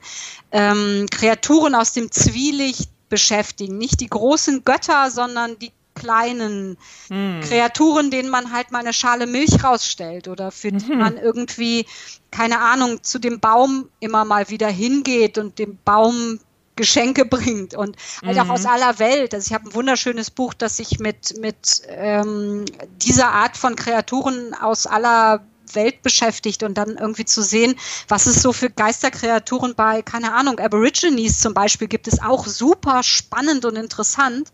ähm, 0.53 1.07
Kreaturen 1.11 1.75
aus 1.75 1.91
dem 1.91 2.11
Zwielicht 2.11 2.89
beschäftigen. 3.09 3.77
Nicht 3.77 3.99
die 3.99 4.09
großen 4.09 4.63
Götter, 4.63 5.11
sondern 5.11 5.59
die 5.59 5.73
kleinen 5.99 6.77
mm. 7.09 7.41
Kreaturen, 7.41 8.09
denen 8.09 8.29
man 8.29 8.51
halt 8.51 8.71
mal 8.71 8.79
eine 8.79 8.93
Schale 8.93 9.27
Milch 9.27 9.63
rausstellt 9.63 10.27
oder 10.27 10.51
für 10.51 10.71
die 10.71 10.91
mhm. 10.91 10.99
man 10.99 11.17
irgendwie, 11.17 11.85
keine 12.31 12.59
Ahnung, 12.59 13.03
zu 13.03 13.19
dem 13.19 13.39
Baum 13.39 13.89
immer 13.99 14.25
mal 14.25 14.49
wieder 14.49 14.67
hingeht 14.67 15.37
und 15.37 15.59
dem 15.59 15.77
Baum 15.85 16.39
Geschenke 16.79 17.25
bringt 17.25 17.73
und 17.73 17.97
halt 18.25 18.37
mhm. 18.37 18.41
auch 18.43 18.49
aus 18.51 18.65
aller 18.65 18.99
Welt. 18.99 19.33
Also 19.33 19.47
ich 19.47 19.53
habe 19.53 19.69
ein 19.69 19.73
wunderschönes 19.73 20.31
Buch, 20.31 20.53
das 20.53 20.77
sich 20.77 20.97
mit, 20.99 21.37
mit 21.37 21.81
ähm, 21.89 22.63
dieser 23.01 23.31
Art 23.31 23.57
von 23.57 23.75
Kreaturen 23.75 24.53
aus 24.53 24.87
aller 24.87 25.45
Welt 25.75 26.01
beschäftigt 26.01 26.63
und 26.63 26.77
dann 26.77 26.97
irgendwie 26.97 27.25
zu 27.25 27.41
sehen, 27.41 27.75
was 28.07 28.25
es 28.25 28.41
so 28.41 28.53
für 28.53 28.69
Geisterkreaturen 28.69 29.75
bei, 29.75 30.01
keine 30.01 30.33
Ahnung, 30.33 30.59
Aborigines 30.59 31.39
zum 31.39 31.53
Beispiel 31.53 31.87
gibt 31.87 32.07
es 32.07 32.21
auch 32.21 32.45
super 32.45 33.03
spannend 33.03 33.65
und 33.65 33.75
interessant. 33.75 34.51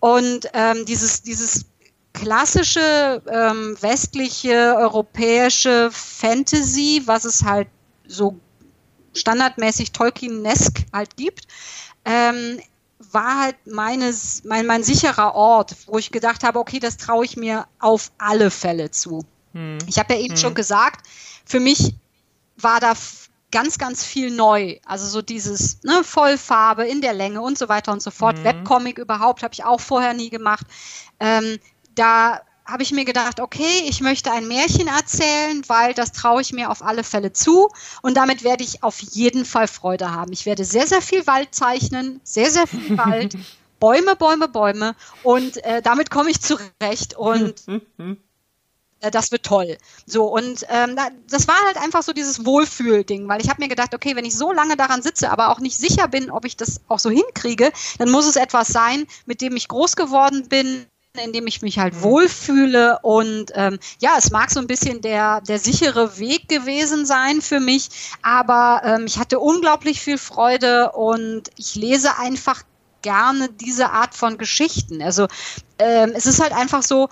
Und 0.00 0.48
ähm, 0.54 0.84
dieses, 0.86 1.22
dieses 1.22 1.66
klassische 2.12 3.22
ähm, 3.30 3.76
westliche 3.80 4.74
europäische 4.76 5.90
Fantasy, 5.92 7.02
was 7.06 7.24
es 7.24 7.44
halt 7.44 7.68
so 8.06 8.38
standardmäßig 9.14 9.92
Tolkien-esk 9.92 10.86
halt 10.92 11.16
gibt, 11.16 11.46
ähm, 12.04 12.60
war 13.12 13.40
halt 13.40 13.56
meines, 13.66 14.44
mein, 14.44 14.66
mein 14.66 14.82
sicherer 14.82 15.34
Ort, 15.34 15.76
wo 15.86 15.98
ich 15.98 16.10
gedacht 16.10 16.44
habe, 16.44 16.58
okay, 16.58 16.78
das 16.78 16.96
traue 16.96 17.24
ich 17.24 17.36
mir 17.36 17.66
auf 17.78 18.12
alle 18.18 18.50
Fälle 18.50 18.90
zu. 18.90 19.24
Hm. 19.52 19.78
Ich 19.86 19.98
habe 19.98 20.14
ja 20.14 20.20
eben 20.20 20.34
hm. 20.34 20.40
schon 20.40 20.54
gesagt, 20.54 21.06
für 21.44 21.60
mich 21.60 21.94
war 22.56 22.80
da 22.80 22.94
ganz, 23.50 23.78
ganz 23.78 24.04
viel 24.04 24.30
neu. 24.30 24.78
Also 24.84 25.06
so 25.06 25.22
dieses 25.22 25.82
ne, 25.82 26.04
Vollfarbe 26.04 26.84
in 26.84 27.00
der 27.00 27.12
Länge 27.12 27.40
und 27.40 27.58
so 27.58 27.68
weiter 27.68 27.92
und 27.92 28.02
so 28.02 28.10
fort. 28.10 28.38
Mhm. 28.38 28.44
Webcomic 28.44 28.98
überhaupt 28.98 29.42
habe 29.42 29.54
ich 29.54 29.64
auch 29.64 29.80
vorher 29.80 30.14
nie 30.14 30.30
gemacht. 30.30 30.66
Ähm, 31.18 31.58
da 31.94 32.40
habe 32.64 32.82
ich 32.84 32.92
mir 32.92 33.04
gedacht, 33.04 33.40
okay, 33.40 33.82
ich 33.88 34.00
möchte 34.00 34.30
ein 34.30 34.46
Märchen 34.46 34.86
erzählen, 34.86 35.62
weil 35.66 35.92
das 35.92 36.12
traue 36.12 36.40
ich 36.40 36.52
mir 36.52 36.70
auf 36.70 36.82
alle 36.82 37.02
Fälle 37.02 37.32
zu 37.32 37.68
und 38.02 38.16
damit 38.16 38.44
werde 38.44 38.62
ich 38.62 38.84
auf 38.84 39.00
jeden 39.00 39.44
Fall 39.44 39.66
Freude 39.66 40.12
haben. 40.12 40.32
Ich 40.32 40.46
werde 40.46 40.64
sehr, 40.64 40.86
sehr 40.86 41.02
viel 41.02 41.26
Wald 41.26 41.52
zeichnen, 41.52 42.20
sehr, 42.22 42.50
sehr 42.50 42.68
viel 42.68 42.96
Wald, 42.98 43.36
Bäume, 43.80 44.14
Bäume, 44.14 44.46
Bäume 44.46 44.94
und 45.24 45.56
äh, 45.64 45.82
damit 45.82 46.10
komme 46.10 46.30
ich 46.30 46.40
zurecht 46.40 47.14
und 47.16 47.64
Äh, 49.00 49.10
das 49.10 49.32
wird 49.32 49.44
toll. 49.44 49.76
So, 50.06 50.26
und 50.26 50.64
ähm, 50.68 50.96
das 51.28 51.48
war 51.48 51.56
halt 51.66 51.76
einfach 51.78 52.02
so 52.02 52.12
dieses 52.12 52.44
Wohlfühl-Ding, 52.44 53.28
weil 53.28 53.40
ich 53.40 53.48
habe 53.48 53.62
mir 53.62 53.68
gedacht, 53.68 53.94
okay, 53.94 54.16
wenn 54.16 54.24
ich 54.24 54.36
so 54.36 54.52
lange 54.52 54.76
daran 54.76 55.02
sitze, 55.02 55.30
aber 55.30 55.48
auch 55.50 55.60
nicht 55.60 55.76
sicher 55.76 56.08
bin, 56.08 56.30
ob 56.30 56.44
ich 56.44 56.56
das 56.56 56.80
auch 56.88 56.98
so 56.98 57.10
hinkriege, 57.10 57.72
dann 57.98 58.10
muss 58.10 58.26
es 58.26 58.36
etwas 58.36 58.68
sein, 58.68 59.06
mit 59.26 59.40
dem 59.40 59.56
ich 59.56 59.68
groß 59.68 59.96
geworden 59.96 60.48
bin, 60.48 60.86
in 61.22 61.32
dem 61.32 61.46
ich 61.46 61.62
mich 61.62 61.78
halt 61.78 61.94
mhm. 61.94 62.02
wohlfühle. 62.02 62.98
Und 63.02 63.52
ähm, 63.54 63.78
ja, 64.00 64.12
es 64.16 64.30
mag 64.30 64.50
so 64.50 64.60
ein 64.60 64.66
bisschen 64.66 65.00
der, 65.00 65.40
der 65.40 65.58
sichere 65.58 66.18
Weg 66.18 66.48
gewesen 66.48 67.06
sein 67.06 67.40
für 67.40 67.60
mich, 67.60 67.88
aber 68.22 68.82
ähm, 68.84 69.06
ich 69.06 69.18
hatte 69.18 69.40
unglaublich 69.40 70.00
viel 70.00 70.18
Freude 70.18 70.92
und 70.92 71.50
ich 71.56 71.74
lese 71.74 72.16
einfach 72.18 72.62
gerne 73.02 73.48
diese 73.48 73.90
Art 73.90 74.14
von 74.14 74.36
Geschichten. 74.36 75.02
Also 75.02 75.26
ähm, 75.78 76.12
es 76.14 76.26
ist 76.26 76.40
halt 76.40 76.52
einfach 76.52 76.82
so, 76.82 77.08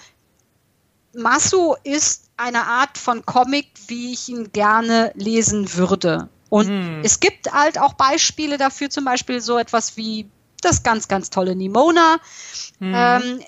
Masso 1.14 1.76
ist 1.84 2.30
eine 2.36 2.66
Art 2.66 2.98
von 2.98 3.24
Comic, 3.24 3.66
wie 3.88 4.12
ich 4.12 4.28
ihn 4.28 4.52
gerne 4.52 5.12
lesen 5.14 5.74
würde. 5.74 6.28
Und 6.48 6.68
hm. 6.68 7.00
es 7.02 7.20
gibt 7.20 7.52
halt 7.52 7.78
auch 7.78 7.94
Beispiele 7.94 8.58
dafür, 8.58 8.90
zum 8.90 9.04
Beispiel 9.04 9.40
so 9.40 9.58
etwas 9.58 9.96
wie 9.96 10.28
das 10.62 10.82
ganz, 10.82 11.08
ganz 11.08 11.30
tolle 11.30 11.54
Nimona. 11.54 12.18
Hm. 12.78 12.92
Ähm, 12.94 13.40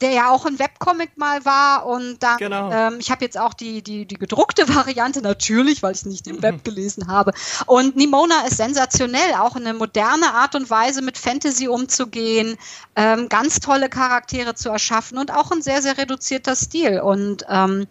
der 0.00 0.10
ja 0.10 0.30
auch 0.30 0.46
ein 0.46 0.58
Webcomic 0.58 1.16
mal 1.16 1.44
war 1.44 1.86
und 1.86 2.22
dann, 2.22 2.38
genau. 2.38 2.70
ähm, 2.72 2.96
ich 2.98 3.10
habe 3.10 3.24
jetzt 3.24 3.38
auch 3.38 3.54
die, 3.54 3.82
die, 3.82 4.06
die 4.06 4.14
gedruckte 4.16 4.68
Variante, 4.74 5.22
natürlich, 5.22 5.82
weil 5.82 5.92
ich 5.92 5.98
es 5.98 6.06
nicht 6.06 6.26
im 6.26 6.42
Web 6.42 6.64
gelesen 6.64 7.08
habe. 7.08 7.32
Und 7.66 7.96
Nimona 7.96 8.46
ist 8.46 8.56
sensationell, 8.56 9.34
auch 9.38 9.56
eine 9.56 9.74
moderne 9.74 10.32
Art 10.32 10.54
und 10.54 10.70
Weise 10.70 11.02
mit 11.02 11.18
Fantasy 11.18 11.68
umzugehen, 11.68 12.56
ähm, 12.96 13.28
ganz 13.28 13.60
tolle 13.60 13.88
Charaktere 13.88 14.54
zu 14.54 14.70
erschaffen 14.70 15.18
und 15.18 15.32
auch 15.32 15.50
ein 15.50 15.62
sehr, 15.62 15.82
sehr 15.82 15.98
reduzierter 15.98 16.56
Stil. 16.56 17.00
Und 17.00 17.44
ähm, 17.48 17.86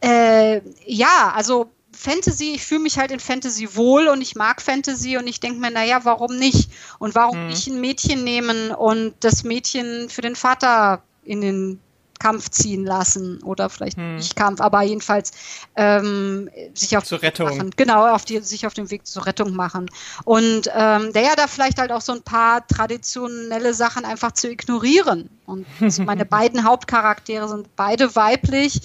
äh, 0.00 0.60
ja, 0.84 1.32
also 1.34 1.70
Fantasy, 1.96 2.52
ich 2.54 2.62
fühle 2.62 2.80
mich 2.80 2.98
halt 2.98 3.10
in 3.10 3.20
Fantasy 3.20 3.74
wohl 3.74 4.08
und 4.08 4.20
ich 4.20 4.36
mag 4.36 4.60
Fantasy 4.60 5.16
und 5.16 5.26
ich 5.26 5.40
denke 5.40 5.60
mir, 5.60 5.70
naja, 5.70 6.00
warum 6.04 6.36
nicht? 6.36 6.70
Und 6.98 7.14
warum 7.14 7.42
mhm. 7.42 7.48
nicht 7.48 7.66
ein 7.66 7.80
Mädchen 7.80 8.22
nehmen 8.22 8.70
und 8.70 9.14
das 9.20 9.44
Mädchen 9.44 10.08
für 10.10 10.20
den 10.20 10.36
Vater 10.36 11.02
in 11.26 11.40
den 11.40 11.80
Kampf 12.18 12.50
ziehen 12.50 12.84
lassen 12.84 13.42
oder 13.42 13.68
vielleicht 13.68 13.96
hm. 13.96 14.16
nicht 14.16 14.36
Kampf, 14.36 14.60
aber 14.60 14.82
jedenfalls 14.82 15.32
ähm, 15.76 16.48
sich 16.74 16.96
auf 16.96 17.04
zur 17.04 17.22
Rettung 17.22 17.48
machen. 17.48 17.70
genau 17.76 18.06
auf 18.06 18.24
die 18.24 18.40
sich 18.40 18.66
auf 18.66 18.74
den 18.74 18.90
Weg 18.90 19.06
zur 19.06 19.26
Rettung 19.26 19.54
machen 19.54 19.90
und 20.24 20.70
ähm, 20.74 21.12
der 21.12 21.22
ja 21.22 21.36
da 21.36 21.46
vielleicht 21.46 21.78
halt 21.78 21.92
auch 21.92 22.00
so 22.00 22.12
ein 22.12 22.22
paar 22.22 22.66
traditionelle 22.66 23.74
Sachen 23.74 24.04
einfach 24.04 24.32
zu 24.32 24.50
ignorieren 24.50 25.28
und 25.46 25.66
also 25.80 26.02
meine 26.04 26.24
beiden 26.24 26.64
Hauptcharaktere 26.64 27.48
sind 27.48 27.74
beide 27.76 28.14
weiblich 28.16 28.80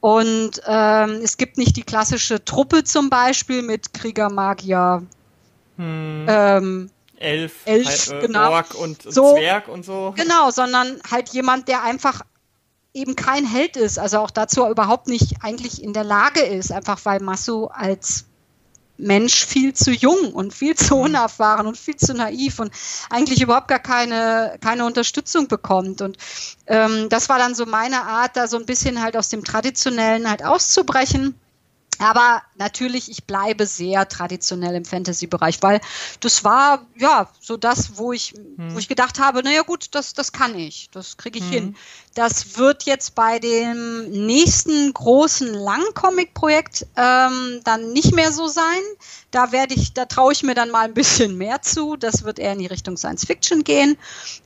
und 0.00 0.60
ähm, 0.66 1.20
es 1.22 1.36
gibt 1.36 1.58
nicht 1.58 1.76
die 1.76 1.84
klassische 1.84 2.44
Truppe 2.44 2.84
zum 2.84 3.10
Beispiel 3.10 3.62
mit 3.62 3.94
Krieger 3.94 4.30
Magier 4.30 5.04
hm. 5.76 6.26
ähm, 6.28 6.90
Elf, 7.22 7.52
Elf 7.64 7.86
halt, 7.86 8.08
äh, 8.22 8.26
genau. 8.26 8.50
Ork 8.50 8.74
und, 8.74 9.06
und 9.06 9.14
so, 9.14 9.34
Zwerg 9.34 9.68
und 9.68 9.84
so. 9.84 10.14
Genau, 10.16 10.50
sondern 10.50 11.00
halt 11.10 11.30
jemand, 11.30 11.68
der 11.68 11.82
einfach 11.82 12.22
eben 12.94 13.16
kein 13.16 13.46
Held 13.46 13.76
ist, 13.76 13.98
also 13.98 14.18
auch 14.18 14.30
dazu 14.30 14.66
überhaupt 14.66 15.08
nicht 15.08 15.36
eigentlich 15.42 15.82
in 15.82 15.92
der 15.92 16.04
Lage 16.04 16.40
ist, 16.40 16.72
einfach 16.72 17.00
weil 17.04 17.20
Masu 17.20 17.66
als 17.66 18.26
Mensch 18.98 19.46
viel 19.46 19.72
zu 19.74 19.90
jung 19.90 20.32
und 20.32 20.52
viel 20.52 20.76
zu 20.76 20.96
mhm. 20.96 21.02
unerfahren 21.02 21.66
und 21.66 21.76
viel 21.76 21.96
zu 21.96 22.14
naiv 22.14 22.58
und 22.58 22.72
eigentlich 23.10 23.40
überhaupt 23.40 23.68
gar 23.68 23.80
keine, 23.80 24.58
keine 24.60 24.84
Unterstützung 24.84 25.48
bekommt. 25.48 26.02
Und 26.02 26.18
ähm, 26.66 27.08
das 27.08 27.28
war 27.28 27.38
dann 27.38 27.54
so 27.54 27.66
meine 27.66 28.02
Art, 28.02 28.36
da 28.36 28.46
so 28.46 28.58
ein 28.58 28.66
bisschen 28.66 29.02
halt 29.02 29.16
aus 29.16 29.28
dem 29.28 29.44
Traditionellen 29.44 30.28
halt 30.28 30.44
auszubrechen 30.44 31.34
Aber 32.02 32.42
natürlich, 32.56 33.08
ich 33.08 33.24
bleibe 33.24 33.64
sehr 33.64 34.08
traditionell 34.08 34.74
im 34.74 34.84
Fantasy-Bereich, 34.84 35.62
weil 35.62 35.80
das 36.18 36.42
war 36.42 36.84
ja 36.96 37.28
so 37.40 37.56
das, 37.56 37.96
wo 37.96 38.12
ich, 38.12 38.34
hm. 38.34 38.74
wo 38.74 38.78
ich 38.78 38.88
gedacht 38.88 39.20
habe, 39.20 39.44
naja 39.44 39.62
gut, 39.62 39.94
das, 39.94 40.12
das 40.12 40.32
kann 40.32 40.58
ich, 40.58 40.88
das 40.90 41.16
kriege 41.16 41.38
ich 41.38 41.44
hm. 41.44 41.50
hin. 41.52 41.76
Das 42.14 42.58
wird 42.58 42.82
jetzt 42.82 43.14
bei 43.14 43.38
dem 43.38 44.10
nächsten 44.10 44.92
großen 44.92 45.54
Langcomic-Projekt 45.54 46.86
ähm, 46.96 47.60
dann 47.64 47.92
nicht 47.92 48.14
mehr 48.14 48.32
so 48.32 48.48
sein. 48.48 48.82
Da 49.30 49.52
werde 49.52 49.74
ich, 49.74 49.94
da 49.94 50.04
traue 50.04 50.32
ich 50.32 50.42
mir 50.42 50.54
dann 50.54 50.70
mal 50.70 50.84
ein 50.84 50.94
bisschen 50.94 51.38
mehr 51.38 51.62
zu. 51.62 51.96
Das 51.96 52.24
wird 52.24 52.38
eher 52.38 52.52
in 52.52 52.58
die 52.58 52.66
Richtung 52.66 52.96
Science 52.96 53.24
Fiction 53.24 53.64
gehen. 53.64 53.96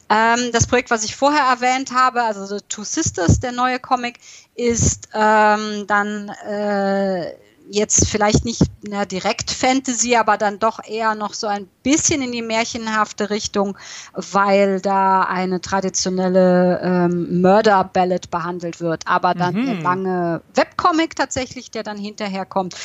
Ähm, 0.08 0.52
das 0.52 0.66
Projekt, 0.66 0.90
was 0.90 1.04
ich 1.04 1.16
vorher 1.16 1.44
erwähnt 1.44 1.90
habe, 1.90 2.22
also 2.22 2.46
The 2.46 2.62
Two 2.68 2.84
Sisters, 2.84 3.40
der 3.40 3.52
neue 3.52 3.80
Comic, 3.80 4.20
ist 4.54 5.08
ähm, 5.12 5.86
dann 5.88 6.28
äh, 6.28 7.34
jetzt 7.70 8.08
vielleicht 8.08 8.44
nicht 8.44 8.62
na, 8.82 9.04
direkt 9.04 9.50
Fantasy, 9.50 10.16
aber 10.16 10.36
dann 10.36 10.58
doch 10.58 10.80
eher 10.84 11.14
noch 11.14 11.34
so 11.34 11.46
ein 11.46 11.68
bisschen 11.82 12.22
in 12.22 12.32
die 12.32 12.42
märchenhafte 12.42 13.30
Richtung, 13.30 13.76
weil 14.12 14.80
da 14.80 15.22
eine 15.22 15.60
traditionelle 15.60 16.80
ähm, 16.82 17.40
Murder-Ballad 17.40 18.30
behandelt 18.30 18.80
wird. 18.80 19.06
Aber 19.06 19.34
dann 19.34 19.54
mhm. 19.54 19.66
der 19.66 19.74
lange 19.76 20.42
Webcomic 20.54 21.16
tatsächlich, 21.16 21.70
der 21.70 21.82
dann 21.82 21.98
hinterher 21.98 22.46
kommt, 22.46 22.76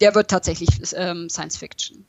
der 0.00 0.14
wird 0.14 0.30
tatsächlich 0.30 0.68
ähm, 0.94 1.28
Science 1.28 1.56
Fiction. 1.56 2.04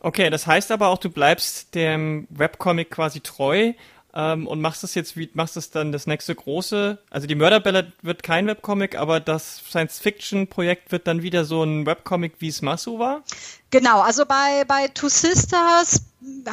Okay, 0.00 0.30
das 0.30 0.46
heißt 0.46 0.70
aber 0.70 0.88
auch, 0.88 0.98
du 0.98 1.10
bleibst 1.10 1.74
dem 1.74 2.26
Webcomic 2.30 2.90
quasi 2.90 3.20
treu, 3.20 3.72
ähm, 4.18 4.46
und 4.46 4.60
machst 4.60 4.82
das 4.82 4.94
jetzt 4.94 5.16
wie 5.16 5.30
machst 5.32 5.56
das 5.56 5.70
dann 5.70 5.92
das 5.92 6.06
nächste 6.06 6.34
große 6.34 6.98
also 7.08 7.26
die 7.26 7.36
Mörderbälle 7.36 7.92
wird 8.02 8.22
kein 8.22 8.46
Webcomic 8.48 8.98
aber 8.98 9.20
das 9.20 9.62
Science 9.70 10.00
Fiction 10.00 10.48
Projekt 10.48 10.90
wird 10.92 11.06
dann 11.06 11.22
wieder 11.22 11.44
so 11.44 11.62
ein 11.62 11.86
Webcomic 11.86 12.34
wie 12.40 12.48
es 12.48 12.60
Masu 12.60 12.98
war? 12.98 13.22
Genau 13.70 14.00
also 14.00 14.26
bei 14.26 14.64
bei 14.66 14.88
Two 14.88 15.08
Sisters 15.08 16.02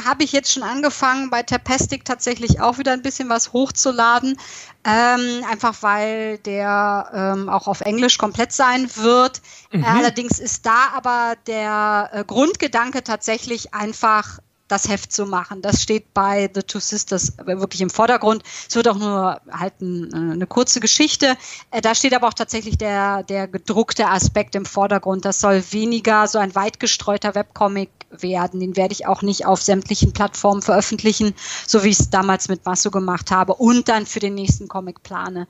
habe 0.05 0.23
ich 0.23 0.31
jetzt 0.31 0.51
schon 0.53 0.63
angefangen 0.63 1.29
bei 1.29 1.41
Tapestic 1.41 2.05
tatsächlich 2.05 2.61
auch 2.61 2.77
wieder 2.77 2.91
ein 2.93 3.01
bisschen 3.01 3.29
was 3.29 3.51
hochzuladen. 3.51 4.37
Ähm, 4.83 5.43
einfach 5.49 5.81
weil 5.81 6.37
der 6.39 7.09
ähm, 7.13 7.49
auch 7.49 7.67
auf 7.67 7.81
Englisch 7.81 8.19
komplett 8.19 8.51
sein 8.51 8.89
wird. 8.95 9.41
Mhm. 9.71 9.83
allerdings 9.83 10.39
ist 10.39 10.65
da 10.65 10.89
aber 10.93 11.35
der 11.47 12.11
äh, 12.13 12.23
Grundgedanke 12.23 13.03
tatsächlich 13.03 13.73
einfach 13.73 14.39
das 14.67 14.89
Heft 14.89 15.11
zu 15.11 15.25
machen. 15.25 15.61
Das 15.61 15.81
steht 15.81 16.13
bei 16.13 16.49
The 16.53 16.63
Two 16.63 16.79
Sisters 16.79 17.33
wirklich 17.45 17.81
im 17.81 17.89
Vordergrund. 17.89 18.43
Es 18.67 18.75
wird 18.75 18.87
auch 18.87 18.97
nur 18.97 19.39
halt 19.51 19.81
ein, 19.81 20.11
äh, 20.11 20.33
eine 20.33 20.47
kurze 20.47 20.79
Geschichte. 20.79 21.37
Äh, 21.71 21.81
da 21.81 21.93
steht 21.93 22.15
aber 22.15 22.27
auch 22.27 22.33
tatsächlich 22.33 22.77
der, 22.77 23.23
der 23.23 23.47
gedruckte 23.47 24.07
Aspekt 24.07 24.55
im 24.55 24.65
Vordergrund. 24.65 25.25
Das 25.25 25.39
soll 25.39 25.63
weniger 25.71 26.27
so 26.27 26.39
ein 26.39 26.55
weit 26.55 26.79
gestreuter 26.79 27.35
Webcomic 27.35 27.89
werden. 28.09 28.59
Den 28.59 28.75
werde 28.75 28.93
ich 28.93 29.05
auch 29.05 29.21
nicht 29.21 29.45
auf 29.45 29.61
sämtlichen 29.61 30.13
Plattformen 30.13 30.61
veröffentlichen, 30.61 31.33
so 31.67 31.83
wie 31.83 31.89
ich 31.89 31.99
es 31.99 32.09
damals 32.09 32.47
mit 32.47 32.65
Masso 32.65 32.91
gemacht 32.91 33.31
habe 33.31 33.55
und 33.55 33.89
dann 33.89 34.05
für 34.05 34.19
den 34.19 34.35
nächsten 34.35 34.67
Comic 34.67 35.03
plane. 35.03 35.47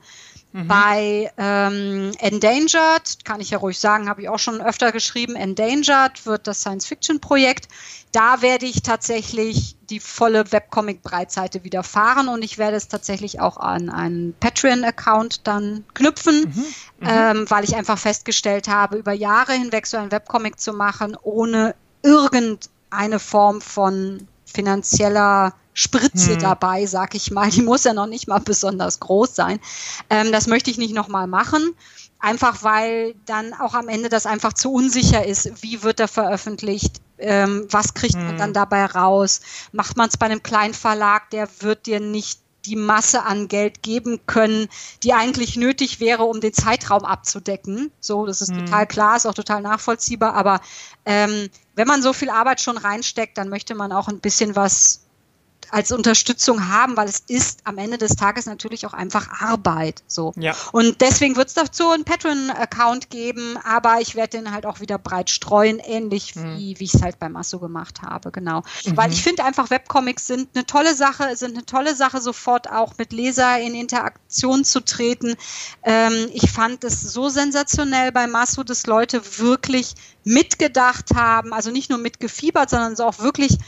Mhm. 0.52 0.68
Bei 0.68 1.30
ähm, 1.36 2.12
Endangered, 2.18 3.24
kann 3.24 3.40
ich 3.40 3.50
ja 3.50 3.58
ruhig 3.58 3.78
sagen, 3.78 4.08
habe 4.08 4.22
ich 4.22 4.28
auch 4.28 4.38
schon 4.38 4.60
öfter 4.60 4.90
geschrieben, 4.90 5.36
Endangered 5.36 6.24
wird 6.24 6.46
das 6.46 6.60
Science-Fiction-Projekt. 6.60 7.68
Da 8.16 8.40
werde 8.40 8.64
ich 8.64 8.80
tatsächlich 8.80 9.76
die 9.90 10.00
volle 10.00 10.50
Webcomic-Breitseite 10.50 11.64
wieder 11.64 11.82
fahren 11.82 12.28
und 12.28 12.42
ich 12.42 12.56
werde 12.56 12.78
es 12.78 12.88
tatsächlich 12.88 13.40
auch 13.40 13.58
an 13.58 13.90
einen 13.90 14.32
Patreon-Account 14.40 15.46
dann 15.46 15.84
knüpfen, 15.92 16.40
mhm. 16.40 16.64
Mhm. 17.00 17.06
Ähm, 17.06 17.50
weil 17.50 17.64
ich 17.64 17.76
einfach 17.76 17.98
festgestellt 17.98 18.68
habe, 18.68 18.96
über 18.96 19.12
Jahre 19.12 19.52
hinweg 19.52 19.86
so 19.86 19.98
ein 19.98 20.10
Webcomic 20.10 20.58
zu 20.58 20.72
machen, 20.72 21.14
ohne 21.24 21.74
irgendeine 22.02 23.18
Form 23.18 23.60
von 23.60 24.26
finanzieller 24.46 25.52
Spritze 25.74 26.32
hm. 26.32 26.38
dabei, 26.38 26.86
sag 26.86 27.14
ich 27.14 27.30
mal. 27.30 27.50
Die 27.50 27.60
muss 27.60 27.84
ja 27.84 27.92
noch 27.92 28.06
nicht 28.06 28.28
mal 28.28 28.40
besonders 28.40 28.98
groß 28.98 29.34
sein. 29.34 29.60
Ähm, 30.08 30.32
das 30.32 30.46
möchte 30.46 30.70
ich 30.70 30.78
nicht 30.78 30.94
nochmal 30.94 31.26
machen. 31.26 31.74
Einfach 32.18 32.62
weil 32.62 33.14
dann 33.26 33.52
auch 33.52 33.74
am 33.74 33.88
Ende 33.88 34.08
das 34.08 34.24
einfach 34.24 34.54
zu 34.54 34.72
unsicher 34.72 35.26
ist. 35.26 35.62
Wie 35.62 35.82
wird 35.82 36.00
er 36.00 36.08
veröffentlicht? 36.08 37.02
Ähm, 37.18 37.66
was 37.70 37.94
kriegt 37.94 38.14
hm. 38.14 38.26
man 38.26 38.38
dann 38.38 38.52
dabei 38.52 38.84
raus? 38.86 39.40
Macht 39.72 39.96
man 39.96 40.08
es 40.08 40.16
bei 40.16 40.26
einem 40.26 40.42
kleinen 40.42 40.74
Verlag, 40.74 41.30
der 41.30 41.48
wird 41.60 41.86
dir 41.86 42.00
nicht 42.00 42.40
die 42.66 42.76
Masse 42.76 43.22
an 43.22 43.48
Geld 43.48 43.82
geben 43.82 44.20
können, 44.26 44.68
die 45.02 45.12
eigentlich 45.12 45.56
nötig 45.56 46.00
wäre, 46.00 46.24
um 46.24 46.40
den 46.40 46.52
Zeitraum 46.52 47.04
abzudecken. 47.04 47.92
So, 48.00 48.26
das 48.26 48.42
ist 48.42 48.50
hm. 48.50 48.66
total 48.66 48.86
klar, 48.86 49.16
ist 49.16 49.26
auch 49.26 49.34
total 49.34 49.62
nachvollziehbar. 49.62 50.34
Aber 50.34 50.60
ähm, 51.04 51.48
wenn 51.74 51.86
man 51.86 52.02
so 52.02 52.12
viel 52.12 52.30
Arbeit 52.30 52.60
schon 52.60 52.76
reinsteckt, 52.76 53.38
dann 53.38 53.48
möchte 53.48 53.74
man 53.74 53.92
auch 53.92 54.08
ein 54.08 54.20
bisschen 54.20 54.56
was 54.56 55.05
als 55.70 55.92
Unterstützung 55.92 56.68
haben, 56.68 56.96
weil 56.96 57.08
es 57.08 57.22
ist 57.28 57.60
am 57.64 57.78
Ende 57.78 57.98
des 57.98 58.16
Tages 58.16 58.46
natürlich 58.46 58.86
auch 58.86 58.94
einfach 58.94 59.40
Arbeit. 59.40 60.02
So. 60.06 60.32
Ja. 60.36 60.54
Und 60.72 61.00
deswegen 61.00 61.36
wird 61.36 61.48
es 61.48 61.54
dazu 61.54 61.90
einen 61.90 62.04
Patreon-Account 62.04 63.10
geben, 63.10 63.58
aber 63.64 64.00
ich 64.00 64.14
werde 64.14 64.38
den 64.38 64.52
halt 64.52 64.66
auch 64.66 64.80
wieder 64.80 64.98
breit 64.98 65.30
streuen, 65.30 65.78
ähnlich 65.78 66.36
mhm. 66.36 66.58
wie, 66.58 66.78
wie 66.78 66.84
ich 66.84 66.94
es 66.94 67.02
halt 67.02 67.18
bei 67.18 67.28
Masso 67.28 67.58
gemacht 67.58 68.02
habe, 68.02 68.30
genau. 68.30 68.62
Mhm. 68.84 68.96
Weil 68.96 69.12
ich 69.12 69.22
finde 69.22 69.44
einfach, 69.44 69.70
Webcomics 69.70 70.26
sind 70.26 70.48
eine 70.54 70.66
tolle 70.66 70.94
Sache, 70.94 71.34
sind 71.36 71.54
eine 71.54 71.66
tolle 71.66 71.94
Sache, 71.94 72.20
sofort 72.20 72.70
auch 72.70 72.94
mit 72.98 73.12
Leser 73.12 73.58
in 73.60 73.74
Interaktion 73.74 74.64
zu 74.64 74.80
treten. 74.80 75.36
Ähm, 75.82 76.28
ich 76.32 76.50
fand 76.50 76.84
es 76.84 77.00
so 77.00 77.28
sensationell 77.28 78.12
bei 78.12 78.26
Masso, 78.26 78.62
dass 78.62 78.86
Leute 78.86 79.20
wirklich 79.38 79.94
mitgedacht 80.24 81.14
haben, 81.14 81.52
also 81.52 81.70
nicht 81.70 81.90
nur 81.90 81.98
mitgefiebert, 81.98 82.70
sondern 82.70 82.96
so 82.96 83.04
auch 83.04 83.20
wirklich 83.20 83.58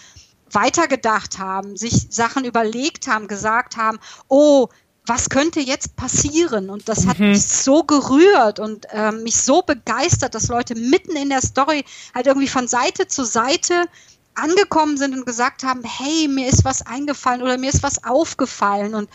weitergedacht 0.52 1.38
haben, 1.38 1.76
sich 1.76 2.08
Sachen 2.10 2.44
überlegt 2.44 3.06
haben, 3.06 3.28
gesagt 3.28 3.76
haben, 3.76 3.98
oh, 4.28 4.68
was 5.06 5.30
könnte 5.30 5.60
jetzt 5.60 5.96
passieren? 5.96 6.70
Und 6.70 6.88
das 6.88 7.06
hat 7.06 7.18
mhm. 7.18 7.30
mich 7.30 7.46
so 7.46 7.82
gerührt 7.82 8.58
und 8.58 8.86
äh, 8.90 9.10
mich 9.12 9.36
so 9.36 9.62
begeistert, 9.62 10.34
dass 10.34 10.48
Leute 10.48 10.74
mitten 10.74 11.16
in 11.16 11.30
der 11.30 11.40
Story 11.40 11.84
halt 12.14 12.26
irgendwie 12.26 12.48
von 12.48 12.68
Seite 12.68 13.08
zu 13.08 13.24
Seite 13.24 13.86
angekommen 14.34 14.96
sind 14.96 15.14
und 15.14 15.26
gesagt 15.26 15.64
haben, 15.64 15.82
hey, 15.84 16.28
mir 16.28 16.46
ist 16.46 16.64
was 16.64 16.82
eingefallen 16.82 17.42
oder 17.42 17.58
mir 17.58 17.70
ist 17.70 17.82
was 17.82 18.04
aufgefallen 18.04 18.94
und 18.94 19.08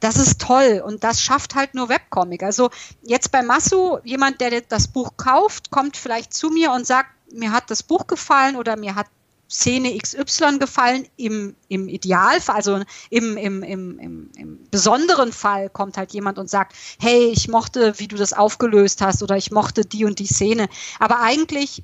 das 0.00 0.16
ist 0.16 0.40
toll 0.40 0.82
und 0.84 1.02
das 1.02 1.22
schafft 1.22 1.54
halt 1.54 1.74
nur 1.74 1.88
Webcomic. 1.88 2.42
Also 2.42 2.70
jetzt 3.02 3.32
bei 3.32 3.42
Massu, 3.42 3.98
jemand, 4.04 4.40
der 4.40 4.60
das 4.60 4.88
Buch 4.88 5.16
kauft, 5.16 5.70
kommt 5.70 5.96
vielleicht 5.96 6.34
zu 6.34 6.50
mir 6.50 6.72
und 6.72 6.86
sagt, 6.86 7.10
mir 7.32 7.52
hat 7.52 7.70
das 7.70 7.82
Buch 7.82 8.06
gefallen 8.06 8.56
oder 8.56 8.76
mir 8.76 8.94
hat 8.94 9.06
Szene 9.48 9.96
XY 9.96 10.58
gefallen. 10.58 11.06
Im, 11.16 11.56
im 11.68 11.88
Idealfall, 11.88 12.56
also 12.56 12.82
im, 13.10 13.36
im, 13.36 13.62
im, 13.62 13.98
im, 13.98 14.30
im 14.36 14.58
besonderen 14.70 15.32
Fall 15.32 15.70
kommt 15.70 15.96
halt 15.96 16.12
jemand 16.12 16.38
und 16.38 16.50
sagt, 16.50 16.74
hey, 16.98 17.30
ich 17.32 17.48
mochte, 17.48 17.98
wie 17.98 18.08
du 18.08 18.16
das 18.16 18.32
aufgelöst 18.32 19.00
hast 19.00 19.22
oder 19.22 19.36
ich 19.36 19.50
mochte 19.50 19.84
die 19.84 20.04
und 20.04 20.18
die 20.18 20.26
Szene. 20.26 20.68
Aber 20.98 21.20
eigentlich 21.20 21.82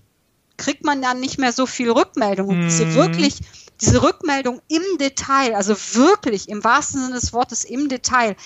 kriegt 0.56 0.84
man 0.84 1.02
dann 1.02 1.20
nicht 1.20 1.38
mehr 1.38 1.52
so 1.52 1.66
viel 1.66 1.90
Rückmeldung. 1.90 2.48
Und 2.48 2.62
diese 2.62 2.86
mhm. 2.86 2.94
wirklich, 2.94 3.40
diese 3.80 4.02
Rückmeldung 4.02 4.60
im 4.68 4.82
Detail, 4.98 5.54
also 5.54 5.74
wirklich 5.94 6.48
im 6.48 6.62
wahrsten 6.62 7.00
Sinne 7.00 7.14
des 7.14 7.32
Wortes 7.32 7.64
im 7.64 7.88
Detail, 7.88 8.36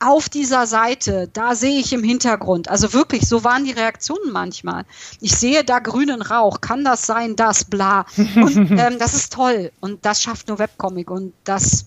auf 0.00 0.28
dieser 0.28 0.66
Seite, 0.66 1.28
da 1.32 1.54
sehe 1.54 1.78
ich 1.78 1.92
im 1.92 2.02
Hintergrund, 2.02 2.68
also 2.68 2.92
wirklich, 2.92 3.28
so 3.28 3.44
waren 3.44 3.64
die 3.64 3.72
Reaktionen 3.72 4.32
manchmal. 4.32 4.84
Ich 5.20 5.36
sehe 5.36 5.62
da 5.62 5.78
grünen 5.78 6.22
Rauch, 6.22 6.60
kann 6.60 6.84
das 6.84 7.06
sein, 7.06 7.36
das, 7.36 7.64
bla. 7.64 8.06
Und 8.16 8.56
ähm, 8.56 8.98
das 8.98 9.14
ist 9.14 9.32
toll 9.32 9.70
und 9.80 10.04
das 10.04 10.22
schafft 10.22 10.48
nur 10.48 10.58
Webcomic 10.58 11.10
und 11.10 11.32
das 11.44 11.86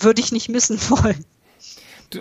würde 0.00 0.20
ich 0.20 0.32
nicht 0.32 0.48
missen 0.48 0.78
wollen. 0.90 1.24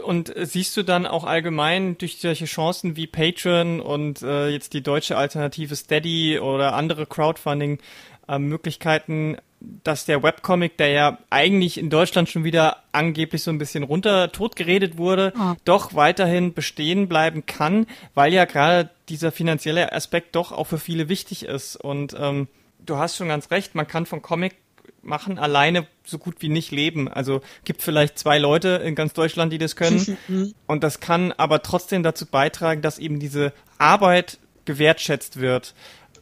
Und 0.03 0.35
äh, 0.35 0.45
siehst 0.45 0.75
du 0.77 0.83
dann 0.83 1.05
auch 1.05 1.23
allgemein 1.23 1.97
durch 1.97 2.19
solche 2.19 2.45
Chancen 2.45 2.95
wie 2.95 3.05
Patreon 3.05 3.79
und 3.79 4.21
äh, 4.21 4.49
jetzt 4.49 4.73
die 4.73 4.81
deutsche 4.81 5.17
Alternative 5.17 5.75
Steady 5.75 6.39
oder 6.39 6.73
andere 6.73 7.05
Crowdfunding-Möglichkeiten, 7.05 7.83
äh, 8.27 9.35
dass 9.83 10.05
der 10.05 10.23
Webcomic, 10.23 10.77
der 10.77 10.89
ja 10.89 11.17
eigentlich 11.29 11.77
in 11.77 11.89
Deutschland 11.89 12.29
schon 12.29 12.43
wieder 12.43 12.83
angeblich 12.91 13.43
so 13.43 13.51
ein 13.51 13.57
bisschen 13.57 13.83
runter 13.83 14.31
totgeredet 14.31 14.97
wurde, 14.97 15.33
oh. 15.39 15.53
doch 15.63 15.93
weiterhin 15.93 16.53
bestehen 16.53 17.07
bleiben 17.07 17.45
kann, 17.45 17.87
weil 18.13 18.33
ja 18.33 18.45
gerade 18.45 18.89
dieser 19.09 19.31
finanzielle 19.31 19.93
Aspekt 19.93 20.35
doch 20.35 20.51
auch 20.51 20.65
für 20.65 20.79
viele 20.79 21.07
wichtig 21.07 21.45
ist. 21.45 21.77
Und 21.77 22.15
ähm, 22.19 22.47
du 22.85 22.97
hast 22.97 23.15
schon 23.15 23.29
ganz 23.29 23.51
recht, 23.51 23.73
man 23.75 23.87
kann 23.87 24.05
von 24.05 24.21
Comic 24.21 24.55
machen 25.01 25.37
alleine 25.37 25.85
so 26.05 26.17
gut 26.17 26.35
wie 26.39 26.49
nicht 26.49 26.71
leben. 26.71 27.07
Also 27.07 27.41
gibt 27.65 27.81
vielleicht 27.81 28.17
zwei 28.17 28.37
Leute 28.37 28.81
in 28.83 28.95
ganz 28.95 29.13
Deutschland, 29.13 29.51
die 29.53 29.57
das 29.57 29.75
können. 29.75 30.17
und 30.67 30.83
das 30.83 30.99
kann 30.99 31.31
aber 31.33 31.61
trotzdem 31.61 32.03
dazu 32.03 32.25
beitragen, 32.25 32.81
dass 32.81 32.99
eben 32.99 33.19
diese 33.19 33.53
Arbeit 33.77 34.39
gewertschätzt 34.65 35.39
wird. 35.39 35.73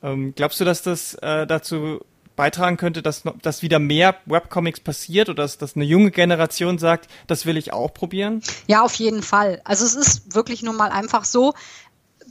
Ähm, 0.04 0.34
glaubst 0.36 0.60
du, 0.60 0.66
dass 0.66 0.82
das 0.82 1.16
äh, 1.16 1.46
dazu 1.46 2.00
beitragen 2.36 2.78
könnte, 2.78 3.02
dass, 3.02 3.24
dass 3.42 3.62
wieder 3.62 3.80
mehr 3.80 4.16
Webcomics 4.26 4.80
passiert 4.80 5.30
oder 5.30 5.44
dass, 5.44 5.58
dass 5.58 5.76
eine 5.76 5.86
junge 5.86 6.12
Generation 6.12 6.78
sagt, 6.78 7.10
das 7.28 7.46
will 7.46 7.58
ich 7.58 7.74
auch 7.74 7.94
probieren? 7.94 8.42
Ja, 8.68 8.82
auf 8.82 8.96
jeden 8.96 9.22
Fall. 9.22 9.62
Also 9.64 9.86
es 9.86 9.96
ist 9.96 10.34
wirklich 10.34 10.64
nun 10.64 10.76
mal 10.76 10.90
einfach 10.90 11.26
so, 11.26 11.54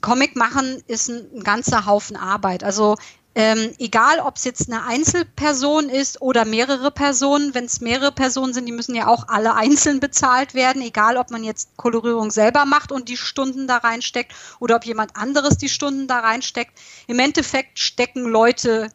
Comic 0.00 0.36
machen 0.36 0.82
ist 0.86 1.10
ein, 1.10 1.28
ein 1.34 1.44
ganzer 1.44 1.86
Haufen 1.86 2.16
Arbeit. 2.16 2.64
Also 2.64 2.96
ähm, 3.36 3.72
egal, 3.78 4.18
ob 4.18 4.36
es 4.36 4.44
jetzt 4.44 4.70
eine 4.70 4.84
Einzelperson 4.84 5.88
ist 5.88 6.20
oder 6.20 6.44
mehrere 6.44 6.90
Personen, 6.90 7.54
wenn 7.54 7.66
es 7.66 7.80
mehrere 7.80 8.10
Personen 8.10 8.52
sind, 8.52 8.66
die 8.66 8.72
müssen 8.72 8.94
ja 8.94 9.06
auch 9.06 9.28
alle 9.28 9.54
einzeln 9.56 10.00
bezahlt 10.00 10.54
werden, 10.54 10.82
egal 10.82 11.16
ob 11.16 11.30
man 11.30 11.44
jetzt 11.44 11.76
Kolorierung 11.76 12.30
selber 12.30 12.64
macht 12.64 12.90
und 12.90 13.08
die 13.08 13.16
Stunden 13.16 13.68
da 13.68 13.78
reinsteckt 13.78 14.32
oder 14.58 14.76
ob 14.76 14.84
jemand 14.84 15.16
anderes 15.16 15.58
die 15.58 15.68
Stunden 15.68 16.08
da 16.08 16.18
reinsteckt. 16.18 16.76
Im 17.06 17.18
Endeffekt 17.20 17.78
stecken 17.78 18.24
Leute 18.24 18.88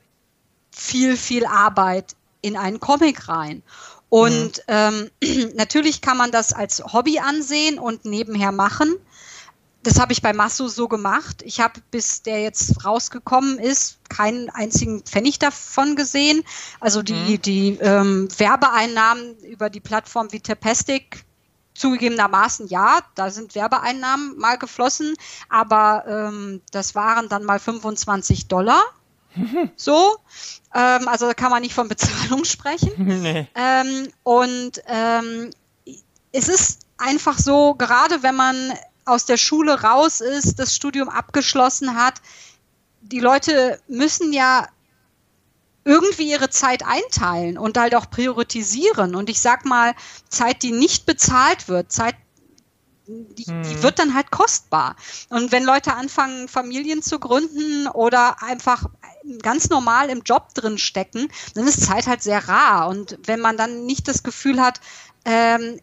viel, 0.70 1.16
viel 1.16 1.46
Arbeit 1.46 2.16
in 2.42 2.58
einen 2.58 2.82
Comic 2.82 3.30
rein. 3.30 3.64
Und 4.10 4.64
mhm. 4.68 5.10
ähm, 5.24 5.54
natürlich 5.56 6.02
kann 6.02 6.18
man 6.18 6.32
das 6.32 6.52
als 6.52 6.84
Hobby 6.94 7.20
ansehen 7.20 7.80
und 7.80 8.04
nebenher 8.04 8.52
machen 8.52 8.96
das 9.86 10.00
habe 10.00 10.14
ich 10.14 10.22
bei 10.22 10.34
Masso 10.34 10.68
so 10.68 10.88
gemacht. 10.88 11.44
Ich 11.44 11.60
habe, 11.60 11.80
bis 11.92 12.24
der 12.24 12.42
jetzt 12.42 12.84
rausgekommen 12.84 13.60
ist, 13.60 13.98
keinen 14.10 14.50
einzigen 14.50 15.02
Pfennig 15.04 15.38
davon 15.38 15.96
gesehen. 15.96 16.44
Also 16.80 17.04
die, 17.04 17.14
mhm. 17.14 17.42
die 17.42 17.70
ähm, 17.80 18.28
Werbeeinnahmen 18.38 19.38
über 19.44 19.70
die 19.70 19.80
Plattform 19.80 20.32
wie 20.32 20.40
Tepestic 20.40 21.24
zugegebenermaßen 21.76 22.68
ja, 22.68 23.00
da 23.16 23.30
sind 23.30 23.54
Werbeeinnahmen 23.54 24.38
mal 24.38 24.58
geflossen, 24.58 25.14
aber 25.50 26.06
ähm, 26.08 26.62
das 26.72 26.96
waren 26.96 27.30
dann 27.30 27.44
mal 27.44 27.60
25 27.60 28.48
Dollar. 28.48 28.82
Mhm. 29.36 29.70
So, 29.76 30.16
ähm, 30.74 31.08
also 31.08 31.28
da 31.28 31.34
kann 31.34 31.52
man 31.52 31.62
nicht 31.62 31.74
von 31.76 31.88
Bezahlung 31.90 32.44
sprechen. 32.46 32.92
Nee. 32.98 33.48
Ähm, 33.54 34.08
und 34.24 34.82
ähm, 34.88 35.52
es 36.32 36.48
ist 36.48 36.86
einfach 36.98 37.38
so, 37.38 37.76
gerade 37.76 38.24
wenn 38.24 38.36
man 38.36 38.74
aus 39.06 39.26
der 39.26 39.38
Schule 39.38 39.82
raus 39.82 40.22
ist, 40.22 40.60
das 40.60 40.76
Studium 40.76 41.10
abgeschlossen 41.10 41.96
hat, 41.96 42.22
die 43.02 43.20
Leute 43.20 43.80
müssen 43.88 44.34
ja 44.34 44.68
irgendwie 45.84 46.32
ihre 46.32 46.50
Zeit 46.50 46.84
einteilen 46.84 47.58
und 47.60 47.78
halt 47.78 47.94
auch 47.94 48.10
priorisieren. 48.10 49.16
Und 49.16 49.30
ich 49.30 49.40
sag 49.40 49.66
mal, 49.66 49.94
Zeit, 50.30 50.64
die 50.64 50.72
nicht 50.72 51.06
bezahlt 51.06 51.68
wird, 51.68 51.92
Zeit, 51.92 52.16
die, 53.06 53.46
hm. 53.46 53.62
die 53.62 53.84
wird 53.84 54.00
dann 54.00 54.16
halt 54.16 54.32
kostbar. 54.32 54.96
Und 55.30 55.52
wenn 55.52 55.64
Leute 55.64 55.94
anfangen, 55.94 56.48
Familien 56.48 57.04
zu 57.04 57.20
gründen 57.20 57.88
oder 57.88 58.42
einfach 58.42 58.86
ganz 59.44 59.70
normal 59.70 60.10
im 60.10 60.24
Job 60.24 60.56
drin 60.56 60.80
stecken, 60.80 61.28
dann 61.54 61.68
ist 61.68 61.86
Zeit 61.86 62.08
halt 62.08 62.24
sehr 62.24 62.48
rar. 62.48 62.88
Und 62.88 63.20
wenn 63.24 63.40
man 63.40 63.56
dann 63.56 63.86
nicht 63.86 64.08
das 64.08 64.24
Gefühl 64.24 64.60
hat, 64.60 64.82
ähm, 65.24 65.80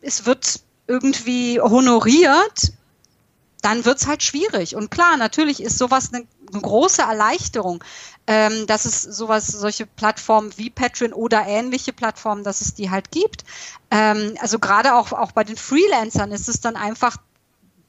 es 0.00 0.24
wird 0.24 0.62
irgendwie 0.86 1.60
honoriert, 1.60 2.72
dann 3.62 3.84
wird's 3.84 4.06
halt 4.06 4.22
schwierig. 4.22 4.74
Und 4.74 4.90
klar, 4.90 5.16
natürlich 5.16 5.62
ist 5.62 5.78
sowas 5.78 6.12
eine, 6.12 6.26
eine 6.52 6.60
große 6.60 7.02
Erleichterung, 7.02 7.82
ähm, 8.26 8.66
dass 8.66 8.84
es 8.84 9.02
sowas, 9.02 9.46
solche 9.46 9.86
Plattformen 9.86 10.52
wie 10.56 10.68
Patreon 10.68 11.12
oder 11.12 11.46
ähnliche 11.46 11.92
Plattformen, 11.92 12.44
dass 12.44 12.60
es 12.60 12.74
die 12.74 12.90
halt 12.90 13.10
gibt. 13.10 13.44
Ähm, 13.90 14.34
also 14.40 14.58
gerade 14.58 14.94
auch, 14.94 15.12
auch 15.12 15.32
bei 15.32 15.44
den 15.44 15.56
Freelancern 15.56 16.32
ist 16.32 16.48
es 16.48 16.60
dann 16.60 16.76
einfach 16.76 17.16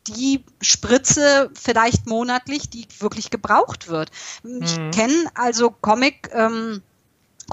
die 0.08 0.44
Spritze 0.62 1.50
vielleicht 1.54 2.08
monatlich, 2.08 2.70
die 2.70 2.88
wirklich 3.00 3.30
gebraucht 3.30 3.88
wird. 3.88 4.12
Ich 4.44 4.78
mhm. 4.78 4.92
kenne 4.92 5.26
also 5.34 5.72
Comic. 5.72 6.30
Ähm, 6.34 6.82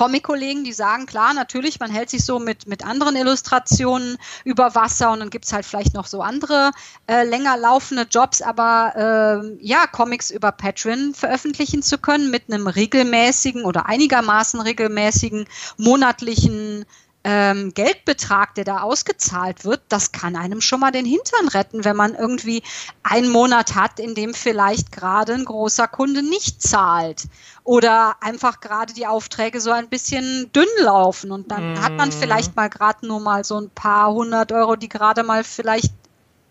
Comic-Kollegen, 0.00 0.64
die 0.64 0.72
sagen, 0.72 1.04
klar, 1.04 1.34
natürlich, 1.34 1.78
man 1.78 1.90
hält 1.90 2.08
sich 2.08 2.24
so 2.24 2.38
mit, 2.38 2.66
mit 2.66 2.86
anderen 2.86 3.16
Illustrationen 3.16 4.16
über 4.44 4.74
Wasser 4.74 5.12
und 5.12 5.20
dann 5.20 5.28
gibt's 5.28 5.52
halt 5.52 5.66
vielleicht 5.66 5.92
noch 5.92 6.06
so 6.06 6.22
andere 6.22 6.70
äh, 7.06 7.22
länger 7.24 7.58
laufende 7.58 8.06
Jobs, 8.10 8.40
aber 8.40 8.94
äh, 8.96 9.62
ja, 9.62 9.86
Comics 9.86 10.30
über 10.30 10.52
Patreon 10.52 11.12
veröffentlichen 11.12 11.82
zu 11.82 11.98
können 11.98 12.30
mit 12.30 12.44
einem 12.48 12.66
regelmäßigen 12.66 13.66
oder 13.66 13.90
einigermaßen 13.90 14.58
regelmäßigen 14.62 15.44
monatlichen 15.76 16.86
ähm, 17.22 17.74
Geldbetrag, 17.74 18.54
der 18.54 18.64
da 18.64 18.80
ausgezahlt 18.80 19.64
wird, 19.64 19.82
das 19.88 20.12
kann 20.12 20.36
einem 20.36 20.60
schon 20.60 20.80
mal 20.80 20.90
den 20.90 21.04
Hintern 21.04 21.48
retten, 21.48 21.84
wenn 21.84 21.96
man 21.96 22.14
irgendwie 22.14 22.62
einen 23.02 23.28
Monat 23.28 23.74
hat, 23.74 24.00
in 24.00 24.14
dem 24.14 24.32
vielleicht 24.32 24.90
gerade 24.90 25.34
ein 25.34 25.44
großer 25.44 25.86
Kunde 25.86 26.22
nicht 26.22 26.62
zahlt 26.62 27.24
oder 27.62 28.16
einfach 28.20 28.60
gerade 28.60 28.94
die 28.94 29.06
Aufträge 29.06 29.60
so 29.60 29.70
ein 29.70 29.88
bisschen 29.88 30.50
dünn 30.52 30.68
laufen 30.78 31.30
und 31.30 31.50
dann 31.50 31.74
mm. 31.74 31.82
hat 31.82 31.92
man 31.92 32.08
mhm. 32.08 32.12
vielleicht 32.12 32.56
mal 32.56 32.68
gerade 32.68 33.06
nur 33.06 33.20
mal 33.20 33.44
so 33.44 33.60
ein 33.60 33.70
paar 33.70 34.12
hundert 34.12 34.50
Euro, 34.52 34.76
die 34.76 34.88
gerade 34.88 35.22
mal 35.22 35.44
vielleicht 35.44 35.92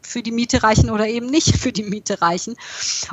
für 0.02 0.22
die 0.22 0.32
Miete 0.32 0.62
reichen 0.62 0.90
oder 0.90 1.08
eben 1.08 1.28
nicht 1.28 1.58
für 1.58 1.72
die 1.72 1.84
Miete 1.84 2.22
reichen. 2.22 2.56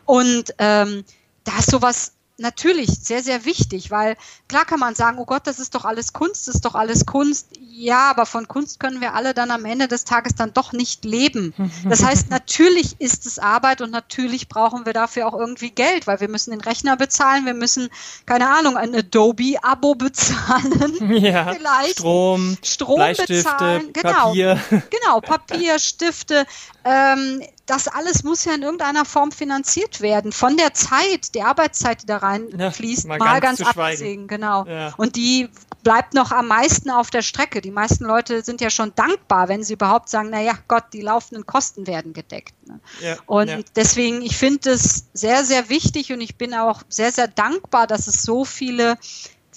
Und 0.04 0.54
ähm, 0.58 1.04
da 1.44 1.58
ist 1.58 1.70
sowas 1.70 2.15
natürlich 2.38 2.90
sehr, 3.00 3.22
sehr 3.22 3.44
wichtig, 3.44 3.90
weil 3.90 4.16
klar 4.48 4.64
kann 4.64 4.80
man 4.80 4.94
sagen, 4.94 5.18
oh 5.18 5.24
Gott, 5.24 5.46
das 5.46 5.58
ist 5.58 5.74
doch 5.74 5.84
alles 5.84 6.12
Kunst, 6.12 6.48
das 6.48 6.56
ist 6.56 6.64
doch 6.64 6.74
alles 6.74 7.06
Kunst. 7.06 7.48
Ja, 7.58 8.10
aber 8.10 8.26
von 8.26 8.48
Kunst 8.48 8.80
können 8.80 9.00
wir 9.00 9.14
alle 9.14 9.34
dann 9.34 9.50
am 9.50 9.64
Ende 9.64 9.88
des 9.88 10.04
Tages 10.04 10.34
dann 10.34 10.52
doch 10.52 10.72
nicht 10.72 11.04
leben. 11.04 11.54
Das 11.88 12.02
heißt, 12.02 12.30
natürlich 12.30 13.00
ist 13.00 13.26
es 13.26 13.38
Arbeit 13.38 13.80
und 13.80 13.90
natürlich 13.90 14.48
brauchen 14.48 14.86
wir 14.86 14.92
dafür 14.92 15.28
auch 15.28 15.38
irgendwie 15.38 15.70
Geld, 15.70 16.06
weil 16.06 16.20
wir 16.20 16.28
müssen 16.28 16.50
den 16.50 16.60
Rechner 16.60 16.96
bezahlen, 16.96 17.46
wir 17.46 17.54
müssen, 17.54 17.88
keine 18.24 18.48
Ahnung, 18.48 18.76
ein 18.76 18.94
Adobe-Abo 18.94 19.94
bezahlen. 19.94 20.96
Ja, 21.16 21.52
vielleicht. 21.54 21.98
Strom, 21.98 22.56
Strom 22.62 23.00
bezahlen. 23.26 23.92
Genau, 23.92 24.26
Papier. 24.26 24.60
Genau, 24.70 25.20
Papier, 25.20 25.78
Stifte. 25.78 26.46
Ähm, 26.84 27.42
das 27.66 27.88
alles 27.88 28.22
muss 28.22 28.44
ja 28.44 28.54
in 28.54 28.62
irgendeiner 28.62 29.04
Form 29.04 29.32
finanziert 29.32 30.00
werden. 30.00 30.32
Von 30.32 30.56
der 30.56 30.72
Zeit, 30.72 31.34
der 31.34 31.48
Arbeitszeit, 31.48 32.02
die 32.02 32.06
da 32.06 32.18
reinfließt, 32.18 33.04
ja, 33.04 33.08
mal, 33.08 33.18
mal, 33.18 33.40
ganz, 33.40 33.58
ganz 33.58 33.76
abgesehen, 33.76 34.28
genau. 34.28 34.64
Ja. 34.66 34.94
Und 34.96 35.16
die 35.16 35.48
bleibt 35.82 36.14
noch 36.14 36.30
am 36.30 36.46
meisten 36.46 36.90
auf 36.90 37.10
der 37.10 37.22
Strecke. 37.22 37.60
Die 37.60 37.70
meisten 37.72 38.04
Leute 38.04 38.42
sind 38.42 38.60
ja 38.60 38.70
schon 38.70 38.92
dankbar, 38.94 39.48
wenn 39.48 39.64
sie 39.64 39.74
überhaupt 39.74 40.08
sagen, 40.08 40.30
naja, 40.30 40.54
Gott, 40.68 40.84
die 40.92 41.00
laufenden 41.00 41.44
Kosten 41.44 41.86
werden 41.86 42.12
gedeckt. 42.12 42.54
Ne? 42.66 42.80
Ja, 43.00 43.16
und 43.26 43.64
deswegen, 43.74 44.22
ich 44.22 44.36
finde 44.36 44.70
es 44.70 45.06
sehr, 45.12 45.44
sehr 45.44 45.68
wichtig 45.68 46.12
und 46.12 46.20
ich 46.20 46.36
bin 46.36 46.54
auch 46.54 46.82
sehr, 46.88 47.10
sehr 47.10 47.28
dankbar, 47.28 47.86
dass 47.86 48.06
es 48.06 48.22
so 48.22 48.44
viele 48.44 48.96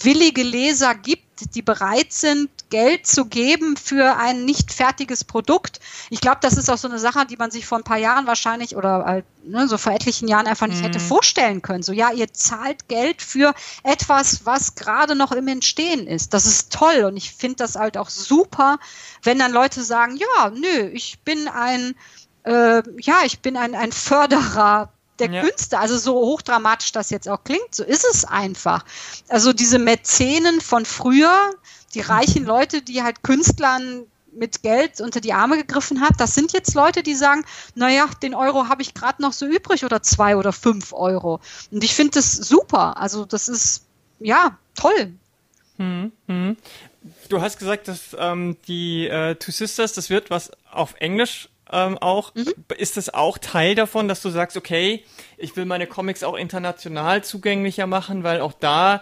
willige 0.02 0.44
Leser 0.44 0.96
gibt, 0.96 1.29
die 1.48 1.62
bereit 1.62 2.12
sind, 2.12 2.50
Geld 2.70 3.08
zu 3.08 3.26
geben 3.26 3.78
für 3.78 4.18
ein 4.18 4.46
nicht 4.46 4.72
fertiges 4.72 5.24
Produkt. 5.24 5.80
Ich 6.10 6.22
glaube, 6.22 6.40
das 6.42 6.58
ist 6.58 6.70
auch 6.70 6.78
so 6.78 6.88
eine 6.88 7.00
Sache, 7.00 7.26
die 7.26 7.38
man 7.38 7.52
sich 7.52 7.66
vor 7.66 7.78
ein 7.78 7.84
paar 7.84 7.98
Jahren 7.98 8.28
wahrscheinlich 8.28 8.76
oder 8.76 9.06
halt, 9.06 9.26
ne, 9.44 9.68
so 9.68 9.78
vor 9.78 9.94
etlichen 9.94 10.28
Jahren 10.28 10.48
einfach 10.48 10.68
nicht 10.68 10.80
mhm. 10.80 10.86
hätte 10.86 11.00
vorstellen 11.00 11.62
können. 11.62 11.84
So, 11.84 11.94
ja, 11.94 12.12
ihr 12.12 12.32
zahlt 12.34 12.88
Geld 12.88 13.22
für 13.22 13.54
etwas, 13.84 14.46
was 14.46 14.76
gerade 14.76 15.16
noch 15.16 15.32
im 15.32 15.48
Entstehen 15.48 16.08
ist. 16.08 16.34
Das 16.34 16.46
ist 16.46 16.72
toll 16.72 17.06
und 17.06 17.18
ich 17.18 17.34
finde 17.34 17.58
das 17.58 17.76
halt 17.76 17.98
auch 17.98 18.10
super, 18.10 18.78
wenn 19.24 19.40
dann 19.40 19.52
Leute 19.52 19.84
sagen, 19.84 20.18
ja, 20.18 20.50
nö, 20.50 20.90
ich 20.94 21.20
bin 21.22 21.48
ein, 21.48 21.96
äh, 22.44 22.84
ja, 23.02 23.20
ich 23.26 23.40
bin 23.40 23.58
ein, 23.58 23.76
ein 23.76 23.92
Förderer 23.92 24.92
der 25.20 25.32
ja. 25.32 25.42
Künste. 25.42 25.80
Also 25.80 25.98
so 25.98 26.14
hochdramatisch 26.14 26.92
das 26.92 27.10
jetzt 27.10 27.28
auch 27.28 27.44
klingt, 27.44 27.74
so 27.74 27.84
ist 27.84 28.06
es 28.06 28.26
einfach. 28.26 28.86
Also 29.28 29.54
diese 29.54 29.80
Mäzenen 29.80 30.62
von 30.62 30.86
früher, 30.86 31.52
die 31.94 32.02
reichen 32.02 32.46
Leute, 32.46 32.82
die 32.82 33.04
halt 33.04 33.24
Künstlern 33.24 34.06
mit 34.32 34.62
Geld 34.62 35.02
unter 35.02 35.22
die 35.22 35.34
Arme 35.34 35.58
gegriffen 35.58 36.02
hat, 36.02 36.14
das 36.20 36.36
sind 36.36 36.54
jetzt 36.54 36.76
Leute, 36.76 37.04
die 37.04 37.16
sagen, 37.16 37.44
naja, 37.76 38.08
den 38.22 38.36
Euro 38.36 38.68
habe 38.68 38.82
ich 38.82 38.94
gerade 38.94 39.22
noch 39.22 39.34
so 39.34 39.46
übrig 39.46 39.86
oder 39.86 40.04
zwei 40.04 40.38
oder 40.38 40.54
fünf 40.54 40.94
Euro. 40.94 41.40
Und 41.72 41.84
ich 41.84 41.96
finde 41.96 42.12
das 42.12 42.34
super. 42.34 42.98
Also 42.98 43.26
das 43.26 43.48
ist, 43.48 43.86
ja, 44.20 44.58
toll. 44.76 45.14
Hm, 45.78 46.12
hm. 46.28 46.58
Du 47.30 47.42
hast 47.42 47.58
gesagt, 47.58 47.88
dass 47.88 48.16
ähm, 48.18 48.58
die 48.68 49.08
äh, 49.08 49.36
Two 49.36 49.52
Sisters, 49.52 49.94
das 49.94 50.10
wird 50.10 50.30
was 50.30 50.52
auf 50.72 50.96
Englisch 51.00 51.50
ähm, 51.72 51.98
auch. 51.98 52.34
Mhm. 52.36 52.54
Ist 52.78 52.98
das 52.98 53.14
auch 53.14 53.38
Teil 53.38 53.76
davon, 53.76 54.08
dass 54.08 54.22
du 54.22 54.30
sagst, 54.30 54.58
okay, 54.58 55.04
ich 55.38 55.56
will 55.56 55.66
meine 55.66 55.88
Comics 55.88 56.24
auch 56.24 56.36
international 56.36 57.24
zugänglicher 57.24 57.88
machen, 57.88 58.24
weil 58.24 58.42
auch 58.42 58.54
da 58.54 59.02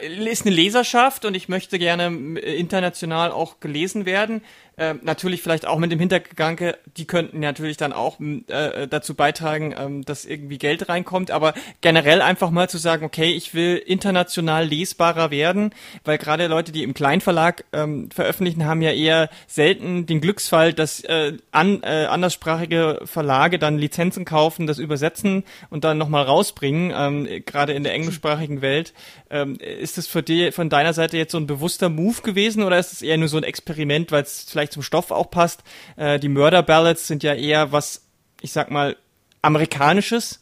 ist 0.00 0.44
eine 0.44 0.54
Leserschaft 0.54 1.24
und 1.24 1.34
ich 1.34 1.48
möchte 1.48 1.78
gerne 1.78 2.06
international 2.38 3.30
auch 3.30 3.58
gelesen 3.60 4.04
werden. 4.04 4.42
Äh, 4.82 4.94
natürlich 5.02 5.42
vielleicht 5.42 5.64
auch 5.64 5.78
mit 5.78 5.92
dem 5.92 6.00
Hintergedanke, 6.00 6.76
die 6.96 7.04
könnten 7.04 7.38
natürlich 7.38 7.76
dann 7.76 7.92
auch 7.92 8.18
äh, 8.18 8.88
dazu 8.88 9.14
beitragen, 9.14 9.72
ähm, 9.78 10.04
dass 10.04 10.24
irgendwie 10.24 10.58
Geld 10.58 10.88
reinkommt, 10.88 11.30
aber 11.30 11.54
generell 11.82 12.20
einfach 12.20 12.50
mal 12.50 12.68
zu 12.68 12.78
sagen, 12.78 13.04
okay, 13.04 13.30
ich 13.30 13.54
will 13.54 13.76
international 13.76 14.66
lesbarer 14.66 15.30
werden, 15.30 15.72
weil 16.04 16.18
gerade 16.18 16.48
Leute, 16.48 16.72
die 16.72 16.82
im 16.82 16.94
Kleinverlag 16.94 17.64
ähm, 17.72 18.10
veröffentlichen, 18.10 18.64
haben 18.64 18.82
ja 18.82 18.90
eher 18.90 19.30
selten 19.46 20.06
den 20.06 20.20
Glücksfall, 20.20 20.72
dass 20.72 21.04
äh, 21.04 21.34
an, 21.52 21.84
äh, 21.84 22.06
anderssprachige 22.06 23.02
Verlage 23.04 23.60
dann 23.60 23.78
Lizenzen 23.78 24.24
kaufen, 24.24 24.66
das 24.66 24.80
übersetzen 24.80 25.44
und 25.70 25.84
dann 25.84 25.96
nochmal 25.96 26.24
rausbringen, 26.24 26.92
ähm, 26.92 27.44
gerade 27.46 27.72
in 27.72 27.84
der 27.84 27.94
englischsprachigen 27.94 28.62
Welt. 28.62 28.94
Ähm, 29.30 29.58
ist 29.60 29.96
das 29.96 30.08
für 30.08 30.24
dir 30.24 30.52
von 30.52 30.70
deiner 30.70 30.92
Seite 30.92 31.18
jetzt 31.18 31.30
so 31.30 31.38
ein 31.38 31.46
bewusster 31.46 31.88
Move 31.88 32.22
gewesen 32.22 32.64
oder 32.64 32.80
ist 32.80 32.92
es 32.92 33.02
eher 33.02 33.16
nur 33.16 33.28
so 33.28 33.36
ein 33.36 33.44
Experiment, 33.44 34.10
weil 34.10 34.24
es 34.24 34.46
vielleicht 34.50 34.71
vielleicht 34.72 34.74
zum 34.74 34.82
Stoff 34.82 35.10
auch 35.10 35.30
passt. 35.30 35.62
Äh, 35.96 36.18
die 36.18 36.28
Murder 36.28 36.62
Ballads 36.62 37.06
sind 37.06 37.22
ja 37.22 37.34
eher 37.34 37.72
was, 37.72 38.02
ich 38.40 38.52
sag 38.52 38.70
mal, 38.70 38.96
amerikanisches 39.42 40.40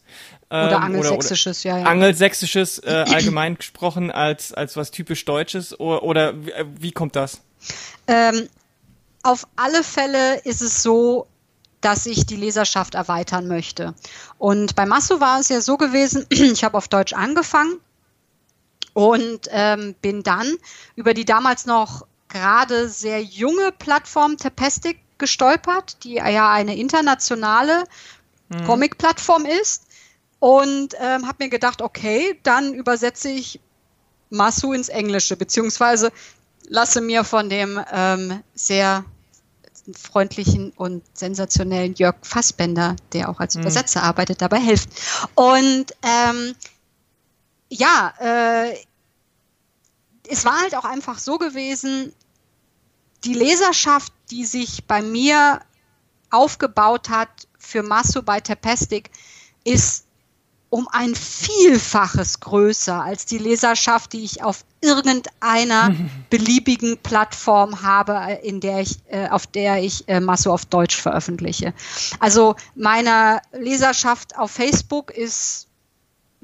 oder 0.50 0.72
ähm, 0.72 0.82
angelsächsisches, 0.82 1.64
oder, 1.64 1.74
oder 1.74 1.78
ja, 1.78 1.84
ja. 1.84 1.90
Angelsächsisches 1.90 2.78
äh, 2.80 3.04
allgemein 3.08 3.56
gesprochen 3.56 4.10
als, 4.10 4.52
als 4.52 4.76
was 4.76 4.90
typisch 4.90 5.24
Deutsches 5.24 5.78
oder, 5.78 6.02
oder 6.02 6.44
wie, 6.44 6.50
äh, 6.50 6.66
wie 6.78 6.92
kommt 6.92 7.14
das? 7.14 7.40
Ähm, 8.08 8.48
auf 9.22 9.46
alle 9.56 9.84
Fälle 9.84 10.40
ist 10.40 10.60
es 10.60 10.82
so, 10.82 11.26
dass 11.80 12.04
ich 12.06 12.26
die 12.26 12.36
Leserschaft 12.36 12.94
erweitern 12.94 13.46
möchte. 13.46 13.94
Und 14.38 14.74
bei 14.74 14.86
Masso 14.86 15.20
war 15.20 15.40
es 15.40 15.48
ja 15.48 15.60
so 15.60 15.76
gewesen, 15.76 16.26
ich 16.30 16.64
habe 16.64 16.76
auf 16.76 16.88
Deutsch 16.88 17.12
angefangen 17.12 17.78
und 18.92 19.48
ähm, 19.50 19.94
bin 20.02 20.24
dann 20.24 20.56
über 20.96 21.14
die 21.14 21.24
damals 21.24 21.64
noch 21.64 22.06
gerade 22.30 22.88
sehr 22.88 23.22
junge 23.22 23.72
Plattform 23.72 24.38
Tepestic 24.38 24.98
gestolpert, 25.18 26.02
die 26.04 26.14
ja 26.14 26.50
eine 26.50 26.76
internationale 26.76 27.84
mhm. 28.48 28.64
Comic-Plattform 28.64 29.44
ist. 29.44 29.84
Und 30.38 30.94
ähm, 30.98 31.26
habe 31.26 31.44
mir 31.44 31.50
gedacht, 31.50 31.82
okay, 31.82 32.40
dann 32.42 32.72
übersetze 32.72 33.28
ich 33.28 33.60
Masu 34.30 34.72
ins 34.72 34.88
Englische, 34.88 35.36
beziehungsweise 35.36 36.12
lasse 36.66 37.02
mir 37.02 37.24
von 37.24 37.50
dem 37.50 37.78
ähm, 37.92 38.42
sehr 38.54 39.04
freundlichen 39.94 40.72
und 40.76 41.02
sensationellen 41.12 41.94
Jörg 41.94 42.16
Fassbender, 42.22 42.96
der 43.12 43.28
auch 43.28 43.40
als 43.40 43.54
mhm. 43.54 43.62
Übersetzer 43.62 44.02
arbeitet, 44.02 44.40
dabei 44.40 44.60
helfen. 44.60 44.90
Und 45.34 45.86
ähm, 46.02 46.54
ja, 47.68 48.14
äh, 48.18 48.76
es 50.30 50.44
war 50.44 50.60
halt 50.60 50.76
auch 50.76 50.84
einfach 50.84 51.18
so 51.18 51.38
gewesen, 51.38 52.12
die 53.24 53.34
Leserschaft, 53.34 54.12
die 54.30 54.44
sich 54.44 54.84
bei 54.86 55.02
mir 55.02 55.60
aufgebaut 56.30 57.10
hat 57.10 57.48
für 57.58 57.82
Masso 57.82 58.22
bei 58.22 58.40
Tepestik, 58.40 59.10
ist 59.64 60.06
um 60.70 60.86
ein 60.92 61.16
Vielfaches 61.16 62.38
größer 62.38 63.02
als 63.02 63.26
die 63.26 63.38
Leserschaft, 63.38 64.12
die 64.12 64.22
ich 64.22 64.44
auf 64.44 64.64
irgendeiner 64.80 65.94
beliebigen 66.30 66.96
Plattform 66.98 67.82
habe, 67.82 68.38
in 68.44 68.60
der 68.60 68.80
ich, 68.80 68.98
äh, 69.08 69.28
auf 69.28 69.48
der 69.48 69.82
ich 69.82 70.08
äh, 70.08 70.20
Masso 70.20 70.52
auf 70.52 70.64
Deutsch 70.64 70.96
veröffentliche. 70.96 71.74
Also 72.20 72.54
meine 72.76 73.42
Leserschaft 73.52 74.38
auf 74.38 74.52
Facebook 74.52 75.10
ist 75.10 75.66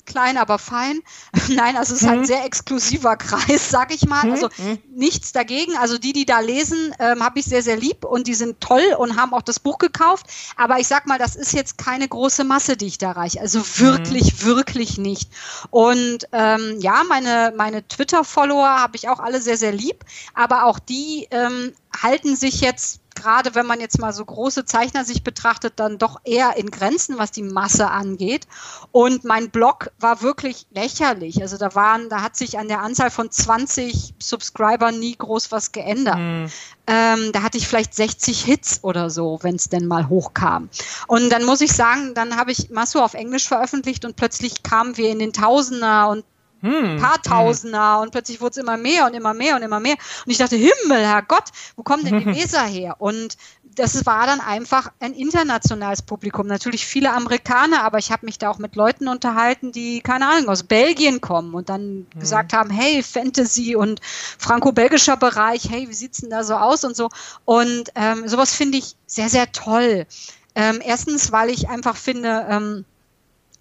klein, 0.07 0.39
aber 0.39 0.59
fein. 0.59 1.01
Nein, 1.49 1.77
also 1.77 1.95
es 1.95 2.03
ist 2.03 2.09
ein 2.09 2.21
mhm. 2.21 2.25
sehr 2.25 2.45
exklusiver 2.45 3.17
Kreis, 3.17 3.69
sag 3.71 3.95
ich 3.95 4.07
mal. 4.07 4.23
Hm. 4.23 4.33
Also 4.33 4.49
hm. 4.57 4.79
nichts 4.95 5.33
dagegen. 5.33 5.77
Also 5.77 5.99
die, 5.99 6.13
die 6.13 6.25
da 6.25 6.41
lesen, 6.41 6.95
ähm, 6.99 7.23
habe 7.23 7.39
ich 7.41 7.47
sehr, 7.47 7.63
sehr 7.63 7.77
lieb 7.77 8.05
und 8.05 8.27
die 8.27 8.35
sind 8.35 8.61
toll 8.61 8.95
und 8.99 9.17
haben 9.17 9.35
auch 9.35 9.43
das 9.43 9.61
Buch 9.61 9.79
gekauft. 9.79 10.27
Aber 10.57 10.79
ich 10.79 10.87
sag 10.87 11.07
mal, 11.07 11.19
das 11.19 11.37
ist 11.37 11.53
jetzt 11.53 11.79
keine 11.79 12.09
große 12.09 12.45
Masse, 12.45 12.77
die 12.77 12.87
ich 12.87 12.99
da 12.99 13.09
erreiche. 13.09 13.41
Also 13.41 13.61
wirklich, 13.79 14.33
mhm. 14.35 14.47
wirklich 14.47 14.99
nicht. 14.99 15.31
Und 15.71 16.29
ähm, 16.33 16.79
ja, 16.81 17.03
meine, 17.09 17.53
meine 17.57 17.87
Twitter-Follower 17.87 18.81
habe 18.81 18.97
ich 18.97 19.09
auch 19.09 19.19
alle 19.19 19.41
sehr, 19.41 19.57
sehr 19.57 19.73
lieb. 19.73 20.05
Aber 20.35 20.65
auch 20.65 20.79
die 20.79 21.27
ähm, 21.31 21.73
halten 22.03 22.37
sich 22.37 22.61
jetzt 22.61 23.01
gerade 23.17 23.55
wenn 23.55 23.67
man 23.67 23.81
jetzt 23.81 23.99
mal 23.99 24.13
so 24.13 24.25
große 24.25 24.65
Zeichner 24.65 25.05
sich 25.05 25.25
betrachtet, 25.25 25.75
dann 25.77 25.99
doch 25.99 26.21
eher 26.25 26.57
in 26.57 26.71
Grenzen, 26.71 27.19
was 27.19 27.33
die 27.33 27.43
Masse 27.43 27.91
angeht. 27.91 28.47
Und 28.93 29.25
mein 29.25 29.51
Blog 29.51 29.91
war 29.99 30.23
wirklich 30.23 30.67
lächerlich. 30.71 31.43
Also 31.43 31.57
da 31.57 31.75
waren, 31.75 32.09
da 32.09 32.23
hat 32.23 32.37
sich 32.37 32.59
an 32.59 32.69
der 32.69 32.81
Anzahl 32.81 33.11
von 33.11 33.31
20 33.31 34.15
Subscribern 34.23 34.99
nie 35.01 35.17
groß 35.17 35.51
was 35.51 35.73
geändert. 35.73 36.19
Mhm. 36.19 36.47
Ähm, 36.87 37.33
da 37.33 37.43
hatte 37.43 37.59
ich 37.59 37.67
vielleicht 37.67 37.95
60 37.95 38.45
Hits 38.45 38.85
oder 38.85 39.11
so, 39.11 39.41
wenn 39.43 39.57
es 39.57 39.69
denn 39.69 39.87
mal 39.87 40.09
hochkam. 40.09 40.69
Und 41.09 41.31
dann 41.31 41.45
muss 41.45 41.61
ich 41.61 41.73
sagen, 41.73 42.15
dann 42.15 42.37
habe 42.37 42.53
ich 42.53 42.71
Masso 42.71 43.03
auf 43.03 43.15
Englisch 43.15 43.49
veröffentlicht 43.49 44.05
und 44.05 44.15
plötzlich 44.15 44.63
kamen 44.63 44.97
wir 44.97 45.11
in 45.11 45.19
den 45.19 45.33
Tausender 45.33 46.09
und 46.09 46.25
hm, 46.61 46.99
paar 47.01 47.17
hm. 47.17 47.23
Tausender 47.23 47.97
hm. 47.97 48.03
und 48.03 48.11
plötzlich 48.13 48.41
wurde 48.41 48.53
es 48.53 48.57
immer 48.57 48.77
mehr 48.77 49.07
und 49.07 49.15
immer 49.15 49.35
mehr 49.35 49.57
und 49.57 49.63
immer 49.63 49.81
mehr. 49.81 49.97
Und 50.25 50.31
ich 50.31 50.39
dachte, 50.39 50.57
Himmel, 50.57 51.07
Herrgott, 51.07 51.51
wo 51.77 51.83
kommen 51.83 52.05
denn 52.05 52.21
die 52.21 52.31
Leser 52.33 52.65
her? 52.65 52.97
Und 52.99 53.37
das 53.77 54.07
war 54.07 54.27
dann 54.27 54.41
einfach 54.41 54.91
ein 55.01 55.13
internationales 55.13 56.01
Publikum. 56.01 56.47
Natürlich 56.47 56.87
viele 56.87 57.13
Amerikaner, 57.13 57.83
aber 57.83 57.99
ich 57.99 58.11
habe 58.11 58.25
mich 58.25 58.39
da 58.39 58.51
auch 58.51 58.59
mit 58.59 58.75
Leuten 58.75 59.07
unterhalten, 59.07 59.71
die, 59.71 60.01
keine 60.01 60.27
Ahnung, 60.29 60.49
aus 60.49 60.63
Belgien 60.63 61.21
kommen 61.21 61.55
und 61.55 61.69
dann 61.69 61.99
mhm. 61.99 62.07
gesagt 62.19 62.55
haben, 62.55 62.71
hey, 62.71 63.03
Fantasy 63.03 63.77
und 63.77 64.01
franco-belgischer 64.39 65.19
Bereich, 65.19 65.69
hey, 65.69 65.89
wie 65.89 65.95
sieht's 65.95 66.21
denn 66.21 66.31
da 66.31 66.43
so 66.43 66.55
aus 66.55 66.85
und 66.85 66.97
so. 66.97 67.11
Und 67.45 67.91
ähm, 67.95 68.27
sowas 68.27 68.55
finde 68.55 68.79
ich 68.79 68.97
sehr, 69.07 69.29
sehr 69.29 69.53
toll. 69.53 70.07
Ähm, 70.55 70.81
erstens, 70.83 71.31
weil 71.33 71.51
ich 71.51 71.69
einfach 71.69 71.97
finde, 71.97 72.47
ähm, 72.49 72.85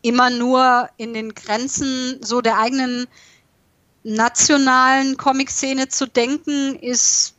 immer 0.06 0.30
nur 0.30 0.88
in 0.98 1.16
den 1.16 1.34
Grenzen 1.34 2.20
so 2.22 2.40
der 2.40 2.60
eigenen 2.60 3.08
nationalen 4.04 5.18
Comic-Szene 5.18 5.88
zu 5.88 6.08
denken, 6.08 6.76
ist, 6.76 7.34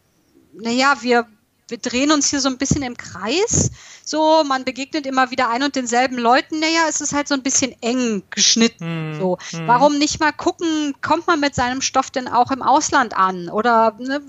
naja, 0.52 0.96
wir, 1.00 1.28
wir 1.68 1.78
drehen 1.78 2.10
uns 2.10 2.28
hier 2.28 2.40
so 2.40 2.48
ein 2.48 2.58
bisschen 2.58 2.82
im 2.82 2.96
Kreis. 2.96 3.70
So, 4.04 4.42
man 4.42 4.64
begegnet 4.64 5.06
immer 5.06 5.30
wieder 5.30 5.48
ein 5.48 5.62
und 5.62 5.76
denselben 5.76 6.18
Leuten. 6.18 6.58
Naja, 6.58 6.86
es 6.88 7.00
ist 7.00 7.12
halt 7.12 7.28
so 7.28 7.34
ein 7.34 7.42
bisschen 7.44 7.72
eng 7.82 8.24
geschnitten. 8.30 9.12
Hm, 9.12 9.20
so, 9.20 9.38
hm. 9.50 9.68
warum 9.68 9.98
nicht 9.98 10.18
mal 10.18 10.32
gucken, 10.32 10.92
kommt 11.02 11.28
man 11.28 11.38
mit 11.38 11.54
seinem 11.54 11.80
Stoff 11.80 12.10
denn 12.10 12.26
auch 12.26 12.50
im 12.50 12.62
Ausland 12.62 13.16
an? 13.16 13.48
Oder 13.48 13.94
ne, 14.00 14.22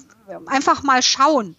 einfach 0.45 0.83
mal 0.83 1.01
schauen. 1.01 1.55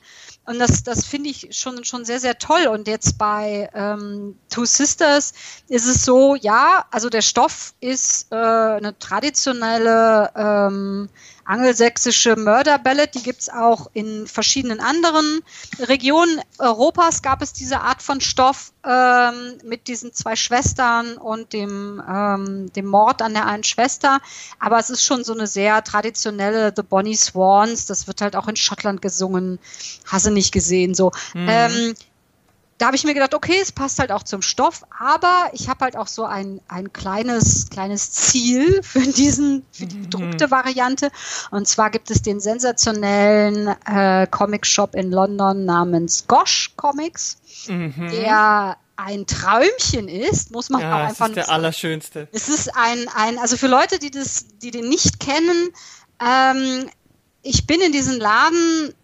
Und 0.48 0.58
das, 0.58 0.82
das 0.82 1.04
finde 1.04 1.28
ich 1.28 1.48
schon, 1.50 1.84
schon 1.84 2.06
sehr, 2.06 2.20
sehr 2.20 2.38
toll. 2.38 2.68
Und 2.68 2.88
jetzt 2.88 3.18
bei 3.18 3.68
ähm, 3.74 4.38
Two 4.48 4.64
Sisters 4.64 5.34
ist 5.68 5.86
es 5.86 6.06
so, 6.06 6.36
ja, 6.36 6.86
also 6.90 7.10
der 7.10 7.20
Stoff 7.20 7.74
ist 7.80 8.32
äh, 8.32 8.34
eine 8.34 8.98
traditionelle 8.98 10.32
ähm, 10.34 11.10
angelsächsische 11.48 12.36
Murder 12.36 12.78
Ballad, 12.78 13.14
die 13.14 13.22
gibt 13.22 13.40
es 13.40 13.48
auch 13.48 13.90
in 13.94 14.26
verschiedenen 14.26 14.80
anderen 14.80 15.40
Regionen 15.78 16.40
Europas 16.58 17.22
gab 17.22 17.40
es 17.40 17.54
diese 17.54 17.80
Art 17.80 18.02
von 18.02 18.20
Stoff 18.20 18.72
ähm, 18.84 19.58
mit 19.64 19.88
diesen 19.88 20.12
zwei 20.12 20.36
Schwestern 20.36 21.16
und 21.16 21.54
dem, 21.54 22.02
ähm, 22.06 22.70
dem 22.74 22.86
Mord 22.86 23.22
an 23.22 23.32
der 23.32 23.46
einen 23.46 23.64
Schwester. 23.64 24.20
Aber 24.60 24.78
es 24.78 24.90
ist 24.90 25.02
schon 25.02 25.24
so 25.24 25.32
eine 25.32 25.46
sehr 25.46 25.82
traditionelle 25.82 26.72
The 26.76 26.82
Bonnie 26.82 27.16
Swans, 27.16 27.86
das 27.86 28.06
wird 28.06 28.20
halt 28.20 28.36
auch 28.36 28.48
in 28.48 28.56
Schottland 28.56 29.00
gesungen, 29.00 29.58
hasse 30.06 30.30
nicht 30.30 30.52
gesehen, 30.52 30.94
so. 30.94 31.12
Mhm. 31.32 31.46
Ähm, 31.48 31.94
da 32.78 32.86
habe 32.86 32.96
ich 32.96 33.04
mir 33.04 33.14
gedacht, 33.14 33.34
okay, 33.34 33.58
es 33.60 33.72
passt 33.72 33.98
halt 33.98 34.12
auch 34.12 34.22
zum 34.22 34.40
Stoff, 34.40 34.84
aber 34.96 35.50
ich 35.52 35.68
habe 35.68 35.84
halt 35.84 35.96
auch 35.96 36.06
so 36.06 36.24
ein, 36.24 36.60
ein 36.68 36.92
kleines, 36.92 37.68
kleines 37.70 38.12
Ziel 38.12 38.82
für 38.84 39.00
diesen, 39.00 39.64
für 39.72 39.86
die 39.86 40.02
gedruckte 40.02 40.46
mhm. 40.46 40.50
Variante. 40.50 41.10
Und 41.50 41.66
zwar 41.66 41.90
gibt 41.90 42.10
es 42.10 42.22
den 42.22 42.38
sensationellen 42.38 43.68
äh, 43.84 44.28
Comic-Shop 44.30 44.94
in 44.94 45.10
London 45.10 45.64
namens 45.64 46.26
Gosh 46.28 46.72
Comics, 46.76 47.38
mhm. 47.66 48.10
der 48.12 48.76
ein 48.94 49.26
Träumchen 49.26 50.08
ist, 50.08 50.50
muss 50.50 50.70
man 50.70 50.80
ja, 50.80 50.94
auch 50.94 51.08
einfach 51.08 51.26
es 51.26 51.30
ist 51.30 51.36
der 51.36 51.50
allerschönste. 51.50 52.28
Es 52.32 52.48
ist 52.48 52.76
ein, 52.76 53.06
ein, 53.14 53.38
also 53.38 53.56
für 53.56 53.68
Leute, 53.68 53.98
die 53.98 54.10
das, 54.10 54.46
die 54.60 54.70
den 54.70 54.88
nicht 54.88 55.20
kennen, 55.20 55.70
ähm, 56.20 56.90
ich 57.42 57.66
bin 57.66 57.80
in 57.80 57.92
diesen 57.92 58.18
Laden 58.18 58.94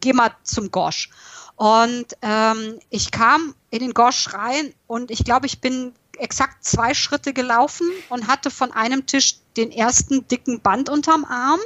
geh 0.00 0.12
mal 0.12 0.32
zum 0.42 0.70
Gosch. 0.70 1.10
Und 1.56 2.06
ähm, 2.22 2.78
ich 2.90 3.10
kam 3.10 3.54
in 3.70 3.80
den 3.80 3.94
Gosch 3.94 4.32
rein 4.34 4.74
und 4.86 5.10
ich 5.10 5.24
glaube, 5.24 5.46
ich 5.46 5.60
bin 5.60 5.92
exakt 6.18 6.64
zwei 6.64 6.94
Schritte 6.94 7.32
gelaufen 7.32 7.86
und 8.08 8.26
hatte 8.26 8.50
von 8.50 8.72
einem 8.72 9.06
Tisch 9.06 9.36
den 9.56 9.70
ersten 9.70 10.26
dicken 10.28 10.60
Band 10.60 10.88
unterm 10.88 11.24
Arm 11.24 11.60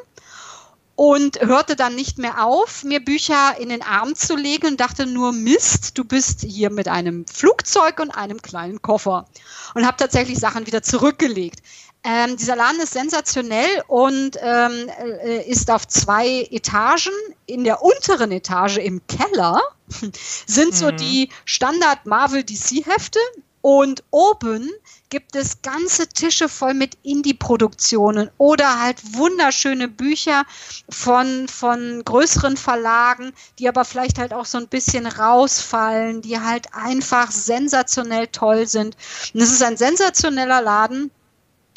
und 0.97 1.40
hörte 1.40 1.77
dann 1.77 1.94
nicht 1.94 2.18
mehr 2.18 2.43
auf, 2.43 2.82
mir 2.82 3.05
Bücher 3.05 3.59
in 3.60 3.68
den 3.68 3.82
Arm 3.82 4.14
zu 4.14 4.35
legen 4.35 4.66
und 4.66 4.81
dachte 4.81 5.06
nur, 5.06 5.32
Mist, 5.32 5.97
du 5.98 6.05
bist 6.05 6.40
hier 6.40 6.70
mit 6.70 6.89
einem 6.89 7.27
Flugzeug 7.27 8.01
und 8.01 8.10
einem 8.10 8.40
kleinen 8.40 8.81
Koffer. 8.81 9.28
Und 9.74 9.86
habe 9.86 9.98
tatsächlich 9.98 10.39
Sachen 10.39 10.66
wieder 10.66 10.82
zurückgelegt. 10.82 11.60
Ähm, 12.02 12.36
dieser 12.36 12.56
Laden 12.56 12.81
ist 12.81 12.94
sensationell 12.94 13.82
und 13.89 14.39
ähm, 14.40 14.89
äh, 15.23 15.51
ist 15.51 15.70
auf 15.70 15.86
zwei 15.86 16.47
Etagen. 16.51 17.12
In 17.47 17.64
der 17.64 17.82
unteren 17.82 18.32
Etage 18.32 18.78
im 18.78 19.02
Keller 19.06 19.60
sind 20.47 20.74
so 20.74 20.86
mhm. 20.93 20.97
die 20.97 21.31
Standard 21.44 22.06
Marvel 22.06 22.43
DC 22.43 22.86
Hefte 22.86 23.18
und 23.66 24.05
oben 24.12 24.70
gibt 25.09 25.34
es 25.34 25.60
ganze 25.60 26.06
Tische 26.06 26.48
voll 26.48 26.72
mit 26.72 26.97
Indie-Produktionen 27.02 28.30
oder 28.38 28.80
halt 28.80 29.16
wunderschöne 29.16 29.88
Bücher 29.88 30.44
von, 30.88 31.48
von 31.48 32.05
größeren 32.05 32.56
Verlagen, 32.56 33.32
die 33.59 33.68
aber 33.68 33.84
vielleicht 33.84 34.20
halt 34.20 34.32
auch 34.32 34.44
so 34.44 34.59
ein 34.59 34.68
bisschen 34.68 35.09
rausfallen, 35.09 36.22
die 36.22 36.38
halt 36.38 36.68
einfach 36.74 37.32
sensationell 37.32 38.28
toll 38.28 38.68
sind. 38.68 38.97
Und 39.34 39.40
es 39.40 39.51
ist 39.51 39.64
ein 39.64 39.76
sensationeller 39.76 40.62
Laden. 40.62 41.10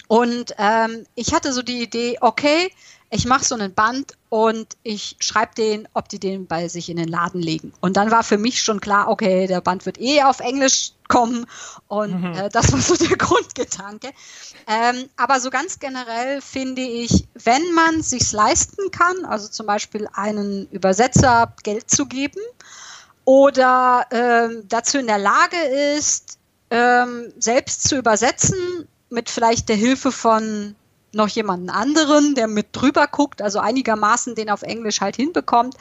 Und 0.07 0.53
ähm, 0.59 1.07
ich 1.15 1.33
hatte 1.33 1.53
so 1.53 1.63
die 1.63 1.81
Idee, 1.81 2.19
okay, 2.21 2.71
ich 3.11 3.25
mache 3.25 3.43
so 3.43 3.55
einen 3.55 3.73
Band 3.73 4.13
und 4.29 4.77
ich 4.83 5.15
schreibe 5.19 5.55
den, 5.55 5.87
ob 5.93 6.09
die 6.09 6.19
den 6.19 6.45
bei 6.45 6.67
sich 6.67 6.89
in 6.89 6.97
den 6.97 7.07
Laden 7.07 7.41
legen. 7.41 7.73
Und 7.81 7.97
dann 7.97 8.11
war 8.11 8.23
für 8.23 8.37
mich 8.37 8.61
schon 8.61 8.79
klar, 8.79 9.07
okay, 9.07 9.47
der 9.47 9.61
Band 9.61 9.85
wird 9.85 9.99
eh 9.99 10.21
auf 10.21 10.39
Englisch 10.39 10.91
kommen 11.07 11.47
und 11.87 12.21
mhm. 12.21 12.33
äh, 12.35 12.49
das 12.49 12.71
war 12.71 12.79
so 12.79 12.95
der 12.95 13.17
Grundgedanke. 13.17 14.11
Ähm, 14.67 15.09
aber 15.17 15.39
so 15.39 15.49
ganz 15.49 15.79
generell 15.79 16.39
finde 16.41 16.83
ich, 16.83 17.27
wenn 17.33 17.73
man 17.73 18.03
sich 18.03 18.31
leisten 18.31 18.91
kann, 18.91 19.25
also 19.25 19.47
zum 19.47 19.65
Beispiel 19.65 20.07
einen 20.13 20.67
Übersetzer 20.69 21.53
Geld 21.63 21.89
zu 21.89 22.05
geben 22.05 22.41
oder 23.25 24.05
ähm, 24.11 24.63
dazu 24.67 24.99
in 24.99 25.07
der 25.07 25.17
Lage 25.17 25.57
ist, 25.97 26.37
ähm, 26.69 27.33
selbst 27.39 27.87
zu 27.87 27.97
übersetzen 27.97 28.87
mit 29.09 29.31
vielleicht 29.31 29.69
der 29.69 29.75
Hilfe 29.75 30.11
von 30.11 30.75
noch 31.11 31.27
jemanden 31.27 31.69
anderen, 31.69 32.35
der 32.35 32.47
mit 32.47 32.67
drüber 32.71 33.07
guckt, 33.07 33.41
also 33.41 33.59
einigermaßen 33.59 34.35
den 34.35 34.49
auf 34.49 34.61
Englisch 34.61 35.01
halt 35.01 35.15
hinbekommt, 35.15 35.75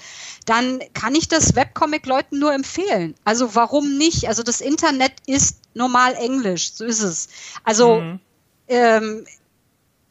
dann 0.46 0.80
kann 0.94 1.14
ich 1.14 1.28
das 1.28 1.55
Webcomic-Leuten 1.55 2.38
nur 2.38 2.52
empfehlen. 2.52 3.14
Also 3.24 3.55
warum 3.55 3.98
nicht? 3.98 4.28
Also 4.28 4.42
das 4.42 4.60
Internet 4.60 5.12
ist 5.26 5.60
normal 5.74 6.14
Englisch, 6.14 6.72
so 6.72 6.84
ist 6.84 7.02
es. 7.02 7.28
Also 7.64 8.00
mhm. 8.00 8.20
ähm, 8.68 9.26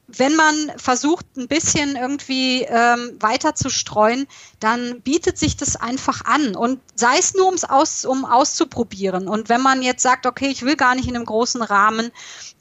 wenn 0.07 0.35
man 0.35 0.71
versucht, 0.77 1.25
ein 1.35 1.49
bisschen 1.49 1.97
irgendwie 1.97 2.61
ähm, 2.61 3.17
weiter 3.19 3.55
zu 3.55 3.69
streuen, 3.69 4.25
dann 4.59 5.01
bietet 5.01 5.37
sich 5.37 5.57
das 5.57 5.75
einfach 5.75 6.23
an. 6.23 6.55
Und 6.55 6.79
sei 6.95 7.17
es 7.19 7.33
nur, 7.33 7.47
um's 7.47 7.65
aus, 7.65 8.05
um 8.05 8.23
auszuprobieren. 8.23 9.27
Und 9.27 9.49
wenn 9.49 9.61
man 9.61 9.81
jetzt 9.81 10.03
sagt, 10.03 10.25
okay, 10.25 10.47
ich 10.47 10.63
will 10.63 10.77
gar 10.77 10.95
nicht 10.95 11.09
in 11.09 11.15
einem 11.15 11.25
großen 11.25 11.61
Rahmen, 11.61 12.11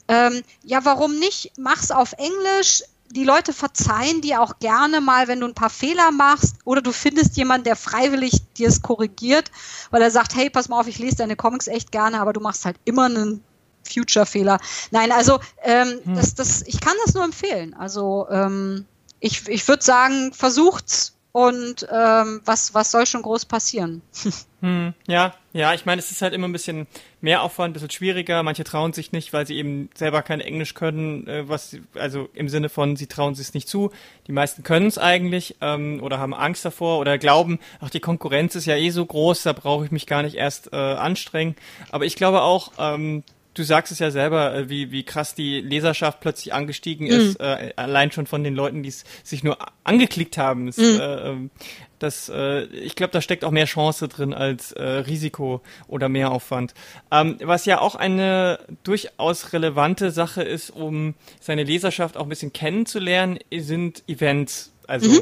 ähm, 0.07 0.41
ja, 0.63 0.83
warum 0.85 1.17
nicht? 1.17 1.51
Mach's 1.57 1.91
auf 1.91 2.13
Englisch. 2.13 2.83
Die 3.11 3.23
Leute 3.23 3.53
verzeihen 3.53 4.21
dir 4.21 4.41
auch 4.41 4.59
gerne 4.59 4.99
mal, 4.99 5.27
wenn 5.27 5.39
du 5.39 5.47
ein 5.47 5.53
paar 5.53 5.69
Fehler 5.69 6.11
machst 6.11 6.55
oder 6.65 6.81
du 6.81 6.91
findest 6.91 7.37
jemanden, 7.37 7.63
der 7.63 7.77
freiwillig 7.77 8.41
dir 8.57 8.67
es 8.67 8.81
korrigiert, 8.81 9.49
weil 9.91 10.01
er 10.01 10.11
sagt, 10.11 10.35
hey, 10.35 10.49
pass 10.49 10.67
mal 10.67 10.79
auf, 10.79 10.87
ich 10.87 10.99
lese 10.99 11.17
deine 11.17 11.37
Comics 11.37 11.67
echt 11.67 11.91
gerne, 11.93 12.19
aber 12.19 12.33
du 12.33 12.41
machst 12.41 12.65
halt 12.65 12.77
immer 12.83 13.05
einen 13.05 13.43
Future-Fehler. 13.89 14.59
Nein, 14.91 15.13
also 15.13 15.39
ähm, 15.63 15.99
hm. 16.03 16.15
das, 16.15 16.35
das, 16.35 16.61
ich 16.63 16.81
kann 16.81 16.95
das 17.05 17.13
nur 17.13 17.23
empfehlen. 17.23 17.73
Also 17.73 18.27
ähm, 18.29 18.85
ich, 19.19 19.47
ich 19.47 19.65
würde 19.67 19.83
sagen, 19.83 20.33
versucht's 20.33 21.16
und 21.31 21.87
ähm, 21.91 22.41
was, 22.45 22.73
was 22.73 22.91
soll 22.91 23.05
schon 23.05 23.21
groß 23.21 23.45
passieren? 23.45 24.01
Hm, 24.59 24.95
ja, 25.05 25.35
ja, 25.53 25.75
ich 25.75 25.85
meine, 25.85 25.99
es 25.99 26.09
ist 26.09 26.23
halt 26.23 26.33
immer 26.33 26.47
ein 26.47 26.51
bisschen 26.51 26.87
mehr 27.21 27.43
Aufwand, 27.43 27.69
ein 27.69 27.73
bisschen 27.73 27.91
schwieriger. 27.91 28.41
Manche 28.41 28.63
trauen 28.63 28.91
sich 28.91 29.11
nicht, 29.11 29.31
weil 29.31 29.45
sie 29.45 29.55
eben 29.55 29.91
selber 29.93 30.23
kein 30.23 30.41
Englisch 30.41 30.73
können, 30.73 31.27
äh, 31.27 31.47
was 31.47 31.77
also 31.93 32.27
im 32.33 32.49
Sinne 32.49 32.69
von, 32.69 32.95
sie 32.95 33.05
trauen 33.05 33.35
sich 33.35 33.49
es 33.49 33.53
nicht 33.53 33.69
zu. 33.69 33.91
Die 34.25 34.31
meisten 34.31 34.63
können 34.63 34.87
es 34.87 34.97
eigentlich 34.97 35.57
ähm, 35.61 36.01
oder 36.01 36.17
haben 36.17 36.33
Angst 36.33 36.65
davor 36.65 36.97
oder 36.97 37.19
glauben, 37.19 37.59
ach, 37.81 37.91
die 37.91 37.99
Konkurrenz 37.99 38.55
ist 38.55 38.65
ja 38.65 38.75
eh 38.75 38.89
so 38.89 39.05
groß, 39.05 39.43
da 39.43 39.53
brauche 39.53 39.85
ich 39.85 39.91
mich 39.91 40.07
gar 40.07 40.23
nicht 40.23 40.37
erst 40.37 40.73
äh, 40.73 40.75
anstrengen. 40.75 41.55
Aber 41.91 42.05
ich 42.05 42.15
glaube 42.15 42.41
auch, 42.41 42.71
ähm, 42.79 43.23
du 43.57 43.63
sagst 43.63 43.91
es 43.91 43.99
ja 43.99 44.11
selber, 44.11 44.53
äh, 44.53 44.69
wie, 44.69 44.91
wie 44.91 45.03
krass 45.03 45.35
die 45.35 45.61
Leserschaft 45.61 46.19
plötzlich 46.19 46.53
angestiegen 46.53 47.07
mhm. 47.07 47.13
ist, 47.13 47.39
äh, 47.39 47.73
allein 47.75 48.11
schon 48.11 48.27
von 48.27 48.43
den 48.43 48.55
Leuten, 48.55 48.83
die 48.83 48.89
es 48.89 49.03
sich 49.23 49.43
nur 49.43 49.57
angeklickt 49.83 50.37
haben. 50.37 50.67
Es, 50.67 50.77
mhm. 50.77 50.99
äh, 50.99 51.29
ähm, 51.29 51.51
das, 51.99 52.29
äh, 52.29 52.65
ich 52.65 52.95
glaube, 52.95 53.11
da 53.11 53.21
steckt 53.21 53.43
auch 53.43 53.51
mehr 53.51 53.65
Chance 53.65 54.07
drin 54.07 54.33
als 54.33 54.71
äh, 54.73 54.83
Risiko 54.83 55.61
oder 55.87 56.09
Mehraufwand. 56.09 56.73
Ähm, 57.11 57.37
was 57.41 57.65
ja 57.65 57.81
auch 57.81 57.95
eine 57.95 58.59
durchaus 58.83 59.53
relevante 59.53 60.11
Sache 60.11 60.43
ist, 60.43 60.69
um 60.69 61.15
seine 61.39 61.63
Leserschaft 61.63 62.17
auch 62.17 62.23
ein 62.23 62.29
bisschen 62.29 62.53
kennenzulernen, 62.53 63.39
sind 63.51 64.03
Events. 64.07 64.73
Also 64.87 65.09
mhm 65.09 65.19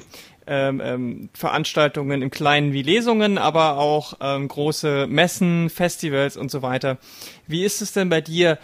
ähm, 0.47 0.81
ähm, 0.83 1.29
Veranstaltungen 1.33 2.21
im 2.21 2.31
Kleinen 2.31 2.73
wie 2.73 2.83
Lesungen, 2.83 3.37
aber 3.37 3.77
auch 3.77 4.13
ähm, 4.21 4.47
große 4.47 5.07
Messen, 5.07 5.69
Festivals 5.69 6.37
und 6.37 6.51
so 6.51 6.61
weiter. 6.61 6.97
Wie 7.47 7.63
ist 7.63 7.81
es 7.81 7.93
denn 7.93 8.09
bei 8.09 8.21
dir? 8.21 8.59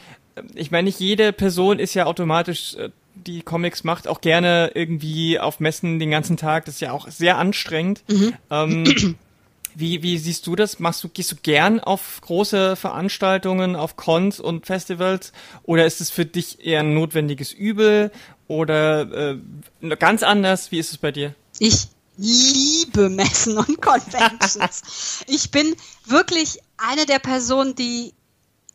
Ich 0.55 0.71
meine, 0.71 0.85
nicht 0.85 0.99
jede 0.99 1.33
Person 1.33 1.79
ist 1.79 1.93
ja 1.93 2.05
automatisch, 2.05 2.75
äh, 2.75 2.89
die 3.15 3.41
Comics 3.41 3.83
macht, 3.83 4.07
auch 4.07 4.21
gerne 4.21 4.71
irgendwie 4.73 5.39
auf 5.39 5.59
Messen 5.59 5.99
den 5.99 6.11
ganzen 6.11 6.37
Tag. 6.37 6.65
Das 6.65 6.75
ist 6.75 6.81
ja 6.81 6.91
auch 6.91 7.09
sehr 7.09 7.37
anstrengend. 7.37 8.03
Mhm. 8.09 8.33
Ähm, 8.49 9.17
wie, 9.75 10.03
wie 10.03 10.17
siehst 10.17 10.47
du 10.47 10.55
das? 10.55 10.79
Machst 10.79 11.03
du, 11.03 11.09
gehst 11.09 11.31
du 11.31 11.35
gern 11.35 11.79
auf 11.79 12.19
große 12.21 12.75
Veranstaltungen, 12.75 13.75
auf 13.75 13.95
Cons 13.95 14.39
und 14.39 14.65
Festivals? 14.65 15.31
Oder 15.63 15.85
ist 15.85 16.01
es 16.01 16.09
für 16.09 16.25
dich 16.25 16.65
eher 16.65 16.81
ein 16.81 16.93
notwendiges 16.93 17.53
Übel? 17.53 18.11
Oder 18.47 19.33
äh, 19.81 19.95
ganz 19.97 20.23
anders? 20.23 20.71
Wie 20.71 20.79
ist 20.79 20.91
es 20.91 20.97
bei 20.97 21.11
dir? 21.11 21.35
Ich 21.59 21.87
liebe 22.17 23.09
Messen 23.09 23.57
und 23.57 23.81
Conventions. 23.81 25.23
ich 25.27 25.51
bin 25.51 25.75
wirklich 26.05 26.59
eine 26.77 27.05
der 27.05 27.19
Personen, 27.19 27.75
die 27.75 28.13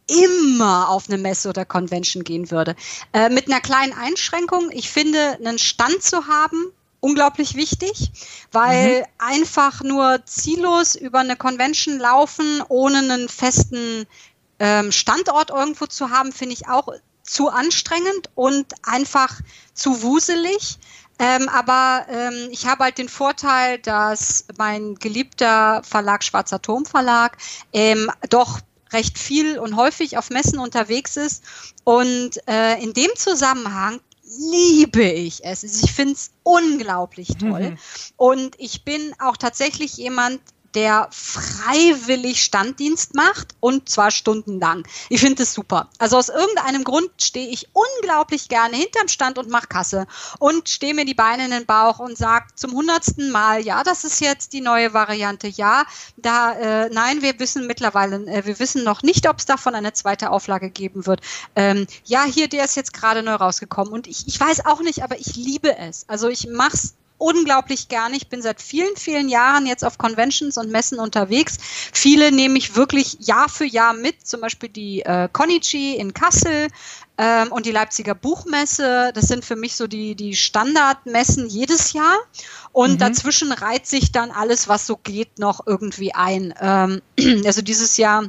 immer 0.09 0.89
auf 0.89 1.09
eine 1.09 1.18
Messe 1.18 1.48
oder 1.48 1.64
Convention 1.64 2.24
gehen 2.24 2.51
würde. 2.51 2.77
Äh, 3.12 3.28
mit 3.28 3.48
einer 3.48 3.60
kleinen 3.60 3.93
Einschränkung. 3.93 4.70
Ich 4.73 4.90
finde, 4.90 5.36
einen 5.39 5.59
Stand 5.59 6.02
zu 6.02 6.27
haben, 6.27 6.73
unglaublich 7.07 7.55
wichtig, 7.55 8.11
weil 8.51 9.01
mhm. 9.01 9.05
einfach 9.19 9.83
nur 9.83 10.24
ziellos 10.27 10.97
über 10.97 11.20
eine 11.20 11.37
Convention 11.37 11.99
laufen, 11.99 12.62
ohne 12.69 12.99
einen 12.99 13.28
festen 13.28 14.07
ähm, 14.59 14.91
Standort 14.91 15.51
irgendwo 15.51 15.87
zu 15.87 16.11
haben, 16.11 16.33
finde 16.33 16.55
ich 16.55 16.69
auch 16.69 16.89
zu 17.23 17.49
anstrengend 17.49 18.31
und 18.35 18.66
einfach 18.83 19.41
zu 19.74 20.03
wuselig. 20.03 20.78
Ähm, 21.19 21.49
aber 21.49 22.07
ähm, 22.11 22.49
ich 22.51 22.66
habe 22.66 22.85
halt 22.85 22.99
den 22.99 23.09
Vorteil, 23.09 23.78
dass 23.78 24.47
mein 24.59 24.97
geliebter 24.97 25.83
Verlag 25.83 26.24
Schwarzer 26.24 26.61
Turm 26.61 26.85
Verlag 26.85 27.39
ähm, 27.73 28.11
doch 28.28 28.61
recht 28.93 29.19
viel 29.19 29.59
und 29.59 29.77
häufig 29.77 30.19
auf 30.19 30.31
Messen 30.31 30.59
unterwegs 30.59 31.16
ist. 31.16 31.43
Und 31.85 32.33
äh, 32.49 32.83
in 32.83 32.93
dem 32.93 33.11
Zusammenhang 33.16 34.01
liebe 34.39 35.03
ich 35.03 35.45
es. 35.45 35.63
Ich 35.63 35.93
finde 35.93 36.15
es 36.15 36.31
unglaublich 36.43 37.29
toll. 37.39 37.71
Mhm. 37.71 37.79
Und 38.17 38.55
ich 38.59 38.85
bin 38.85 39.15
auch 39.19 39.37
tatsächlich 39.37 39.97
jemand, 39.97 40.41
der 40.77 41.09
freiwillig 41.11 42.43
Standdienst 42.43 43.15
macht 43.15 43.57
und 43.61 43.89
zwar 43.89 44.11
stundenlang. 44.11 44.86
Ich 45.09 45.20
finde 45.20 45.43
es 45.43 45.55
super. 45.55 45.89
Also 45.98 46.19
aus 46.19 46.28
irgendeinem 46.28 46.85
Grund 46.85 47.11
stehe 47.19 47.48
ich 47.48 47.69
unglaublich 47.73 48.48
gerne 48.48 48.77
hinterm 48.77 49.09
Stand 49.09 49.39
und 49.39 49.48
mache 49.48 49.69
Kasse 49.69 50.07
und 50.39 50.69
stehe 50.69 50.93
mir 50.93 51.07
die 51.07 51.15
Beine 51.15 51.47
in 51.47 51.51
den 51.51 51.65
Bauch 51.65 51.98
und 51.98 52.19
sage 52.19 52.48
zum 52.55 52.73
hundertsten 52.73 53.31
Mal, 53.31 53.62
ja, 53.62 53.82
das 53.82 54.05
ist 54.05 54.20
jetzt 54.20 54.53
die 54.53 54.61
neue 54.61 54.93
Variante. 54.93 55.48
Ja, 55.48 55.86
da, 56.19 56.53
äh, 56.53 56.90
nein, 56.90 57.23
wir 57.23 57.40
wissen 57.40 57.66
mittlerweile, 57.66 58.27
äh, 58.27 58.44
wir 58.44 58.59
wissen 58.59 58.85
noch 58.85 59.03
nicht, 59.03 59.27
ob 59.28 59.39
es 59.39 59.47
davon 59.47 59.74
eine 59.74 59.94
zweite 59.94 60.31
Auflage 60.31 60.69
geben 60.69 61.07
wird. 61.07 61.23
Ähm, 61.55 61.86
ja, 62.05 62.24
hier, 62.24 62.48
der 62.48 62.66
ist 62.66 62.77
jetzt 62.77 62.93
gerade 62.93 63.23
neu 63.23 63.35
rausgekommen 63.35 63.94
und 63.94 64.07
ich, 64.07 64.28
ich 64.28 64.39
weiß 64.39 64.66
auch 64.66 64.82
nicht, 64.82 65.03
aber 65.03 65.19
ich 65.19 65.36
liebe 65.36 65.78
es. 65.78 66.05
Also 66.07 66.28
ich 66.28 66.48
mache 66.48 66.74
es 66.74 66.94
unglaublich 67.19 67.89
gerne. 67.89 68.17
Ich 68.17 68.29
bin 68.29 68.43
seit 68.43 68.61
vielen, 68.61 68.97
vielen 68.97 69.29
Jahren 69.29 69.67
jetzt 69.67 69.85
auf 69.85 69.99
Conventions 69.99 70.57
und 70.57 70.71
Messen 70.71 70.99
unterwegs. 70.99 71.57
Viele 71.93 72.33
nehme 72.33 72.59
ich 72.59 72.77
wirklich 72.77 73.17
Jahr 73.21 73.49
für 73.49 73.65
Jahr 73.65 73.95
mit, 73.95 74.27
zum 74.27 74.41
Beispiel 74.41 74.69
die 74.69 75.03
äh, 75.03 75.29
Konichi 75.33 75.97
in 75.97 76.15
Kassel 76.15 76.69
ähm, 77.19 77.53
und 77.53 77.67
die 77.67 77.73
Leipziger 77.73 78.15
Buchmesse. 78.15 79.13
Das 79.15 79.27
sind 79.27 79.45
für 79.45 79.57
mich 79.57 79.77
so 79.77 79.87
die, 79.87 80.15
die 80.15 80.37
Standardmessen 80.37 81.49
jedes 81.49 81.93
Jahr. 81.93 82.17
Und 82.73 82.93
mhm. 82.93 82.99
dazwischen 82.99 83.53
reiht 83.53 83.87
sich 83.87 84.13
dann 84.13 84.31
alles, 84.31 84.69
was 84.69 84.87
so 84.87 84.97
geht, 84.97 85.39
noch 85.39 85.67
irgendwie 85.67 86.15
ein. 86.15 86.55
Ähm, 86.61 87.03
also 87.47 87.63
dieses 87.63 87.97
Jahr 87.97 88.25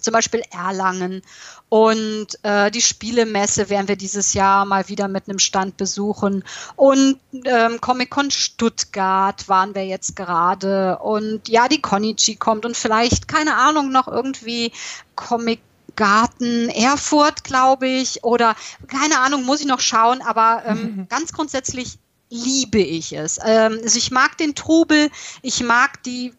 zum 0.00 0.12
Beispiel 0.12 0.42
Erlangen 0.50 1.22
und 1.70 2.26
äh, 2.42 2.68
die 2.72 2.82
Spielemesse 2.82 3.70
werden 3.70 3.86
wir 3.86 3.94
dieses 3.94 4.34
Jahr 4.34 4.64
mal 4.64 4.88
wieder 4.88 5.06
mit 5.06 5.28
einem 5.28 5.38
Stand 5.38 5.76
besuchen. 5.76 6.44
Und 6.74 7.20
ähm, 7.44 7.80
Comic-Con 7.80 8.32
Stuttgart 8.32 9.48
waren 9.48 9.76
wir 9.76 9.86
jetzt 9.86 10.16
gerade. 10.16 10.98
Und 10.98 11.48
ja, 11.48 11.68
die 11.68 11.80
Konichi 11.80 12.34
kommt 12.34 12.66
und 12.66 12.76
vielleicht, 12.76 13.28
keine 13.28 13.54
Ahnung, 13.54 13.92
noch 13.92 14.08
irgendwie 14.08 14.72
Comic 15.14 15.60
Garten 15.94 16.68
Erfurt, 16.70 17.44
glaube 17.44 17.86
ich, 17.86 18.24
oder 18.24 18.56
keine 18.88 19.20
Ahnung, 19.20 19.44
muss 19.44 19.60
ich 19.60 19.66
noch 19.66 19.80
schauen, 19.80 20.22
aber 20.22 20.62
ähm, 20.66 20.82
mhm. 20.82 21.06
ganz 21.10 21.32
grundsätzlich 21.32 21.98
liebe 22.30 22.78
ich 22.78 23.12
es. 23.12 23.38
Ähm, 23.44 23.78
also 23.82 23.98
ich 23.98 24.10
mag 24.10 24.38
den 24.38 24.54
Trubel, 24.54 25.10
ich 25.42 25.62
mag 25.62 26.02
die 26.02 26.32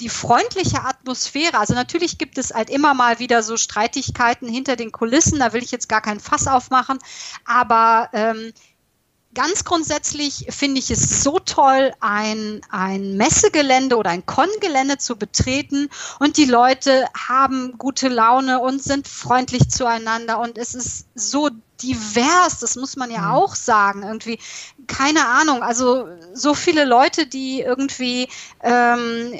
die 0.00 0.08
freundliche 0.08 0.84
Atmosphäre, 0.84 1.58
also 1.58 1.74
natürlich 1.74 2.18
gibt 2.18 2.38
es 2.38 2.52
halt 2.52 2.70
immer 2.70 2.94
mal 2.94 3.18
wieder 3.18 3.42
so 3.42 3.56
Streitigkeiten 3.56 4.48
hinter 4.48 4.76
den 4.76 4.92
Kulissen, 4.92 5.38
da 5.38 5.52
will 5.52 5.62
ich 5.62 5.70
jetzt 5.70 5.88
gar 5.88 6.02
keinen 6.02 6.20
Fass 6.20 6.46
aufmachen, 6.46 6.98
aber 7.44 8.10
ähm, 8.12 8.52
ganz 9.36 9.64
grundsätzlich 9.64 10.46
finde 10.48 10.80
ich 10.80 10.90
es 10.90 11.22
so 11.22 11.38
toll, 11.38 11.92
ein, 12.00 12.62
ein 12.70 13.16
Messegelände 13.16 13.96
oder 13.96 14.10
ein 14.10 14.24
Con-Gelände 14.24 14.96
zu 14.96 15.16
betreten. 15.16 15.90
Und 16.18 16.38
die 16.38 16.46
Leute 16.46 17.04
haben 17.14 17.76
gute 17.76 18.08
Laune 18.08 18.60
und 18.60 18.82
sind 18.82 19.06
freundlich 19.06 19.68
zueinander. 19.68 20.40
Und 20.40 20.56
es 20.56 20.74
ist 20.74 21.06
so 21.14 21.50
divers, 21.82 22.60
das 22.60 22.76
muss 22.76 22.96
man 22.96 23.10
ja 23.10 23.20
mhm. 23.20 23.32
auch 23.32 23.54
sagen, 23.54 24.02
irgendwie, 24.04 24.38
keine 24.86 25.26
Ahnung, 25.26 25.62
also 25.62 26.08
so 26.32 26.54
viele 26.54 26.86
Leute, 26.86 27.26
die 27.26 27.60
irgendwie 27.60 28.28
ähm, 28.62 29.38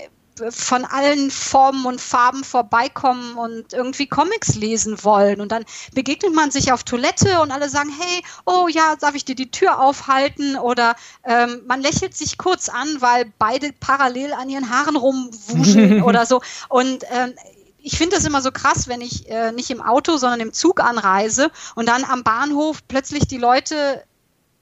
von 0.50 0.84
allen 0.84 1.30
Formen 1.30 1.86
und 1.86 2.00
Farben 2.00 2.44
vorbeikommen 2.44 3.36
und 3.36 3.72
irgendwie 3.72 4.06
Comics 4.06 4.54
lesen 4.54 5.02
wollen. 5.02 5.40
Und 5.40 5.52
dann 5.52 5.64
begegnet 5.94 6.34
man 6.34 6.50
sich 6.50 6.72
auf 6.72 6.84
Toilette 6.84 7.40
und 7.40 7.50
alle 7.50 7.68
sagen, 7.68 7.90
hey, 7.98 8.22
oh 8.44 8.68
ja, 8.68 8.96
darf 8.96 9.14
ich 9.14 9.24
dir 9.24 9.34
die 9.34 9.50
Tür 9.50 9.80
aufhalten? 9.80 10.56
Oder 10.56 10.96
ähm, 11.24 11.62
man 11.66 11.80
lächelt 11.80 12.16
sich 12.16 12.38
kurz 12.38 12.68
an, 12.68 13.00
weil 13.00 13.32
beide 13.38 13.72
parallel 13.72 14.32
an 14.32 14.48
ihren 14.48 14.70
Haaren 14.70 14.96
rumwuscheln 14.96 16.02
oder 16.04 16.26
so. 16.26 16.42
Und 16.68 17.04
ähm, 17.10 17.34
ich 17.78 17.96
finde 17.96 18.16
das 18.16 18.24
immer 18.24 18.42
so 18.42 18.50
krass, 18.50 18.88
wenn 18.88 19.00
ich 19.00 19.28
äh, 19.30 19.52
nicht 19.52 19.70
im 19.70 19.80
Auto, 19.80 20.16
sondern 20.16 20.40
im 20.40 20.52
Zug 20.52 20.80
anreise 20.80 21.50
und 21.76 21.88
dann 21.88 22.04
am 22.04 22.24
Bahnhof 22.24 22.80
plötzlich 22.88 23.28
die 23.28 23.38
Leute 23.38 24.02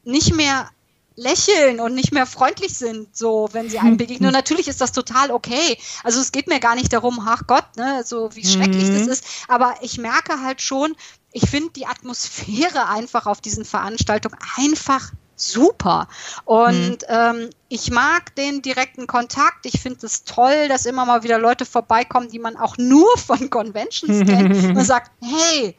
nicht 0.04 0.34
mehr 0.34 0.68
lächeln 1.16 1.80
und 1.80 1.94
nicht 1.94 2.12
mehr 2.12 2.26
freundlich 2.26 2.76
sind, 2.76 3.16
so 3.16 3.48
wenn 3.52 3.70
sie 3.70 3.78
einem 3.78 3.96
begegnen. 3.96 4.28
Und 4.28 4.32
natürlich 4.32 4.68
ist 4.68 4.80
das 4.80 4.92
total 4.92 5.30
okay. 5.30 5.78
Also 6.02 6.20
es 6.20 6.32
geht 6.32 6.48
mir 6.48 6.60
gar 6.60 6.74
nicht 6.74 6.92
darum, 6.92 7.20
ach 7.24 7.42
Gott, 7.46 7.64
ne, 7.76 8.02
so 8.04 8.34
wie 8.34 8.44
schrecklich 8.44 8.88
mhm. 8.88 8.98
das 8.98 9.06
ist. 9.06 9.24
Aber 9.48 9.74
ich 9.80 9.98
merke 9.98 10.40
halt 10.42 10.60
schon, 10.60 10.96
ich 11.32 11.48
finde 11.48 11.70
die 11.70 11.86
Atmosphäre 11.86 12.88
einfach 12.88 13.26
auf 13.26 13.40
diesen 13.40 13.64
Veranstaltungen 13.64 14.38
einfach 14.56 15.12
super. 15.36 16.08
Und 16.44 17.02
mhm. 17.02 17.06
ähm, 17.08 17.50
ich 17.68 17.90
mag 17.90 18.34
den 18.36 18.62
direkten 18.62 19.06
Kontakt. 19.06 19.66
Ich 19.66 19.80
finde 19.80 20.06
es 20.06 20.24
toll, 20.24 20.68
dass 20.68 20.86
immer 20.86 21.04
mal 21.04 21.22
wieder 21.22 21.38
Leute 21.38 21.64
vorbeikommen, 21.64 22.28
die 22.28 22.38
man 22.38 22.56
auch 22.56 22.76
nur 22.78 23.16
von 23.18 23.50
Conventions 23.50 24.26
kennt 24.28 24.54
und 24.76 24.84
sagt, 24.84 25.10
hey, 25.22 25.76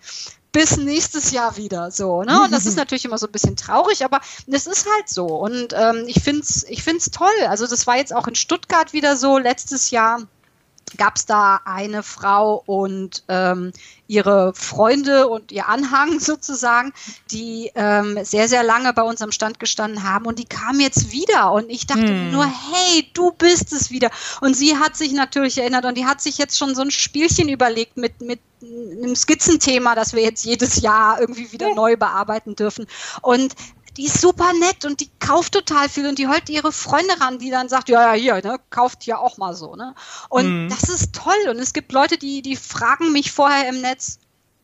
bis 0.55 0.77
nächstes 0.77 1.31
Jahr 1.31 1.57
wieder 1.57 1.91
so. 1.91 2.23
Ne? 2.23 2.43
Und 2.43 2.51
das 2.53 2.65
ist 2.65 2.77
natürlich 2.77 3.03
immer 3.03 3.17
so 3.17 3.27
ein 3.27 3.31
bisschen 3.33 3.57
traurig, 3.57 4.05
aber 4.05 4.21
es 4.47 4.67
ist 4.67 4.87
halt 4.89 5.09
so. 5.09 5.25
Und 5.25 5.73
ähm, 5.77 6.05
ich 6.07 6.23
finde 6.23 6.43
es 6.43 6.63
ich 6.63 6.81
find's 6.81 7.11
toll. 7.11 7.27
Also 7.49 7.67
das 7.67 7.85
war 7.87 7.97
jetzt 7.97 8.15
auch 8.15 8.25
in 8.25 8.35
Stuttgart 8.35 8.93
wieder 8.93 9.17
so. 9.17 9.37
Letztes 9.37 9.91
Jahr 9.91 10.21
gab 10.95 11.15
es 11.15 11.25
da 11.25 11.61
eine 11.65 12.03
Frau 12.03 12.63
und 12.65 13.23
ähm, 13.27 13.71
ihre 14.07 14.53
Freunde 14.53 15.27
und 15.27 15.51
ihr 15.51 15.67
Anhang 15.67 16.19
sozusagen, 16.19 16.93
die 17.31 17.71
ähm, 17.75 18.19
sehr, 18.23 18.47
sehr 18.47 18.63
lange 18.63 18.93
bei 18.93 19.01
uns 19.01 19.21
am 19.21 19.31
Stand 19.31 19.59
gestanden 19.59 20.03
haben 20.03 20.25
und 20.25 20.39
die 20.39 20.45
kam 20.45 20.79
jetzt 20.79 21.11
wieder 21.11 21.51
und 21.51 21.69
ich 21.69 21.87
dachte 21.87 22.07
hm. 22.07 22.31
nur, 22.31 22.45
hey, 22.45 23.09
du 23.13 23.31
bist 23.31 23.73
es 23.73 23.91
wieder. 23.91 24.09
Und 24.41 24.55
sie 24.55 24.77
hat 24.77 24.95
sich 24.95 25.13
natürlich 25.13 25.57
erinnert 25.57 25.85
und 25.85 25.97
die 25.97 26.05
hat 26.05 26.21
sich 26.21 26.37
jetzt 26.37 26.57
schon 26.57 26.75
so 26.75 26.81
ein 26.81 26.91
Spielchen 26.91 27.49
überlegt 27.49 27.97
mit, 27.97 28.21
mit 28.21 28.39
einem 28.61 29.15
Skizzenthema, 29.15 29.95
das 29.95 30.13
wir 30.13 30.23
jetzt 30.23 30.45
jedes 30.45 30.81
Jahr 30.81 31.19
irgendwie 31.19 31.51
wieder 31.51 31.73
neu 31.75 31.97
bearbeiten 31.97 32.55
dürfen. 32.55 32.87
Und 33.21 33.53
die 33.97 34.05
ist 34.05 34.19
super 34.19 34.51
nett 34.53 34.85
und 34.85 34.99
die 34.99 35.09
kauft 35.19 35.53
total 35.53 35.87
viel 35.87 36.07
und 36.07 36.19
die 36.19 36.27
holt 36.27 36.49
ihre 36.49 36.71
Freunde 36.71 37.19
ran, 37.19 37.39
die 37.39 37.49
dann 37.49 37.69
sagt, 37.69 37.89
ja, 37.89 38.13
ja, 38.13 38.19
hier, 38.41 38.51
ne, 38.51 38.59
kauft 38.69 39.05
ja 39.05 39.17
auch 39.17 39.37
mal 39.37 39.53
so, 39.53 39.75
ne? 39.75 39.95
Und 40.29 40.65
mhm. 40.65 40.69
das 40.69 40.89
ist 40.89 41.15
toll. 41.15 41.49
Und 41.49 41.59
es 41.59 41.73
gibt 41.73 41.91
Leute, 41.91 42.17
die, 42.17 42.41
die 42.41 42.55
fragen 42.55 43.11
mich 43.11 43.31
vorher 43.31 43.69
im 43.69 43.81
Netz, 43.81 44.19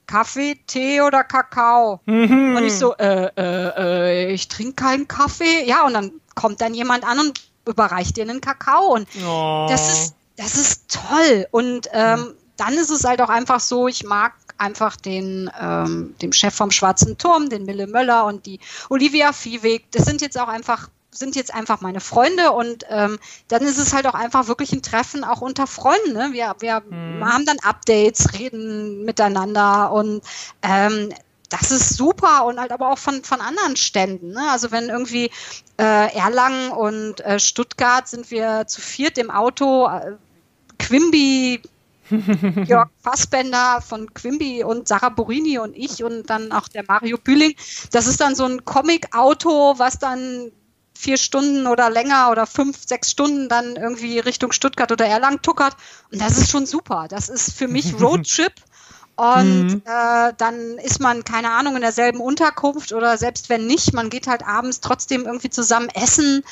Kaffee, 0.06 0.60
Tee 0.68 1.02
oder 1.02 1.24
Kakao? 1.24 2.02
Mhm. 2.06 2.56
Und 2.58 2.66
ich 2.66 2.74
so, 2.74 2.94
äh, 2.98 3.30
äh, 3.38 4.28
äh, 4.28 4.34
ich 4.34 4.50
trinke 4.50 4.74
keinen 4.74 5.08
Kaffee. 5.08 5.66
Ja, 5.66 5.86
und 5.86 5.94
dann 5.94 6.12
kommt 6.36 6.60
dann 6.60 6.74
jemand 6.74 7.06
an 7.06 7.20
und 7.20 7.42
überreicht 7.66 8.18
dir 8.18 8.24
einen 8.24 8.42
Kakao. 8.42 8.94
Und 8.94 9.08
oh. 9.26 9.68
das 9.70 9.94
ist, 9.94 10.16
das 10.36 10.56
ist 10.56 10.90
toll. 10.90 11.48
Und 11.52 11.88
ähm, 11.94 12.34
dann 12.58 12.74
ist 12.74 12.90
es 12.90 13.06
halt 13.06 13.22
auch 13.22 13.30
einfach 13.30 13.60
so, 13.60 13.88
ich 13.88 14.04
mag 14.04 14.34
einfach 14.62 14.96
den 14.96 15.50
ähm, 15.60 16.16
dem 16.22 16.32
Chef 16.32 16.54
vom 16.54 16.72
Schwarzen 16.72 17.18
Turm, 17.18 17.50
den 17.50 17.66
Mille 17.66 17.88
Möller 17.88 18.26
und 18.26 18.46
die 18.46 18.60
Olivia 18.90 19.34
Viehweg. 19.34 19.92
Das 19.92 20.06
sind 20.06 20.22
jetzt 20.22 20.40
auch 20.40 20.48
einfach 20.48 20.90
sind 21.14 21.36
jetzt 21.36 21.54
einfach 21.54 21.82
meine 21.82 22.00
Freunde 22.00 22.52
und 22.52 22.86
ähm, 22.90 23.20
dann 23.50 23.64
ist 23.64 23.78
es 23.78 23.94
halt 23.94 24.08
auch 24.08 24.14
einfach 24.14 24.48
wirklich 24.48 24.72
ein 24.72 24.82
Treffen 24.82 25.26
auch 25.26 25.42
unter 25.42 25.68
Freunden. 25.68 26.14
Ne? 26.14 26.30
Wir, 26.32 26.56
wir 26.60 26.82
hm. 26.88 27.26
haben 27.26 27.46
dann 27.46 27.60
Updates, 27.64 28.32
reden 28.34 29.04
miteinander 29.04 29.92
und 29.92 30.24
ähm, 30.62 31.10
das 31.50 31.70
ist 31.70 31.98
super 31.98 32.46
und 32.46 32.60
halt 32.60 32.72
aber 32.72 32.90
auch 32.90 32.98
von, 32.98 33.24
von 33.26 33.42
anderen 33.42 33.76
Ständen. 33.76 34.32
Ne? 34.32 34.50
Also 34.52 34.72
wenn 34.72 34.88
irgendwie 34.88 35.30
äh, 35.78 36.16
Erlangen 36.16 36.72
und 36.72 37.20
äh, 37.20 37.40
Stuttgart 37.40 38.08
sind 38.08 38.32
wir 38.32 38.68
zu 38.68 38.80
viert 38.80 39.18
im 39.18 39.30
Auto, 39.30 39.88
äh, 39.88 40.14
Quimby 40.80 41.62
Jörg 42.68 42.90
Fassbender 43.02 43.82
von 43.82 44.14
Quimby 44.14 44.64
und 44.64 44.88
Sarah 44.88 45.10
Borini 45.10 45.60
und 45.60 45.76
ich 45.76 46.04
und 46.04 46.30
dann 46.30 46.52
auch 46.52 46.68
der 46.68 46.84
Mario 46.88 47.18
Bühling. 47.18 47.54
Das 47.92 48.08
ist 48.08 48.22
dann 48.22 48.36
so 48.36 48.46
ein 48.46 48.66
Comic-Auto, 48.66 49.76
was 49.78 50.00
dann 50.00 50.52
vier 50.94 51.18
Stunden 51.18 51.66
oder 51.66 51.90
länger 51.90 52.30
oder 52.32 52.46
fünf, 52.46 52.78
sechs 52.86 53.10
Stunden 53.10 53.50
dann 53.50 53.76
irgendwie 53.76 54.20
Richtung 54.20 54.52
Stuttgart 54.52 54.92
oder 54.92 55.06
Erlangen 55.06 55.42
tuckert. 55.42 55.76
Und 56.12 56.22
das 56.22 56.38
ist 56.38 56.52
schon 56.52 56.66
super. 56.66 57.08
Das 57.10 57.28
ist 57.28 57.54
für 57.54 57.68
mich 57.68 57.94
Roadtrip. 58.00 58.54
Und 59.16 59.68
mhm. 59.68 59.82
äh, 59.86 60.34
dann 60.38 60.78
ist 60.78 61.00
man, 61.00 61.24
keine 61.24 61.52
Ahnung, 61.52 61.76
in 61.76 61.82
derselben 61.82 62.22
Unterkunft 62.22 62.94
oder 62.94 63.18
selbst 63.18 63.50
wenn 63.50 63.68
nicht, 63.68 63.94
man 63.94 64.10
geht 64.10 64.28
halt 64.28 64.46
abends 64.46 64.80
trotzdem 64.80 65.26
irgendwie 65.26 65.50
zusammen 65.50 65.90
essen 65.90 66.44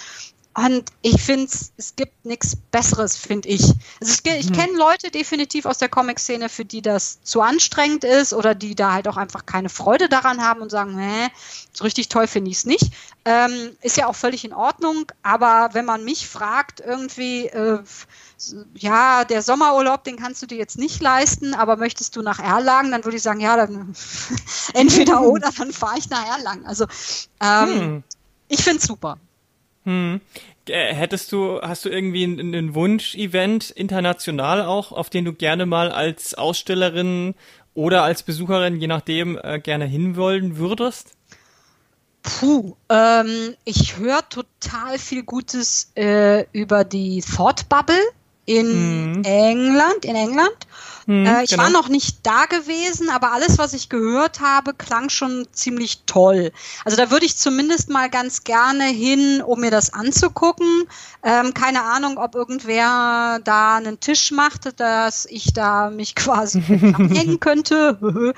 und 0.65 0.91
ich 1.01 1.21
finde, 1.21 1.49
es 1.77 1.95
gibt 1.95 2.25
nichts 2.25 2.55
Besseres, 2.55 3.15
finde 3.15 3.47
ich. 3.47 3.61
Also 4.01 4.13
ich, 4.13 4.25
ich 4.25 4.49
mhm. 4.49 4.53
kenne 4.53 4.77
Leute 4.77 5.09
definitiv 5.09 5.65
aus 5.65 5.77
der 5.77 5.87
Comic-Szene, 5.87 6.49
für 6.49 6.65
die 6.65 6.81
das 6.81 7.21
zu 7.23 7.41
anstrengend 7.41 8.03
ist 8.03 8.33
oder 8.33 8.55
die 8.55 8.75
da 8.75 8.91
halt 8.91 9.07
auch 9.07 9.15
einfach 9.15 9.45
keine 9.45 9.69
Freude 9.69 10.09
daran 10.09 10.41
haben 10.41 10.61
und 10.61 10.69
sagen, 10.69 10.97
hä, 10.97 11.29
so 11.71 11.85
richtig 11.85 12.09
toll 12.09 12.27
finde 12.27 12.51
ich 12.51 12.57
es 12.57 12.65
nicht. 12.65 12.91
Ähm, 13.23 13.77
ist 13.81 13.95
ja 13.95 14.07
auch 14.07 14.15
völlig 14.15 14.43
in 14.43 14.53
Ordnung, 14.53 15.09
aber 15.23 15.69
wenn 15.73 15.85
man 15.85 16.03
mich 16.03 16.27
fragt, 16.27 16.81
irgendwie, 16.81 17.45
äh, 17.45 17.79
ja, 18.73 19.23
der 19.23 19.41
Sommerurlaub, 19.41 20.03
den 20.03 20.17
kannst 20.17 20.41
du 20.41 20.45
dir 20.45 20.57
jetzt 20.57 20.77
nicht 20.77 21.01
leisten, 21.01 21.53
aber 21.53 21.77
möchtest 21.77 22.17
du 22.17 22.21
nach 22.21 22.39
Erlangen, 22.39 22.91
dann 22.91 23.05
würde 23.05 23.15
ich 23.15 23.23
sagen, 23.23 23.39
ja, 23.39 23.55
dann 23.55 23.95
entweder 24.73 25.21
oder, 25.21 25.51
dann 25.57 25.71
fahre 25.71 25.99
ich 25.99 26.09
nach 26.09 26.25
Erlangen. 26.37 26.65
Also 26.65 26.85
ähm, 27.41 27.79
hm. 27.79 28.03
ich 28.49 28.61
finde 28.61 28.79
es 28.79 28.85
super. 28.85 29.17
Hm. 29.89 30.21
Äh, 30.67 30.93
hättest 30.93 31.31
du, 31.31 31.59
hast 31.61 31.83
du 31.83 31.89
irgendwie 31.89 32.23
einen 32.23 32.75
Wunsch-Event 32.75 33.71
international 33.71 34.61
auch, 34.61 34.91
auf 34.91 35.09
den 35.09 35.25
du 35.25 35.33
gerne 35.33 35.65
mal 35.65 35.91
als 35.91 36.35
Ausstellerin 36.35 37.33
oder 37.73 38.03
als 38.03 38.21
Besucherin, 38.21 38.75
je 38.75 38.85
nachdem, 38.85 39.39
äh, 39.41 39.59
gerne 39.59 39.85
hinwollen 39.85 40.57
würdest? 40.57 41.13
Puh, 42.21 42.75
ähm, 42.89 43.55
ich 43.65 43.97
höre 43.97 44.27
total 44.29 44.99
viel 44.99 45.23
Gutes 45.23 45.91
äh, 45.95 46.45
über 46.51 46.83
die 46.83 47.23
Thought 47.23 47.67
Bubble 47.67 47.95
in 48.45 49.13
mhm. 49.13 49.23
England, 49.23 50.05
in 50.05 50.15
England. 50.15 50.67
Mhm, 51.09 51.25
äh, 51.25 51.43
ich 51.43 51.49
genau. 51.49 51.63
war 51.63 51.69
noch 51.71 51.89
nicht 51.89 52.19
da 52.21 52.45
gewesen, 52.45 53.09
aber 53.09 53.31
alles, 53.31 53.57
was 53.57 53.73
ich 53.73 53.89
gehört 53.89 54.41
habe, 54.41 54.75
klang 54.75 55.09
schon 55.09 55.47
ziemlich 55.51 56.03
toll. 56.05 56.51
Also 56.85 56.97
da 56.97 57.09
würde 57.09 57.25
ich 57.25 57.35
zumindest 57.35 57.89
mal 57.89 58.11
ganz 58.11 58.43
gerne 58.43 58.83
hin, 58.83 59.41
um 59.41 59.59
mir 59.59 59.71
das 59.71 59.91
anzugucken. 59.91 60.83
Ähm, 61.23 61.55
keine 61.55 61.81
Ahnung, 61.81 62.19
ob 62.19 62.35
irgendwer 62.35 63.39
da 63.43 63.77
einen 63.77 63.99
Tisch 63.99 64.29
macht, 64.29 64.79
dass 64.79 65.25
ich 65.25 65.51
da 65.51 65.89
mich 65.89 66.13
quasi 66.15 66.59
anhängen 66.93 67.39
könnte. 67.39 67.97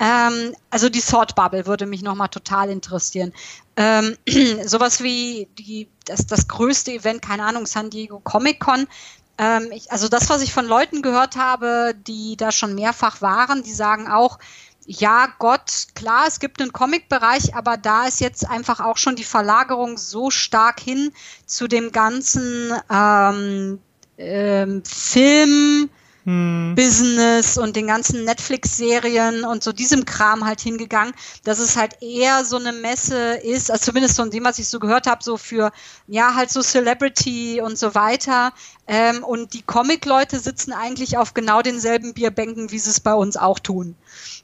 ähm, 0.00 0.52
also 0.70 0.88
die 0.88 1.02
Thought 1.02 1.36
Bubble 1.36 1.66
würde 1.66 1.86
mich 1.86 2.02
nochmal 2.02 2.28
total 2.28 2.70
interessieren. 2.70 3.32
Ähm, 3.76 4.16
sowas 4.66 5.00
wie 5.00 5.46
die, 5.60 5.88
das, 6.06 6.26
das 6.26 6.48
größte 6.48 6.90
Event, 6.90 7.22
keine 7.22 7.44
Ahnung, 7.44 7.66
San 7.66 7.88
Diego 7.88 8.18
Comic 8.18 8.58
Con, 8.58 8.88
ähm, 9.38 9.70
ich, 9.72 9.92
also 9.92 10.08
das, 10.08 10.28
was 10.30 10.42
ich 10.42 10.52
von 10.52 10.66
Leuten 10.66 11.02
gehört 11.02 11.36
habe, 11.36 11.94
die 12.06 12.36
da 12.36 12.52
schon 12.52 12.74
mehrfach 12.74 13.20
waren, 13.22 13.62
die 13.62 13.72
sagen 13.72 14.08
auch, 14.08 14.38
ja, 14.86 15.28
Gott, 15.38 15.88
klar, 15.94 16.26
es 16.28 16.38
gibt 16.38 16.60
einen 16.60 16.72
Comic-Bereich, 16.72 17.54
aber 17.56 17.76
da 17.76 18.06
ist 18.06 18.20
jetzt 18.20 18.48
einfach 18.48 18.80
auch 18.80 18.96
schon 18.96 19.16
die 19.16 19.24
Verlagerung 19.24 19.98
so 19.98 20.30
stark 20.30 20.78
hin 20.78 21.12
zu 21.44 21.66
dem 21.66 21.90
ganzen 21.90 22.72
ähm, 22.88 23.80
ähm, 24.16 24.82
Film, 24.84 25.90
hm. 26.26 26.74
Business 26.74 27.56
und 27.56 27.76
den 27.76 27.86
ganzen 27.86 28.24
Netflix-Serien 28.24 29.44
und 29.44 29.62
so 29.62 29.72
diesem 29.72 30.04
Kram 30.04 30.44
halt 30.44 30.60
hingegangen, 30.60 31.14
dass 31.44 31.60
es 31.60 31.76
halt 31.76 32.02
eher 32.02 32.44
so 32.44 32.56
eine 32.56 32.72
Messe 32.72 33.34
ist, 33.36 33.70
also 33.70 33.84
zumindest 33.84 34.16
von 34.16 34.32
dem, 34.32 34.42
was 34.42 34.58
ich 34.58 34.66
so 34.66 34.80
gehört 34.80 35.06
habe, 35.06 35.22
so 35.22 35.36
für, 35.36 35.70
ja, 36.08 36.34
halt 36.34 36.50
so 36.50 36.62
Celebrity 36.62 37.60
und 37.60 37.78
so 37.78 37.94
weiter. 37.94 38.52
Ähm, 38.88 39.22
und 39.22 39.54
die 39.54 39.62
Comic-Leute 39.62 40.40
sitzen 40.40 40.72
eigentlich 40.72 41.16
auf 41.16 41.32
genau 41.32 41.62
denselben 41.62 42.12
Bierbänken, 42.12 42.72
wie 42.72 42.78
sie 42.80 42.90
es 42.90 42.98
bei 42.98 43.14
uns 43.14 43.36
auch 43.36 43.60
tun. 43.60 43.94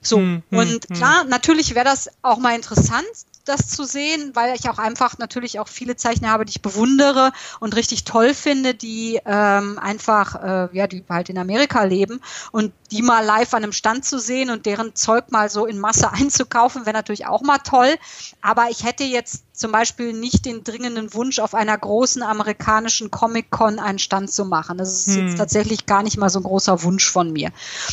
So, 0.00 0.18
hm, 0.18 0.42
hm, 0.50 0.58
und 0.58 0.86
hm. 0.88 0.96
klar, 0.96 1.24
natürlich 1.24 1.74
wäre 1.74 1.84
das 1.84 2.10
auch 2.22 2.38
mal 2.38 2.54
interessant, 2.54 3.04
das 3.44 3.68
zu 3.68 3.84
sehen, 3.84 4.30
weil 4.34 4.54
ich 4.54 4.68
auch 4.68 4.78
einfach 4.78 5.18
natürlich 5.18 5.58
auch 5.58 5.68
viele 5.68 5.96
Zeichner 5.96 6.30
habe, 6.30 6.44
die 6.44 6.50
ich 6.50 6.62
bewundere 6.62 7.32
und 7.60 7.76
richtig 7.76 8.04
toll 8.04 8.34
finde, 8.34 8.74
die 8.74 9.20
ähm, 9.24 9.78
einfach, 9.78 10.34
äh, 10.42 10.68
ja, 10.76 10.86
die 10.86 11.04
halt 11.08 11.28
in 11.28 11.38
Amerika 11.38 11.84
leben 11.84 12.20
und 12.52 12.72
die 12.90 13.02
mal 13.02 13.24
live 13.24 13.54
an 13.54 13.62
einem 13.62 13.72
Stand 13.72 14.04
zu 14.04 14.18
sehen 14.18 14.50
und 14.50 14.66
deren 14.66 14.94
Zeug 14.94 15.32
mal 15.32 15.48
so 15.48 15.66
in 15.66 15.78
Masse 15.78 16.12
einzukaufen, 16.12 16.86
wäre 16.86 16.94
natürlich 16.94 17.26
auch 17.26 17.42
mal 17.42 17.58
toll. 17.58 17.94
Aber 18.40 18.68
ich 18.70 18.84
hätte 18.84 19.04
jetzt 19.04 19.44
zum 19.52 19.72
Beispiel 19.72 20.12
nicht 20.12 20.44
den 20.44 20.64
dringenden 20.64 21.14
Wunsch, 21.14 21.38
auf 21.38 21.54
einer 21.54 21.76
großen 21.76 22.22
amerikanischen 22.22 23.10
Comic-Con 23.10 23.78
einen 23.78 23.98
Stand 23.98 24.30
zu 24.30 24.44
machen. 24.44 24.78
Das 24.78 25.06
ist 25.06 25.16
hm. 25.16 25.26
jetzt 25.26 25.38
tatsächlich 25.38 25.86
gar 25.86 26.02
nicht 26.02 26.16
mal 26.16 26.30
so 26.30 26.40
ein 26.40 26.44
großer 26.44 26.82
Wunsch 26.82 27.08
von 27.10 27.32
mir. 27.32 27.50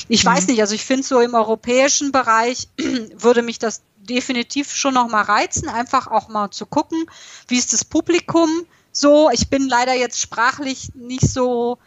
Ich 0.08 0.24
hm. 0.24 0.32
weiß 0.32 0.48
nicht, 0.48 0.62
also 0.62 0.74
ich 0.74 0.86
finde 0.86 1.04
so 1.04 1.20
im 1.20 1.34
europäischen 1.34 2.12
Bereich 2.12 2.68
würde 3.18 3.42
mich 3.42 3.60
das 3.60 3.82
definitiv 4.10 4.74
schon 4.74 4.96
noch 4.96 5.08
mal 5.08 5.22
reizen, 5.22 5.70
einfach 5.70 6.08
auch 6.08 6.30
mal 6.30 6.52
zu 6.52 6.66
gucken, 6.66 7.06
wie 7.48 7.58
ist 7.58 7.74
das 7.74 7.86
Publikum 7.86 8.50
so. 8.92 9.30
Ich 9.32 9.50
bin 9.50 9.68
leider 9.68 9.94
jetzt 9.94 10.20
sprachlich 10.20 10.94
nicht 10.96 11.30
so 11.30 11.78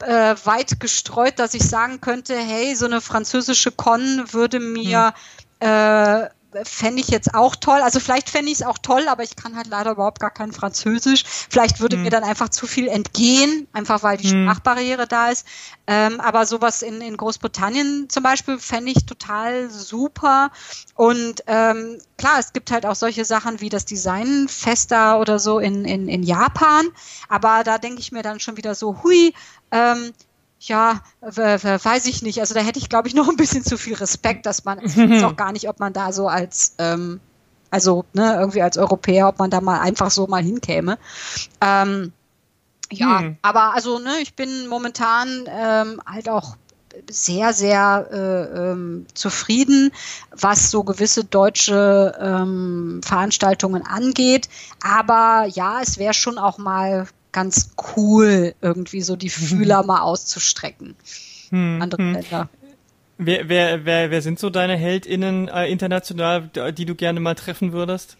äh, 0.00 0.34
weit 0.44 0.80
gestreut, 0.80 1.38
dass 1.38 1.54
ich 1.54 1.62
sagen 1.62 2.00
könnte, 2.00 2.36
hey, 2.36 2.74
so 2.74 2.86
eine 2.86 3.00
französische 3.00 3.70
Con 3.70 4.32
würde 4.32 4.60
mir 4.60 5.14
hm. 5.60 5.68
äh, 5.68 6.28
fände 6.64 7.00
ich 7.00 7.08
jetzt 7.08 7.34
auch 7.34 7.56
toll. 7.56 7.80
Also 7.80 8.00
vielleicht 8.00 8.30
fände 8.30 8.50
ich 8.50 8.60
es 8.60 8.66
auch 8.66 8.78
toll, 8.78 9.08
aber 9.08 9.22
ich 9.22 9.36
kann 9.36 9.56
halt 9.56 9.66
leider 9.66 9.92
überhaupt 9.92 10.20
gar 10.20 10.30
kein 10.30 10.52
Französisch. 10.52 11.22
Vielleicht 11.24 11.80
würde 11.80 11.96
hm. 11.96 12.02
mir 12.02 12.10
dann 12.10 12.24
einfach 12.24 12.48
zu 12.48 12.66
viel 12.66 12.88
entgehen, 12.88 13.68
einfach 13.72 14.02
weil 14.02 14.16
die 14.16 14.30
hm. 14.30 14.44
Sprachbarriere 14.44 15.06
da 15.06 15.28
ist. 15.28 15.46
Ähm, 15.86 16.20
aber 16.20 16.46
sowas 16.46 16.82
in, 16.82 17.00
in 17.00 17.16
Großbritannien 17.16 18.08
zum 18.08 18.22
Beispiel 18.22 18.58
fände 18.58 18.92
ich 18.92 19.06
total 19.06 19.70
super. 19.70 20.50
Und 20.94 21.42
ähm, 21.46 21.98
klar, 22.16 22.38
es 22.38 22.52
gibt 22.52 22.70
halt 22.70 22.86
auch 22.86 22.94
solche 22.94 23.24
Sachen 23.24 23.60
wie 23.60 23.68
das 23.68 23.84
Designfester 23.86 25.20
oder 25.20 25.38
so 25.38 25.58
in, 25.58 25.84
in, 25.84 26.08
in 26.08 26.22
Japan. 26.22 26.86
Aber 27.28 27.64
da 27.64 27.78
denke 27.78 28.00
ich 28.00 28.12
mir 28.12 28.22
dann 28.22 28.40
schon 28.40 28.56
wieder 28.56 28.74
so, 28.74 29.02
hui, 29.02 29.34
ähm, 29.72 30.12
ja, 30.60 31.00
weiß 31.20 32.06
ich 32.06 32.22
nicht. 32.22 32.40
Also 32.40 32.54
da 32.54 32.60
hätte 32.60 32.78
ich, 32.78 32.88
glaube 32.88 33.08
ich, 33.08 33.14
noch 33.14 33.28
ein 33.28 33.36
bisschen 33.36 33.64
zu 33.64 33.78
viel 33.78 33.94
Respekt, 33.94 34.46
dass 34.46 34.64
man, 34.64 34.78
ich 34.84 34.96
weiß 34.96 35.24
auch 35.24 35.36
gar 35.36 35.52
nicht, 35.52 35.68
ob 35.68 35.80
man 35.80 35.92
da 35.92 36.12
so 36.12 36.28
als, 36.28 36.74
ähm, 36.78 37.20
also 37.70 38.04
ne, 38.12 38.36
irgendwie 38.38 38.62
als 38.62 38.76
Europäer, 38.76 39.28
ob 39.28 39.38
man 39.38 39.50
da 39.50 39.60
mal 39.60 39.80
einfach 39.80 40.10
so 40.10 40.26
mal 40.26 40.42
hinkäme. 40.42 40.98
Ähm, 41.60 42.12
ja, 42.92 43.20
hm. 43.20 43.36
aber 43.42 43.74
also 43.74 43.98
ne, 43.98 44.16
ich 44.20 44.34
bin 44.34 44.66
momentan 44.66 45.48
ähm, 45.48 46.02
halt 46.04 46.28
auch 46.28 46.56
sehr, 47.08 47.52
sehr 47.52 48.08
äh, 48.10 48.70
ähm, 48.72 49.06
zufrieden, 49.14 49.92
was 50.32 50.70
so 50.70 50.82
gewisse 50.82 51.24
deutsche 51.24 52.18
ähm, 52.20 53.00
Veranstaltungen 53.02 53.86
angeht. 53.86 54.48
Aber 54.82 55.46
ja, 55.48 55.80
es 55.80 55.98
wäre 55.98 56.14
schon 56.14 56.36
auch 56.36 56.58
mal 56.58 57.06
ganz 57.32 57.70
cool, 57.96 58.54
irgendwie 58.60 59.02
so 59.02 59.16
die 59.16 59.26
mhm. 59.26 59.30
Fühler 59.30 59.82
mal 59.84 60.00
auszustrecken. 60.00 60.96
Hm, 61.50 61.82
Andere 61.82 62.02
hm. 62.02 62.12
Länder. 62.14 62.48
Wer, 63.18 63.48
wer, 63.48 63.84
wer, 63.84 64.10
wer 64.10 64.22
sind 64.22 64.38
so 64.38 64.48
deine 64.48 64.76
HeldInnen 64.76 65.48
äh, 65.48 65.66
international, 65.66 66.50
die 66.72 66.86
du 66.86 66.94
gerne 66.94 67.20
mal 67.20 67.34
treffen 67.34 67.72
würdest? 67.72 68.16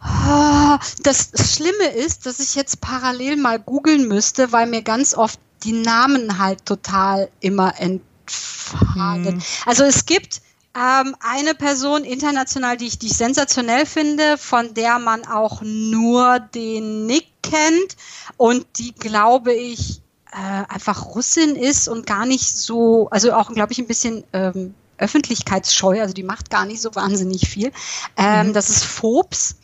Ah, 0.00 0.78
das 1.02 1.32
Schlimme 1.34 1.88
ist, 1.94 2.24
dass 2.24 2.40
ich 2.40 2.54
jetzt 2.54 2.80
parallel 2.80 3.36
mal 3.36 3.58
googeln 3.58 4.08
müsste, 4.08 4.52
weil 4.52 4.66
mir 4.66 4.80
ganz 4.80 5.14
oft 5.14 5.38
die 5.64 5.72
Namen 5.72 6.38
halt 6.38 6.64
total 6.64 7.28
immer 7.40 7.74
entfallen. 7.78 9.26
Hm. 9.26 9.42
Also 9.66 9.84
es 9.84 10.06
gibt 10.06 10.40
ähm, 10.74 11.16
eine 11.20 11.54
Person 11.54 12.04
international, 12.04 12.76
die 12.76 12.86
ich, 12.86 12.98
die 12.98 13.06
ich 13.06 13.16
sensationell 13.16 13.86
finde, 13.86 14.38
von 14.38 14.74
der 14.74 14.98
man 14.98 15.26
auch 15.26 15.62
nur 15.62 16.38
den 16.38 17.06
Nick 17.06 17.26
kennt 17.42 17.96
und 18.36 18.66
die, 18.78 18.92
glaube 18.92 19.52
ich, 19.52 20.00
äh, 20.32 20.72
einfach 20.72 21.06
Russin 21.06 21.56
ist 21.56 21.88
und 21.88 22.06
gar 22.06 22.24
nicht 22.24 22.56
so, 22.56 23.08
also 23.10 23.32
auch, 23.32 23.52
glaube 23.52 23.72
ich, 23.72 23.78
ein 23.78 23.86
bisschen 23.86 24.22
ähm, 24.32 24.74
öffentlichkeitsscheu, 24.98 26.00
also 26.00 26.14
die 26.14 26.22
macht 26.22 26.50
gar 26.50 26.66
nicht 26.66 26.80
so 26.80 26.94
wahnsinnig 26.94 27.48
viel. 27.48 27.72
Ähm, 28.16 28.48
mhm. 28.48 28.52
Das 28.52 28.70
ist 28.70 28.84
Phobs. 28.84 29.56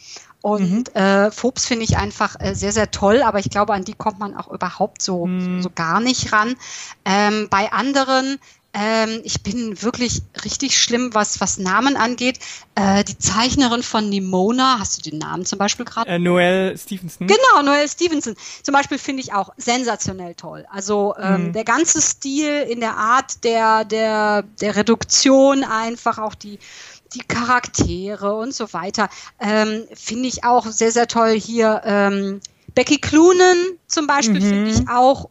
Und 0.43 0.95
mhm. 0.95 1.01
äh, 1.01 1.31
Phobs 1.31 1.67
finde 1.67 1.85
ich 1.85 1.97
einfach 1.97 2.37
äh, 2.39 2.55
sehr, 2.55 2.73
sehr 2.73 2.91
toll, 2.91 3.23
aber 3.23 3.41
ich 3.41 3.51
glaube, 3.51 3.75
an 3.75 3.85
die 3.85 3.95
kommt 3.95 4.21
man 4.21 4.37
auch 4.37 4.49
überhaupt 4.49 5.03
so, 5.03 5.27
mhm. 5.27 5.57
so, 5.57 5.63
so, 5.63 5.71
gar 5.75 6.01
nicht 6.01 6.33
ran. 6.33 6.55
Ähm, 7.05 7.49
bei 7.51 7.73
anderen 7.73 8.39
ähm, 8.79 9.21
ich 9.25 9.43
bin 9.43 9.83
wirklich 9.83 10.21
richtig 10.45 10.79
schlimm, 10.79 11.15
was, 11.15 11.41
was 11.41 11.57
Namen 11.57 11.97
angeht. 11.97 12.39
Äh, 12.75 13.05
die 13.05 13.17
Zeichnerin 13.17 13.83
von 13.83 14.11
Nimona, 14.11 14.79
hast 14.79 14.99
du 14.99 15.11
den 15.11 15.19
Namen 15.19 15.47
zum 15.47 15.59
Beispiel 15.59 15.87
gerade? 15.87 16.11
Äh, 16.11 16.19
Noel 16.19 16.77
Stevenson. 16.77 17.27
Genau, 17.27 17.63
Noel 17.63 17.89
Stevenson. 17.89 18.37
Zum 18.63 18.75
Beispiel 18.75 18.99
finde 18.99 19.23
ich 19.23 19.33
auch 19.33 19.51
sensationell 19.57 20.35
toll. 20.35 20.67
Also 20.71 21.15
ähm, 21.19 21.47
mhm. 21.47 21.53
der 21.55 21.65
ganze 21.65 22.03
Stil 22.03 22.67
in 22.69 22.81
der 22.81 22.99
Art 22.99 23.45
der, 23.45 23.87
der, 23.87 24.43
der 24.43 24.77
Reduktion 24.77 25.65
einfach 25.65 26.19
auch 26.19 26.35
die 26.35 26.59
die 27.15 27.21
Charaktere 27.21 28.35
und 28.35 28.53
so 28.53 28.73
weiter, 28.73 29.09
ähm, 29.39 29.85
finde 29.95 30.29
ich 30.29 30.43
auch 30.43 30.67
sehr, 30.67 30.91
sehr 30.91 31.07
toll 31.07 31.39
hier. 31.39 31.81
Ähm, 31.85 32.41
Becky 32.75 32.99
Clunen 32.99 33.79
zum 33.87 34.09
Beispiel 34.09 34.41
mhm. 34.41 34.49
finde 34.49 34.71
ich 34.71 34.89
auch 34.89 35.31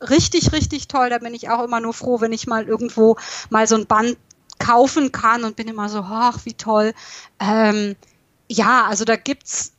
richtig, 0.00 0.52
richtig 0.52 0.88
toll. 0.88 1.10
Da 1.10 1.18
bin 1.18 1.34
ich 1.34 1.50
auch 1.50 1.62
immer 1.64 1.80
nur 1.80 1.94
froh, 1.94 2.20
wenn 2.20 2.32
ich 2.32 2.46
mal 2.46 2.64
irgendwo 2.64 3.16
mal 3.50 3.66
so 3.66 3.76
ein 3.76 3.86
Band 3.86 4.16
kaufen 4.58 5.12
kann 5.12 5.44
und 5.44 5.56
bin 5.56 5.68
immer 5.68 5.88
so, 5.88 6.00
ach, 6.00 6.44
wie 6.44 6.54
toll. 6.54 6.92
Ähm, 7.40 7.96
ja, 8.48 8.86
also 8.86 9.04
da 9.04 9.16
gibt's 9.16 9.72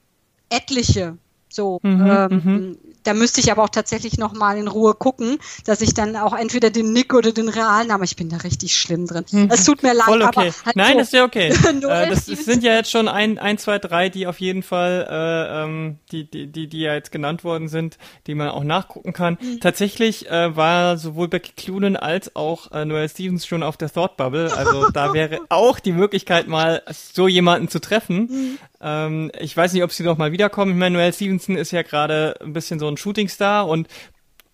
etliche. 0.49 1.17
So, 1.49 1.79
mhm, 1.83 2.07
ähm, 2.07 2.41
mhm 2.43 2.77
da 3.05 3.13
müsste 3.13 3.39
ich 3.39 3.51
aber 3.51 3.63
auch 3.63 3.69
tatsächlich 3.69 4.17
noch 4.17 4.33
mal 4.33 4.57
in 4.57 4.67
Ruhe 4.67 4.93
gucken, 4.93 5.37
dass 5.65 5.81
ich 5.81 5.93
dann 5.93 6.15
auch 6.15 6.35
entweder 6.35 6.69
den 6.69 6.91
Nick 6.91 7.13
oder 7.13 7.31
den 7.31 7.49
realen 7.49 7.87
Namen, 7.87 8.03
ich 8.03 8.15
bin 8.15 8.29
da 8.29 8.37
richtig 8.37 8.75
schlimm 8.77 9.07
drin. 9.07 9.25
Mhm. 9.31 9.49
Es 9.51 9.63
tut 9.63 9.83
mir 9.83 9.93
leid, 9.93 10.05
Voll 10.05 10.23
okay. 10.23 10.51
Halt 10.65 10.75
Nein, 10.75 10.93
so. 10.95 10.99
ist 10.99 11.13
ja 11.13 11.23
okay. 11.23 11.49
äh, 11.67 12.09
das, 12.09 12.25
das 12.25 12.45
sind 12.45 12.63
ja 12.63 12.73
jetzt 12.73 12.91
schon 12.91 13.07
ein, 13.07 13.37
ein, 13.37 13.57
zwei, 13.57 13.79
drei, 13.79 14.09
die 14.09 14.27
auf 14.27 14.39
jeden 14.39 14.63
Fall, 14.63 15.07
äh, 15.09 15.63
ähm, 15.63 15.99
die, 16.11 16.29
die, 16.29 16.47
die, 16.47 16.67
die 16.67 16.79
ja 16.79 16.93
jetzt 16.95 17.11
genannt 17.11 17.43
worden 17.43 17.67
sind, 17.67 17.97
die 18.27 18.35
man 18.35 18.49
auch 18.49 18.63
nachgucken 18.63 19.13
kann. 19.13 19.37
Mhm. 19.39 19.59
Tatsächlich 19.59 20.29
äh, 20.29 20.55
war 20.55 20.97
sowohl 20.97 21.27
Becky 21.27 21.53
Clunen 21.55 21.95
als 21.95 22.35
auch 22.35 22.71
äh, 22.71 22.85
Noel 22.85 23.07
Stevens 23.07 23.45
schon 23.45 23.63
auf 23.63 23.77
der 23.77 23.91
Thought 23.91 24.17
Bubble. 24.17 24.51
Also 24.55 24.89
da 24.89 25.13
wäre 25.13 25.41
auch 25.49 25.79
die 25.79 25.91
Möglichkeit, 25.93 26.47
mal 26.47 26.81
so 26.91 27.27
jemanden 27.27 27.69
zu 27.69 27.79
treffen. 27.79 28.17
Mhm. 28.17 28.57
Ähm, 28.81 29.31
ich 29.39 29.55
weiß 29.55 29.73
nicht, 29.73 29.83
ob 29.83 29.91
sie 29.91 30.03
noch 30.03 30.17
mal 30.17 30.31
wiederkommen. 30.31 30.73
Ich 30.73 30.77
meine, 30.77 30.97
Noel 30.97 31.13
Stevenson 31.13 31.55
ist 31.55 31.71
ja 31.71 31.81
gerade 31.81 32.35
ein 32.41 32.53
bisschen 32.53 32.79
so 32.79 32.87
ein 32.87 32.94
Shootingstar 32.97 33.67
und 33.67 33.87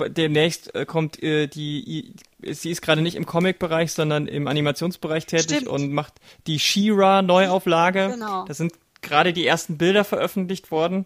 demnächst 0.07 0.73
äh, 0.75 0.85
kommt 0.85 1.21
äh, 1.21 1.47
die, 1.47 2.13
sie 2.41 2.71
ist 2.71 2.81
gerade 2.81 3.01
nicht 3.01 3.15
im 3.15 3.25
Comic-Bereich, 3.25 3.91
sondern 3.91 4.27
im 4.27 4.47
Animationsbereich 4.47 5.25
tätig 5.25 5.57
Stimmt. 5.57 5.67
und 5.67 5.91
macht 5.91 6.15
die 6.47 6.59
She-Ra 6.59 7.21
Neuauflage. 7.21 8.09
Genau. 8.13 8.45
Da 8.45 8.53
sind 8.53 8.73
gerade 9.01 9.33
die 9.33 9.45
ersten 9.45 9.77
Bilder 9.77 10.03
veröffentlicht 10.03 10.71
worden. 10.71 11.05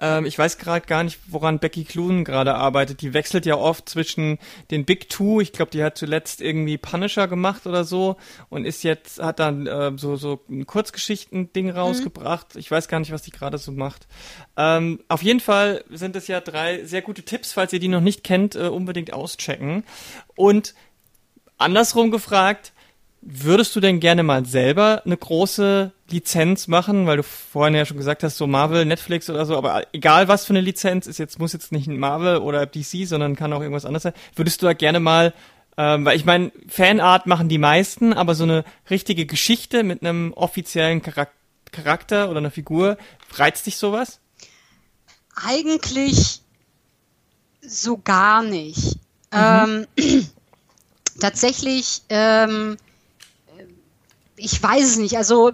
Ähm, 0.00 0.26
ich 0.26 0.38
weiß 0.38 0.58
gerade 0.58 0.86
gar 0.86 1.02
nicht, 1.02 1.18
woran 1.26 1.58
Becky 1.58 1.84
Clune 1.84 2.24
gerade 2.24 2.54
arbeitet. 2.54 3.00
Die 3.02 3.14
wechselt 3.14 3.46
ja 3.46 3.56
oft 3.56 3.88
zwischen 3.88 4.38
den 4.70 4.84
Big 4.84 5.08
Two. 5.08 5.40
Ich 5.40 5.52
glaube, 5.52 5.70
die 5.70 5.82
hat 5.82 5.98
zuletzt 5.98 6.40
irgendwie 6.40 6.78
Punisher 6.78 7.28
gemacht 7.28 7.66
oder 7.66 7.84
so 7.84 8.16
und 8.48 8.64
ist 8.64 8.84
jetzt, 8.84 9.22
hat 9.22 9.38
dann 9.38 9.66
äh, 9.66 9.92
so, 9.96 10.16
so 10.16 10.40
ein 10.48 10.66
Kurzgeschichten-Ding 10.66 11.66
mhm. 11.66 11.72
rausgebracht. 11.72 12.56
Ich 12.56 12.70
weiß 12.70 12.88
gar 12.88 13.00
nicht, 13.00 13.12
was 13.12 13.22
die 13.22 13.30
gerade 13.30 13.58
so 13.58 13.72
macht. 13.72 14.06
Ähm, 14.56 15.00
auf 15.08 15.22
jeden 15.22 15.40
Fall 15.40 15.84
sind 15.90 16.16
es 16.16 16.28
ja 16.28 16.40
drei 16.40 16.84
sehr 16.84 17.02
gute 17.02 17.22
Tipps, 17.22 17.52
falls 17.52 17.72
ihr 17.72 17.80
die 17.80 17.88
noch 17.88 18.00
nicht 18.00 18.24
kennt, 18.24 18.54
äh, 18.54 18.68
unbedingt 18.68 19.12
auschecken. 19.12 19.84
Und 20.36 20.74
andersrum 21.58 22.10
gefragt, 22.10 22.72
Würdest 23.20 23.74
du 23.74 23.80
denn 23.80 24.00
gerne 24.00 24.22
mal 24.22 24.46
selber 24.46 25.02
eine 25.04 25.16
große 25.16 25.92
Lizenz 26.08 26.68
machen, 26.68 27.06
weil 27.06 27.16
du 27.16 27.22
vorhin 27.22 27.74
ja 27.74 27.84
schon 27.84 27.96
gesagt 27.96 28.22
hast, 28.22 28.36
so 28.36 28.46
Marvel, 28.46 28.84
Netflix 28.84 29.28
oder 29.28 29.44
so, 29.44 29.56
aber 29.56 29.82
egal 29.92 30.28
was 30.28 30.46
für 30.46 30.52
eine 30.52 30.60
Lizenz 30.60 31.06
ist 31.06 31.18
jetzt, 31.18 31.38
muss 31.38 31.52
jetzt 31.52 31.72
nicht 31.72 31.88
ein 31.88 31.98
Marvel 31.98 32.38
oder 32.38 32.64
DC, 32.64 33.06
sondern 33.06 33.34
kann 33.36 33.52
auch 33.52 33.60
irgendwas 33.60 33.84
anderes 33.84 34.04
sein. 34.04 34.14
Würdest 34.36 34.62
du 34.62 34.66
da 34.66 34.72
gerne 34.72 35.00
mal, 35.00 35.34
ähm, 35.76 36.04
weil 36.04 36.16
ich 36.16 36.24
meine, 36.24 36.52
Fanart 36.68 37.26
machen 37.26 37.48
die 37.48 37.58
meisten, 37.58 38.12
aber 38.12 38.34
so 38.34 38.44
eine 38.44 38.64
richtige 38.88 39.26
Geschichte 39.26 39.82
mit 39.82 40.02
einem 40.02 40.32
offiziellen 40.34 41.02
Charak 41.02 41.32
Charakter 41.72 42.30
oder 42.30 42.38
einer 42.38 42.50
Figur, 42.50 42.96
reizt 43.34 43.66
dich 43.66 43.76
sowas? 43.76 44.20
Eigentlich 45.34 46.40
so 47.60 47.98
gar 47.98 48.42
nicht. 48.42 48.96
Mhm. 49.32 49.86
Ähm, 49.98 50.26
tatsächlich, 51.20 52.02
ähm, 52.08 52.76
ich 54.38 54.62
weiß 54.62 54.84
es 54.84 54.96
nicht. 54.96 55.16
Also 55.16 55.52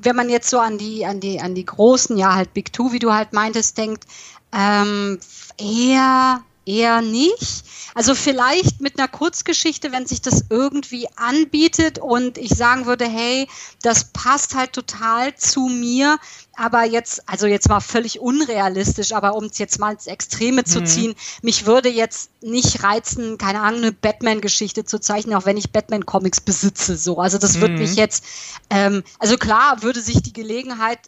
wenn 0.00 0.16
man 0.16 0.28
jetzt 0.28 0.50
so 0.50 0.58
an 0.58 0.78
die, 0.78 1.06
an 1.06 1.20
die, 1.20 1.40
an 1.40 1.54
die 1.54 1.64
großen, 1.64 2.16
ja 2.16 2.34
halt 2.34 2.54
Big 2.54 2.72
Two, 2.72 2.92
wie 2.92 2.98
du 2.98 3.12
halt 3.12 3.32
meintest, 3.32 3.78
denkt, 3.78 4.04
ähm, 4.52 5.18
eher 5.58 6.42
eher 6.66 7.00
nicht. 7.00 7.64
Also 7.94 8.14
vielleicht 8.14 8.82
mit 8.82 8.98
einer 8.98 9.08
Kurzgeschichte, 9.08 9.90
wenn 9.90 10.04
sich 10.04 10.20
das 10.20 10.44
irgendwie 10.50 11.08
anbietet 11.16 11.98
und 11.98 12.36
ich 12.36 12.50
sagen 12.50 12.84
würde, 12.84 13.06
hey, 13.06 13.48
das 13.80 14.12
passt 14.12 14.54
halt 14.54 14.74
total 14.74 15.34
zu 15.36 15.68
mir, 15.68 16.18
aber 16.56 16.84
jetzt, 16.84 17.26
also 17.26 17.46
jetzt 17.46 17.68
mal 17.68 17.80
völlig 17.80 18.20
unrealistisch, 18.20 19.12
aber 19.12 19.34
um 19.34 19.44
es 19.44 19.56
jetzt 19.58 19.78
mal 19.78 19.92
ins 19.92 20.06
Extreme 20.06 20.64
zu 20.64 20.80
mhm. 20.80 20.86
ziehen, 20.86 21.14
mich 21.40 21.64
würde 21.64 21.88
jetzt 21.88 22.30
nicht 22.42 22.82
reizen, 22.82 23.38
keine 23.38 23.60
Ahnung, 23.60 23.80
eine 23.80 23.92
Batman-Geschichte 23.92 24.84
zu 24.84 24.98
zeichnen, 24.98 25.34
auch 25.34 25.46
wenn 25.46 25.56
ich 25.56 25.72
Batman-Comics 25.72 26.40
besitze. 26.40 26.96
So, 26.96 27.18
also 27.18 27.38
das 27.38 27.56
mhm. 27.56 27.60
würde 27.62 27.74
mich 27.74 27.94
jetzt, 27.94 28.24
ähm, 28.68 29.04
also 29.18 29.38
klar 29.38 29.82
würde 29.82 30.00
sich 30.00 30.22
die 30.22 30.32
Gelegenheit 30.32 30.98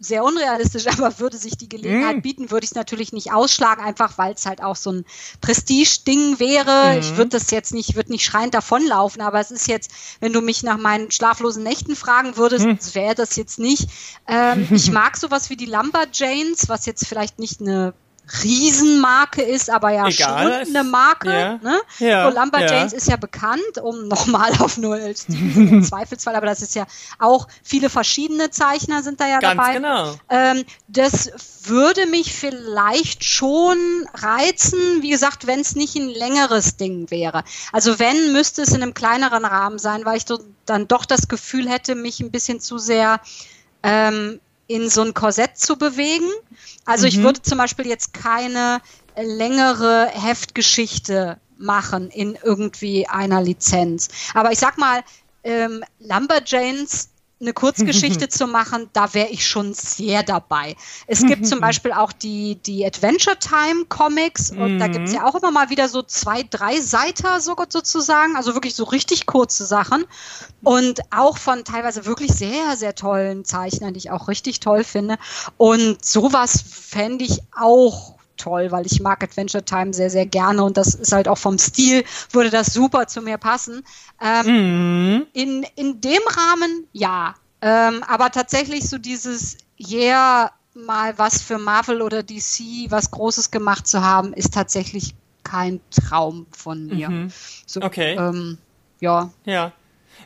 sehr 0.00 0.24
unrealistisch, 0.24 0.86
aber 0.98 1.18
würde 1.18 1.36
sich 1.36 1.56
die 1.56 1.68
Gelegenheit 1.68 2.18
mm. 2.18 2.20
bieten, 2.20 2.50
würde 2.50 2.64
ich 2.64 2.70
es 2.70 2.76
natürlich 2.76 3.12
nicht 3.12 3.32
ausschlagen, 3.32 3.82
einfach 3.82 4.18
weil 4.18 4.34
es 4.34 4.46
halt 4.46 4.62
auch 4.62 4.76
so 4.76 4.92
ein 4.92 5.04
Prestige-Ding 5.40 6.38
wäre. 6.38 6.94
Mm. 6.94 6.98
Ich 7.00 7.16
würde 7.16 7.30
das 7.30 7.50
jetzt 7.50 7.74
nicht, 7.74 7.96
würde 7.96 8.12
nicht 8.12 8.24
schreiend 8.24 8.54
davonlaufen, 8.54 9.22
aber 9.22 9.40
es 9.40 9.50
ist 9.50 9.68
jetzt, 9.68 9.90
wenn 10.20 10.32
du 10.32 10.40
mich 10.40 10.62
nach 10.62 10.78
meinen 10.78 11.10
schlaflosen 11.10 11.62
Nächten 11.62 11.96
fragen 11.96 12.36
würdest, 12.36 12.66
mm. 12.66 12.94
wäre 12.94 13.14
das 13.14 13.36
jetzt 13.36 13.58
nicht. 13.58 13.88
Ähm, 14.26 14.68
ich 14.72 14.90
mag 14.90 15.16
sowas 15.16 15.50
wie 15.50 15.56
die 15.56 15.66
Lumberjanes, 15.66 16.68
was 16.68 16.86
jetzt 16.86 17.06
vielleicht 17.06 17.38
nicht 17.38 17.60
eine 17.60 17.94
Riesenmarke 18.42 19.42
ist, 19.42 19.70
aber 19.70 19.90
ja 19.90 20.06
Egal, 20.06 20.64
schon 20.66 20.76
eine 20.76 20.84
Marke. 20.84 21.32
Ja, 21.32 21.58
ne? 21.62 21.80
ja, 21.98 22.30
so 22.30 22.38
Lumberjanes 22.38 22.92
ja. 22.92 22.98
ist 22.98 23.08
ja 23.08 23.16
bekannt, 23.16 23.78
um 23.82 24.08
nochmal 24.08 24.52
auf 24.58 24.72
Stevenson 24.72 25.68
im 25.68 25.82
Zweifelsfall, 25.82 26.36
aber 26.36 26.46
das 26.46 26.62
ist 26.62 26.74
ja 26.74 26.86
auch 27.18 27.48
viele 27.62 27.90
verschiedene 27.90 28.50
Zeichner 28.50 29.02
sind 29.02 29.20
da 29.20 29.26
ja 29.26 29.38
Ganz 29.38 29.56
dabei. 29.56 29.74
Genau. 29.74 30.14
Ähm, 30.28 30.64
das 30.88 31.32
würde 31.64 32.06
mich 32.06 32.34
vielleicht 32.34 33.24
schon 33.24 33.78
reizen, 34.14 34.78
wie 35.00 35.10
gesagt, 35.10 35.46
wenn 35.46 35.60
es 35.60 35.74
nicht 35.74 35.96
ein 35.96 36.08
längeres 36.08 36.76
Ding 36.76 37.10
wäre. 37.10 37.44
Also 37.72 37.98
wenn, 37.98 38.32
müsste 38.32 38.62
es 38.62 38.72
in 38.72 38.82
einem 38.82 38.94
kleineren 38.94 39.44
Rahmen 39.44 39.78
sein, 39.78 40.04
weil 40.04 40.18
ich 40.18 40.24
so 40.26 40.38
dann 40.66 40.88
doch 40.88 41.04
das 41.04 41.28
Gefühl 41.28 41.68
hätte, 41.68 41.94
mich 41.94 42.20
ein 42.20 42.30
bisschen 42.30 42.60
zu 42.60 42.78
sehr 42.78 43.20
ähm, 43.82 44.40
in 44.68 44.88
so 44.88 45.02
ein 45.02 45.14
Korsett 45.14 45.58
zu 45.58 45.76
bewegen. 45.76 46.30
Also 46.84 47.02
mhm. 47.04 47.08
ich 47.08 47.22
würde 47.22 47.42
zum 47.42 47.58
Beispiel 47.58 47.86
jetzt 47.86 48.14
keine 48.14 48.80
längere 49.16 50.08
Heftgeschichte 50.12 51.38
machen 51.56 52.10
in 52.10 52.38
irgendwie 52.42 53.08
einer 53.08 53.42
Lizenz. 53.42 54.08
Aber 54.34 54.52
ich 54.52 54.58
sag 54.58 54.78
mal, 54.78 55.02
ähm, 55.42 55.82
Lumberjanes 55.98 57.08
eine 57.40 57.52
Kurzgeschichte 57.52 58.28
zu 58.28 58.46
machen, 58.46 58.90
da 58.92 59.14
wäre 59.14 59.28
ich 59.28 59.46
schon 59.46 59.72
sehr 59.74 60.22
dabei. 60.22 60.76
Es 61.06 61.24
gibt 61.24 61.46
zum 61.46 61.60
Beispiel 61.60 61.92
auch 61.92 62.12
die, 62.12 62.56
die 62.56 62.84
Adventure 62.84 63.38
Time 63.38 63.84
Comics 63.88 64.50
und 64.50 64.78
da 64.78 64.88
gibt 64.88 65.08
es 65.08 65.14
ja 65.14 65.24
auch 65.24 65.34
immer 65.34 65.50
mal 65.50 65.70
wieder 65.70 65.88
so 65.88 66.02
zwei, 66.02 66.42
drei 66.42 66.80
Seiter 66.80 67.40
sozusagen, 67.40 68.36
also 68.36 68.54
wirklich 68.54 68.74
so 68.74 68.84
richtig 68.84 69.26
kurze 69.26 69.66
Sachen 69.66 70.04
und 70.62 71.00
auch 71.10 71.38
von 71.38 71.64
teilweise 71.64 72.06
wirklich 72.06 72.32
sehr, 72.32 72.76
sehr 72.76 72.94
tollen 72.94 73.44
Zeichnern, 73.44 73.94
die 73.94 73.98
ich 73.98 74.10
auch 74.10 74.28
richtig 74.28 74.60
toll 74.60 74.84
finde. 74.84 75.16
Und 75.56 76.04
sowas 76.04 76.62
fände 76.68 77.24
ich 77.24 77.40
auch 77.56 78.17
toll, 78.38 78.70
weil 78.70 78.86
ich 78.86 79.00
mag 79.00 79.22
Adventure 79.22 79.64
Time 79.64 79.92
sehr, 79.92 80.10
sehr 80.10 80.26
gerne 80.26 80.62
und 80.64 80.76
das 80.76 80.94
ist 80.94 81.12
halt 81.12 81.28
auch 81.28 81.38
vom 81.38 81.58
Stil, 81.58 82.04
würde 82.32 82.50
das 82.50 82.72
super 82.72 83.06
zu 83.06 83.20
mir 83.20 83.36
passen. 83.38 83.84
Ähm, 84.20 84.46
mhm. 84.46 85.26
in, 85.32 85.66
in 85.76 86.00
dem 86.00 86.22
Rahmen 86.26 86.86
ja, 86.92 87.34
ähm, 87.60 88.02
aber 88.06 88.30
tatsächlich 88.30 88.88
so 88.88 88.98
dieses, 88.98 89.58
yeah, 89.78 90.50
mal 90.74 91.18
was 91.18 91.42
für 91.42 91.58
Marvel 91.58 92.02
oder 92.02 92.22
DC, 92.22 92.90
was 92.90 93.10
Großes 93.10 93.50
gemacht 93.50 93.86
zu 93.86 94.02
haben, 94.02 94.32
ist 94.32 94.54
tatsächlich 94.54 95.14
kein 95.42 95.80
Traum 95.90 96.46
von 96.50 96.86
mir. 96.86 97.10
Mhm. 97.10 97.32
So, 97.66 97.80
okay. 97.82 98.16
Ähm, 98.16 98.58
ja. 99.00 99.30
Ja. 99.44 99.72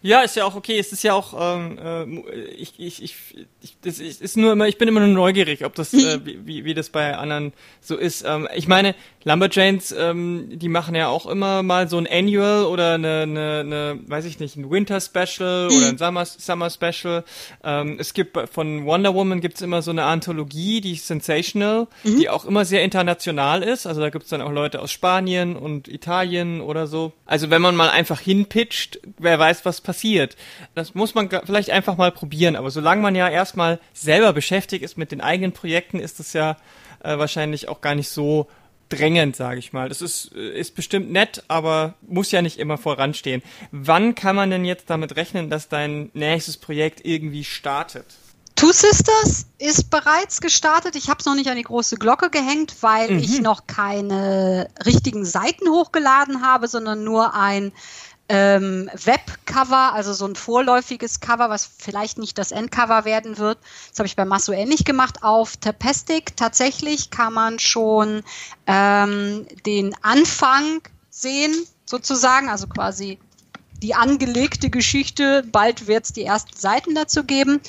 Ja, 0.03 0.23
ist 0.23 0.35
ja 0.35 0.45
auch 0.45 0.57
okay. 0.57 0.79
Es 0.79 0.93
ist 0.93 1.05
ja 1.05 1.15
auch, 1.15 1.35
ähm, 1.39 1.79
äh, 1.79 2.41
ich, 2.51 2.75
ich, 2.79 3.03
ich, 3.03 3.15
ich, 3.61 3.77
das 3.83 4.01
ist 4.01 4.37
nur 4.37 4.53
immer, 4.53 4.67
ich 4.67 4.77
bin 4.77 4.89
immer 4.89 5.01
nur 5.01 5.09
neugierig, 5.09 5.65
ob 5.65 5.75
das, 5.77 5.95
äh, 5.95 6.21
wie, 6.25 6.65
wie 6.65 6.75
das 6.75 6.91
bei 6.91 7.17
anderen 7.17 7.53
so 7.81 7.97
ist. 7.97 8.25
Ähm, 8.27 8.49
ich 8.55 8.67
meine, 8.67 8.97
Lumberjanes, 9.25 9.93
ähm, 9.97 10.59
die 10.59 10.69
machen 10.69 10.97
ja 10.97 11.07
auch 11.07 11.27
immer 11.27 11.63
mal 11.63 11.89
so 11.89 11.99
ein 11.99 12.09
Annual 12.11 12.65
oder 12.65 12.95
eine, 12.95 13.23
eine, 13.23 13.61
eine 13.61 14.01
weiß 14.07 14.25
ich 14.25 14.41
nicht, 14.41 14.57
ein 14.57 14.71
Winter 14.71 15.01
Special 15.01 15.69
oder 15.69 15.89
ein 15.89 15.99
Summer, 15.99 16.27
Summer 16.27 16.69
Special. 16.69 17.25
Ähm, 17.63 17.97
es 18.01 18.13
gibt 18.13 18.37
von 18.51 18.85
Wonder 18.85 19.15
Woman 19.15 19.41
gibt's 19.41 19.63
immer 19.63 19.83
so 19.83 19.93
eine 19.93 20.05
Anthologie, 20.05 20.81
die 20.81 20.97
Sensational, 20.97 21.87
mhm. 22.03 22.19
die 22.19 22.29
auch 22.29 22.45
immer 22.45 22.65
sehr 22.65 22.83
international 22.83 23.63
ist. 23.63 23.87
Also 23.87 24.01
da 24.01 24.11
gibt's 24.11 24.31
dann 24.31 24.43
auch 24.43 24.51
Leute 24.51 24.81
aus 24.81 24.91
Spanien 24.91 25.55
und 25.55 25.87
Italien 25.87 26.61
oder 26.61 26.89
so. 26.89 27.13
Also 27.25 27.51
wenn 27.51 27.63
man 27.63 27.77
mal 27.77 27.91
einfach 27.91 28.19
hinpitcht, 28.19 28.99
wer 29.19 29.39
weiß, 29.39 29.65
was 29.65 29.81
passiert. 29.81 29.92
Das 30.75 30.95
muss 30.95 31.15
man 31.15 31.29
vielleicht 31.29 31.71
einfach 31.71 31.97
mal 31.97 32.13
probieren. 32.13 32.57
Aber 32.57 32.71
solange 32.71 33.03
man 33.03 33.15
ja 33.15 33.29
erstmal 33.29 33.81
selber 33.93 34.33
beschäftigt 34.33 34.83
ist 34.85 34.97
mit 34.97 35.13
den 35.13 35.21
eigenen 35.21 35.53
Projekten, 35.53 35.99
ist 35.99 36.19
das 36.19 36.33
ja 36.33 36.57
äh, 37.03 37.19
wahrscheinlich 37.19 37.69
auch 37.69 37.81
gar 37.81 37.95
nicht 37.95 38.09
so 38.09 38.49
drängend, 38.89 39.37
sage 39.37 39.59
ich 39.59 39.73
mal. 39.73 39.89
Das 39.89 40.03
ist, 40.03 40.33
äh, 40.35 40.59
ist 40.59 40.75
bestimmt 40.75 41.11
nett, 41.11 41.45
aber 41.49 41.95
muss 42.03 42.31
ja 42.31 42.43
nicht 42.43 42.59
immer 42.59 42.79
voranstehen. 42.79 43.43
Wann 43.71 44.15
kann 44.15 44.37
man 44.37 44.51
denn 44.51 44.65
jetzt 44.65 44.91
damit 44.91 45.17
rechnen, 45.17 45.51
dass 45.51 45.69
dein 45.69 46.11
nächstes 46.15 46.57
Projekt 46.57 47.05
irgendwie 47.05 47.45
startet? 47.45 48.07
Two 48.55 48.71
Sisters 48.71 49.47
ist 49.59 49.91
bereits 49.91 50.41
gestartet. 50.41 50.95
Ich 50.95 51.09
habe 51.09 51.19
es 51.19 51.27
noch 51.27 51.35
nicht 51.35 51.49
an 51.49 51.57
die 51.57 51.63
große 51.63 51.97
Glocke 51.97 52.31
gehängt, 52.31 52.77
weil 52.81 53.11
mhm. 53.11 53.19
ich 53.19 53.41
noch 53.41 53.67
keine 53.67 54.69
richtigen 54.87 55.25
Seiten 55.25 55.69
hochgeladen 55.69 56.43
habe, 56.43 56.69
sondern 56.69 57.03
nur 57.03 57.35
ein 57.35 57.73
ähm, 58.33 58.89
Webcover, 59.05 59.93
also 59.93 60.15
so 60.15 60.25
ein 60.25 60.37
vorläufiges 60.37 61.21
Cover, 61.21 61.51
was 61.51 61.69
vielleicht 61.77 62.17
nicht 62.17 62.39
das 62.39 62.51
Endcover 62.51 63.05
werden 63.05 63.37
wird. 63.37 63.59
Das 63.91 63.99
habe 63.99 64.07
ich 64.07 64.17
bei 64.17 64.25
Masso 64.25 64.53
ähnlich 64.53 64.87
gemacht. 64.87 65.23
Auf 65.23 65.59
Tapestic 65.59 66.35
tatsächlich 66.35 67.11
kann 67.11 67.35
man 67.35 67.59
schon 67.59 68.23
ähm, 68.67 69.47
den 69.67 69.95
Anfang 70.01 70.81
sehen, 71.11 71.55
sozusagen, 71.85 72.49
also 72.49 72.69
quasi 72.69 73.19
die 73.83 73.95
angelegte 73.95 74.71
Geschichte. 74.71 75.45
Bald 75.53 75.87
wird 75.87 76.05
es 76.05 76.13
die 76.13 76.25
ersten 76.25 76.57
Seiten 76.57 76.95
dazu 76.95 77.25
geben. 77.25 77.61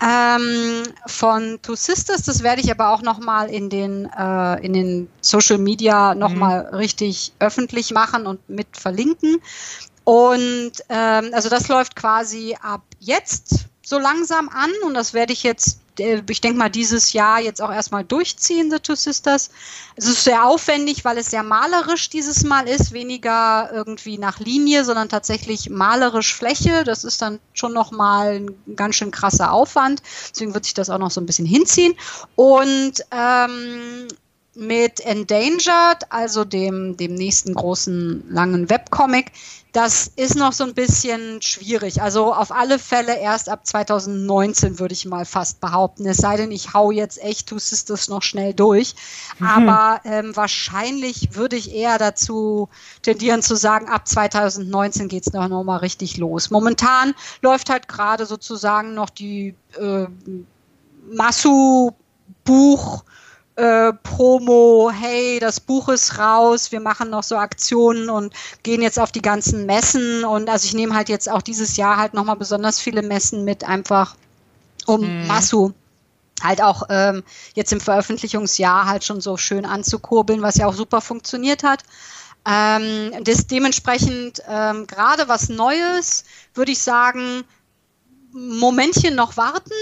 Ähm, 0.00 0.82
von 1.06 1.58
Two 1.62 1.76
Sisters, 1.76 2.22
das 2.22 2.42
werde 2.42 2.60
ich 2.62 2.70
aber 2.70 2.90
auch 2.90 3.02
nochmal 3.02 3.50
in 3.50 3.68
den, 3.68 4.06
äh, 4.06 4.64
in 4.64 4.72
den 4.72 5.08
Social 5.20 5.58
Media 5.58 6.14
nochmal 6.14 6.68
mhm. 6.70 6.76
richtig 6.76 7.32
öffentlich 7.38 7.92
machen 7.92 8.26
und 8.26 8.48
mit 8.48 8.66
verlinken. 8.72 9.36
Und 10.08 10.72
ähm, 10.88 11.32
also 11.34 11.50
das 11.50 11.68
läuft 11.68 11.94
quasi 11.94 12.56
ab 12.62 12.80
jetzt 12.98 13.66
so 13.84 13.98
langsam 13.98 14.48
an 14.48 14.70
und 14.86 14.94
das 14.94 15.12
werde 15.12 15.34
ich 15.34 15.42
jetzt, 15.42 15.80
äh, 15.98 16.22
ich 16.30 16.40
denke 16.40 16.56
mal, 16.56 16.70
dieses 16.70 17.12
Jahr 17.12 17.40
jetzt 17.40 17.60
auch 17.60 17.70
erstmal 17.70 18.04
durchziehen, 18.04 18.70
The 18.70 18.78
Two 18.78 18.94
Sisters. 18.94 19.50
Es 19.96 20.06
ist 20.06 20.24
sehr 20.24 20.46
aufwendig, 20.46 21.04
weil 21.04 21.18
es 21.18 21.28
sehr 21.28 21.42
malerisch 21.42 22.08
dieses 22.08 22.42
Mal 22.42 22.68
ist, 22.68 22.92
weniger 22.92 23.68
irgendwie 23.70 24.16
nach 24.16 24.40
Linie, 24.40 24.86
sondern 24.86 25.10
tatsächlich 25.10 25.68
malerisch 25.68 26.34
Fläche. 26.34 26.84
Das 26.84 27.04
ist 27.04 27.20
dann 27.20 27.38
schon 27.52 27.74
nochmal 27.74 28.36
ein 28.36 28.76
ganz 28.76 28.96
schön 28.96 29.10
krasser 29.10 29.52
Aufwand. 29.52 30.02
Deswegen 30.30 30.54
wird 30.54 30.64
sich 30.64 30.72
das 30.72 30.88
auch 30.88 30.96
noch 30.96 31.10
so 31.10 31.20
ein 31.20 31.26
bisschen 31.26 31.44
hinziehen. 31.44 31.92
Und 32.34 32.94
ähm, 33.10 34.08
mit 34.58 34.98
Endangered, 35.00 36.10
also 36.10 36.44
dem, 36.44 36.96
dem 36.96 37.14
nächsten 37.14 37.54
großen 37.54 38.24
langen 38.28 38.68
Webcomic, 38.68 39.30
das 39.70 40.10
ist 40.16 40.34
noch 40.34 40.52
so 40.52 40.64
ein 40.64 40.74
bisschen 40.74 41.40
schwierig. 41.42 42.02
Also 42.02 42.34
auf 42.34 42.50
alle 42.50 42.80
Fälle 42.80 43.16
erst 43.20 43.48
ab 43.48 43.64
2019 43.64 44.80
würde 44.80 44.94
ich 44.94 45.06
mal 45.06 45.24
fast 45.24 45.60
behaupten. 45.60 46.06
Es 46.06 46.16
sei 46.16 46.36
denn, 46.36 46.50
ich 46.50 46.74
hau 46.74 46.90
jetzt 46.90 47.22
echt 47.22 47.48
Two 47.48 47.60
Sisters 47.60 48.08
noch 48.08 48.22
schnell 48.22 48.52
durch. 48.52 48.96
Mhm. 49.38 49.46
Aber 49.46 50.00
ähm, 50.04 50.34
wahrscheinlich 50.34 51.36
würde 51.36 51.54
ich 51.54 51.72
eher 51.72 51.98
dazu 51.98 52.68
tendieren 53.02 53.42
zu 53.42 53.54
sagen, 53.54 53.88
ab 53.88 54.08
2019 54.08 55.06
geht 55.06 55.24
es 55.28 55.32
noch 55.32 55.62
mal 55.62 55.76
richtig 55.76 56.16
los. 56.16 56.50
Momentan 56.50 57.14
läuft 57.42 57.70
halt 57.70 57.86
gerade 57.86 58.26
sozusagen 58.26 58.94
noch 58.94 59.10
die 59.10 59.54
äh, 59.78 60.06
Massu-Buch- 61.12 63.04
äh, 63.58 63.92
Promo, 64.04 64.88
hey, 64.94 65.40
das 65.40 65.58
Buch 65.58 65.88
ist 65.88 66.16
raus, 66.16 66.70
wir 66.70 66.78
machen 66.78 67.10
noch 67.10 67.24
so 67.24 67.36
Aktionen 67.36 68.08
und 68.08 68.32
gehen 68.62 68.80
jetzt 68.82 69.00
auf 69.00 69.10
die 69.10 69.20
ganzen 69.20 69.66
Messen 69.66 70.24
und 70.24 70.48
also 70.48 70.64
ich 70.64 70.74
nehme 70.74 70.94
halt 70.94 71.08
jetzt 71.08 71.28
auch 71.28 71.42
dieses 71.42 71.76
Jahr 71.76 71.96
halt 71.96 72.14
nochmal 72.14 72.36
besonders 72.36 72.78
viele 72.78 73.02
Messen 73.02 73.44
mit, 73.44 73.64
einfach 73.64 74.14
um 74.86 75.00
mhm. 75.00 75.26
Masu 75.26 75.72
halt 76.40 76.62
auch 76.62 76.84
ähm, 76.88 77.24
jetzt 77.54 77.72
im 77.72 77.80
Veröffentlichungsjahr 77.80 78.86
halt 78.86 79.02
schon 79.02 79.20
so 79.20 79.36
schön 79.36 79.66
anzukurbeln, 79.66 80.40
was 80.40 80.56
ja 80.56 80.68
auch 80.68 80.74
super 80.74 81.00
funktioniert 81.00 81.64
hat. 81.64 81.82
Ähm, 82.46 83.10
das 83.24 83.48
dementsprechend 83.48 84.40
ähm, 84.48 84.86
gerade 84.86 85.26
was 85.26 85.48
Neues, 85.48 86.22
würde 86.54 86.70
ich 86.70 86.78
sagen, 86.78 87.42
Momentchen 88.30 89.16
noch 89.16 89.36
warten. 89.36 89.72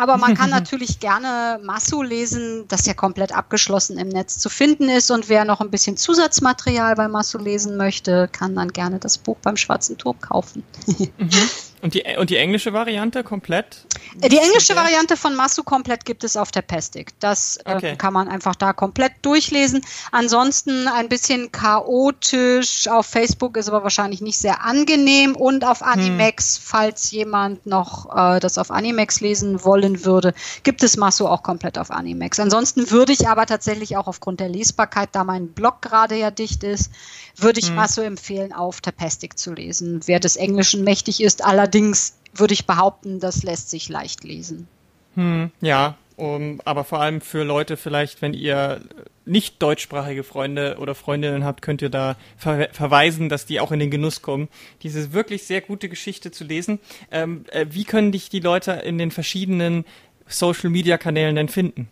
Aber 0.00 0.16
man 0.16 0.34
kann 0.34 0.48
natürlich 0.50 0.98
gerne 0.98 1.60
Masso 1.62 2.02
lesen, 2.02 2.64
das 2.68 2.86
ja 2.86 2.94
komplett 2.94 3.32
abgeschlossen 3.32 3.98
im 3.98 4.08
Netz 4.08 4.38
zu 4.38 4.48
finden 4.48 4.88
ist. 4.88 5.10
Und 5.10 5.28
wer 5.28 5.44
noch 5.44 5.60
ein 5.60 5.70
bisschen 5.70 5.98
Zusatzmaterial 5.98 6.94
bei 6.94 7.06
Masso 7.06 7.36
lesen 7.36 7.76
möchte, 7.76 8.26
kann 8.32 8.54
dann 8.54 8.72
gerne 8.72 8.98
das 8.98 9.18
Buch 9.18 9.36
beim 9.42 9.58
Schwarzen 9.58 9.98
Turm 9.98 10.18
kaufen. 10.18 10.62
Mhm. 10.86 11.28
Und 11.82 11.94
die, 11.94 12.04
und 12.18 12.28
die 12.28 12.36
englische 12.36 12.72
Variante 12.74 13.24
komplett? 13.24 13.86
Die 14.14 14.36
englische 14.36 14.76
Variante 14.76 15.16
von 15.16 15.34
Masu 15.34 15.62
komplett 15.62 16.04
gibt 16.04 16.24
es 16.24 16.36
auf 16.36 16.50
der 16.50 16.60
Pestik. 16.60 17.18
Das 17.20 17.58
äh, 17.64 17.74
okay. 17.74 17.90
äh, 17.92 17.96
kann 17.96 18.12
man 18.12 18.28
einfach 18.28 18.54
da 18.54 18.74
komplett 18.74 19.12
durchlesen. 19.22 19.80
Ansonsten 20.12 20.88
ein 20.88 21.08
bisschen 21.08 21.52
chaotisch. 21.52 22.86
Auf 22.88 23.06
Facebook 23.06 23.56
ist 23.56 23.68
aber 23.68 23.82
wahrscheinlich 23.82 24.20
nicht 24.20 24.36
sehr 24.36 24.62
angenehm. 24.62 25.34
Und 25.36 25.64
auf 25.64 25.80
hm. 25.80 25.88
Animex, 25.88 26.56
hm. 26.56 26.62
falls 26.66 27.10
jemand 27.12 27.64
noch 27.64 28.14
äh, 28.14 28.40
das 28.40 28.58
auf 28.58 28.70
Animex 28.70 29.20
lesen 29.20 29.64
wollen 29.64 30.04
würde, 30.04 30.34
gibt 30.64 30.82
es 30.82 30.98
Masu 30.98 31.26
auch 31.26 31.42
komplett 31.42 31.78
auf 31.78 31.90
Animex. 31.90 32.38
Ansonsten 32.40 32.90
würde 32.90 33.12
ich 33.12 33.26
aber 33.26 33.46
tatsächlich 33.46 33.96
auch 33.96 34.06
aufgrund 34.06 34.40
der 34.40 34.50
Lesbarkeit, 34.50 35.10
da 35.12 35.24
mein 35.24 35.48
Blog 35.48 35.80
gerade 35.80 36.16
ja 36.16 36.30
dicht 36.30 36.62
ist, 36.62 36.90
würde 37.36 37.60
ich 37.60 37.68
hm. 37.68 37.76
Masu 37.76 38.02
empfehlen, 38.02 38.52
auf 38.52 38.82
der 38.82 38.92
Pestik 38.92 39.38
zu 39.38 39.54
lesen. 39.54 40.00
Wer 40.04 40.20
des 40.20 40.36
Englischen 40.36 40.84
mächtig 40.84 41.22
ist, 41.22 41.42
allerdings 41.42 41.69
Allerdings 41.72 42.18
würde 42.34 42.52
ich 42.52 42.66
behaupten, 42.66 43.20
das 43.20 43.44
lässt 43.44 43.70
sich 43.70 43.88
leicht 43.88 44.24
lesen. 44.24 44.66
Hm, 45.14 45.52
ja, 45.60 45.96
um, 46.16 46.60
aber 46.64 46.82
vor 46.82 47.00
allem 47.00 47.20
für 47.20 47.44
Leute 47.44 47.76
vielleicht, 47.76 48.22
wenn 48.22 48.34
ihr 48.34 48.80
nicht 49.24 49.62
deutschsprachige 49.62 50.24
Freunde 50.24 50.78
oder 50.80 50.96
Freundinnen 50.96 51.44
habt, 51.44 51.62
könnt 51.62 51.80
ihr 51.80 51.88
da 51.88 52.16
ver 52.36 52.70
verweisen, 52.72 53.28
dass 53.28 53.46
die 53.46 53.60
auch 53.60 53.70
in 53.70 53.78
den 53.78 53.92
Genuss 53.92 54.20
kommen, 54.20 54.48
diese 54.82 55.12
wirklich 55.12 55.44
sehr 55.44 55.60
gute 55.60 55.88
Geschichte 55.88 56.32
zu 56.32 56.42
lesen. 56.42 56.80
Ähm, 57.12 57.44
äh, 57.52 57.66
wie 57.70 57.84
können 57.84 58.10
dich 58.10 58.28
die 58.30 58.40
Leute 58.40 58.72
in 58.72 58.98
den 58.98 59.12
verschiedenen 59.12 59.84
Social 60.30 60.70
Media 60.70 60.98
Kanälen 60.98 61.36
denn 61.36 61.48
finden? 61.48 61.88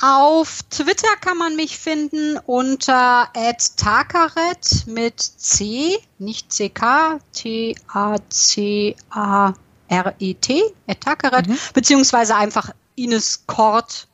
Auf 0.00 0.60
Twitter 0.70 1.08
kann 1.20 1.38
man 1.38 1.56
mich 1.56 1.78
finden 1.78 2.38
unter 2.46 3.28
@takaret 3.76 4.86
mit 4.86 5.20
C, 5.20 5.98
nicht 6.18 6.50
CK, 6.50 7.18
T 7.32 7.74
A 7.88 8.16
C 8.28 8.94
A 9.10 9.54
R 9.88 10.14
E 10.18 10.34
T, 10.34 10.62
@takaret, 11.00 11.48
mhm. 11.48 11.58
beziehungsweise 11.74 12.36
einfach 12.36 12.70
Ines 12.94 13.44
Kort 13.46 14.08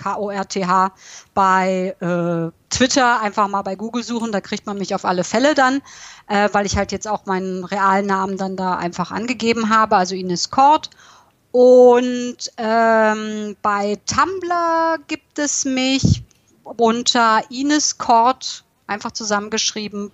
K-O-R-T-H 0.00 0.92
bei 1.34 1.94
äh, 2.00 2.50
Twitter 2.70 3.20
einfach 3.20 3.48
mal 3.48 3.62
bei 3.62 3.76
Google 3.76 4.02
suchen, 4.02 4.32
da 4.32 4.40
kriegt 4.40 4.66
man 4.66 4.78
mich 4.78 4.94
auf 4.94 5.04
alle 5.04 5.24
Fälle 5.24 5.54
dann, 5.54 5.82
äh, 6.26 6.48
weil 6.52 6.66
ich 6.66 6.76
halt 6.76 6.90
jetzt 6.92 7.06
auch 7.06 7.26
meinen 7.26 7.64
realen 7.64 8.06
Namen 8.06 8.36
dann 8.36 8.56
da 8.56 8.76
einfach 8.76 9.10
angegeben 9.10 9.68
habe, 9.68 9.96
also 9.96 10.14
Ines 10.14 10.50
Kort. 10.50 10.90
Und 11.52 12.36
ähm, 12.56 13.56
bei 13.60 13.98
Tumblr 14.06 14.98
gibt 15.08 15.38
es 15.38 15.64
mich 15.64 16.22
unter 16.62 17.42
Ines 17.50 17.98
Kort, 17.98 18.64
einfach 18.86 19.10
zusammengeschrieben, 19.12 20.12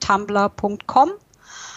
.tumblr.com. 0.00 1.10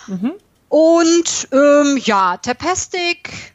Mhm. 0.07 0.34
Und 0.69 1.48
ähm, 1.52 1.98
ja, 2.03 2.38
Tepestik 2.38 3.53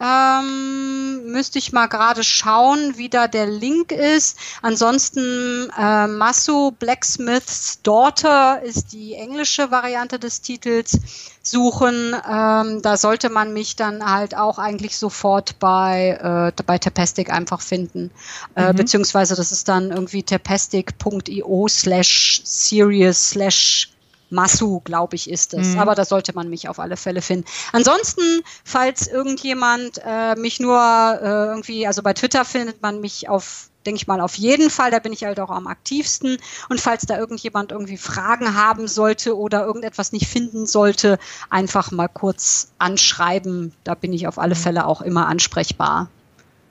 ähm, 0.00 1.30
müsste 1.30 1.58
ich 1.58 1.72
mal 1.72 1.86
gerade 1.86 2.24
schauen, 2.24 2.96
wie 2.96 3.08
da 3.08 3.28
der 3.28 3.46
Link 3.46 3.92
ist. 3.92 4.38
Ansonsten 4.62 5.70
äh, 5.78 6.06
Masu 6.06 6.72
Blacksmith's 6.72 7.82
Daughter 7.82 8.62
ist 8.62 8.92
die 8.92 9.14
englische 9.14 9.70
Variante 9.70 10.18
des 10.18 10.40
Titels. 10.40 10.98
Suchen, 11.42 12.14
ähm, 12.30 12.82
da 12.82 12.96
sollte 12.98 13.30
man 13.30 13.54
mich 13.54 13.74
dann 13.74 14.04
halt 14.04 14.36
auch 14.36 14.58
eigentlich 14.58 14.98
sofort 14.98 15.58
bei, 15.58 16.52
äh, 16.56 16.62
bei 16.64 16.78
Tepestic 16.78 17.30
einfach 17.30 17.62
finden. 17.62 18.10
Äh, 18.54 18.72
mhm. 18.72 18.76
Beziehungsweise 18.76 19.36
das 19.36 19.50
ist 19.50 19.68
dann 19.68 19.90
irgendwie 19.90 20.22
tepestic.io 20.22 21.66
slash 21.68 22.42
serious 22.44 23.30
slash 23.30 23.90
Masu, 24.30 24.80
glaube 24.80 25.16
ich, 25.16 25.30
ist 25.30 25.54
es. 25.54 25.68
Mhm. 25.68 25.78
Aber 25.78 25.94
da 25.94 26.04
sollte 26.04 26.34
man 26.34 26.48
mich 26.48 26.68
auf 26.68 26.78
alle 26.78 26.96
Fälle 26.96 27.22
finden. 27.22 27.46
Ansonsten, 27.72 28.22
falls 28.64 29.06
irgendjemand 29.06 30.00
äh, 30.04 30.34
mich 30.36 30.60
nur 30.60 30.78
äh, 30.78 31.46
irgendwie, 31.46 31.86
also 31.86 32.02
bei 32.02 32.12
Twitter 32.12 32.44
findet 32.44 32.82
man 32.82 33.00
mich 33.00 33.28
auf 33.28 33.70
denke 33.86 33.96
ich 33.96 34.06
mal 34.06 34.20
auf 34.20 34.34
jeden 34.34 34.70
Fall, 34.70 34.90
da 34.90 34.98
bin 34.98 35.12
ich 35.12 35.24
halt 35.24 35.40
auch 35.40 35.50
am 35.50 35.66
aktivsten. 35.66 36.36
Und 36.68 36.80
falls 36.80 37.06
da 37.06 37.18
irgendjemand 37.18 37.72
irgendwie 37.72 37.96
Fragen 37.96 38.54
haben 38.54 38.88
sollte 38.88 39.36
oder 39.36 39.64
irgendetwas 39.64 40.12
nicht 40.12 40.26
finden 40.26 40.66
sollte, 40.66 41.18
einfach 41.48 41.90
mal 41.90 42.08
kurz 42.08 42.72
anschreiben. 42.78 43.72
Da 43.84 43.94
bin 43.94 44.12
ich 44.12 44.26
auf 44.26 44.38
alle 44.38 44.54
mhm. 44.54 44.60
Fälle 44.60 44.86
auch 44.86 45.00
immer 45.00 45.28
ansprechbar. 45.28 46.08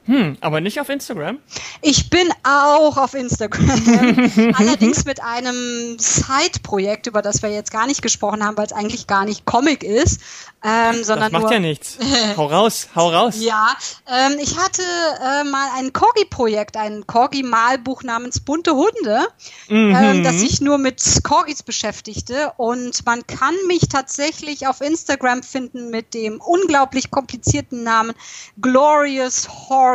Hm, 0.10 0.38
aber 0.41 0.60
nicht 0.60 0.81
auf 0.81 0.90
Instagram? 0.90 1.38
Ich 1.84 2.10
bin 2.10 2.27
auch 2.44 2.98
auf 2.98 3.14
Instagram. 3.14 4.56
Allerdings 4.57 5.06
mit 5.06 5.22
einem 5.22 5.99
Side-Projekt, 5.99 7.06
über 7.06 7.22
das 7.22 7.44
wir 7.44 7.52
jetzt 7.52 7.72
gar 7.72 7.86
nicht 7.86 8.02
gesprochen 8.02 8.44
haben, 8.44 8.57
weil 8.57 8.65
es 8.65 8.73
eigentlich 8.73 9.06
gar 9.06 9.23
nicht 9.23 9.45
Comic 9.45 9.84
ist. 9.84 10.19
Ähm, 10.61 11.06
sondern 11.06 11.31
das 11.31 11.31
macht 11.31 11.44
nur, 11.44 11.53
ja 11.53 11.60
nichts. 11.60 11.98
hau 12.38 12.48
raus, 12.48 12.90
hau 12.94 13.10
raus. 13.11 13.36
Ja, 13.40 13.77
ähm, 14.07 14.38
ich 14.41 14.57
hatte 14.57 14.81
äh, 14.81 15.45
mal 15.45 15.69
ein 15.77 15.94
Corgi-Projekt, 15.94 16.76
ein 16.76 17.07
Corgi-Malbuch 17.07 18.03
namens 18.03 18.41
Bunte 18.41 18.73
Hunde, 18.73 19.27
mhm. 19.69 19.95
ähm, 19.95 20.23
das 20.23 20.40
sich 20.40 20.60
nur 20.60 20.77
mit 20.77 21.02
Corgis 21.23 21.64
beschäftigte. 21.64 22.52
Und 22.57 23.06
man 23.06 23.26
kann 23.26 23.56
mich 23.68 23.88
tatsächlich 23.88 24.68
auf 24.68 24.81
Instagram 24.81 25.44
finden 25.44 25.91
mit 25.91 26.14
dem 26.14 26.41
unglaublich 26.41 27.10
komplizierten 27.10 27.84
Namen 27.84 28.14
Glorious 28.60 29.48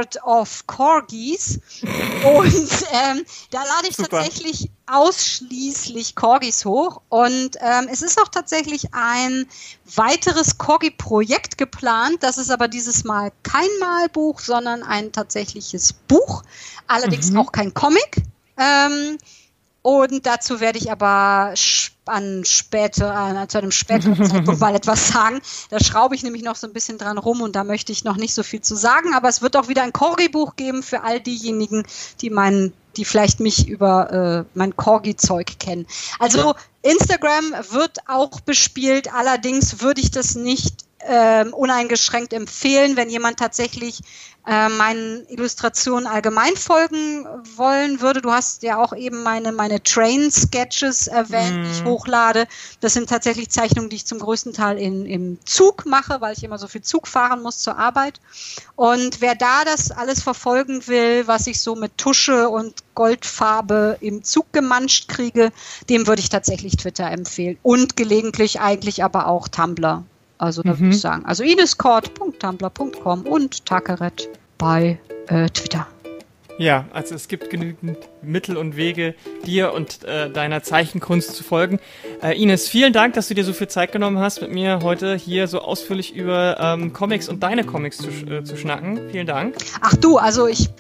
Horde 0.05 0.19
of 0.25 0.67
Corgis. 0.67 1.61
Und 1.83 2.87
ähm, 2.93 3.25
da 3.51 3.59
lade 3.59 3.89
ich 3.89 3.97
Super. 3.97 4.19
tatsächlich 4.19 4.71
ausschließlich 4.87 6.15
Corgis 6.15 6.65
hoch. 6.65 7.01
Und 7.09 7.57
ähm, 7.61 7.89
es 7.91 8.03
ist 8.03 8.21
auch 8.21 8.29
tatsächlich 8.29 8.93
ein 8.93 9.47
weiteres 9.95 10.59
Corgi-Projekt 10.59 11.59
geplant. 11.59 12.19
Das 12.21 12.39
ist 12.39 12.51
aber 12.51 12.69
dieses 12.69 13.05
Mal 13.05 13.33
kein 13.43 13.69
Malbuch, 13.81 14.41
sondern 14.41 14.83
ein 14.83 15.13
tatsächliches 15.13 15.93
Buch. 15.93 16.43
Allerdings 16.87 17.31
mhm. 17.31 17.39
auch 17.39 17.53
kein 17.53 17.73
Comic. 17.73 18.23
Ähm, 18.59 19.19
und 19.83 20.27
dazu 20.27 20.61
werde 20.61 20.79
ich 20.79 20.91
aber 20.91 21.53
an 22.07 22.45
später, 22.45 23.43
äh, 23.43 23.49
zu 23.49 23.59
einem 23.59 23.71
späteren 23.71 24.25
Zeitpunkt 24.31 24.61
mal 24.61 24.75
etwas 24.75 25.09
sagen. 25.09 25.41
Da 25.71 25.81
schraube 25.81 26.15
ich 26.15 26.23
nämlich 26.23 26.43
noch 26.43 26.57
so 26.57 26.67
ein 26.67 26.73
bisschen 26.73 26.99
dran 26.99 27.19
rum 27.19 27.41
und 27.41 27.57
da 27.57 27.65
möchte 27.65 27.93
ich 27.93 28.05
noch 28.05 28.17
nicht 28.17 28.35
so 28.35 28.43
viel 28.43 28.61
zu 28.61 28.77
sagen. 28.77 29.15
Aber 29.15 29.29
es 29.29 29.43
wird 29.43 29.57
auch 29.57 29.69
wieder 29.69 29.83
ein 29.83 29.93
Corgi-Buch 29.93 30.57
geben 30.57 30.83
für 30.83 31.03
all 31.03 31.21
diejenigen, 31.21 31.85
die 32.21 32.31
meinen 32.31 32.73
die 32.97 33.05
vielleicht 33.05 33.41
mich 33.41 33.69
über 33.69 34.47
äh, 34.47 34.59
mein 34.59 34.77
Corgi-Zeug 34.77 35.59
kennen. 35.59 35.87
Also 36.19 36.55
Instagram 36.83 37.53
wird 37.71 37.99
auch 38.07 38.41
bespielt, 38.41 39.13
allerdings 39.13 39.81
würde 39.81 40.01
ich 40.01 40.11
das 40.11 40.35
nicht 40.35 40.84
ähm, 41.07 41.53
uneingeschränkt 41.53 42.33
empfehlen, 42.33 42.97
wenn 42.97 43.11
jemand 43.11 43.39
tatsächlich 43.39 44.01
äh, 44.47 44.69
meinen 44.69 45.27
Illustrationen 45.29 46.07
allgemein 46.07 46.55
folgen 46.57 47.27
wollen 47.57 48.01
würde. 48.03 48.21
Du 48.21 48.31
hast 48.31 48.63
ja 48.63 48.83
auch 48.83 48.95
eben 48.95 49.23
meine, 49.23 49.53
meine 49.53 49.83
Train-Sketches 49.83 51.07
erwähnt, 51.07 51.63
mm. 51.63 51.65
die 51.65 51.71
ich 51.71 51.83
mhm. 51.83 51.89
hochlade. 51.89 52.47
Das 52.81 52.93
sind 52.93 53.09
tatsächlich 53.09 53.49
Zeichnungen, 53.49 53.89
die 53.89 53.97
ich 53.97 54.07
zum 54.07 54.19
größten 54.19 54.53
Teil 54.53 54.79
in, 54.79 55.07
im 55.07 55.39
Zug 55.47 55.87
mache, 55.87 56.21
weil 56.21 56.35
ich 56.35 56.45
immer 56.45 56.59
so 56.59 56.69
viel 56.69 56.83
Zug 56.83 57.09
fahren 57.09 57.43
muss 57.43 57.59
zur 57.61 57.79
Arbeit. 57.79 58.21
Und 58.77 59.23
wer 59.23 59.35
da 59.35 59.65
das 59.65 59.91
alles 59.91 60.23
verfolgen 60.23 60.87
will, 60.89 61.27
was 61.27 61.47
ich 61.47 61.61
so 61.61 61.75
mit 61.75 61.97
Tusche 61.97 62.51
und 62.51 62.75
Goldfarbe 62.95 63.97
im 64.01 64.25
Zug 64.25 64.53
gemanscht 64.53 65.09
kriege, 65.09 65.53
dem 65.89 66.07
würde 66.07 66.21
ich 66.21 66.29
tatsächlich 66.29 66.77
Twitter 66.77 67.11
empfehlen. 67.11 67.57
Und 67.63 67.97
gelegentlich 67.97 68.61
eigentlich 68.61 69.03
aber 69.03 69.27
auch 69.27 69.49
Tumblr. 69.49 70.05
Also 70.39 70.62
da 70.62 70.73
mhm. 70.73 70.81
würde 70.81 70.94
ich 70.94 71.01
sagen. 71.01 71.24
Also 71.24 71.44
inescord.tumblr.com 71.44 73.23
und 73.23 73.66
Takeret 73.66 74.28
bei 74.59 74.98
äh, 75.28 75.48
Twitter. 75.48 75.86
Ja, 76.59 76.85
also 76.93 77.15
es 77.15 77.28
gibt 77.28 77.51
genügend 77.51 77.98
Mittel 78.25 78.57
und 78.57 78.77
Wege, 78.77 79.15
dir 79.47 79.73
und 79.73 80.05
äh, 80.05 80.31
deiner 80.31 80.63
Zeichenkunst 80.63 81.35
zu 81.35 81.45
folgen. 81.45 81.81
Äh, 82.23 82.41
Ines, 82.41 82.69
vielen 82.69 82.93
Dank, 82.93 83.15
dass 83.15 83.29
du 83.29 83.35
dir 83.35 83.45
so 83.45 83.53
viel 83.53 83.69
Zeit 83.69 83.93
genommen 83.93 84.19
hast, 84.19 84.41
mit 84.41 84.53
mir 84.53 84.81
heute 84.83 85.15
hier 85.15 85.49
so 85.49 85.61
ausführlich 85.61 86.15
über 86.15 86.57
ähm, 86.61 86.93
Comics 86.93 87.29
und 87.29 87.43
deine 87.43 87.65
Comics 87.65 87.99
zu, 87.99 88.09
äh, 88.09 88.45
zu 88.45 88.57
schnacken. 88.57 89.11
Vielen 89.11 89.27
Dank. 89.27 89.57
Ach 89.81 89.95
du, 89.97 90.19
also 90.19 90.47
ich 90.47 90.71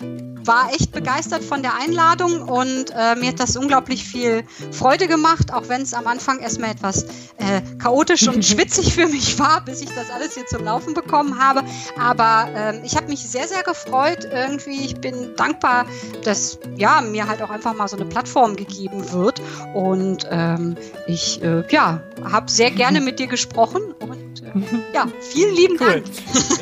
war 0.46 0.70
echt 0.72 0.92
begeistert 0.92 1.42
von 1.42 1.62
der 1.62 1.72
Einladung 1.80 2.42
und 2.42 2.90
äh, 2.90 3.14
mir 3.16 3.28
hat 3.28 3.40
das 3.40 3.56
unglaublich 3.56 4.04
viel 4.04 4.44
Freude 4.72 5.06
gemacht, 5.08 5.52
auch 5.52 5.68
wenn 5.68 5.82
es 5.82 5.94
am 5.94 6.06
Anfang 6.06 6.38
erstmal 6.40 6.70
etwas 6.70 7.04
äh, 7.38 7.62
chaotisch 7.78 8.28
und 8.28 8.44
schwitzig 8.44 8.94
für 8.94 9.06
mich 9.06 9.38
war, 9.38 9.64
bis 9.64 9.80
ich 9.80 9.90
das 9.90 10.10
alles 10.10 10.34
hier 10.34 10.46
zum 10.46 10.64
Laufen 10.64 10.94
bekommen 10.94 11.38
habe. 11.38 11.62
Aber 11.98 12.48
ähm, 12.54 12.82
ich 12.84 12.96
habe 12.96 13.08
mich 13.08 13.20
sehr, 13.20 13.48
sehr 13.48 13.62
gefreut. 13.62 14.28
Irgendwie, 14.30 14.84
ich 14.84 14.96
bin 14.96 15.34
dankbar, 15.36 15.86
dass 16.24 16.58
ja, 16.76 17.00
mir 17.00 17.26
halt 17.26 17.33
auch 17.42 17.50
einfach 17.50 17.74
mal 17.74 17.88
so 17.88 17.96
eine 17.96 18.06
Plattform 18.06 18.56
gegeben 18.56 19.12
wird. 19.12 19.40
Und 19.74 20.26
ähm, 20.30 20.76
ich 21.06 21.42
äh, 21.42 21.64
ja, 21.70 22.02
habe 22.24 22.50
sehr 22.50 22.70
gerne 22.70 23.00
mit 23.00 23.18
dir 23.18 23.26
gesprochen 23.26 23.82
und 24.00 24.42
äh, 24.42 24.94
ja, 24.94 25.06
vielen 25.20 25.54
lieben 25.54 25.76
cool. 25.80 26.02
Dank. 26.02 26.04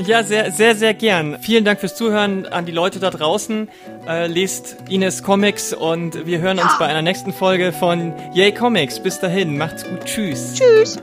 Ja, 0.06 0.24
sehr, 0.24 0.50
sehr, 0.50 0.74
sehr 0.74 0.94
gern. 0.94 1.38
Vielen 1.40 1.64
Dank 1.64 1.80
fürs 1.80 1.94
Zuhören 1.94 2.46
an 2.46 2.66
die 2.66 2.72
Leute 2.72 2.98
da 2.98 3.10
draußen. 3.10 3.68
Äh, 4.06 4.26
lest 4.26 4.76
Ines 4.88 5.22
Comics 5.22 5.72
und 5.72 6.26
wir 6.26 6.40
hören 6.40 6.58
ja. 6.58 6.64
uns 6.64 6.78
bei 6.78 6.86
einer 6.86 7.02
nächsten 7.02 7.32
Folge 7.32 7.72
von 7.72 8.14
Yay 8.34 8.52
Comics. 8.52 9.00
Bis 9.00 9.20
dahin, 9.20 9.58
macht's 9.58 9.84
gut. 9.84 10.04
Tschüss. 10.04 10.54
Tschüss. 10.54 10.98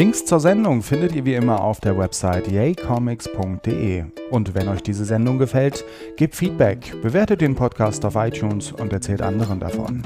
Links 0.00 0.24
zur 0.24 0.40
Sendung 0.40 0.82
findet 0.82 1.14
ihr 1.14 1.26
wie 1.26 1.34
immer 1.34 1.62
auf 1.62 1.78
der 1.78 1.98
Website 1.98 2.50
yaycomics.de. 2.50 4.04
Und 4.30 4.54
wenn 4.54 4.68
euch 4.68 4.82
diese 4.82 5.04
Sendung 5.04 5.36
gefällt, 5.36 5.84
gebt 6.16 6.34
Feedback, 6.34 6.94
bewertet 7.02 7.42
den 7.42 7.54
Podcast 7.54 8.06
auf 8.06 8.14
iTunes 8.14 8.72
und 8.72 8.94
erzählt 8.94 9.20
anderen 9.20 9.60
davon. 9.60 10.02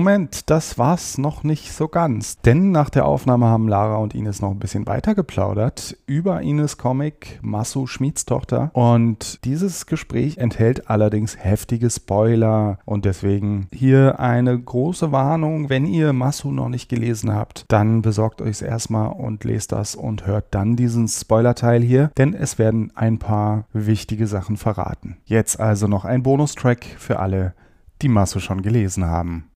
Moment, 0.00 0.48
das 0.48 0.78
war's 0.78 1.18
noch 1.18 1.44
nicht 1.44 1.74
so 1.74 1.86
ganz. 1.86 2.38
Denn 2.38 2.70
nach 2.70 2.88
der 2.88 3.04
Aufnahme 3.04 3.48
haben 3.48 3.68
Lara 3.68 3.96
und 3.96 4.14
Ines 4.14 4.40
noch 4.40 4.50
ein 4.50 4.58
bisschen 4.58 4.86
weiter 4.86 5.14
geplaudert 5.14 5.94
über 6.06 6.40
Ines 6.40 6.78
Comic 6.78 7.38
Masu 7.42 7.86
Schmiedstochter. 7.86 8.70
Und 8.72 9.44
dieses 9.44 9.84
Gespräch 9.84 10.38
enthält 10.38 10.88
allerdings 10.88 11.36
heftige 11.36 11.90
Spoiler. 11.90 12.78
Und 12.86 13.04
deswegen 13.04 13.68
hier 13.74 14.18
eine 14.18 14.58
große 14.58 15.12
Warnung. 15.12 15.68
Wenn 15.68 15.84
ihr 15.84 16.14
Masu 16.14 16.50
noch 16.50 16.70
nicht 16.70 16.88
gelesen 16.88 17.34
habt, 17.34 17.66
dann 17.68 18.00
besorgt 18.00 18.40
euch 18.40 18.52
es 18.52 18.62
erstmal 18.62 19.12
und 19.12 19.44
lest 19.44 19.72
das 19.72 19.96
und 19.96 20.26
hört 20.26 20.46
dann 20.52 20.76
diesen 20.76 21.08
Spoiler-Teil 21.08 21.82
hier. 21.82 22.10
Denn 22.16 22.32
es 22.32 22.58
werden 22.58 22.90
ein 22.94 23.18
paar 23.18 23.66
wichtige 23.74 24.26
Sachen 24.26 24.56
verraten. 24.56 25.18
Jetzt 25.26 25.60
also 25.60 25.88
noch 25.88 26.06
ein 26.06 26.22
Bonustrack 26.22 26.86
für 26.96 27.18
alle, 27.18 27.52
die 28.00 28.08
Masu 28.08 28.40
schon 28.40 28.62
gelesen 28.62 29.04
haben. 29.04 29.49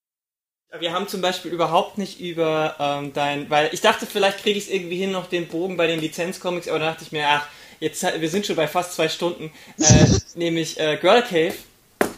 Wir 0.78 0.92
haben 0.92 1.06
zum 1.06 1.20
Beispiel 1.20 1.52
überhaupt 1.52 1.98
nicht 1.98 2.20
über 2.20 2.74
ähm, 2.80 3.12
dein, 3.12 3.48
weil 3.48 3.70
ich 3.72 3.80
dachte, 3.80 4.06
vielleicht 4.06 4.38
kriege 4.38 4.58
ich 4.58 4.64
es 4.64 4.70
irgendwie 4.70 4.96
hin, 4.96 5.12
noch 5.12 5.26
den 5.26 5.46
Bogen 5.46 5.76
bei 5.76 5.86
den 5.86 6.00
Lizenzcomics, 6.00 6.68
aber 6.68 6.80
da 6.80 6.90
dachte 6.90 7.04
ich 7.04 7.12
mir, 7.12 7.26
ach, 7.28 7.46
jetzt 7.78 8.02
wir 8.02 8.28
sind 8.28 8.44
schon 8.44 8.56
bei 8.56 8.66
fast 8.66 8.94
zwei 8.94 9.08
Stunden, 9.08 9.52
äh, 9.78 10.06
nämlich 10.34 10.80
äh, 10.80 10.96
Girl 10.96 11.22
Cave, 11.22 11.54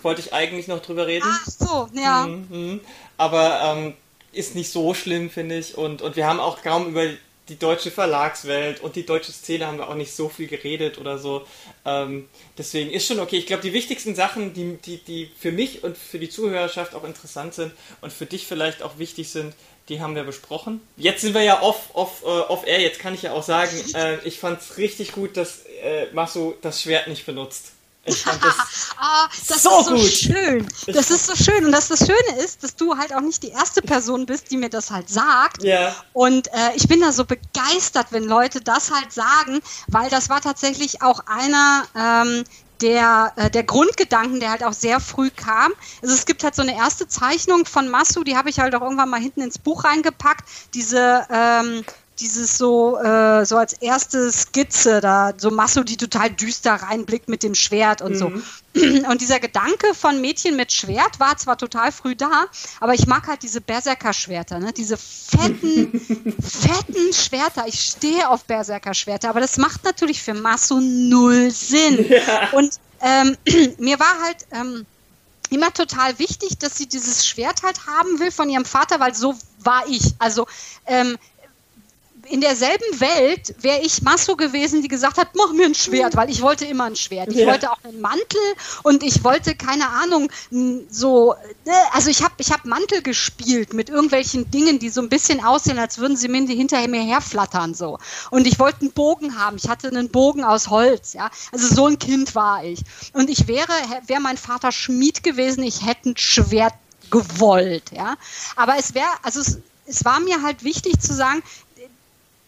wollte 0.03 0.23
ich 0.23 0.33
eigentlich 0.33 0.69
noch 0.69 0.81
drüber 0.81 1.07
reden. 1.07 1.27
Ach 1.29 1.47
so, 1.47 1.89
ja. 1.93 2.27
Mhm, 2.27 2.47
mh. 2.51 2.81
Aber 3.19 3.61
ähm, 3.63 3.95
ist 4.33 4.55
nicht 4.55 4.71
so 4.71 4.95
schlimm, 4.95 5.31
finde 5.31 5.59
ich. 5.59 5.77
Und, 5.77 6.03
und 6.03 6.17
wir 6.17 6.27
haben 6.27 6.41
auch 6.41 6.63
kaum 6.63 6.89
über 6.89 7.05
die 7.49 7.59
deutsche 7.59 7.91
Verlagswelt 7.91 8.81
und 8.81 8.97
die 8.97 9.07
deutsche 9.07 9.33
Szene 9.33 9.67
haben 9.67 9.79
wir 9.79 9.89
auch 9.89 9.95
nicht 9.95 10.15
so 10.15 10.29
viel 10.29 10.49
geredet 10.49 10.99
oder 10.99 11.19
so. 11.19 11.47
Ähm, 11.85 12.29
deswegen 12.59 12.91
ist 12.91 13.07
schon 13.07 13.21
okay. 13.21 13.37
Ich 13.37 13.47
glaube, 13.47 13.63
die 13.63 13.73
wichtigsten 13.73 14.15
Sachen, 14.15 14.53
die, 14.53 14.77
die, 14.77 14.99
die 14.99 15.31
für 15.39 15.53
mich 15.53 15.85
und 15.85 15.97
für 15.97 16.19
die 16.19 16.29
Zuhörerschaft 16.29 16.95
auch 16.95 17.05
interessant 17.05 17.55
sind 17.55 17.73
und 18.01 18.13
für 18.13 18.27
dich 18.27 18.47
vielleicht 18.47 18.83
auch 18.83 18.99
wichtig 18.99 19.31
sind, 19.31 19.55
die 19.89 20.01
haben 20.01 20.17
wir 20.17 20.25
besprochen. 20.25 20.81
Jetzt 20.97 21.21
sind 21.21 21.35
wir 21.35 21.43
ja 21.43 21.63
off, 21.63 21.91
off, 21.93 22.25
uh, 22.25 22.51
off 22.51 22.67
air. 22.67 22.81
Jetzt 22.81 22.99
kann 22.99 23.15
ich 23.15 23.23
ja 23.23 23.33
auch 23.33 23.45
sagen, 23.45 23.71
äh, 23.95 24.19
ich 24.25 24.41
fand 24.41 24.61
es 24.61 24.79
richtig 24.79 25.13
gut, 25.13 25.37
dass 25.37 25.65
äh, 25.83 26.07
Masso 26.13 26.57
das 26.63 26.83
Schwert 26.83 27.07
nicht 27.07 27.25
benutzt. 27.25 27.76
Ich 28.07 28.23
fand 28.23 28.43
das, 28.43 28.55
ah, 28.99 29.29
das 29.49 29.63
so 29.63 29.81
ist 29.81 29.87
so 29.87 29.95
gut. 29.95 30.37
schön. 30.37 30.69
Das 30.87 31.11
ist 31.11 31.27
so 31.27 31.35
schön. 31.35 31.67
Und 31.67 31.73
das, 31.73 31.89
das 31.89 31.99
Schöne 32.01 32.43
ist, 32.45 32.63
dass 32.63 32.77
du 32.77 32.97
halt 32.97 33.15
auch 33.15 33.21
nicht 33.21 33.43
die 33.43 33.51
erste 33.51 33.83
Person 33.83 34.27
bist, 34.27 34.51
die 34.51 34.57
mir 34.57 34.71
das 34.71 34.91
halt 34.91 35.09
sagt. 35.09 35.63
Ja. 35.63 35.95
Und 36.13 36.49
äh, 36.49 36.75
ich 36.75 36.89
bin 36.89 37.01
da 37.01 37.13
so 37.13 37.25
begeistert, 37.25 38.09
wenn 38.11 38.25
Leute 38.25 38.61
das 38.61 38.91
halt 38.91 39.13
sagen, 39.13 39.61
weil 39.89 40.09
das 40.11 40.29
war 40.29 40.41
tatsächlich 40.41 41.03
auch 41.03 41.21
einer 41.27 41.87
ähm, 41.97 42.45
der, 42.81 43.33
äh, 43.37 43.51
der 43.51 43.65
Grundgedanken, 43.65 44.41
der 44.41 44.51
halt 44.51 44.65
auch 44.65 44.73
sehr 44.73 45.01
früh 45.01 45.31
kam. 45.31 45.73
Also 46.03 46.15
es 46.15 46.27
gibt 46.27 46.45
halt 46.45 46.55
so 46.55 46.63
eine 46.63 46.77
erste 46.77 47.09
Zeichnung 47.09 47.65
von 47.67 47.89
Massu, 47.89 48.25
die 48.25 48.37
habe 48.37 48.51
ich 48.51 48.59
halt 48.59 48.75
auch 48.75 48.83
irgendwann 48.83 49.09
mal 49.09 49.21
hinten 49.21 49.41
ins 49.41 49.59
Buch 49.59 49.85
reingepackt. 49.85 50.45
Diese 50.75 51.27
ähm, 51.31 51.85
dieses 52.19 52.57
so, 52.57 52.99
äh, 52.99 53.45
so 53.45 53.57
als 53.57 53.75
erste 53.75 54.33
Skizze, 54.33 55.01
da 55.01 55.33
so 55.37 55.51
Masso, 55.51 55.83
die 55.83 55.97
total 55.97 56.31
düster 56.31 56.75
reinblickt 56.75 57.29
mit 57.29 57.43
dem 57.43 57.55
Schwert 57.55 58.03
und 58.03 58.13
mhm. 58.13 58.17
so. 58.17 58.33
Und 59.09 59.23
dieser 59.23 59.41
Gedanke 59.41 59.95
von 59.95 60.21
Mädchen 60.21 60.55
mit 60.55 60.71
Schwert 60.71 61.19
war 61.19 61.39
zwar 61.39 61.57
total 61.57 61.91
früh 61.93 62.15
da, 62.15 62.45
aber 62.79 62.93
ich 62.93 63.07
mag 63.07 63.27
halt 63.27 63.43
diese 63.43 63.63
Berserker-Schwerter, 63.63 64.59
ne? 64.59 64.71
diese 64.75 64.99
fetten, 64.99 65.99
fetten 66.43 67.13
Schwerter. 67.15 67.67
Ich 67.67 67.81
stehe 67.81 68.29
auf 68.29 68.45
Berserker-Schwerter, 68.45 69.31
aber 69.31 69.41
das 69.41 69.57
macht 69.57 69.85
natürlich 69.85 70.23
für 70.23 70.35
Masso 70.35 70.79
null 70.79 71.51
Sinn. 71.51 72.05
Ja. 72.07 72.51
Und 72.53 72.79
ähm, 73.01 73.39
mir 73.79 73.99
war 73.99 74.21
halt 74.23 74.47
ähm, 74.53 74.85
immer 75.51 75.73
total 75.73 76.19
wichtig, 76.19 76.59
dass 76.59 76.77
sie 76.77 76.87
dieses 76.87 77.27
Schwert 77.27 77.63
halt 77.63 77.87
haben 77.87 78.19
will 78.19 78.31
von 78.31 78.49
ihrem 78.51 78.65
Vater, 78.65 79.01
weil 79.01 79.15
so 79.15 79.35
war 79.61 79.85
ich. 79.89 80.15
Also 80.19 80.47
ähm, 80.87 81.17
in 82.29 82.41
derselben 82.41 83.01
Welt 83.01 83.55
wäre 83.61 83.81
ich 83.81 84.03
Masso 84.03 84.37
gewesen, 84.37 84.83
die 84.83 84.89
gesagt 84.89 85.19
hat, 85.19 85.29
mach 85.35 85.53
mir 85.53 85.67
ein 85.67 85.75
Schwert, 85.75 86.17
weil 86.17 86.31
ich 86.31 86.43
wollte 86.43 86.65
immer 86.65 86.85
ein 86.85 86.97
Schwert. 86.97 87.29
Ich 87.29 87.39
ja. 87.39 87.47
wollte 87.47 87.71
auch 87.71 87.83
einen 87.85 88.01
Mantel 88.01 88.41
und 88.83 89.03
ich 89.03 89.23
wollte, 89.25 89.55
keine 89.55 89.89
Ahnung, 89.89 90.31
so, 90.91 91.35
ne, 91.65 91.73
also 91.93 92.11
ich 92.11 92.23
habe 92.23 92.35
ich 92.39 92.51
hab 92.51 92.65
Mantel 92.65 93.03
gespielt 93.03 93.73
mit 93.73 93.89
irgendwelchen 93.89 94.51
Dingen, 94.51 94.79
die 94.79 94.89
so 94.89 95.01
ein 95.01 95.09
bisschen 95.09 95.43
aussehen, 95.45 95.79
als 95.79 95.99
würden 95.99 96.17
sie 96.17 96.29
mir 96.29 96.47
hinterher 96.47 96.89
mir 96.89 97.03
herflattern, 97.03 97.75
so. 97.75 97.99
Und 98.31 98.47
ich 98.47 98.59
wollte 98.59 98.83
einen 98.83 98.93
Bogen 98.93 99.39
haben. 99.39 99.57
Ich 99.57 99.69
hatte 99.69 99.89
einen 99.89 100.11
Bogen 100.11 100.45
aus 100.45 100.69
Holz, 100.69 101.13
ja. 101.13 101.31
Also 101.53 101.75
so 101.75 101.87
ein 101.87 101.99
Kind 101.99 102.35
war 102.35 102.65
ich. 102.65 102.81
Und 103.13 103.31
ich 103.31 103.49
wäre, 103.49 103.73
wäre 104.07 104.21
mein 104.21 104.37
Vater 104.37 104.73
Schmied 104.73 105.23
gewesen, 105.23 105.63
ich 105.63 105.87
hätte 105.87 106.11
ein 106.11 106.17
Schwert 106.17 106.75
gewollt, 107.11 107.93
ja. 107.93 108.17
Aber 108.57 108.77
es 108.79 108.95
wäre, 108.95 109.09
also 109.23 109.41
es, 109.41 109.59
es 109.87 110.05
war 110.05 110.21
mir 110.21 110.43
halt 110.43 110.65
wichtig 110.65 111.01
zu 111.01 111.15
sagen, 111.15 111.43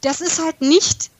das 0.03 0.21
ist 0.21 0.43
halt 0.43 0.61
nicht, 0.61 1.11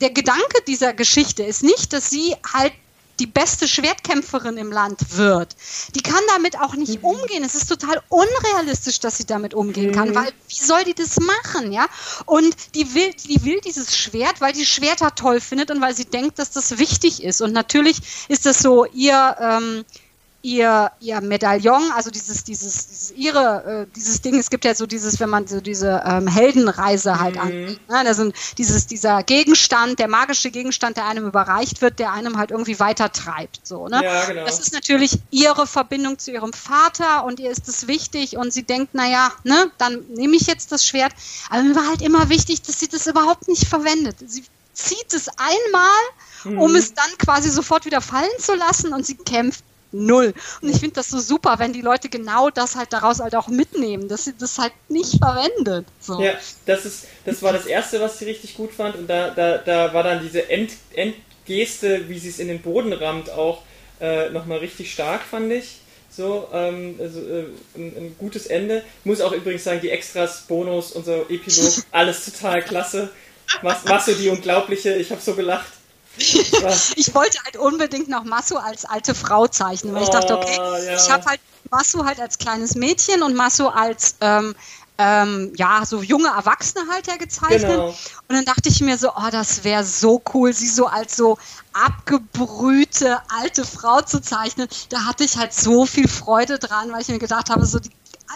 der 0.00 0.10
Gedanke 0.10 0.62
dieser 0.66 0.92
Geschichte 0.92 1.42
ist 1.42 1.62
nicht, 1.62 1.92
dass 1.92 2.10
sie 2.10 2.34
halt 2.52 2.72
die 3.18 3.26
beste 3.26 3.66
Schwertkämpferin 3.66 4.58
im 4.58 4.70
Land 4.70 5.16
wird. 5.16 5.56
Die 5.94 6.02
kann 6.02 6.20
damit 6.34 6.58
auch 6.60 6.74
nicht 6.74 7.02
mhm. 7.02 7.08
umgehen. 7.08 7.44
Es 7.44 7.54
ist 7.54 7.68
total 7.68 8.02
unrealistisch, 8.08 9.00
dass 9.00 9.16
sie 9.16 9.24
damit 9.24 9.54
umgehen 9.54 9.92
kann, 9.92 10.10
mhm. 10.10 10.14
weil 10.14 10.32
wie 10.48 10.64
soll 10.64 10.84
die 10.84 10.94
das 10.94 11.18
machen, 11.18 11.72
ja? 11.72 11.86
Und 12.26 12.54
die 12.74 12.94
will, 12.94 13.12
die 13.26 13.42
will 13.44 13.60
dieses 13.62 13.96
Schwert, 13.96 14.40
weil 14.40 14.52
die 14.52 14.66
Schwerter 14.66 15.14
toll 15.14 15.40
findet 15.40 15.70
und 15.70 15.80
weil 15.80 15.94
sie 15.94 16.04
denkt, 16.04 16.38
dass 16.38 16.50
das 16.50 16.78
wichtig 16.78 17.22
ist. 17.22 17.40
Und 17.40 17.52
natürlich 17.52 17.98
ist 18.28 18.44
das 18.44 18.58
so 18.58 18.84
ihr 18.84 19.36
ähm, 19.40 19.84
ihr, 20.46 20.92
ihr 21.00 21.20
Medaillon, 21.20 21.90
also 21.92 22.10
dieses, 22.10 22.44
dieses, 22.44 22.86
dieses 22.86 23.10
ihre, 23.10 23.86
äh, 23.88 23.94
dieses 23.96 24.22
Ding, 24.22 24.38
es 24.38 24.48
gibt 24.48 24.64
ja 24.64 24.76
so 24.76 24.86
dieses, 24.86 25.18
wenn 25.18 25.28
man 25.28 25.48
so 25.48 25.60
diese 25.60 26.04
ähm, 26.06 26.28
Heldenreise 26.28 27.18
halt 27.18 27.34
mhm. 27.34 27.40
an, 27.40 27.54
ne? 27.88 28.04
das 28.04 28.18
sind 28.18 28.34
dieses, 28.56 28.86
dieser 28.86 29.24
Gegenstand, 29.24 29.98
der 29.98 30.06
magische 30.06 30.52
Gegenstand, 30.52 30.98
der 30.98 31.06
einem 31.06 31.26
überreicht 31.26 31.82
wird, 31.82 31.98
der 31.98 32.12
einem 32.12 32.38
halt 32.38 32.52
irgendwie 32.52 32.78
weiter 32.78 33.10
treibt, 33.10 33.66
so, 33.66 33.88
ne? 33.88 34.00
Ja, 34.04 34.24
genau. 34.26 34.44
Das 34.44 34.60
ist 34.60 34.72
natürlich 34.72 35.18
ihre 35.32 35.66
Verbindung 35.66 36.18
zu 36.20 36.30
ihrem 36.30 36.52
Vater 36.52 37.24
und 37.24 37.40
ihr 37.40 37.50
ist 37.50 37.66
es 37.66 37.88
wichtig 37.88 38.36
und 38.36 38.52
sie 38.52 38.62
denkt, 38.62 38.94
naja, 38.94 39.32
ne, 39.42 39.72
dann 39.78 40.04
nehme 40.14 40.36
ich 40.36 40.46
jetzt 40.46 40.70
das 40.70 40.86
Schwert, 40.86 41.12
aber 41.50 41.64
mir 41.64 41.74
war 41.74 41.88
halt 41.88 42.02
immer 42.02 42.28
wichtig, 42.28 42.62
dass 42.62 42.78
sie 42.78 42.88
das 42.88 43.08
überhaupt 43.08 43.48
nicht 43.48 43.66
verwendet. 43.66 44.18
Sie 44.24 44.44
zieht 44.72 45.12
es 45.12 45.28
einmal, 45.28 46.02
mhm. 46.44 46.58
um 46.60 46.76
es 46.76 46.94
dann 46.94 47.10
quasi 47.18 47.50
sofort 47.50 47.84
wieder 47.84 48.00
fallen 48.00 48.38
zu 48.38 48.54
lassen 48.54 48.92
und 48.92 49.04
sie 49.04 49.16
kämpft 49.16 49.64
null. 49.92 50.34
Und 50.60 50.68
ich 50.68 50.78
finde 50.78 50.94
das 50.94 51.08
so 51.08 51.18
super, 51.18 51.58
wenn 51.58 51.72
die 51.72 51.80
Leute 51.80 52.08
genau 52.08 52.50
das 52.50 52.76
halt 52.76 52.92
daraus 52.92 53.20
halt 53.20 53.34
auch 53.34 53.48
mitnehmen, 53.48 54.08
dass 54.08 54.24
sie 54.24 54.34
das 54.36 54.58
halt 54.58 54.72
nicht 54.88 55.18
verwendet. 55.18 55.86
So. 56.00 56.20
Ja, 56.20 56.32
das 56.66 56.84
ist, 56.84 57.06
das 57.24 57.42
war 57.42 57.52
das 57.52 57.66
Erste, 57.66 58.00
was 58.00 58.18
sie 58.18 58.26
richtig 58.26 58.56
gut 58.56 58.72
fand. 58.72 58.96
Und 58.96 59.08
da, 59.08 59.30
da, 59.30 59.58
da 59.58 59.94
war 59.94 60.02
dann 60.02 60.22
diese 60.22 60.48
End, 60.50 60.72
Endgeste, 60.94 62.08
wie 62.08 62.18
sie 62.18 62.28
es 62.28 62.38
in 62.38 62.48
den 62.48 62.62
Boden 62.62 62.92
rammt, 62.92 63.30
auch 63.30 63.62
äh, 64.00 64.30
nochmal 64.30 64.58
richtig 64.58 64.92
stark, 64.92 65.22
fand 65.22 65.52
ich. 65.52 65.78
So, 66.10 66.48
ähm, 66.52 66.96
also, 66.98 67.20
äh, 67.20 67.44
ein, 67.74 67.94
ein, 67.96 68.16
gutes 68.18 68.46
Ende. 68.46 68.82
Muss 69.04 69.20
auch 69.20 69.32
übrigens 69.32 69.64
sagen, 69.64 69.80
die 69.82 69.90
Extras, 69.90 70.44
Bonus, 70.48 70.92
unser 70.92 71.30
Epilog, 71.30 71.72
alles 71.90 72.24
total 72.24 72.62
klasse. 72.62 73.10
Was, 73.62 73.86
was 73.86 74.06
so 74.06 74.14
die 74.14 74.28
Unglaubliche, 74.28 74.94
ich 74.94 75.10
habe 75.10 75.20
so 75.20 75.34
gelacht. 75.34 75.75
ich 76.96 77.14
wollte 77.14 77.38
halt 77.44 77.56
unbedingt 77.56 78.08
noch 78.08 78.24
Masso 78.24 78.56
als 78.56 78.84
alte 78.84 79.14
Frau 79.14 79.46
zeichnen, 79.46 79.94
weil 79.94 80.02
ich 80.02 80.10
dachte, 80.10 80.36
okay, 80.36 80.58
oh, 80.58 80.76
ja. 80.76 80.94
ich 80.94 81.10
habe 81.10 81.24
halt 81.24 81.40
Masso 81.70 82.04
halt 82.04 82.20
als 82.20 82.38
kleines 82.38 82.74
Mädchen 82.74 83.22
und 83.22 83.34
Masso 83.34 83.68
als 83.68 84.16
ähm, 84.20 84.54
ähm, 84.98 85.52
ja, 85.56 85.84
so 85.84 86.02
junge 86.02 86.28
Erwachsene 86.28 86.84
halt 86.90 87.06
ja 87.06 87.16
gezeichnet. 87.16 87.70
Genau. 87.70 87.88
Und 87.88 88.34
dann 88.34 88.44
dachte 88.44 88.68
ich 88.68 88.80
mir 88.80 88.96
so, 88.96 89.10
oh, 89.10 89.30
das 89.30 89.62
wäre 89.64 89.84
so 89.84 90.22
cool, 90.32 90.52
sie 90.52 90.68
so 90.68 90.86
als 90.86 91.16
so 91.16 91.36
abgebrühte 91.72 93.20
alte 93.28 93.64
Frau 93.64 94.00
zu 94.00 94.20
zeichnen. 94.20 94.68
Da 94.88 95.04
hatte 95.04 95.24
ich 95.24 95.36
halt 95.36 95.52
so 95.52 95.84
viel 95.84 96.08
Freude 96.08 96.58
dran, 96.58 96.92
weil 96.92 97.02
ich 97.02 97.08
mir 97.08 97.18
gedacht 97.18 97.50
habe, 97.50 97.66
so 97.66 97.78
die 97.78 97.90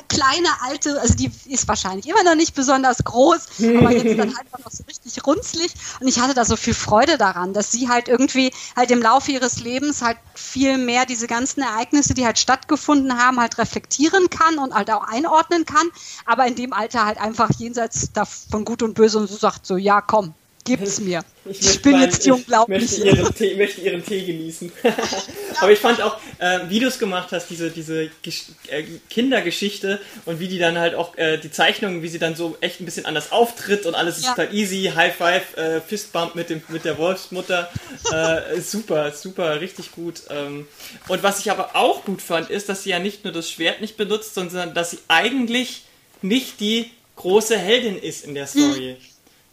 kleine 0.09 0.49
alte, 0.63 1.01
also 1.01 1.15
die 1.15 1.31
ist 1.47 1.67
wahrscheinlich 1.69 2.09
immer 2.09 2.23
noch 2.23 2.35
nicht 2.35 2.55
besonders 2.55 2.99
groß, 3.05 3.49
aber 3.59 3.91
jetzt 3.91 4.19
dann 4.19 4.35
halt 4.37 4.47
noch 4.53 4.71
so 4.71 4.85
richtig 4.85 5.27
runzlig. 5.27 5.73
Und 6.01 6.09
ich 6.09 6.21
hatte 6.21 6.35
da 6.35 6.45
so 6.45 6.57
viel 6.57 6.75
Freude 6.75 7.19
daran, 7.19 7.53
dass 7.53 7.71
sie 7.73 7.89
halt 7.89 8.09
irgendwie 8.09 8.53
halt 8.77 8.91
im 8.91 9.03
Laufe 9.03 9.33
ihres 9.33 9.61
Lebens 9.61 10.03
halt 10.03 10.19
viel 10.35 10.79
mehr 10.79 11.07
diese 11.07 11.27
ganzen 11.27 11.63
Ereignisse, 11.63 12.15
die 12.15 12.25
halt 12.25 12.39
stattgefunden 12.39 13.19
haben, 13.19 13.41
halt 13.41 13.59
reflektieren 13.59 14.31
kann 14.31 14.59
und 14.59 14.75
halt 14.75 14.91
auch 14.91 15.05
einordnen 15.05 15.65
kann, 15.65 15.89
aber 16.27 16.47
in 16.47 16.55
dem 16.55 16.73
Alter 16.73 17.05
halt 17.05 17.19
einfach 17.19 17.51
jenseits 17.59 18.11
von 18.51 18.65
Gut 18.65 18.83
und 18.83 18.95
Böse 18.95 19.19
und 19.19 19.29
so 19.29 19.37
sagt 19.37 19.67
so, 19.67 19.77
ja 19.77 20.01
komm, 20.01 20.35
Gib's 20.77 21.01
mir. 21.01 21.23
Ich, 21.45 21.61
ich 21.61 21.83
bin 21.83 22.01
jetzt 22.01 22.25
die 22.25 22.31
Unglaubliche. 22.31 22.85
Ich 22.85 23.05
möchte 23.05 23.17
ihren 23.17 23.35
Tee, 23.35 23.57
möchte 23.57 23.81
ihren 23.81 24.05
Tee 24.05 24.25
genießen. 24.25 24.73
Aber 25.61 25.73
ich 25.73 25.79
fand 25.79 26.03
auch, 26.03 26.19
äh, 26.39 26.61
wie 26.69 26.81
du 26.81 26.87
es 26.87 26.99
gemacht 26.99 27.33
hast, 27.33 27.49
diese, 27.49 27.71
diese 27.71 28.05
äh, 28.05 28.85
Kindergeschichte 29.09 30.01
und 30.27 30.39
wie 30.39 30.49
die 30.49 30.59
dann 30.59 30.79
halt 30.79 30.95
auch 30.95 31.17
äh, 31.17 31.39
die 31.39 31.51
Zeichnungen, 31.51 32.03
wie 32.03 32.09
sie 32.09 32.19
dann 32.19 32.35
so 32.35 32.57
echt 32.61 32.81
ein 32.81 32.85
bisschen 32.85 33.07
anders 33.07 33.33
auftritt 33.33 33.87
und 33.87 33.95
alles 33.95 34.19
ist 34.19 34.25
ja. 34.25 34.35
total 34.35 34.55
easy, 34.55 34.93
High 34.95 35.15
Five, 35.15 35.57
äh, 35.57 35.81
Fistbump 35.81 36.35
mit, 36.35 36.51
dem, 36.51 36.63
mit 36.69 36.85
der 36.85 36.99
Wolfsmutter. 36.99 37.71
Äh, 38.13 38.61
super, 38.61 39.13
super, 39.13 39.61
richtig 39.61 39.93
gut. 39.93 40.23
Ähm, 40.31 40.67
und 41.09 41.23
was 41.23 41.41
ich 41.41 41.51
aber 41.51 41.75
auch 41.75 42.05
gut 42.05 42.23
fand, 42.23 42.51
ist, 42.51 42.69
dass 42.69 42.85
sie 42.85 42.91
ja 42.91 42.99
nicht 42.99 43.25
nur 43.25 43.33
das 43.33 43.51
Schwert 43.51 43.81
nicht 43.81 43.97
benutzt, 43.97 44.35
sondern 44.35 44.75
dass 44.75 44.91
sie 44.91 44.99
eigentlich 45.09 45.85
nicht 46.23 46.61
die 46.61 46.91
große 47.17 47.59
Heldin 47.59 47.99
ist 47.99 48.25
in 48.25 48.35
der 48.35 48.47
Story. 48.47 48.97
Hm 48.99 49.10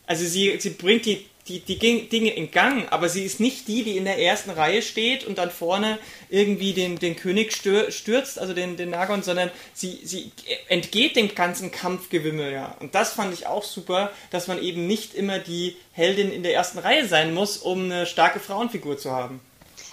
also 0.07 0.25
sie, 0.25 0.57
sie 0.59 0.71
bringt 0.71 1.05
die, 1.05 1.25
die, 1.47 1.59
die 1.59 2.09
Dinge 2.09 2.31
in 2.31 2.51
Gang, 2.51 2.91
aber 2.91 3.09
sie 3.09 3.23
ist 3.23 3.39
nicht 3.39 3.67
die, 3.67 3.83
die 3.83 3.97
in 3.97 4.05
der 4.05 4.19
ersten 4.19 4.49
Reihe 4.49 4.81
steht 4.81 5.25
und 5.25 5.37
dann 5.37 5.51
vorne 5.51 5.97
irgendwie 6.29 6.73
den, 6.73 6.97
den 6.99 7.15
König 7.15 7.53
stürzt, 7.53 8.39
also 8.39 8.53
den, 8.53 8.75
den 8.75 8.89
Nagon, 8.89 9.23
sondern 9.23 9.49
sie, 9.73 10.01
sie 10.03 10.31
entgeht 10.67 11.15
dem 11.15 11.33
ganzen 11.35 11.71
Kampfgewimmel, 11.71 12.51
ja. 12.51 12.75
Und 12.79 12.95
das 12.95 13.13
fand 13.13 13.33
ich 13.33 13.47
auch 13.47 13.63
super, 13.63 14.11
dass 14.31 14.47
man 14.47 14.61
eben 14.61 14.87
nicht 14.87 15.13
immer 15.13 15.39
die 15.39 15.77
Heldin 15.93 16.31
in 16.31 16.43
der 16.43 16.53
ersten 16.53 16.79
Reihe 16.79 17.07
sein 17.07 17.33
muss, 17.33 17.57
um 17.57 17.85
eine 17.85 18.05
starke 18.05 18.39
Frauenfigur 18.39 18.97
zu 18.97 19.11
haben. 19.11 19.39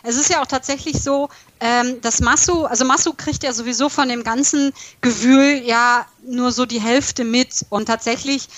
Es 0.07 0.17
ist 0.17 0.29
ja 0.29 0.43
auch 0.43 0.47
tatsächlich 0.47 1.03
so, 1.03 1.31
ähm, 1.61 2.03
dass 2.03 2.21
Masu, 2.21 2.67
also 2.67 2.85
Masu 2.85 3.15
kriegt 3.15 3.43
ja 3.43 3.55
sowieso 3.55 3.89
von 3.89 4.07
dem 4.11 4.23
ganzen 4.23 4.75
Gewühl 5.01 5.63
ja 5.65 6.07
nur 6.23 6.53
so 6.53 6.67
die 6.67 6.81
Hälfte 6.81 7.25
mit. 7.25 7.65
Und 7.71 7.87
tatsächlich 7.87 8.49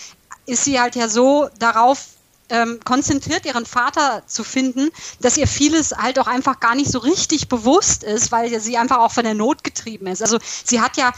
ist 0.47 0.65
sie 0.65 0.81
halt 0.81 0.97
ja 0.97 1.09
so 1.09 1.49
darauf 1.59 2.07
ähm, 2.49 2.79
konzentriert, 2.85 3.45
ihren 3.45 3.67
Vater 3.67 4.23
zu 4.27 4.45
finden, 4.45 4.91
dass 5.21 5.37
ihr 5.37 5.47
vieles 5.49 5.93
halt 5.97 6.19
auch 6.19 6.29
einfach 6.29 6.61
gar 6.61 6.75
nicht 6.75 6.91
so 6.91 6.99
richtig 7.01 7.49
bewusst 7.49 8.05
ist, 8.05 8.31
weil 8.31 8.61
sie 8.61 8.77
einfach 8.77 8.99
auch 8.99 9.13
von 9.13 9.25
der 9.25 9.35
Not 9.35 9.65
getrieben 9.65 10.07
ist. 10.07 10.23
Also 10.23 10.39
sie 10.65 10.81
hat 10.81 10.97
ja 10.97 11.13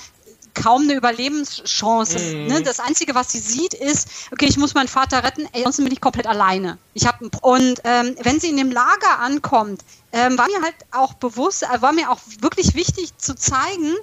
kaum 0.54 0.82
eine 0.82 0.94
Überlebenschance. 0.94 2.18
Mhm. 2.18 2.46
Ne? 2.46 2.62
Das 2.62 2.80
Einzige, 2.80 3.14
was 3.14 3.32
sie 3.32 3.38
sieht, 3.38 3.74
ist, 3.74 4.08
okay, 4.32 4.46
ich 4.46 4.56
muss 4.56 4.74
meinen 4.74 4.88
Vater 4.88 5.22
retten, 5.22 5.46
ey, 5.52 5.62
sonst 5.62 5.76
bin 5.76 5.92
ich 5.92 6.00
komplett 6.00 6.26
alleine. 6.26 6.78
Ich 6.94 7.06
hab 7.06 7.20
und 7.42 7.80
ähm, 7.84 8.16
wenn 8.22 8.40
sie 8.40 8.48
in 8.48 8.56
dem 8.56 8.72
Lager 8.72 9.18
ankommt, 9.20 9.82
ähm, 10.12 10.38
war 10.38 10.46
mir 10.46 10.62
halt 10.62 10.74
auch 10.90 11.14
bewusst, 11.14 11.62
äh, 11.62 11.82
war 11.82 11.92
mir 11.92 12.10
auch 12.10 12.18
wirklich 12.40 12.74
wichtig 12.74 13.16
zu 13.18 13.36
zeigen, 13.36 13.94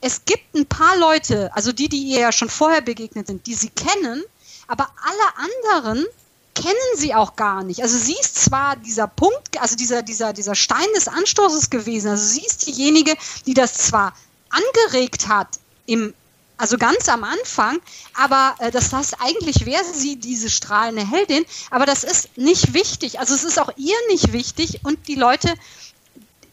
es 0.00 0.24
gibt 0.24 0.54
ein 0.54 0.66
paar 0.66 0.96
Leute, 0.96 1.50
also 1.54 1.72
die, 1.72 1.88
die 1.88 2.02
ihr 2.02 2.20
ja 2.20 2.32
schon 2.32 2.48
vorher 2.48 2.80
begegnet 2.80 3.26
sind, 3.26 3.46
die 3.46 3.54
sie 3.54 3.70
kennen, 3.70 4.22
aber 4.68 4.88
alle 5.02 5.50
anderen 5.50 6.06
kennen 6.54 6.74
sie 6.96 7.14
auch 7.14 7.36
gar 7.36 7.62
nicht. 7.62 7.82
Also 7.82 7.98
sie 7.98 8.16
ist 8.20 8.36
zwar 8.36 8.76
dieser 8.76 9.06
Punkt, 9.06 9.60
also 9.60 9.76
dieser, 9.76 10.02
dieser, 10.02 10.32
dieser 10.32 10.54
Stein 10.54 10.86
des 10.94 11.08
Anstoßes 11.08 11.70
gewesen, 11.70 12.10
also 12.10 12.24
sie 12.24 12.44
ist 12.44 12.66
diejenige, 12.66 13.14
die 13.46 13.54
das 13.54 13.74
zwar 13.74 14.14
angeregt 14.50 15.28
hat 15.28 15.58
im 15.86 16.14
also 16.60 16.76
ganz 16.76 17.08
am 17.08 17.22
Anfang, 17.22 17.78
aber 18.14 18.56
äh, 18.58 18.72
das 18.72 18.92
heißt, 18.92 19.18
eigentlich 19.20 19.64
wäre 19.64 19.84
sie 19.94 20.16
diese 20.16 20.50
strahlende 20.50 21.08
Heldin, 21.08 21.46
aber 21.70 21.86
das 21.86 22.02
ist 22.02 22.36
nicht 22.36 22.74
wichtig. 22.74 23.20
Also 23.20 23.34
es 23.34 23.44
ist 23.44 23.60
auch 23.60 23.70
ihr 23.76 23.94
nicht 24.10 24.32
wichtig 24.32 24.80
und 24.82 25.06
die 25.06 25.14
Leute 25.14 25.54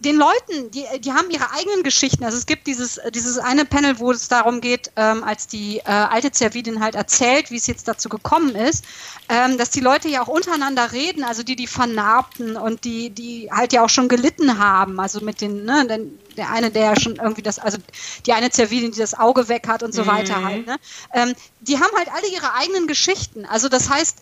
den 0.06 0.18
Leuten, 0.18 0.72
die, 0.72 0.86
die 1.00 1.12
haben 1.12 1.30
ihre 1.32 1.52
eigenen 1.52 1.82
Geschichten. 1.84 2.24
Also 2.24 2.38
es 2.38 2.46
gibt 2.46 2.68
dieses, 2.68 3.00
dieses 3.14 3.40
eine 3.40 3.66
Panel, 3.66 4.00
wo 4.00 4.12
es 4.12 4.28
darum 4.28 4.62
geht, 4.62 4.92
ähm, 4.96 5.24
als 5.24 5.48
die 5.48 5.80
äh, 5.80 5.84
alte 5.86 6.32
Zervidin 6.32 6.80
halt 6.82 6.94
erzählt, 6.94 7.50
wie 7.50 7.58
es 7.58 7.66
jetzt 7.66 7.88
dazu 7.88 8.08
gekommen 8.08 8.56
ist, 8.56 8.86
ähm, 9.30 9.58
dass 9.58 9.72
die 9.72 9.80
Leute 9.80 10.08
ja 10.08 10.22
auch 10.22 10.28
untereinander 10.28 10.92
reden, 10.92 11.24
also 11.24 11.42
die, 11.42 11.56
die 11.56 11.66
Vernarbten 11.66 12.56
und 12.56 12.84
die, 12.84 13.10
die 13.10 13.50
halt 13.52 13.74
ja 13.74 13.84
auch 13.84 13.90
schon 13.90 14.08
gelitten 14.08 14.60
haben, 14.60 15.00
also 15.00 15.22
mit 15.22 15.42
den, 15.42 15.66
ne, 15.66 15.88
den, 15.88 16.20
der 16.38 16.52
eine, 16.52 16.70
der 16.70 16.84
ja 16.84 17.00
schon 17.00 17.16
irgendwie 17.16 17.42
das, 17.42 17.58
also 17.58 17.80
die 18.28 18.34
eine 18.34 18.52
Zervidin, 18.52 18.92
die 18.92 19.00
das 19.00 19.18
Auge 19.18 19.50
weg 19.50 19.68
hat 19.68 19.82
und 19.82 19.94
so 19.94 20.04
mhm. 20.04 20.08
weiter 20.08 20.44
halt, 20.44 20.68
ne? 20.68 20.78
Ähm, 21.14 21.34
die 21.62 21.80
haben 21.80 21.98
halt 21.98 22.10
alle 22.14 22.28
ihre 22.28 22.54
eigenen 22.54 22.86
Geschichten. 22.86 23.46
Also 23.46 23.70
das 23.70 23.90
heißt, 23.90 24.20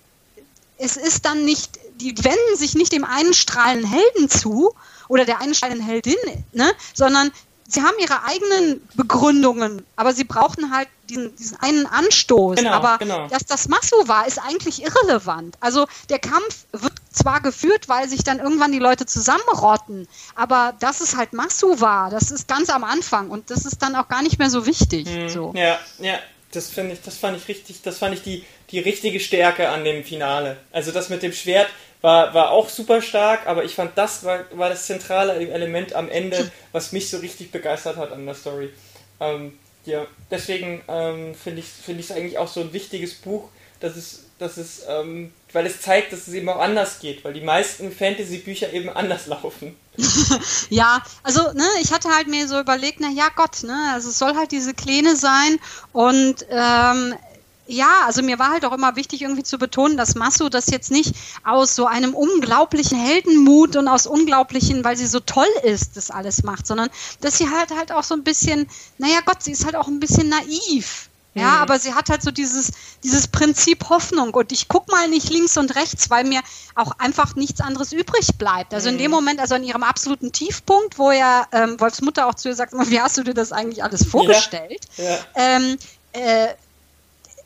es 0.78 0.96
ist 0.96 1.26
dann 1.26 1.44
nicht, 1.44 1.78
die 1.96 2.16
wenden 2.24 2.56
sich 2.56 2.74
nicht 2.76 2.94
dem 2.94 3.04
einen 3.04 3.34
strahlenden 3.34 3.90
Helden 3.90 4.30
zu, 4.30 4.74
oder 5.08 5.26
der 5.26 5.42
einsteigenden 5.42 5.86
Heldin, 5.86 6.16
ne? 6.52 6.72
sondern 6.94 7.32
sie 7.68 7.82
haben 7.82 7.98
ihre 8.00 8.24
eigenen 8.24 8.88
Begründungen, 8.96 9.86
aber 9.96 10.14
sie 10.14 10.24
brauchen 10.24 10.74
halt 10.76 10.88
diesen, 11.10 11.36
diesen 11.36 11.60
einen 11.60 11.86
Anstoß. 11.86 12.58
Genau, 12.58 12.72
aber 12.72 12.98
genau. 12.98 13.28
dass 13.28 13.46
das 13.46 13.68
Masso 13.68 14.08
war, 14.08 14.28
ist 14.28 14.40
eigentlich 14.40 14.84
irrelevant. 14.84 15.56
Also 15.60 15.88
der 16.10 16.20
Kampf 16.20 16.66
wird 16.72 16.94
zwar 17.12 17.42
geführt, 17.42 17.90
weil 17.90 18.08
sich 18.10 18.24
dann 18.24 18.40
irgendwann 18.40 18.72
die 18.72 18.80
Leute 18.80 19.06
zusammenrotten, 19.06 20.08
aber 20.36 20.74
dass 20.80 21.02
es 21.02 21.16
halt 21.16 21.34
Masso 21.34 21.80
war, 21.82 22.10
das 22.10 22.32
ist 22.32 22.48
ganz 22.48 22.70
am 22.70 22.84
Anfang 22.84 23.30
und 23.30 23.50
das 23.50 23.66
ist 23.66 23.82
dann 23.82 23.96
auch 23.96 24.08
gar 24.08 24.22
nicht 24.22 24.40
mehr 24.40 24.50
so 24.50 24.66
wichtig. 24.66 25.08
Hm, 25.08 25.30
so. 25.30 25.54
Ja, 25.56 25.80
ja, 26.00 26.20
das 26.52 26.70
finde 26.70 26.94
ich, 26.94 27.02
das 27.02 27.18
fand 27.18 27.38
ich 27.38 27.48
richtig, 27.48 27.82
das 27.82 27.98
fand 27.98 28.16
ich 28.16 28.22
die, 28.22 28.44
die 28.72 28.80
richtige 28.80 29.20
Stärke 29.20 29.70
an 29.70 29.84
dem 29.84 30.04
Finale. 30.04 30.58
Also 30.72 30.92
das 30.92 31.10
mit 31.10 31.24
dem 31.24 31.34
Schwert, 31.34 31.68
war, 32.04 32.34
war 32.34 32.52
auch 32.52 32.68
super 32.68 33.02
stark, 33.02 33.48
aber 33.48 33.64
ich 33.64 33.76
fand, 33.76 33.98
das 33.98 34.26
war, 34.26 34.42
war 34.52 34.70
das 34.70 34.86
zentrale 34.86 35.34
Element 35.34 35.94
am 35.94 36.10
Ende, 36.10 36.52
was 36.74 36.92
mich 36.92 37.10
so 37.10 37.18
richtig 37.18 37.52
begeistert 37.52 37.96
hat 37.96 38.12
an 38.12 38.26
der 38.26 38.36
Story. 38.36 38.72
Ähm, 39.22 39.58
ja, 39.86 40.06
deswegen 40.30 40.82
ähm, 40.90 41.34
finde 41.34 41.62
ich 41.62 41.68
es 41.68 41.86
find 41.86 42.12
eigentlich 42.12 42.38
auch 42.38 42.50
so 42.50 42.60
ein 42.60 42.74
wichtiges 42.74 43.16
Buch, 43.16 43.48
dass 43.80 43.96
es, 43.96 44.26
dass 44.38 44.58
es 44.58 44.84
ähm, 44.88 45.32
weil 45.54 45.66
es 45.66 45.80
zeigt, 45.80 46.12
dass 46.12 46.28
es 46.28 46.34
eben 46.34 46.50
auch 46.50 46.60
anders 46.60 47.00
geht, 47.00 47.24
weil 47.24 47.34
die 47.34 47.42
meisten 47.42 47.90
Fantasy-Bücher 47.92 48.74
eben 48.74 48.90
anders 48.90 49.28
laufen. 49.28 49.78
ja, 50.70 51.02
also 51.22 51.54
ne, 51.54 51.68
ich 51.82 51.94
hatte 51.94 52.10
halt 52.10 52.28
mir 52.28 52.50
so 52.50 52.60
überlegt, 52.60 53.00
na 53.00 53.10
ja 53.10 53.30
Gott, 53.34 53.64
ne, 53.64 53.92
also 53.94 54.10
es 54.10 54.20
soll 54.20 54.36
halt 54.36 54.52
diese 54.52 54.74
Kleine 54.74 55.16
sein 55.16 55.58
und 55.94 56.46
ähm, 56.50 57.16
ja, 57.74 58.06
also 58.06 58.22
mir 58.22 58.40
war 58.40 58.52
halt 58.52 58.66
auch 58.66 58.74
immer 58.74 58.96
wichtig, 58.96 59.22
irgendwie 59.22 59.44
zu 59.44 59.58
betonen, 59.58 59.98
dass 59.98 60.16
Masu 60.16 60.50
das 60.50 60.68
jetzt 60.68 60.92
nicht 60.92 61.16
aus 61.44 61.76
so 61.76 61.86
einem 61.86 62.14
unglaublichen 62.14 62.98
Heldenmut 62.98 63.76
und 63.76 63.88
aus 63.88 64.08
unglaublichen, 64.08 64.84
weil 64.84 64.96
sie 64.96 65.08
so 65.08 65.20
toll 65.20 65.48
ist, 65.64 65.98
das 65.98 66.12
alles 66.12 66.44
macht, 66.44 66.68
sondern 66.68 66.90
dass 67.22 67.38
sie 67.38 67.50
halt 67.50 67.72
halt 67.72 67.92
auch 67.92 68.04
so 68.04 68.16
ein 68.16 68.24
bisschen, 68.24 68.68
naja 68.98 69.20
Gott, 69.26 69.44
sie 69.44 69.52
ist 69.52 69.66
halt 69.66 69.76
auch 69.76 69.88
ein 69.88 70.00
bisschen 70.00 70.30
naiv. 70.30 71.10
Ja, 71.36 71.50
mhm. 71.50 71.62
aber 71.64 71.80
sie 71.80 71.94
hat 71.94 72.10
halt 72.10 72.22
so 72.22 72.30
dieses, 72.30 72.72
dieses 73.04 73.28
Prinzip 73.28 73.90
Hoffnung 73.90 74.36
und 74.36 74.52
ich 74.52 74.68
guck 74.68 74.92
mal 74.92 75.08
nicht 75.08 75.30
links 75.32 75.58
und 75.58 75.76
rechts, 75.76 76.12
weil 76.12 76.26
mir 76.26 76.42
auch 76.76 76.92
einfach 77.00 77.36
nichts 77.36 77.60
anderes 77.60 77.92
übrig 77.92 78.28
bleibt. 78.38 78.74
Also 78.74 78.90
in 78.90 79.00
dem 79.00 79.10
mhm. 79.10 79.16
Moment, 79.16 79.40
also 79.40 79.56
in 79.56 79.64
ihrem 79.64 79.82
absoluten 79.82 80.32
Tiefpunkt, 80.32 81.00
wo 81.00 81.12
ja 81.12 81.48
ähm, 81.52 81.80
Wolfs 81.80 82.02
Mutter 82.02 82.28
auch 82.28 82.36
zu 82.36 82.50
ihr 82.50 82.56
sagt, 82.56 82.74
wie 82.74 83.02
hast 83.02 83.18
du 83.18 83.24
dir 83.24 83.34
das 83.34 83.52
eigentlich 83.52 83.84
alles 83.84 84.06
vorgestellt? 84.06 84.86
Ja. 84.98 85.04
Ja. 85.06 85.20
Ähm, 85.36 85.78
äh, 86.14 86.50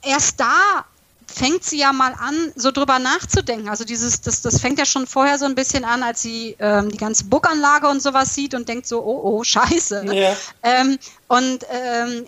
erst 0.02 0.40
da 0.40 0.86
fängt 1.28 1.64
sie 1.64 1.78
ja 1.78 1.94
mal 1.94 2.14
an, 2.14 2.52
so 2.56 2.72
drüber 2.72 3.00
nachzudenken. 3.00 3.70
Also 3.70 3.84
dieses, 3.84 4.22
das, 4.22 4.42
das 4.42 4.60
fängt 4.60 4.80
ja 4.80 4.86
schon 4.86 5.06
vorher 5.06 5.38
so 5.38 5.46
ein 5.46 5.56
bisschen 5.56 5.84
an, 5.84 6.02
als 6.02 6.22
sie 6.22 6.56
ähm, 6.60 6.90
die 6.90 6.98
ganze 6.98 7.26
Burganlage 7.26 7.88
und 7.88 8.02
sowas 8.02 8.34
sieht 8.34 8.54
und 8.54 8.68
denkt 8.70 8.88
so, 8.88 9.04
oh, 9.04 9.22
oh, 9.24 9.44
scheiße. 9.44 10.06
Ja. 10.14 10.36
Ähm, 10.64 10.98
und 11.28 11.66
ähm, 11.70 12.26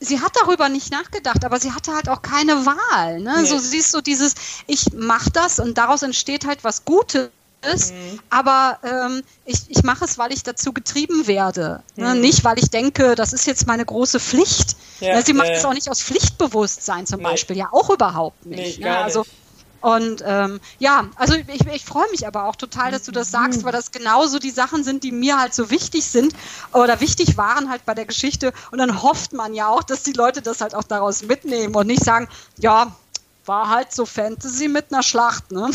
sie 0.00 0.20
hat 0.20 0.32
darüber 0.40 0.68
nicht 0.68 0.90
nachgedacht, 0.90 1.44
aber 1.44 1.60
sie 1.60 1.72
hatte 1.72 1.94
halt 1.94 2.08
auch 2.08 2.22
keine 2.22 2.66
Wahl. 2.66 3.20
Ne? 3.20 3.36
Nee. 3.38 3.46
So 3.46 3.58
siehst 3.58 3.94
du 3.94 4.00
dieses, 4.00 4.34
ich 4.66 4.92
mach 4.94 5.28
das 5.30 5.60
und 5.60 5.78
daraus 5.78 6.02
entsteht 6.02 6.46
halt 6.46 6.64
was 6.64 6.84
Gutes 6.84 7.30
ist, 7.72 7.92
mhm. 7.92 8.20
aber 8.30 8.78
ähm, 8.82 9.22
ich, 9.44 9.62
ich 9.68 9.82
mache 9.82 10.04
es, 10.04 10.18
weil 10.18 10.32
ich 10.32 10.42
dazu 10.42 10.72
getrieben 10.72 11.26
werde. 11.26 11.82
Ne? 11.96 12.14
Mhm. 12.14 12.20
Nicht, 12.20 12.44
weil 12.44 12.58
ich 12.58 12.70
denke, 12.70 13.14
das 13.14 13.32
ist 13.32 13.46
jetzt 13.46 13.66
meine 13.66 13.84
große 13.84 14.20
Pflicht. 14.20 14.76
Ja, 15.00 15.20
sie 15.22 15.32
macht 15.32 15.50
es 15.50 15.64
auch 15.64 15.74
nicht 15.74 15.88
aus 15.88 16.02
Pflichtbewusstsein 16.02 17.06
zum 17.06 17.18
nee. 17.18 17.24
Beispiel, 17.24 17.56
ja 17.56 17.68
auch 17.72 17.90
überhaupt 17.90 18.46
nicht. 18.46 18.78
Nee, 18.78 18.84
ne? 18.84 18.98
Also 18.98 19.20
nicht. 19.20 19.30
Und 19.84 20.24
ähm, 20.26 20.60
ja, 20.78 21.08
also 21.16 21.34
ich, 21.34 21.66
ich 21.66 21.84
freue 21.84 22.10
mich 22.10 22.26
aber 22.26 22.44
auch 22.44 22.56
total, 22.56 22.90
dass 22.90 23.02
du 23.02 23.12
das 23.12 23.30
sagst, 23.30 23.60
mhm. 23.60 23.64
weil 23.66 23.72
das 23.72 23.92
genauso 23.92 24.38
die 24.38 24.50
Sachen 24.50 24.82
sind, 24.82 25.04
die 25.04 25.12
mir 25.12 25.38
halt 25.38 25.52
so 25.52 25.68
wichtig 25.68 26.06
sind 26.06 26.34
oder 26.72 27.02
wichtig 27.02 27.36
waren 27.36 27.68
halt 27.68 27.84
bei 27.84 27.92
der 27.92 28.06
Geschichte. 28.06 28.54
Und 28.70 28.78
dann 28.78 29.02
hofft 29.02 29.34
man 29.34 29.52
ja 29.52 29.68
auch, 29.68 29.82
dass 29.82 30.02
die 30.02 30.14
Leute 30.14 30.40
das 30.40 30.62
halt 30.62 30.74
auch 30.74 30.84
daraus 30.84 31.24
mitnehmen 31.24 31.74
und 31.74 31.86
nicht 31.86 32.02
sagen, 32.02 32.28
ja, 32.56 32.96
war 33.44 33.68
halt 33.68 33.92
so 33.92 34.06
Fantasy 34.06 34.68
mit 34.68 34.90
einer 34.90 35.02
Schlacht, 35.02 35.52
ne? 35.52 35.68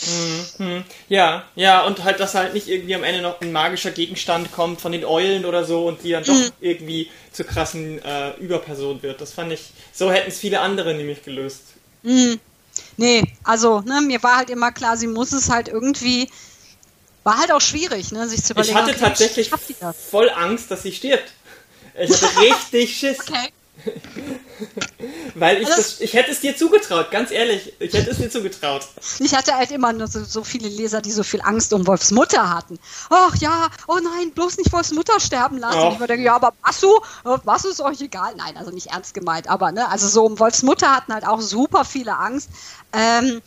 Mhm. 0.07 0.85
Ja, 1.09 1.45
ja, 1.57 1.85
und 1.85 2.05
halt, 2.05 2.21
dass 2.21 2.35
halt 2.35 2.55
nicht 2.55 2.69
irgendwie 2.69 2.95
am 2.95 3.03
Ende 3.03 3.21
noch 3.21 3.41
ein 3.41 3.51
magischer 3.51 3.91
Gegenstand 3.91 4.53
kommt 4.53 4.81
von 4.81 4.93
den 4.93 5.05
Eulen 5.05 5.45
oder 5.45 5.65
so 5.65 5.87
und 5.87 6.05
die 6.05 6.11
dann 6.11 6.25
doch 6.25 6.35
mhm. 6.35 6.51
irgendwie 6.61 7.11
zur 7.33 7.47
krassen 7.47 8.03
äh, 8.05 8.31
Überperson 8.39 9.03
wird. 9.03 9.21
Das 9.21 9.33
fand 9.33 9.53
ich, 9.53 9.71
so 9.93 10.13
hätten 10.13 10.29
es 10.29 10.39
viele 10.39 10.61
andere 10.61 10.95
nämlich 10.95 11.25
gelöst. 11.25 11.63
Mhm. 12.03 12.39
Nee, 12.97 13.25
also, 13.43 13.81
ne, 13.81 14.01
mir 14.01 14.23
war 14.23 14.37
halt 14.37 14.51
immer 14.51 14.71
klar, 14.71 14.97
sie 14.97 15.09
muss 15.09 15.33
es 15.33 15.51
halt 15.51 15.69
irgendwie, 15.69 16.31
war 17.25 17.39
halt 17.39 17.51
auch 17.51 17.61
schwierig, 17.61 18.13
ne, 18.13 18.29
sich 18.29 18.45
zu 18.45 18.53
überlegen. 18.53 18.77
Ich 18.77 18.81
hatte 18.81 18.91
okay, 18.93 19.01
tatsächlich 19.01 19.51
voll 20.11 20.31
Angst, 20.31 20.71
dass 20.71 20.83
sie 20.83 20.93
stirbt. 20.93 21.33
Ich 21.99 22.11
hatte 22.11 22.41
richtig 22.41 22.97
Schiss. 22.97 23.19
Okay. 23.21 23.49
Weil 25.35 25.59
ich, 25.59 25.67
also 25.67 25.77
das, 25.77 26.01
ich 26.01 26.15
hätte 26.15 26.31
es 26.31 26.41
dir 26.41 26.57
zugetraut, 26.57 27.11
ganz 27.11 27.31
ehrlich. 27.31 27.73
Ich 27.79 27.93
hätte 27.93 28.11
es 28.11 28.19
dir 28.19 28.31
zugetraut. 28.31 28.87
Ich 29.21 29.35
hatte 29.35 29.55
halt 29.55 29.71
immer 29.71 29.93
nur 29.93 30.07
so, 30.07 30.25
so, 30.25 30.43
viele 30.45 30.69
Leser, 30.69 31.01
die 31.01 31.11
so 31.11 31.23
viel 31.23 31.41
Angst 31.43 31.73
um 31.73 31.87
Wolfs 31.87 32.11
Mutter 32.11 32.53
hatten. 32.55 32.79
Ach 33.11 33.35
ja, 33.37 33.69
oh 33.87 33.99
nein, 34.03 34.33
bloß 34.33 34.59
nicht 34.59 34.73
Wolfs 34.73 34.93
Mutter 34.93 35.21
sterben 35.21 35.59
lassen. 35.59 35.79
Oh. 35.79 35.97
Ich 36.01 36.07
denke, 36.07 36.25
ja, 36.25 36.35
aber 36.35 36.53
was 36.63 36.81
du? 36.81 37.01
Was 37.45 37.65
ist 37.65 37.81
euch 37.81 38.01
egal? 38.01 38.35
Nein, 38.37 38.57
also 38.57 38.71
nicht 38.71 38.89
ernst 38.89 39.15
gemeint, 39.15 39.49
aber 39.49 39.73
ne, 39.73 39.89
also 39.89 40.09
so 40.09 40.25
um 40.25 40.39
Wolfs 40.39 40.63
Mutter 40.63 40.95
hatten 40.95 41.13
halt 41.13 41.27
auch 41.27 41.41
super 41.41 41.85
viele 41.85 42.17
Angst. 42.17 42.51
Ähm, 42.93 43.41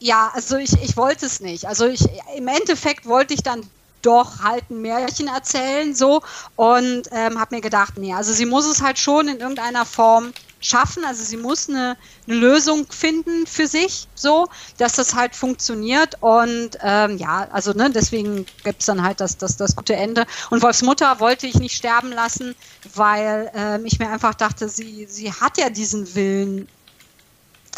ja, 0.00 0.30
also 0.34 0.56
ich, 0.56 0.72
ich 0.82 0.96
wollte 0.96 1.26
es 1.26 1.40
nicht. 1.40 1.66
Also 1.66 1.86
ich, 1.86 2.04
im 2.36 2.48
Endeffekt 2.48 3.06
wollte 3.06 3.34
ich 3.34 3.42
dann 3.42 3.68
doch 4.02 4.42
halt 4.42 4.70
ein 4.70 4.82
Märchen 4.82 5.28
erzählen, 5.28 5.94
so. 5.94 6.22
Und 6.56 7.04
ähm, 7.10 7.38
habe 7.38 7.56
mir 7.56 7.60
gedacht, 7.60 7.94
nee, 7.96 8.14
also 8.14 8.32
sie 8.32 8.46
muss 8.46 8.66
es 8.66 8.82
halt 8.82 8.98
schon 8.98 9.28
in 9.28 9.38
irgendeiner 9.38 9.84
Form 9.84 10.32
schaffen. 10.60 11.04
Also 11.04 11.22
sie 11.24 11.36
muss 11.36 11.68
eine, 11.68 11.96
eine 12.26 12.36
Lösung 12.36 12.86
finden 12.90 13.46
für 13.46 13.66
sich, 13.66 14.08
so, 14.14 14.48
dass 14.76 14.94
das 14.94 15.14
halt 15.14 15.34
funktioniert. 15.34 16.16
Und 16.20 16.70
ähm, 16.82 17.18
ja, 17.18 17.48
also 17.52 17.72
ne, 17.72 17.90
deswegen 17.90 18.46
gibt 18.64 18.80
es 18.80 18.86
dann 18.86 19.02
halt 19.02 19.20
das, 19.20 19.36
das, 19.36 19.56
das 19.56 19.76
gute 19.76 19.96
Ende. 19.96 20.26
Und 20.50 20.62
Wolfs 20.62 20.82
Mutter 20.82 21.20
wollte 21.20 21.46
ich 21.46 21.54
nicht 21.54 21.76
sterben 21.76 22.12
lassen, 22.12 22.54
weil 22.94 23.50
ähm, 23.54 23.84
ich 23.84 23.98
mir 23.98 24.10
einfach 24.10 24.34
dachte, 24.34 24.68
sie, 24.68 25.06
sie 25.08 25.32
hat 25.32 25.58
ja 25.58 25.70
diesen 25.70 26.14
Willen, 26.14 26.68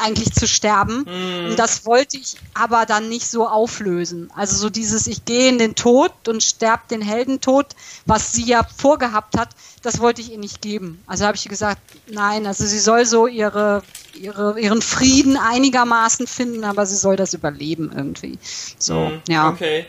eigentlich 0.00 0.32
zu 0.32 0.46
sterben. 0.46 1.06
Mhm. 1.06 1.50
Und 1.50 1.58
das 1.58 1.86
wollte 1.86 2.16
ich 2.16 2.36
aber 2.54 2.86
dann 2.86 3.08
nicht 3.08 3.30
so 3.30 3.46
auflösen. 3.46 4.30
Also 4.34 4.56
so 4.56 4.70
dieses, 4.70 5.06
ich 5.06 5.24
gehe 5.24 5.48
in 5.48 5.58
den 5.58 5.74
Tod 5.74 6.12
und 6.28 6.42
sterbe 6.42 6.82
den 6.90 7.02
Heldentod, 7.02 7.66
was 8.06 8.32
sie 8.32 8.44
ja 8.44 8.66
vorgehabt 8.76 9.36
hat, 9.38 9.50
das 9.82 10.00
wollte 10.00 10.20
ich 10.20 10.32
ihr 10.32 10.38
nicht 10.38 10.60
geben. 10.60 11.02
Also 11.06 11.24
habe 11.24 11.36
ich 11.36 11.48
gesagt, 11.48 11.80
nein, 12.06 12.46
also 12.46 12.64
sie 12.64 12.78
soll 12.78 13.06
so 13.06 13.26
ihre, 13.26 13.82
ihre, 14.14 14.60
ihren 14.60 14.82
Frieden 14.82 15.36
einigermaßen 15.36 16.26
finden, 16.26 16.64
aber 16.64 16.84
sie 16.86 16.96
soll 16.96 17.16
das 17.16 17.34
überleben 17.34 17.90
irgendwie. 17.94 18.38
So, 18.78 18.94
mhm. 18.94 19.22
ja. 19.28 19.48
Okay. 19.48 19.86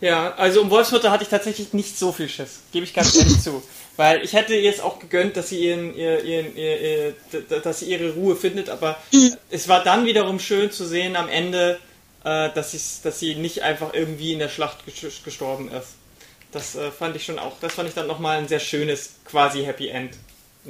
Ja, 0.00 0.34
also 0.34 0.60
um 0.60 0.70
Wolfsmutter 0.70 1.10
hatte 1.10 1.24
ich 1.24 1.30
tatsächlich 1.30 1.72
nicht 1.72 1.98
so 1.98 2.12
viel 2.12 2.28
Schiss, 2.28 2.60
gebe 2.72 2.84
ich 2.84 2.92
ganz 2.92 3.14
ehrlich 3.16 3.40
zu. 3.42 3.62
Weil 3.96 4.24
ich 4.24 4.32
hätte 4.32 4.54
jetzt 4.54 4.82
auch 4.82 4.98
gegönnt, 4.98 5.36
dass 5.36 5.50
sie, 5.50 5.60
ihren, 5.60 5.94
ihren, 5.94 6.26
ihren, 6.26 6.56
ihren, 6.56 7.14
dass 7.62 7.78
sie 7.78 7.86
ihre 7.86 8.12
Ruhe 8.14 8.34
findet, 8.34 8.68
aber 8.68 8.96
mhm. 9.12 9.36
es 9.50 9.68
war 9.68 9.84
dann 9.84 10.04
wiederum 10.04 10.40
schön 10.40 10.72
zu 10.72 10.84
sehen 10.84 11.14
am 11.14 11.28
Ende, 11.28 11.78
äh, 12.24 12.50
dass, 12.52 13.00
dass 13.02 13.20
sie 13.20 13.36
nicht 13.36 13.62
einfach 13.62 13.94
irgendwie 13.94 14.32
in 14.32 14.40
der 14.40 14.48
Schlacht 14.48 14.78
gestorben 15.24 15.70
ist. 15.70 15.90
Das 16.50 16.74
äh, 16.74 16.90
fand 16.90 17.14
ich 17.14 17.24
schon 17.24 17.38
auch, 17.38 17.52
das 17.60 17.74
fand 17.74 17.88
ich 17.88 17.94
dann 17.94 18.06
nochmal 18.06 18.38
ein 18.38 18.48
sehr 18.48 18.60
schönes 18.60 19.14
quasi 19.24 19.64
Happy 19.64 19.88
End. 19.88 20.14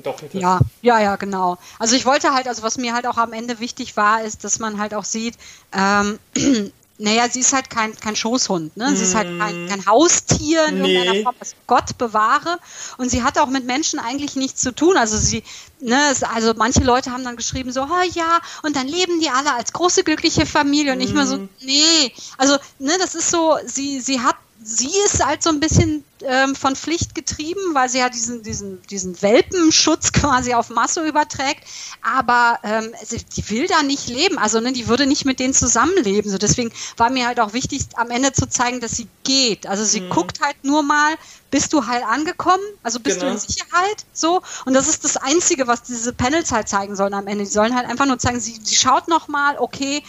Doch, 0.02 0.18
ja, 0.32 0.59
ja, 0.82 1.01
ja, 1.01 1.16
genau. 1.16 1.56
Also 1.78 1.94
ich 1.94 2.05
wollte 2.05 2.34
halt, 2.34 2.48
also 2.48 2.62
was 2.62 2.78
mir 2.78 2.94
halt 2.94 3.06
auch 3.06 3.16
am 3.16 3.32
Ende 3.32 3.60
wichtig 3.60 3.96
war, 3.96 4.24
ist, 4.24 4.42
dass 4.42 4.59
man 4.59 4.80
halt 4.80 4.92
auch 4.92 5.05
sieht, 5.05 5.36
ähm, 5.72 6.18
naja, 6.96 7.28
sie 7.28 7.40
ist 7.40 7.52
halt 7.52 7.70
kein, 7.70 7.94
kein 7.96 8.14
Schoßhund, 8.14 8.76
ne? 8.76 8.94
Sie 8.94 9.02
ist 9.02 9.16
halt 9.16 9.26
kein, 9.38 9.64
mhm. 9.64 9.68
kein 9.68 9.86
Haustier 9.86 10.66
in 10.66 10.80
nee. 10.80 10.94
irgendeiner 10.94 11.22
Form, 11.24 11.34
also 11.40 11.56
Gott 11.66 11.98
bewahre. 11.98 12.58
Und 12.98 13.10
sie 13.10 13.24
hat 13.24 13.36
auch 13.38 13.48
mit 13.48 13.64
Menschen 13.64 13.98
eigentlich 13.98 14.36
nichts 14.36 14.60
zu 14.60 14.72
tun. 14.72 14.96
Also 14.96 15.16
sie, 15.16 15.42
ne, 15.80 15.98
also 16.32 16.54
manche 16.56 16.84
Leute 16.84 17.10
haben 17.10 17.24
dann 17.24 17.36
geschrieben 17.36 17.72
so, 17.72 17.82
oh 17.82 18.02
ja, 18.12 18.40
und 18.62 18.76
dann 18.76 18.86
leben 18.86 19.18
die 19.18 19.28
alle 19.28 19.54
als 19.54 19.72
große 19.72 20.04
glückliche 20.04 20.46
Familie 20.46 20.92
und 20.92 20.98
mm. 20.98 21.02
ich 21.02 21.12
mal 21.12 21.26
so, 21.26 21.38
mhm. 21.38 21.48
nee. 21.62 22.12
Also, 22.38 22.58
ne, 22.78 22.92
das 23.00 23.16
ist 23.16 23.28
so, 23.28 23.56
sie, 23.66 24.00
sie 24.00 24.20
hat 24.20 24.36
sie 24.66 24.90
ist 25.04 25.24
halt 25.24 25.42
so 25.42 25.50
ein 25.50 25.60
bisschen 25.60 26.04
ähm, 26.22 26.54
von 26.54 26.74
Pflicht 26.74 27.14
getrieben, 27.14 27.60
weil 27.74 27.90
sie 27.90 27.98
ja 27.98 28.08
diesen, 28.08 28.42
diesen, 28.42 28.80
diesen 28.88 29.20
Welpenschutz 29.20 30.12
quasi 30.12 30.54
auf 30.54 30.70
Masso 30.70 31.04
überträgt. 31.04 31.62
Aber 32.02 32.58
ähm, 32.62 32.94
sie, 33.04 33.18
die 33.18 33.48
will 33.50 33.66
da 33.66 33.82
nicht 33.82 34.08
leben. 34.08 34.38
Also 34.38 34.60
ne, 34.60 34.72
die 34.72 34.88
würde 34.88 35.06
nicht 35.06 35.26
mit 35.26 35.38
denen 35.38 35.52
zusammenleben. 35.52 36.30
So, 36.30 36.38
deswegen 36.38 36.72
war 36.96 37.10
mir 37.10 37.26
halt 37.26 37.40
auch 37.40 37.52
wichtig, 37.52 37.82
am 37.96 38.10
Ende 38.10 38.32
zu 38.32 38.48
zeigen, 38.48 38.80
dass 38.80 38.92
sie 38.92 39.06
geht. 39.22 39.66
Also 39.66 39.84
sie 39.84 40.00
mhm. 40.00 40.08
guckt 40.08 40.40
halt 40.40 40.56
nur 40.64 40.82
mal, 40.82 41.14
bist 41.50 41.74
du 41.74 41.86
heil 41.86 42.02
angekommen? 42.02 42.64
Also 42.82 43.00
bist 43.00 43.20
genau. 43.20 43.32
du 43.32 43.36
in 43.36 43.40
genau. 43.40 43.52
Sicherheit? 43.52 44.06
So. 44.14 44.40
Und 44.64 44.72
das 44.72 44.88
ist 44.88 45.04
das 45.04 45.18
Einzige, 45.18 45.66
was 45.66 45.82
diese 45.82 46.14
Panels 46.14 46.52
halt 46.52 46.68
zeigen 46.68 46.96
sollen 46.96 47.12
am 47.12 47.26
Ende. 47.26 47.44
Die 47.44 47.50
sollen 47.50 47.76
halt 47.76 47.86
einfach 47.86 48.06
nur 48.06 48.18
zeigen, 48.18 48.40
sie, 48.40 48.58
sie 48.62 48.76
schaut 48.76 49.08
noch 49.08 49.28
mal, 49.28 49.58
okay, 49.58 50.02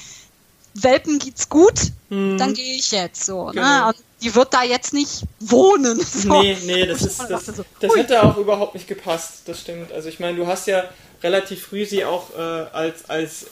Welpen 0.75 1.19
geht's 1.19 1.49
gut, 1.49 1.91
mhm. 2.09 2.37
dann 2.37 2.53
gehe 2.53 2.75
ich 2.75 2.91
jetzt 2.91 3.25
so. 3.25 3.47
Ne? 3.47 3.53
Genau. 3.53 3.63
Ne? 3.63 3.87
Und 3.87 3.95
die 4.25 4.33
wird 4.33 4.53
da 4.53 4.63
jetzt 4.63 4.93
nicht 4.93 5.21
wohnen. 5.39 6.01
So. 6.15 6.41
Nee, 6.41 6.57
nee, 6.65 6.85
das 6.85 7.03
ist 7.03 7.19
das, 7.29 7.51
das 7.79 7.95
hätte 7.95 8.23
auch 8.23 8.37
überhaupt 8.37 8.73
nicht 8.73 8.87
gepasst, 8.87 9.41
das 9.45 9.61
stimmt. 9.61 9.91
Also 9.91 10.09
ich 10.09 10.19
meine, 10.19 10.37
du 10.37 10.47
hast 10.47 10.65
ja 10.65 10.85
relativ 11.21 11.67
früh 11.67 11.85
sie 11.85 12.03
auch 12.05 12.33
äh, 12.35 12.41
als, 12.41 13.09
als 13.09 13.47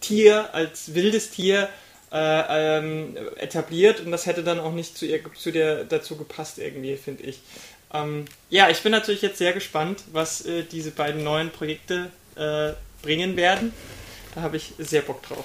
Tier, 0.00 0.52
als 0.54 0.94
wildes 0.94 1.30
Tier 1.30 1.68
äh, 2.10 2.78
ähm, 2.78 3.16
etabliert 3.36 4.00
und 4.00 4.10
das 4.10 4.26
hätte 4.26 4.42
dann 4.42 4.58
auch 4.58 4.72
nicht 4.72 4.96
zu 4.96 5.06
ihr 5.06 5.20
zu 5.34 5.52
der 5.52 5.84
dazu 5.84 6.16
gepasst 6.16 6.58
irgendwie, 6.58 6.96
finde 6.96 7.24
ich. 7.24 7.40
Ähm, 7.92 8.24
ja, 8.50 8.70
ich 8.70 8.82
bin 8.82 8.92
natürlich 8.92 9.22
jetzt 9.22 9.38
sehr 9.38 9.52
gespannt, 9.52 10.02
was 10.12 10.44
äh, 10.46 10.64
diese 10.64 10.90
beiden 10.90 11.22
neuen 11.22 11.50
Projekte 11.50 12.10
äh, 12.34 12.72
bringen 13.02 13.36
werden. 13.36 13.72
Da 14.34 14.40
habe 14.42 14.56
ich 14.56 14.72
sehr 14.78 15.02
Bock 15.02 15.22
drauf. 15.22 15.44